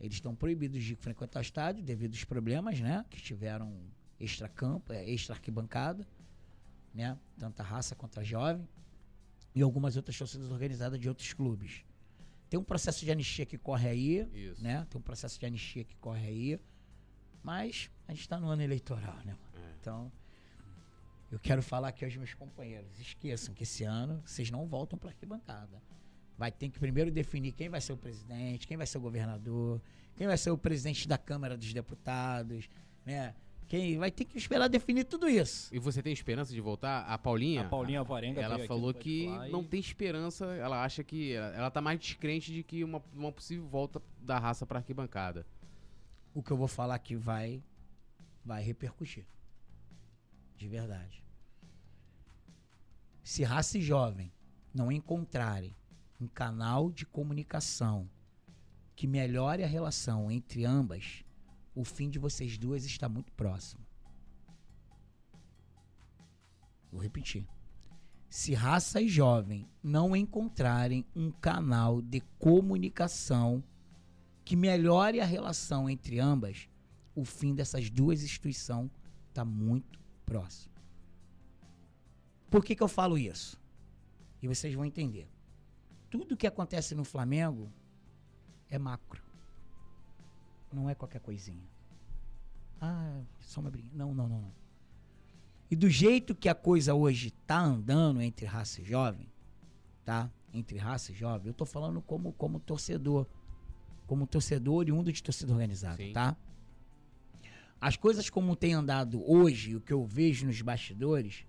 [0.01, 3.05] Eles estão proibidos de frequentar o estádio devido aos problemas, né?
[3.11, 3.77] Que tiveram
[4.19, 6.07] extra-campo, é, extra-arquibancada,
[6.95, 7.19] né?
[7.39, 8.67] Tanto a raça quanto a jovem
[9.55, 11.85] e algumas outras torcidas organizadas de outros clubes.
[12.49, 14.63] Tem um processo de anistia que corre aí, Isso.
[14.63, 14.87] né?
[14.89, 16.61] Tem um processo de anistia que corre aí,
[17.43, 19.37] mas a gente está no ano eleitoral, né?
[19.55, 19.75] É.
[19.81, 20.11] Então,
[21.31, 25.11] eu quero falar aqui aos meus companheiros, esqueçam que esse ano vocês não voltam para
[25.11, 25.83] arquibancada.
[26.37, 29.81] Vai ter que primeiro definir quem vai ser o presidente, quem vai ser o governador,
[30.17, 32.69] quem vai ser o presidente da Câmara dos Deputados,
[33.05, 33.35] né?
[33.69, 35.69] Quem vai ter que esperar definir tudo isso.
[35.75, 37.01] E você tem esperança de voltar?
[37.01, 37.63] A Paulinha?
[37.63, 41.35] A Paulinha Varenga Ela falou que não tem esperança, ela acha que.
[41.35, 45.45] Ela, ela tá mais descrente de que uma, uma possível volta da raça para arquibancada.
[46.33, 47.63] O que eu vou falar aqui vai.
[48.43, 49.27] vai repercutir.
[50.59, 51.25] De verdade.
[53.23, 54.31] Se raça e jovem
[54.75, 55.75] não encontrarem
[56.21, 58.11] um canal de comunicação
[58.95, 61.25] que melhore a relação entre ambas
[61.75, 63.87] o fim de vocês duas está muito próximo.
[66.91, 67.47] Vou repetir.
[68.29, 73.63] Se raça e jovem não encontrarem um canal de comunicação
[74.45, 76.69] que melhore a relação entre ambas,
[77.15, 78.91] o fim dessas duas instituições
[79.29, 79.98] está muito
[80.29, 80.73] próximo.
[82.51, 83.59] Por que, que eu falo isso?
[84.43, 85.29] E vocês vão entender.
[86.11, 87.71] Tudo que acontece no Flamengo
[88.69, 89.23] é macro.
[90.73, 91.67] Não é qualquer coisinha.
[92.81, 93.89] Ah, só uma briga.
[93.93, 94.53] Não, não, não, não.
[95.71, 99.29] E do jeito que a coisa hoje tá andando entre raça e jovem,
[100.05, 100.31] tá?
[100.53, 103.27] Entre raça e jovem, eu tô falando como, como torcedor.
[104.07, 106.13] Como torcedor oriundo de torcida organizada, Sim.
[106.13, 106.35] tá?
[107.81, 111.47] As coisas como tem andado hoje, o que eu vejo nos bastidores,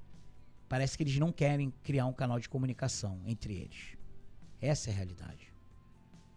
[0.67, 3.98] parece que eles não querem criar um canal de comunicação entre eles.
[4.61, 5.51] Essa é a realidade.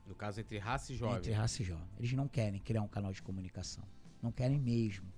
[0.07, 1.19] No caso, entre raça e jovem.
[1.19, 1.89] Entre raça e jovem.
[1.99, 3.85] Eles não querem criar um canal de comunicação.
[4.23, 5.13] Não querem mesmo.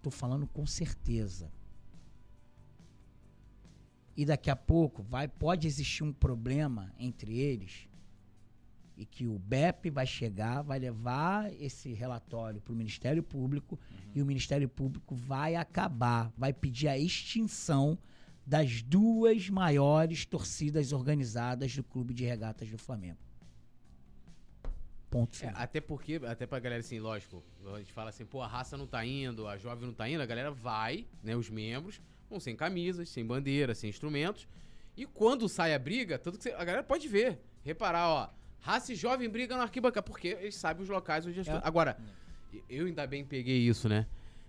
[0.00, 1.52] Tô falando com certeza.
[4.16, 7.88] E daqui a pouco vai pode existir um problema entre eles
[8.96, 13.98] e que o BEP vai chegar, vai levar esse relatório para o Ministério Público uhum.
[14.14, 17.98] e o Ministério Público vai acabar, vai pedir a extinção
[18.46, 23.18] das duas maiores torcidas organizadas do Clube de Regatas do Flamengo.
[25.10, 25.54] Ponto É, final.
[25.56, 27.42] até porque, até pra galera assim, lógico,
[27.74, 30.22] a gente fala assim, pô, a raça não tá indo, a jovem não tá indo,
[30.22, 34.48] a galera vai, né, os membros, vão sem camisas, sem bandeira, sem instrumentos,
[34.96, 38.30] e quando sai a briga, tanto que você- a galera pode ver, reparar, ó,
[38.62, 41.38] raça e jovem briga no arquibancada, porque eles sabem os locais onde...
[41.38, 41.60] as É.
[41.62, 41.98] Agora,
[42.70, 44.06] eu ainda bem peguei isso, né,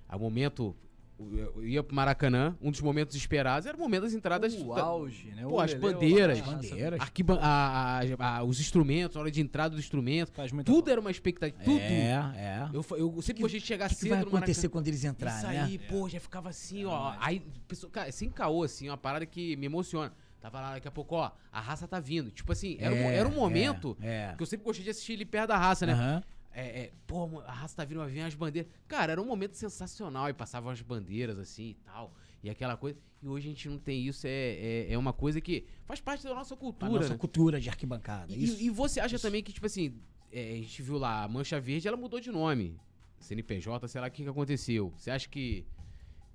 [0.08, 0.74] a momento...
[1.20, 4.56] Eu ia pro Maracanã, um dos momentos esperados era o momento das entradas.
[4.56, 5.44] O auge, né?
[5.44, 6.40] Pô, O as bandeiras.
[6.40, 7.00] o- As bandeiras.
[7.00, 10.32] arquiban- a- a- a- os instrumentos, a hora de entrada do instrumento.
[10.34, 10.92] Faz muita Tudo falta.
[10.92, 11.64] era uma expectativa.
[11.64, 11.80] Tudo.
[11.80, 12.70] É, é.
[12.74, 14.40] Eu, eu sempre gostei de chegar O que, que cedo vai no Maracanã.
[14.44, 15.62] acontecer quando eles entrarem, Isso né?
[15.62, 17.12] aí, pô, já ficava assim, ó.
[17.12, 17.20] demais.
[17.22, 20.12] Aí, pessoa, cara, sem caô, assim, uma parada que me emociona.
[20.44, 22.30] Tava lá daqui a pouco, ó, a raça tá vindo.
[22.30, 24.36] Tipo assim, era, um, É, era um momento é, é.
[24.36, 25.94] que eu sempre gostei de assistir ele perto da raça, né?
[25.94, 26.24] Aham.
[26.52, 28.70] É, é, pô, a raça tá vindo, vai vir as bandeiras.
[28.86, 30.28] Cara, era um momento sensacional.
[30.28, 32.14] E passavam as bandeiras assim e tal.
[32.44, 33.00] E aquela coisa.
[33.22, 34.28] E hoje a gente não tem isso.
[34.28, 36.92] É, é, é uma coisa que faz parte da nossa A cultura.
[36.92, 37.18] nossa né?
[37.18, 38.34] cultura de arquibancada.
[38.34, 38.62] E, isso.
[38.62, 39.98] e você acha também que, tipo assim,
[40.30, 42.78] é, a gente viu lá, a Mancha Verde, ela mudou de nome.
[43.18, 44.92] CNPJ, sei lá o que, que aconteceu.
[44.98, 45.66] Você acha que,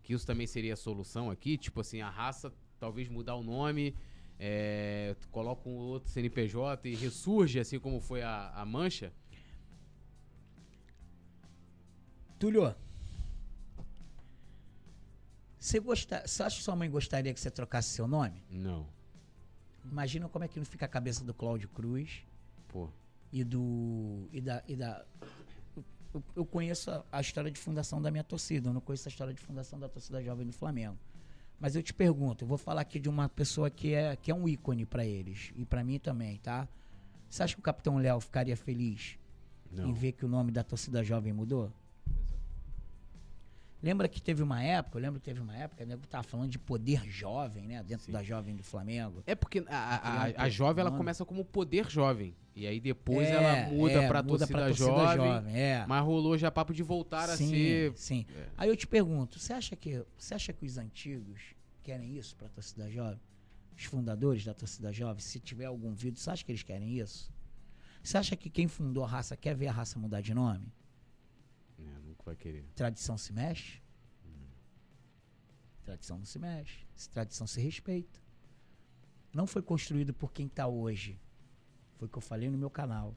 [0.02, 1.58] que isso também seria a solução aqui?
[1.58, 3.94] Tipo assim, a raça talvez mudar o nome,
[4.38, 9.12] é, coloca um outro CNPJ e ressurge, assim como foi a, a Mancha?
[12.38, 12.74] Túlio,
[15.58, 16.22] você, gosta...
[16.26, 18.42] você acha que sua mãe gostaria que você trocasse seu nome?
[18.48, 18.86] Não.
[19.84, 22.22] Imagina como é que não fica a cabeça do Cláudio Cruz
[22.68, 22.88] Pô.
[23.32, 24.28] e do.
[24.32, 24.62] e da.
[24.68, 25.04] E da
[26.14, 29.10] eu, eu conheço a, a história de fundação da minha torcida, eu não conheço a
[29.10, 30.96] história de fundação da torcida jovem do Flamengo.
[31.60, 34.34] Mas eu te pergunto, eu vou falar aqui de uma pessoa que é, que é
[34.34, 36.68] um ícone pra eles e pra mim também, tá?
[37.28, 39.18] Você acha que o Capitão Léo ficaria feliz
[39.72, 39.92] em Não.
[39.92, 41.72] ver que o nome da torcida jovem mudou?
[43.80, 46.50] Lembra que teve uma época, eu lembro que teve uma época, né, que tava falando
[46.50, 48.12] de poder jovem, né, dentro Sim.
[48.12, 49.22] da jovem do Flamengo.
[49.24, 52.34] É porque a, a, a, a jovem, ela começa como poder jovem.
[52.56, 55.56] E aí depois É, ela muda é, pra muda torcida, pra jovem.
[55.56, 55.84] é.
[55.86, 58.26] Mas rolou já papo de voltar sim, a ser Sim.
[58.36, 58.46] É.
[58.56, 62.48] Aí eu te pergunto, você acha que você acha que os antigos querem isso pra
[62.48, 63.20] torcida jovem?
[63.76, 67.30] Os fundadores da torcida jovem, se tiver algum vídeo, você acha que eles querem isso?
[68.02, 70.72] Você acha que quem fundou a raça quer ver a raça mudar de nome?
[72.28, 72.62] Vai querer.
[72.74, 73.80] Tradição se mexe?
[75.82, 76.86] Tradição não se mexe.
[77.10, 78.20] Tradição se respeita.
[79.32, 81.18] Não foi construído por quem está hoje.
[81.96, 83.16] Foi o que eu falei no meu canal.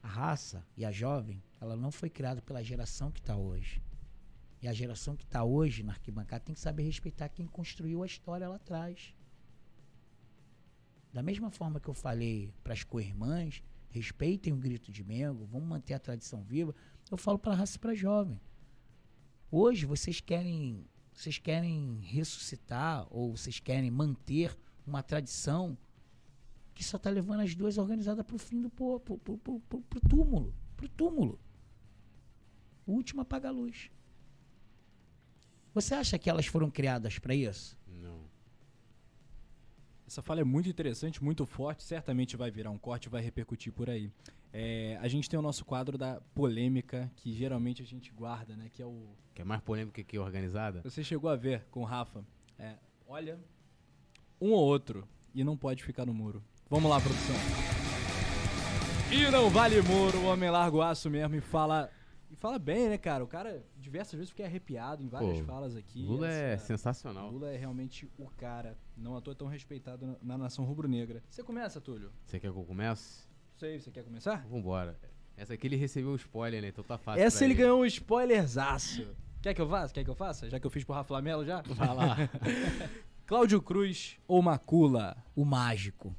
[0.00, 3.82] A raça e a jovem, ela não foi criada pela geração que está hoje.
[4.62, 8.06] E a geração que está hoje na arquibancada tem que saber respeitar quem construiu a
[8.06, 9.12] história lá atrás.
[11.12, 15.68] Da mesma forma que eu falei para as co-irmãs, respeitem o grito de Mengo, vamos
[15.68, 16.74] manter a tradição viva,
[17.14, 18.40] eu falo para a raça e para jovem.
[19.50, 25.78] Hoje vocês querem, vocês querem ressuscitar ou vocês querem manter uma tradição
[26.74, 30.52] que só está levando as duas organizadas para o fim do pro, pro, pro túmulo,
[30.96, 31.38] túmulo.
[32.84, 33.90] O último apaga a luz.
[35.72, 37.78] Você acha que elas foram criadas para isso?
[37.86, 38.20] Não.
[40.06, 43.88] Essa fala é muito interessante, muito forte, certamente vai virar um corte vai repercutir por
[43.88, 44.10] aí.
[44.56, 48.70] É, a gente tem o nosso quadro da polêmica, que geralmente a gente guarda, né?
[48.72, 49.08] Que é o.
[49.34, 50.80] Que é mais polêmica que organizada?
[50.84, 52.24] Você chegou a ver com o Rafa.
[52.56, 53.36] É, olha,
[54.40, 56.40] um ou outro, e não pode ficar no muro.
[56.70, 57.34] Vamos lá, produção.
[59.10, 61.90] E não vale muro, o homem larga o aço mesmo e fala.
[62.30, 63.24] E fala bem, né, cara?
[63.24, 66.00] O cara, diversas vezes, fiquei arrepiado em várias Pô, falas aqui.
[66.00, 67.28] Lula é Essa- sensacional.
[67.28, 68.78] Lula é realmente o cara.
[68.96, 71.24] Não à toa tão respeitado na, na nação rubro-negra.
[71.28, 72.12] Você começa, Túlio?
[72.24, 73.33] Você quer que eu comece?
[73.56, 74.46] Sei, você quer começar?
[74.48, 74.98] Vambora.
[75.36, 76.68] Essa aqui ele recebeu um spoiler, né?
[76.68, 77.22] Então tá fácil.
[77.22, 79.06] Essa pra ele ganhou um spoilerzaço.
[79.42, 79.92] Quer que eu faça?
[79.92, 80.48] Quer que eu faça?
[80.48, 81.60] Já que eu fiz pro Rafa Lamelo já?
[81.62, 82.16] Vai lá.
[83.26, 85.16] Cláudio Cruz ou Macula?
[85.34, 86.14] O mágico,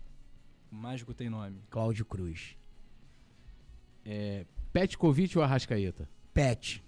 [0.71, 1.61] O mágico tem nome.
[1.69, 2.57] Cláudio Cruz.
[4.03, 6.09] É, Petkovic ou Arrascaeta?
[6.33, 6.83] Pet,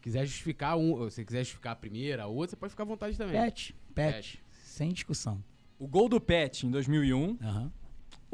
[0.00, 3.16] Quiser justificar um, se quiser justificar a primeira, a outra, você pode ficar à vontade
[3.16, 3.32] também.
[3.40, 4.44] Pet, Pet, Pet.
[4.62, 5.42] sem discussão.
[5.78, 7.72] O gol do Pet em 2001 Aham.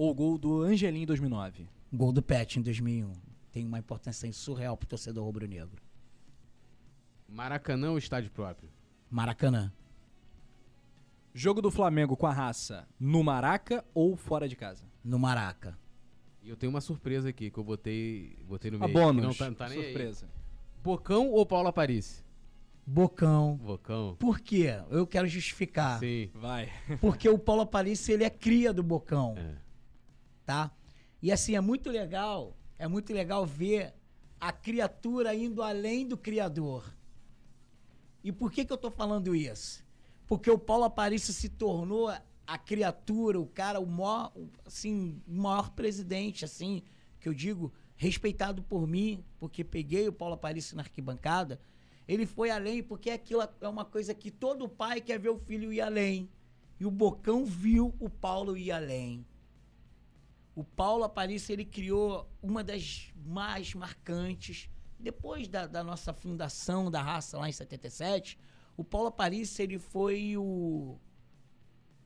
[0.00, 1.68] Ou o gol do Angelim em 2009?
[1.92, 3.12] Gol do Pet em 2001.
[3.52, 5.82] Tem uma importância surreal pro torcedor rubro-negro.
[7.28, 8.70] Maracanã ou estádio próprio?
[9.10, 9.70] Maracanã,
[11.34, 14.84] Jogo do Flamengo com a raça no Maraca ou fora de casa?
[15.04, 15.78] no Maraca.
[16.42, 18.92] E eu tenho uma surpresa aqui que eu botei, botei no A meio.
[18.92, 19.20] bônus.
[19.20, 19.84] que Não tá, não tá nem aí.
[19.84, 20.26] surpresa.
[20.82, 22.24] Bocão ou Paulo Aparício?
[22.86, 23.56] Bocão.
[23.62, 24.16] Bocão.
[24.18, 24.82] Por quê?
[24.90, 25.98] Eu quero justificar.
[26.00, 26.30] Sim.
[26.34, 26.70] Vai.
[27.00, 29.54] Porque o Paulo Aparício, ele é cria do Bocão, É.
[30.50, 30.68] tá?
[31.22, 33.94] E assim, é muito legal, é muito legal ver
[34.40, 36.92] a criatura indo além do criador.
[38.24, 39.84] E por que que eu tô falando isso?
[40.26, 42.12] Porque o Paulo Aparício se tornou
[42.44, 44.32] a criatura, o cara, o maior,
[44.66, 46.82] assim, maior presidente, assim,
[47.20, 51.60] que eu digo respeitado por mim, porque peguei o Paulo Aparício na arquibancada,
[52.08, 55.72] ele foi além, porque aquilo é uma coisa que todo pai quer ver o filho
[55.72, 56.28] ir além.
[56.80, 59.24] E o Bocão viu o Paulo ir além.
[60.54, 64.68] O Paulo Aparício, ele criou uma das mais marcantes.
[64.98, 68.38] Depois da, da nossa fundação da raça lá em 77,
[68.76, 70.98] o Paulo Aparício, ele foi o,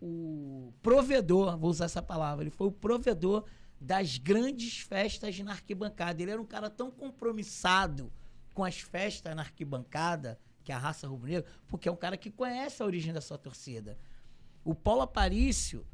[0.01, 3.45] o provedor, vou usar essa palavra, ele foi o provedor
[3.81, 6.23] das grandes festas na arquibancada.
[6.23, 8.13] Ele era um cara tão compromissado
[8.53, 12.31] com as festas na arquibancada, que é a raça rubro-negra, porque é um cara que
[12.31, 13.99] conhece a origem da sua torcida.
[14.65, 15.87] O Paulo Aparício,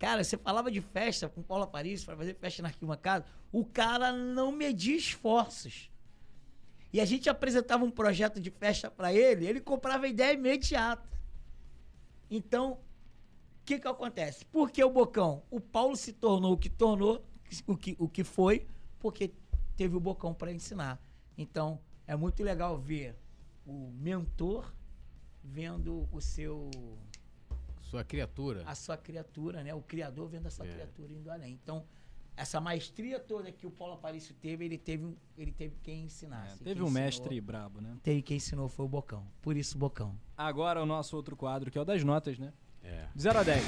[0.00, 3.66] cara, você falava de festa com o Paulo Aparício para fazer festa na arquibancada, o
[3.66, 5.90] cara não media esforços.
[6.90, 11.06] E a gente apresentava um projeto de festa para ele, ele comprava ideia imediata.
[12.30, 12.78] Então, o
[13.66, 14.46] que que acontece?
[14.46, 15.42] Por que o Bocão?
[15.50, 17.22] O Paulo se tornou o que tornou,
[17.66, 18.66] o que, o que foi,
[18.98, 19.34] porque
[19.76, 20.98] teve o Bocão para ensinar.
[21.36, 23.14] Então, é muito legal ver
[23.66, 24.72] o mentor
[25.44, 26.70] vendo o seu
[27.90, 28.62] sua criatura.
[28.66, 29.74] A sua criatura, né?
[29.74, 30.72] O criador vendo a sua é.
[30.72, 31.58] criatura indo além.
[31.62, 31.84] Então,
[32.36, 36.62] essa maestria toda que o Paulo Aparício teve, ele teve, ele teve quem ensinasse.
[36.62, 37.96] É, teve um ensinou, mestre brabo, né?
[38.02, 39.26] Teve quem ensinou foi o Bocão.
[39.42, 40.16] Por isso, Bocão.
[40.36, 42.52] Agora o nosso outro quadro, que é o das notas, né?
[42.82, 43.08] É.
[43.14, 43.64] De 0 a 10.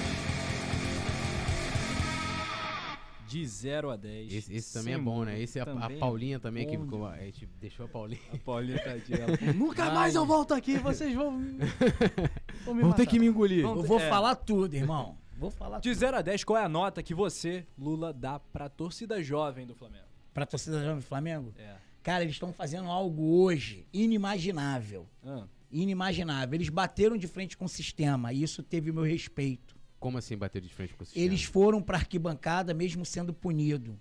[3.32, 4.30] De 0 a 10.
[4.30, 5.40] Esse, esse também é bom, né?
[5.40, 8.20] Esse é a, a Paulinha também, que ficou, a gente deixou a Paulinha.
[8.30, 9.26] A Paulinha tadinha.
[9.56, 11.40] Nunca mais eu volto aqui, vocês vão.
[12.66, 13.64] vão, vão ter que me engolir.
[13.64, 14.08] eu vou é.
[14.10, 15.16] falar tudo, irmão.
[15.38, 18.68] Vou falar De 0 a 10, qual é a nota que você, Lula, dá pra
[18.68, 20.04] torcida jovem do Flamengo?
[20.34, 21.54] Pra torcida jovem do Flamengo?
[21.56, 21.74] É.
[22.02, 25.08] Cara, eles estão fazendo algo hoje inimaginável.
[25.24, 25.46] Ah.
[25.70, 26.54] Inimaginável.
[26.54, 29.74] Eles bateram de frente com o sistema e isso teve meu respeito.
[30.02, 31.24] Como assim bater de frente com o sistema?
[31.24, 33.96] Eles foram para arquibancada mesmo sendo punido.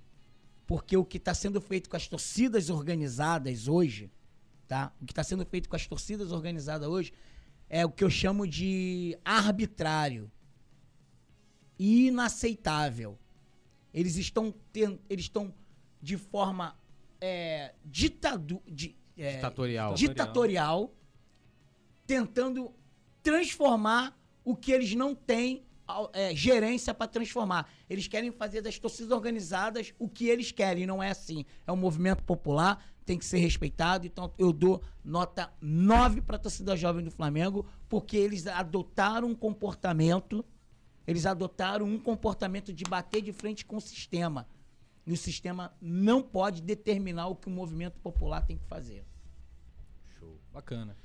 [0.66, 4.12] Porque o que está sendo feito com as torcidas organizadas hoje,
[4.68, 4.92] tá?
[5.00, 7.14] O que está sendo feito com as torcidas organizadas hoje
[7.70, 10.32] é o que eu chamo de arbitrário.
[11.78, 13.16] Inaceitável.
[13.94, 14.56] Eles estão
[15.08, 15.54] eles estão
[16.02, 16.76] de forma
[17.20, 19.94] é, ditadu, di, é, ditatorial.
[19.94, 20.96] ditatorial
[22.08, 22.74] tentando
[23.22, 25.64] transformar o que eles não têm
[26.14, 27.70] é, gerência para transformar.
[27.90, 31.46] Eles querem fazer das torcidas organizadas o que eles querem, não é assim.
[31.66, 34.06] É um movimento popular, tem que ser respeitado.
[34.06, 39.36] Então eu dou nota 9 para a torcida jovem do Flamengo, porque eles adotaram um
[39.36, 40.46] comportamento,
[41.06, 44.48] eles adotaram um comportamento de bater de frente com o sistema.
[45.06, 49.04] E o sistema não pode determinar o que o movimento popular tem que fazer.
[50.20, 50.40] Show.
[50.54, 50.96] Bacana.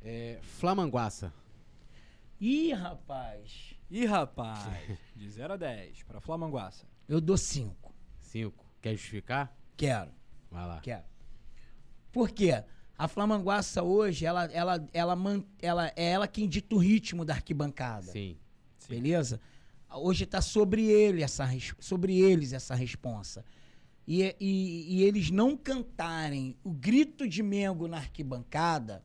[0.00, 1.32] É, Flamanguaça.
[2.44, 3.76] Ih, rapaz.
[3.88, 4.98] Ih, rapaz.
[5.14, 6.84] De 0 a 10 para Flamanguaça.
[7.08, 7.94] Eu dou 5.
[8.18, 8.66] 5.
[8.80, 9.56] Quer justificar?
[9.76, 10.10] Quero.
[10.50, 10.80] Vai lá.
[10.80, 11.04] Quero.
[12.10, 12.64] Por quê?
[12.98, 17.34] A Flamanguaça hoje, ela, ela, ela, ela, ela é ela quem dita o ritmo da
[17.34, 18.10] arquibancada.
[18.10, 18.36] Sim.
[18.88, 19.40] Beleza?
[19.88, 21.48] Hoje está sobre ele essa
[21.78, 23.44] sobre eles essa responsa.
[24.04, 29.04] E, e, e, eles não cantarem o grito de Mengo na arquibancada,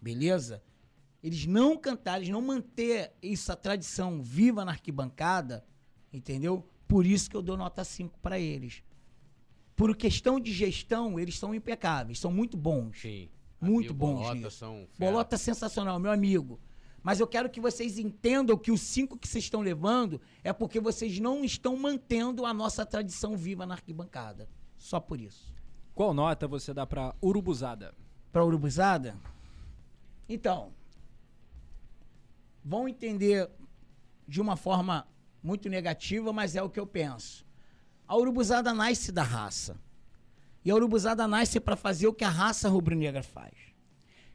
[0.00, 0.62] beleza?
[1.22, 5.64] Eles não cantarem, eles não manter essa tradição viva na arquibancada,
[6.12, 6.66] entendeu?
[6.86, 8.82] Por isso que eu dou nota 5 para eles.
[9.74, 13.00] Por questão de gestão, eles são impecáveis, são muito bons.
[13.00, 13.28] Sim.
[13.60, 14.20] Muito bons.
[14.20, 16.60] Bolota são Bolota é sensacional, meu amigo.
[17.02, 20.80] Mas eu quero que vocês entendam que os cinco que vocês estão levando é porque
[20.80, 24.48] vocês não estão mantendo a nossa tradição viva na arquibancada.
[24.76, 25.54] Só por isso.
[25.94, 27.94] Qual nota você dá para Urubuzada?
[28.32, 29.16] Para Urubuzada?
[30.28, 30.72] Então,
[32.68, 33.48] vão entender
[34.26, 35.08] de uma forma
[35.42, 37.46] muito negativa, mas é o que eu penso.
[38.06, 39.80] A urubuzada nasce da raça.
[40.62, 43.54] E a urubuzada nasce para fazer o que a raça rubro-negra faz.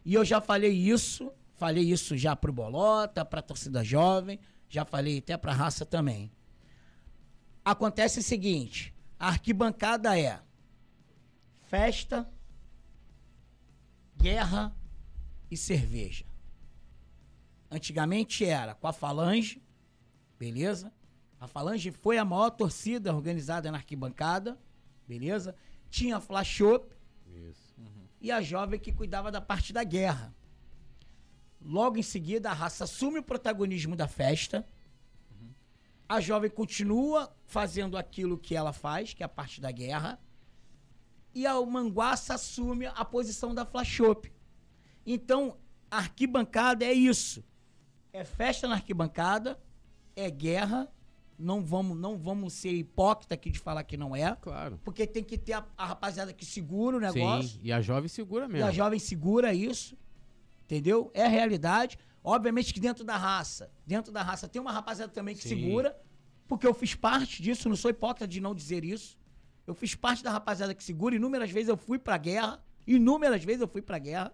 [0.03, 5.19] E eu já falei isso, falei isso já pro Bolota, pra torcida jovem, já falei
[5.19, 6.31] até pra raça também.
[7.63, 10.41] Acontece o seguinte, a arquibancada é
[11.67, 12.27] festa,
[14.17, 14.75] guerra
[15.51, 16.32] e cerveja.
[17.73, 19.59] Antigamente era com a Falange,
[20.37, 20.93] beleza?
[21.39, 24.59] A Falange foi a maior torcida organizada na arquibancada,
[25.07, 25.55] beleza?
[25.89, 26.95] Tinha a Flash Up
[27.25, 28.07] uhum.
[28.21, 30.31] e a jovem que cuidava da parte da guerra.
[31.59, 34.63] Logo em seguida, a raça assume o protagonismo da festa.
[35.31, 35.49] Uhum.
[36.07, 40.21] A jovem continua fazendo aquilo que ela faz, que é a parte da guerra.
[41.33, 44.31] E a Manguaça assume a posição da Flash Up.
[45.03, 45.57] Então,
[45.89, 47.43] a arquibancada é isso
[48.13, 49.59] é festa na arquibancada,
[50.15, 50.89] é guerra
[51.37, 54.35] não vamos, não vamos ser hipócrita aqui de falar que não é.
[54.39, 54.79] Claro.
[54.83, 57.49] Porque tem que ter a, a rapaziada que segura o negócio.
[57.49, 58.67] Sim, e a jovem segura E mesmo.
[58.67, 59.97] a jovem segura isso.
[60.65, 61.11] Entendeu?
[61.13, 61.97] É a realidade.
[62.23, 65.49] Obviamente que dentro da raça, dentro da raça tem uma rapaziada também que Sim.
[65.49, 65.97] segura,
[66.47, 69.17] porque eu fiz parte disso, não sou hipócrita de não dizer isso.
[69.67, 73.61] Eu fiz parte da rapaziada que segura, inúmeras vezes eu fui pra guerra, inúmeras vezes
[73.61, 74.33] eu fui pra guerra.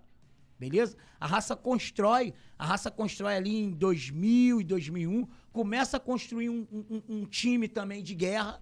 [0.60, 0.98] Beleza?
[1.20, 6.68] A raça constrói, a raça constrói ali em 2000 e 2001, começa a construir um,
[6.72, 8.62] um- um time também de guerra,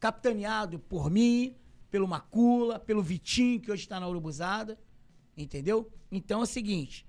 [0.00, 1.56] capitaneado por mim,
[1.90, 4.76] pelo Macula, pelo Vitinho, que hoje está na Urubuzada,
[5.36, 5.88] entendeu?
[6.10, 7.06] Então é o seguinte,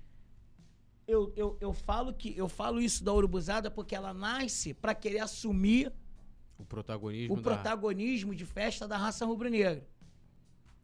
[1.06, 5.18] eu, eu, eu falo que eu falo isso da Urubuzada porque ela nasce para querer
[5.18, 5.92] assumir
[6.58, 7.42] O protagonismo o da...
[7.42, 9.84] protagonismo de festa da raça rubro-negra.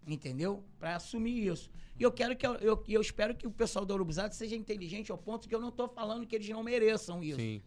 [0.06, 0.64] Entendeu?
[0.78, 1.70] Para assumir isso.
[1.98, 5.12] E eu quero que eu, eu, eu espero que o pessoal da Urubuzada seja inteligente
[5.12, 7.62] ao ponto que eu não tô falando que eles não mereçam isso Sim.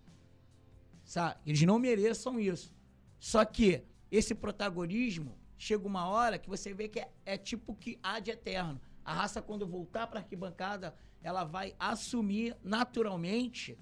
[1.03, 1.39] sabe?
[1.45, 2.73] Eles não mereçam isso.
[3.19, 7.97] Só que esse protagonismo chega uma hora que você vê que é, é tipo que
[8.03, 8.79] há de eterno.
[9.03, 13.77] A raça, quando voltar para arquibancada, ela vai assumir naturalmente,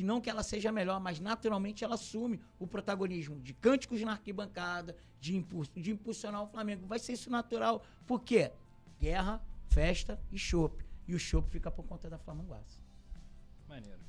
[0.00, 4.12] que não que ela seja melhor, mas naturalmente ela assume o protagonismo de cânticos na
[4.12, 6.86] arquibancada, de, impulso, de impulsionar o Flamengo.
[6.86, 7.84] Vai ser isso natural.
[8.06, 8.50] Por quê?
[8.98, 10.82] Guerra, festa e chopp.
[11.06, 12.80] E o chopp fica por conta da Flamanguaça.
[13.68, 14.00] Maneiro.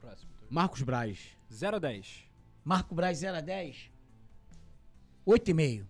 [0.00, 0.32] Próximo.
[0.48, 1.36] Marcos Braz.
[1.52, 2.30] 0 a 10.
[2.64, 3.90] Marco Braz 0 a 10.
[5.26, 5.84] 8,5.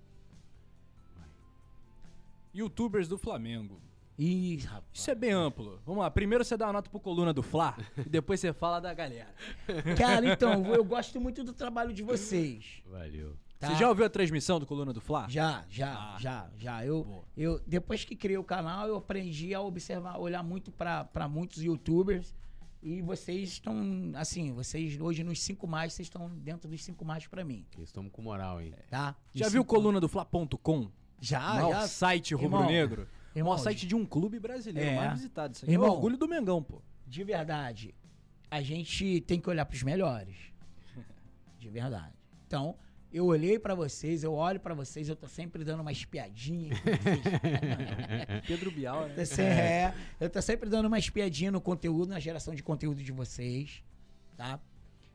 [2.53, 3.81] Youtubers do Flamengo.
[4.19, 4.85] Ih, rapaz.
[4.95, 5.81] Isso é bem amplo.
[5.85, 6.11] Vamos lá.
[6.11, 9.29] Primeiro você dá uma nota pro coluna do Fla e depois você fala da galera.
[9.99, 12.83] Cara, então, eu gosto muito do trabalho de vocês.
[12.87, 13.37] Valeu.
[13.59, 13.69] Tá?
[13.69, 15.27] Você já ouviu a transmissão do coluna do Fla?
[15.29, 16.17] Já, já, Ah.
[16.19, 16.85] já, já.
[16.85, 17.25] Eu, Boa.
[17.37, 21.63] eu, depois que criei o canal, eu aprendi a observar, olhar muito pra pra muitos
[21.63, 22.35] youtubers.
[22.83, 23.75] E vocês estão,
[24.15, 28.13] assim, vocês hoje nos cinco mais, vocês estão dentro dos cinco mais pra mim, Estamos
[28.13, 28.73] com moral, hein?
[28.89, 29.17] tá?
[29.35, 30.89] Já viu cinco- coluna do Fla.com?
[31.21, 31.89] Já, o maior já.
[31.89, 33.09] site rubro-negro.
[33.37, 34.97] O irmão, maior site de um clube brasileiro, É.
[34.97, 35.55] mais visitado.
[35.55, 35.89] Isso aqui é Irmão.
[35.89, 36.81] o orgulho do Mengão, pô.
[37.07, 37.95] De verdade,
[38.51, 40.37] a gente tem que olhar pros melhores.
[41.61, 42.15] De verdade.
[42.47, 42.77] Então,
[43.13, 46.73] eu olhei pra vocês, eu olho pra vocês, eu tô sempre dando uma espiadinha.
[48.47, 49.15] Pedro Bial, né?
[49.17, 53.03] Eu sei, é, eu tô sempre dando uma espiadinha no conteúdo, na geração de conteúdo
[53.03, 53.83] de vocês,
[54.37, 54.59] tá?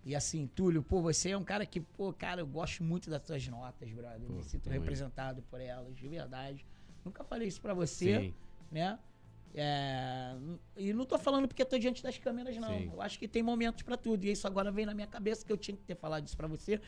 [0.03, 3.21] E assim, Túlio, pô, você é um cara que, pô, cara, eu gosto muito das
[3.23, 4.21] suas notas, brother.
[4.21, 4.79] Eu Pô, me sinto também.
[4.79, 6.65] representado por elas, de verdade.
[7.03, 8.33] Nunca falei isso pra você, Sim.
[8.71, 8.97] né?
[9.53, 10.33] É,
[10.77, 12.77] e não tô falando porque tô diante das câmeras, não.
[12.77, 12.91] Sim.
[12.93, 14.25] Eu acho que tem momentos pra tudo.
[14.25, 16.47] E isso agora vem na minha cabeça que eu tinha que ter falado isso pra
[16.47, 16.79] você.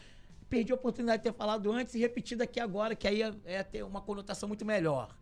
[0.50, 3.64] Perdi a oportunidade de ter falado antes e repetido aqui agora, que aí é, é
[3.64, 5.18] ter uma conotação muito melhor.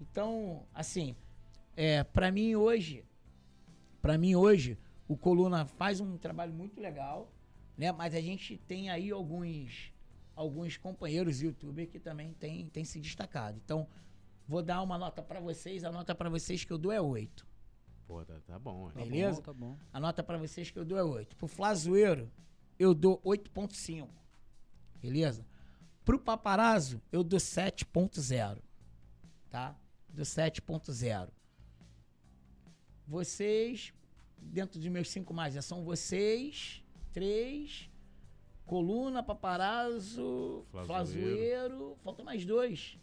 [0.00, 1.14] Então, assim,
[1.76, 3.04] é, para mim hoje,
[4.00, 7.30] para mim hoje, o Coluna faz um trabalho muito legal,
[7.76, 7.92] né?
[7.92, 9.92] Mas a gente tem aí alguns
[10.38, 13.60] alguns companheiros youtubers que também tem, tem se destacado.
[13.64, 13.88] Então,
[14.46, 17.44] vou dar uma nota para vocês, a nota para vocês que eu dou é 8.
[18.06, 18.88] Pô, tá, tá bom.
[18.90, 19.08] Tá hein?
[19.10, 19.40] Beleza?
[19.40, 19.76] bom, tá bom.
[19.92, 21.34] A nota para vocês que eu dou é 8.
[21.36, 22.30] Pro Flazoeiro,
[22.78, 24.08] eu dou 8.5.
[25.02, 25.44] Beleza?
[26.04, 28.62] Pro Paparazzo, eu dou 7.0.
[29.50, 29.76] Tá?
[30.08, 31.30] Do 7.0.
[33.08, 33.92] Vocês,
[34.38, 37.90] dentro dos meus 5 mais, já são vocês, 3,
[38.68, 41.96] Coluna, Paparazzo, Flazoeiro.
[42.04, 42.98] Faltam mais dois.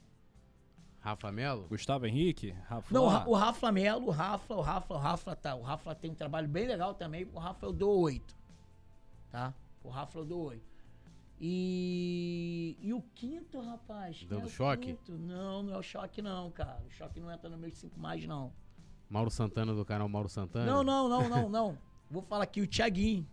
[0.99, 1.67] Rafa Melo?
[1.67, 2.93] Gustavo Henrique, Rafa.
[2.93, 5.55] Não, o Ra- o Rafa Melo, o Rafa, o Rafa, o Rafa tá.
[5.55, 7.27] O Rafa tem um trabalho bem legal também.
[7.33, 8.35] O Rafa eu dou 8.
[9.31, 9.53] Tá?
[9.83, 10.63] O Rafa eu dou 8.
[11.41, 12.77] E.
[12.79, 14.23] E o quinto, rapaz?
[14.29, 14.85] Dando é choque?
[14.93, 15.11] quinto?
[15.13, 16.81] Não, não é o choque, não, cara.
[16.87, 18.53] O choque não entra no meus 5 mais, não.
[19.09, 20.65] Mauro Santana do canal Mauro Santana?
[20.65, 21.77] Não, não, não, não, não.
[22.09, 23.27] Vou falar aqui o Thiaguinho.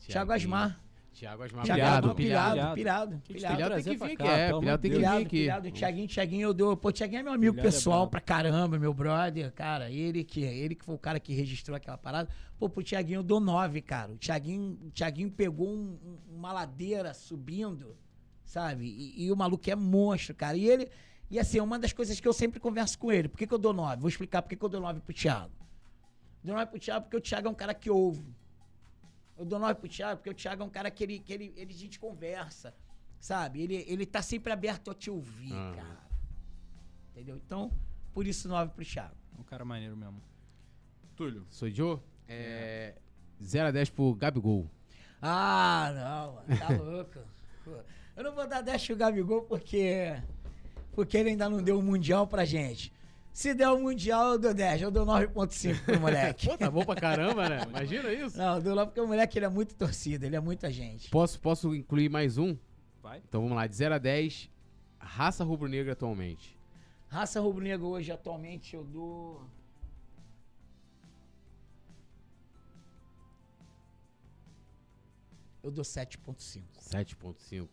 [0.00, 0.80] Thiago Asmar.
[1.12, 1.62] Thiago Asmar.
[1.64, 2.14] Pilhado, pilhado.
[2.14, 3.22] pilhado, pilhado.
[3.26, 3.54] Pilhado.
[3.56, 4.58] Pilhado tem que vir aqui, é.
[4.58, 5.24] Pilhado tem que vir aqui.
[5.28, 6.76] pilhado, Thiaguinho, Thiaguinho, eu dou.
[6.76, 8.10] Pô, Thiaguinho é meu amigo Pilhado é pessoal brabo.
[8.12, 9.90] pra caramba, meu brother, cara.
[9.90, 12.28] Ele que, ele que foi o cara que registrou aquela parada.
[12.58, 14.12] Pô, pro Thiaguinho eu dou nove, cara.
[14.12, 17.94] O Thiaguinho, o Thiaguinho pegou um- um- uma ladeira subindo,
[18.44, 18.84] sabe?
[18.86, 20.56] E, e o maluco é monstro, cara.
[20.56, 20.88] E ele.
[21.30, 23.28] E assim, é uma das coisas que eu sempre converso com ele.
[23.28, 24.00] Por que, que eu dou nove?
[24.00, 25.50] Vou explicar por que, que eu dou nove pro Thiago.
[26.44, 28.24] Dou nove pro Thiago porque o Thiago é um cara que ouve.
[29.42, 31.52] Eu dou nove pro Thiago porque o Thiago é um cara que ele, que ele,
[31.56, 32.72] ele a gente conversa,
[33.18, 33.60] sabe?
[33.60, 35.72] Ele, ele tá sempre aberto a te ouvir, Ah.
[35.74, 35.98] cara.
[37.10, 37.36] Entendeu?
[37.44, 37.72] Então,
[38.14, 39.16] por isso nove pro Thiago.
[39.36, 40.22] Um cara maneiro mesmo.
[41.16, 41.44] Túlio.
[41.50, 41.98] Sou Joe?
[42.28, 42.94] É.
[43.42, 44.70] 0 a 10 pro Gabigol.
[45.20, 47.18] Ah, não, mano, tá louco.
[48.16, 50.22] Eu não vou dar 10 pro Gabigol porque,
[50.92, 52.92] porque ele ainda não deu o Mundial pra gente.
[53.32, 54.82] Se der o Mundial, eu dou 10.
[54.82, 56.46] Eu dou 9.5 pro moleque.
[56.50, 57.62] Pô, tá bom pra caramba, né?
[57.66, 58.36] Imagina isso.
[58.36, 61.08] Não, eu dou lá porque o moleque ele é muito torcido, ele é muita gente.
[61.10, 62.56] Posso, posso incluir mais um?
[63.02, 63.22] Vai.
[63.26, 64.50] Então vamos lá, de 0 a 10,
[64.98, 66.56] raça rubro-negra atualmente.
[67.08, 69.42] Raça rubro-negra hoje, atualmente, eu dou...
[75.62, 76.62] Eu dou 7.5.
[76.80, 77.68] 7.5.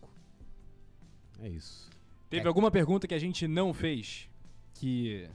[1.41, 1.89] É isso.
[2.29, 2.47] Teve É.
[2.47, 4.29] alguma pergunta que a gente não fez
[4.75, 5.27] que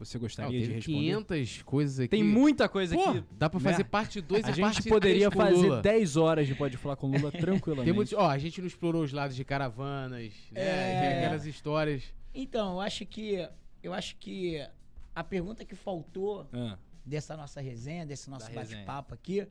[0.00, 0.98] você Não, gostaria de teve responder?
[0.98, 2.08] 500 coisas aqui.
[2.08, 3.24] Tem muita coisa Pô, aqui.
[3.32, 3.88] dá pra fazer né?
[3.90, 5.82] parte 2 A e gente parte poderia fazer Lula.
[5.82, 7.84] 10 horas de Pode Falar com o Lula tranquilamente.
[7.84, 10.60] Tem muitos, ó, a gente não explorou os lados de caravanas, né?
[10.60, 11.18] É.
[11.24, 12.02] Aquelas histórias.
[12.34, 13.48] Então, eu acho que...
[13.82, 14.66] Eu acho que
[15.14, 19.46] a pergunta que faltou Ah, dessa nossa resenha, desse nosso bate-papo aqui,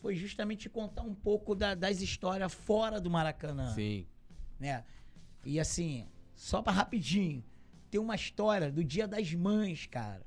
[0.00, 4.06] foi justamente contar um pouco da- das histórias fora do Maracanã, Sim.
[4.58, 4.84] né?
[5.44, 7.42] E assim, só pra rapidinho,
[7.96, 10.20] tem uma história do Dia das Mães, cara.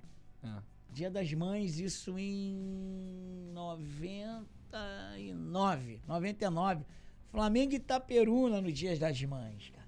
[0.43, 0.63] ah.
[0.91, 6.83] Dia das Mães, isso em 99, 99.
[7.29, 9.87] Flamengo e Itaperuna no Dia das Mães, cara.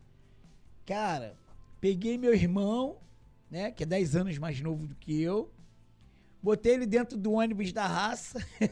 [0.86, 1.36] Cara,
[1.80, 3.00] peguei meu irmão,
[3.50, 5.52] né, que é 10 anos mais novo do que eu,
[6.40, 8.38] botei ele dentro do ônibus da raça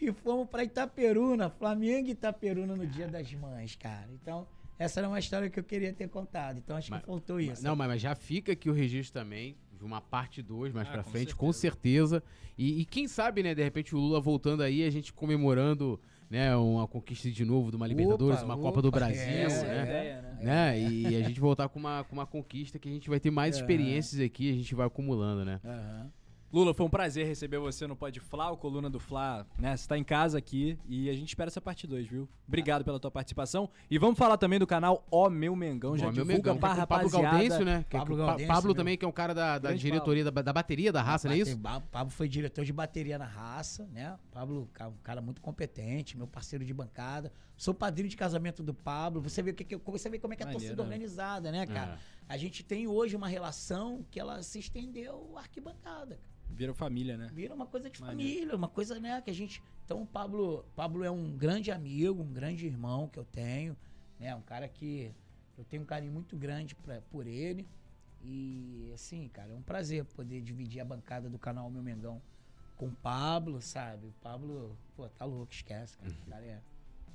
[0.00, 4.08] e fomos pra Itaperuna, Flamengo e Itaperuna no Dia das Mães, cara.
[4.12, 4.46] Então,
[4.82, 6.58] essa era uma história que eu queria ter contado.
[6.58, 7.62] Então, acho Mas- que faltou isso.
[7.62, 10.92] Não, mas, mas já fica aqui o registro também, de uma parte 2 mais Ah,
[10.92, 12.22] pra com frente, com certeza.
[12.58, 15.98] E, e quem sabe, né, de repente o Lula voltando aí, a gente comemorando,
[16.30, 19.26] né, uma conquista de novo de uma Libertadores, Opa, uma opa, Copa do é, Brasil,
[19.26, 19.42] né?
[19.42, 19.82] é.
[19.82, 20.38] ideia, né?
[20.42, 20.80] né?
[20.80, 23.54] E a gente voltar com uma, com uma conquista que a gente vai ter mais
[23.56, 23.60] É.
[23.60, 25.60] experiências aqui, a gente vai acumulando, né?
[25.64, 26.10] Aham.
[26.52, 29.74] Lula, foi um prazer receber você no Pode Fla, o Coluna do Fla, né?
[29.74, 32.28] Você tá em casa aqui e a gente espera essa parte 2, viu?
[32.46, 33.70] Obrigado pela tua participação.
[33.90, 36.74] E vamos falar também do canal Ó Meu Mengão, já Ó, meu divulga Mengão, pra
[36.74, 37.36] que é com o Pablo rapaziada.
[37.38, 37.84] Gaudêncio, né?
[37.88, 38.74] É Pablo com o Pa- Gaudêncio, Pablo meu.
[38.74, 41.38] também, que é um cara da, da diretoria, da, da bateria da raça, não é
[41.38, 41.56] isso?
[41.56, 44.18] O Pablo foi diretor de bateria na raça, né?
[44.30, 47.32] Pablo, um cara muito competente, meu parceiro de bancada.
[47.56, 49.22] Sou padrinho de casamento do Pablo.
[49.22, 50.82] Você vê, o que, você vê como é que é a torcida né?
[50.82, 51.98] organizada, né, cara?
[52.28, 56.16] A gente tem hoje uma relação que ela se estendeu à arquibancada.
[56.16, 56.31] cara.
[56.52, 57.30] Vira família, né?
[57.32, 58.30] Vira uma coisa de Maneiro.
[58.32, 59.62] família, uma coisa, né, que a gente.
[59.84, 63.76] Então o Pablo, Pablo é um grande amigo, um grande irmão que eu tenho,
[64.18, 64.34] né?
[64.34, 65.12] Um cara que
[65.58, 67.66] eu tenho um carinho muito grande pra, por ele.
[68.24, 72.22] E assim, cara, é um prazer poder dividir a bancada do canal Meu Mengão
[72.76, 74.06] com o Pablo, sabe?
[74.06, 76.10] O Pablo, pô, tá louco, esquece, cara.
[76.10, 76.60] O cara é.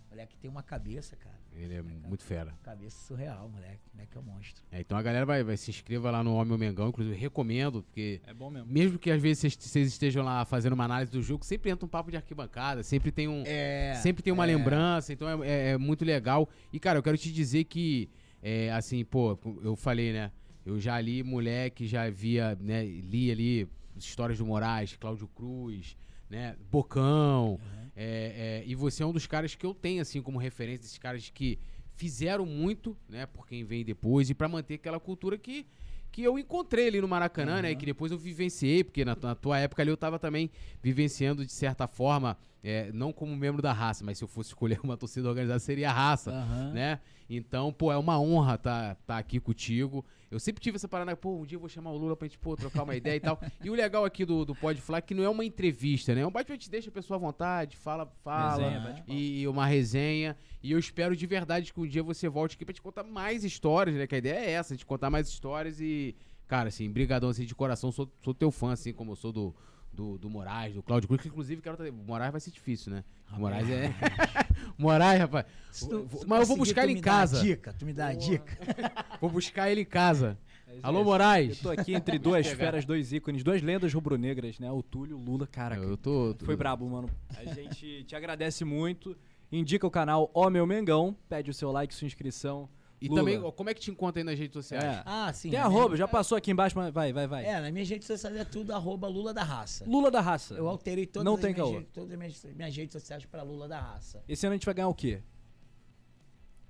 [0.09, 1.37] Moleque tem uma cabeça, cara.
[1.53, 2.53] Ele é muito fera.
[2.63, 3.81] Cabeça surreal, moleque.
[3.93, 4.63] Moleque é um monstro.
[4.71, 8.21] É, então a galera vai, vai se inscreva lá no Homem Mengão, inclusive recomendo, porque
[8.25, 8.71] É bom mesmo.
[8.71, 11.89] mesmo que às vezes vocês- estejam lá fazendo uma análise do jogo, sempre entra um
[11.89, 13.95] papo de arquibancada, sempre tem um, É.
[14.01, 16.47] sempre tem uma lembrança, então é, é- é muito legal.
[16.71, 18.09] E cara, eu quero te dizer que,
[18.41, 20.31] é, assim, pô, eu falei, né?
[20.65, 22.85] Eu já li moleque, já via, né?
[22.85, 25.97] Li ali histórias do Moraes, Cláudio Cruz,
[26.29, 26.55] né?
[26.71, 27.59] Bocão.
[27.99, 30.99] É, é, e você é um dos caras que eu tenho, assim, como referência, desses
[30.99, 31.57] caras que
[31.95, 33.25] fizeram muito, né?
[33.25, 35.65] Por quem vem depois, e pra manter aquela cultura que.
[36.09, 37.71] Que eu encontrei ali no Maracanã, né?
[37.71, 40.49] E que depois eu vivenciei, porque na, na tua época ali eu tava também
[40.81, 44.79] vivenciando de certa forma, é, não como membro da raça, mas se eu fosse escolher
[44.81, 46.71] uma torcida organizada seria a raça, Aham.
[46.71, 46.99] né?
[47.29, 50.05] Então, pô, é uma honra estar tá, aqui contigo.
[50.29, 52.37] Eu sempre tive essa parada, pô, um dia eu vou chamar o Lula pra gente,
[52.37, 53.39] pô, trocar uma ideia e tal.
[53.63, 56.21] E o legal aqui do, do Pode Falar é que não é uma entrevista, né?
[56.21, 58.69] É um bate-papo, deixa a pessoa à vontade, fala, fala.
[58.69, 60.37] Resenha, e, e uma resenha.
[60.61, 63.43] E eu espero de verdade que um dia você volte aqui pra te contar mais
[63.43, 64.07] histórias, né?
[64.07, 66.15] Que a ideia é essa, de contar mais histórias e...
[66.47, 67.91] Cara, assim, brigadão, assim, de coração.
[67.91, 69.55] Sou, sou teu fã, assim, como eu sou do...
[69.97, 71.75] Do, do Moraes, do Cláudio Cruz, que inclusive quero.
[71.89, 73.03] O Moraes vai ser difícil, né?
[73.35, 73.91] O Moraes é.
[74.77, 75.45] Moraes, rapaz.
[75.79, 77.41] Tu- Mas eu vou buscar tu ele me em dá a casa.
[77.41, 78.57] dica, tu me dá a dica.
[79.19, 80.37] Vou buscar ele em casa.
[80.67, 81.03] É Alô.
[81.03, 81.57] Moraes.
[81.57, 84.71] Eu tô aqui entre duas feras, dois ícones, duas lendas rubro-negras, né?
[84.71, 85.75] O Túlio, o Lula, cara.
[85.77, 86.35] Eu tô.
[86.35, 87.09] tô- Foi brabo, mano.
[87.35, 89.17] A gente te agradece muito.
[89.51, 92.69] Indica o canal Ó Meu Mengão, pede o seu like, sua inscrição.
[92.99, 93.21] E Lula.
[93.21, 94.83] também, como é que te encontra aí nas redes sociais?
[94.83, 95.03] É.
[95.05, 95.51] Ah, sim.
[95.51, 97.45] Tem na arroba, minha- já passou aqui embaixo, mas vai, vai, vai.
[97.45, 99.85] É, nas minhas redes sociais é tudo arroba Lula da Raça.
[99.87, 100.55] Lula da raça.
[100.55, 101.77] Eu alterei todas, Não as, tem minhas, caô.
[101.79, 104.23] re- todas as minhas, minhas redes sociais pra Lula da Raça.
[104.27, 105.21] Esse ano a gente vai ganhar o quê?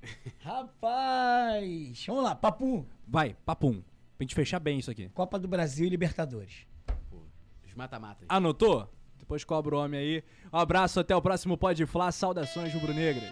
[0.39, 2.03] Rapaz!
[2.07, 2.85] Vamos lá, Papum.
[3.07, 3.81] Vai, papum.
[4.17, 5.09] Pra gente fechar bem isso aqui.
[5.09, 6.67] Copa do Brasil e Libertadores.
[7.09, 7.17] Pô,
[7.65, 8.25] os mata-matas.
[8.27, 8.89] Anotou?
[9.17, 10.23] Depois cobra o homem aí.
[10.51, 12.11] Um abraço, até o próximo Pode Flá.
[12.11, 13.31] Saudações rubro-negras.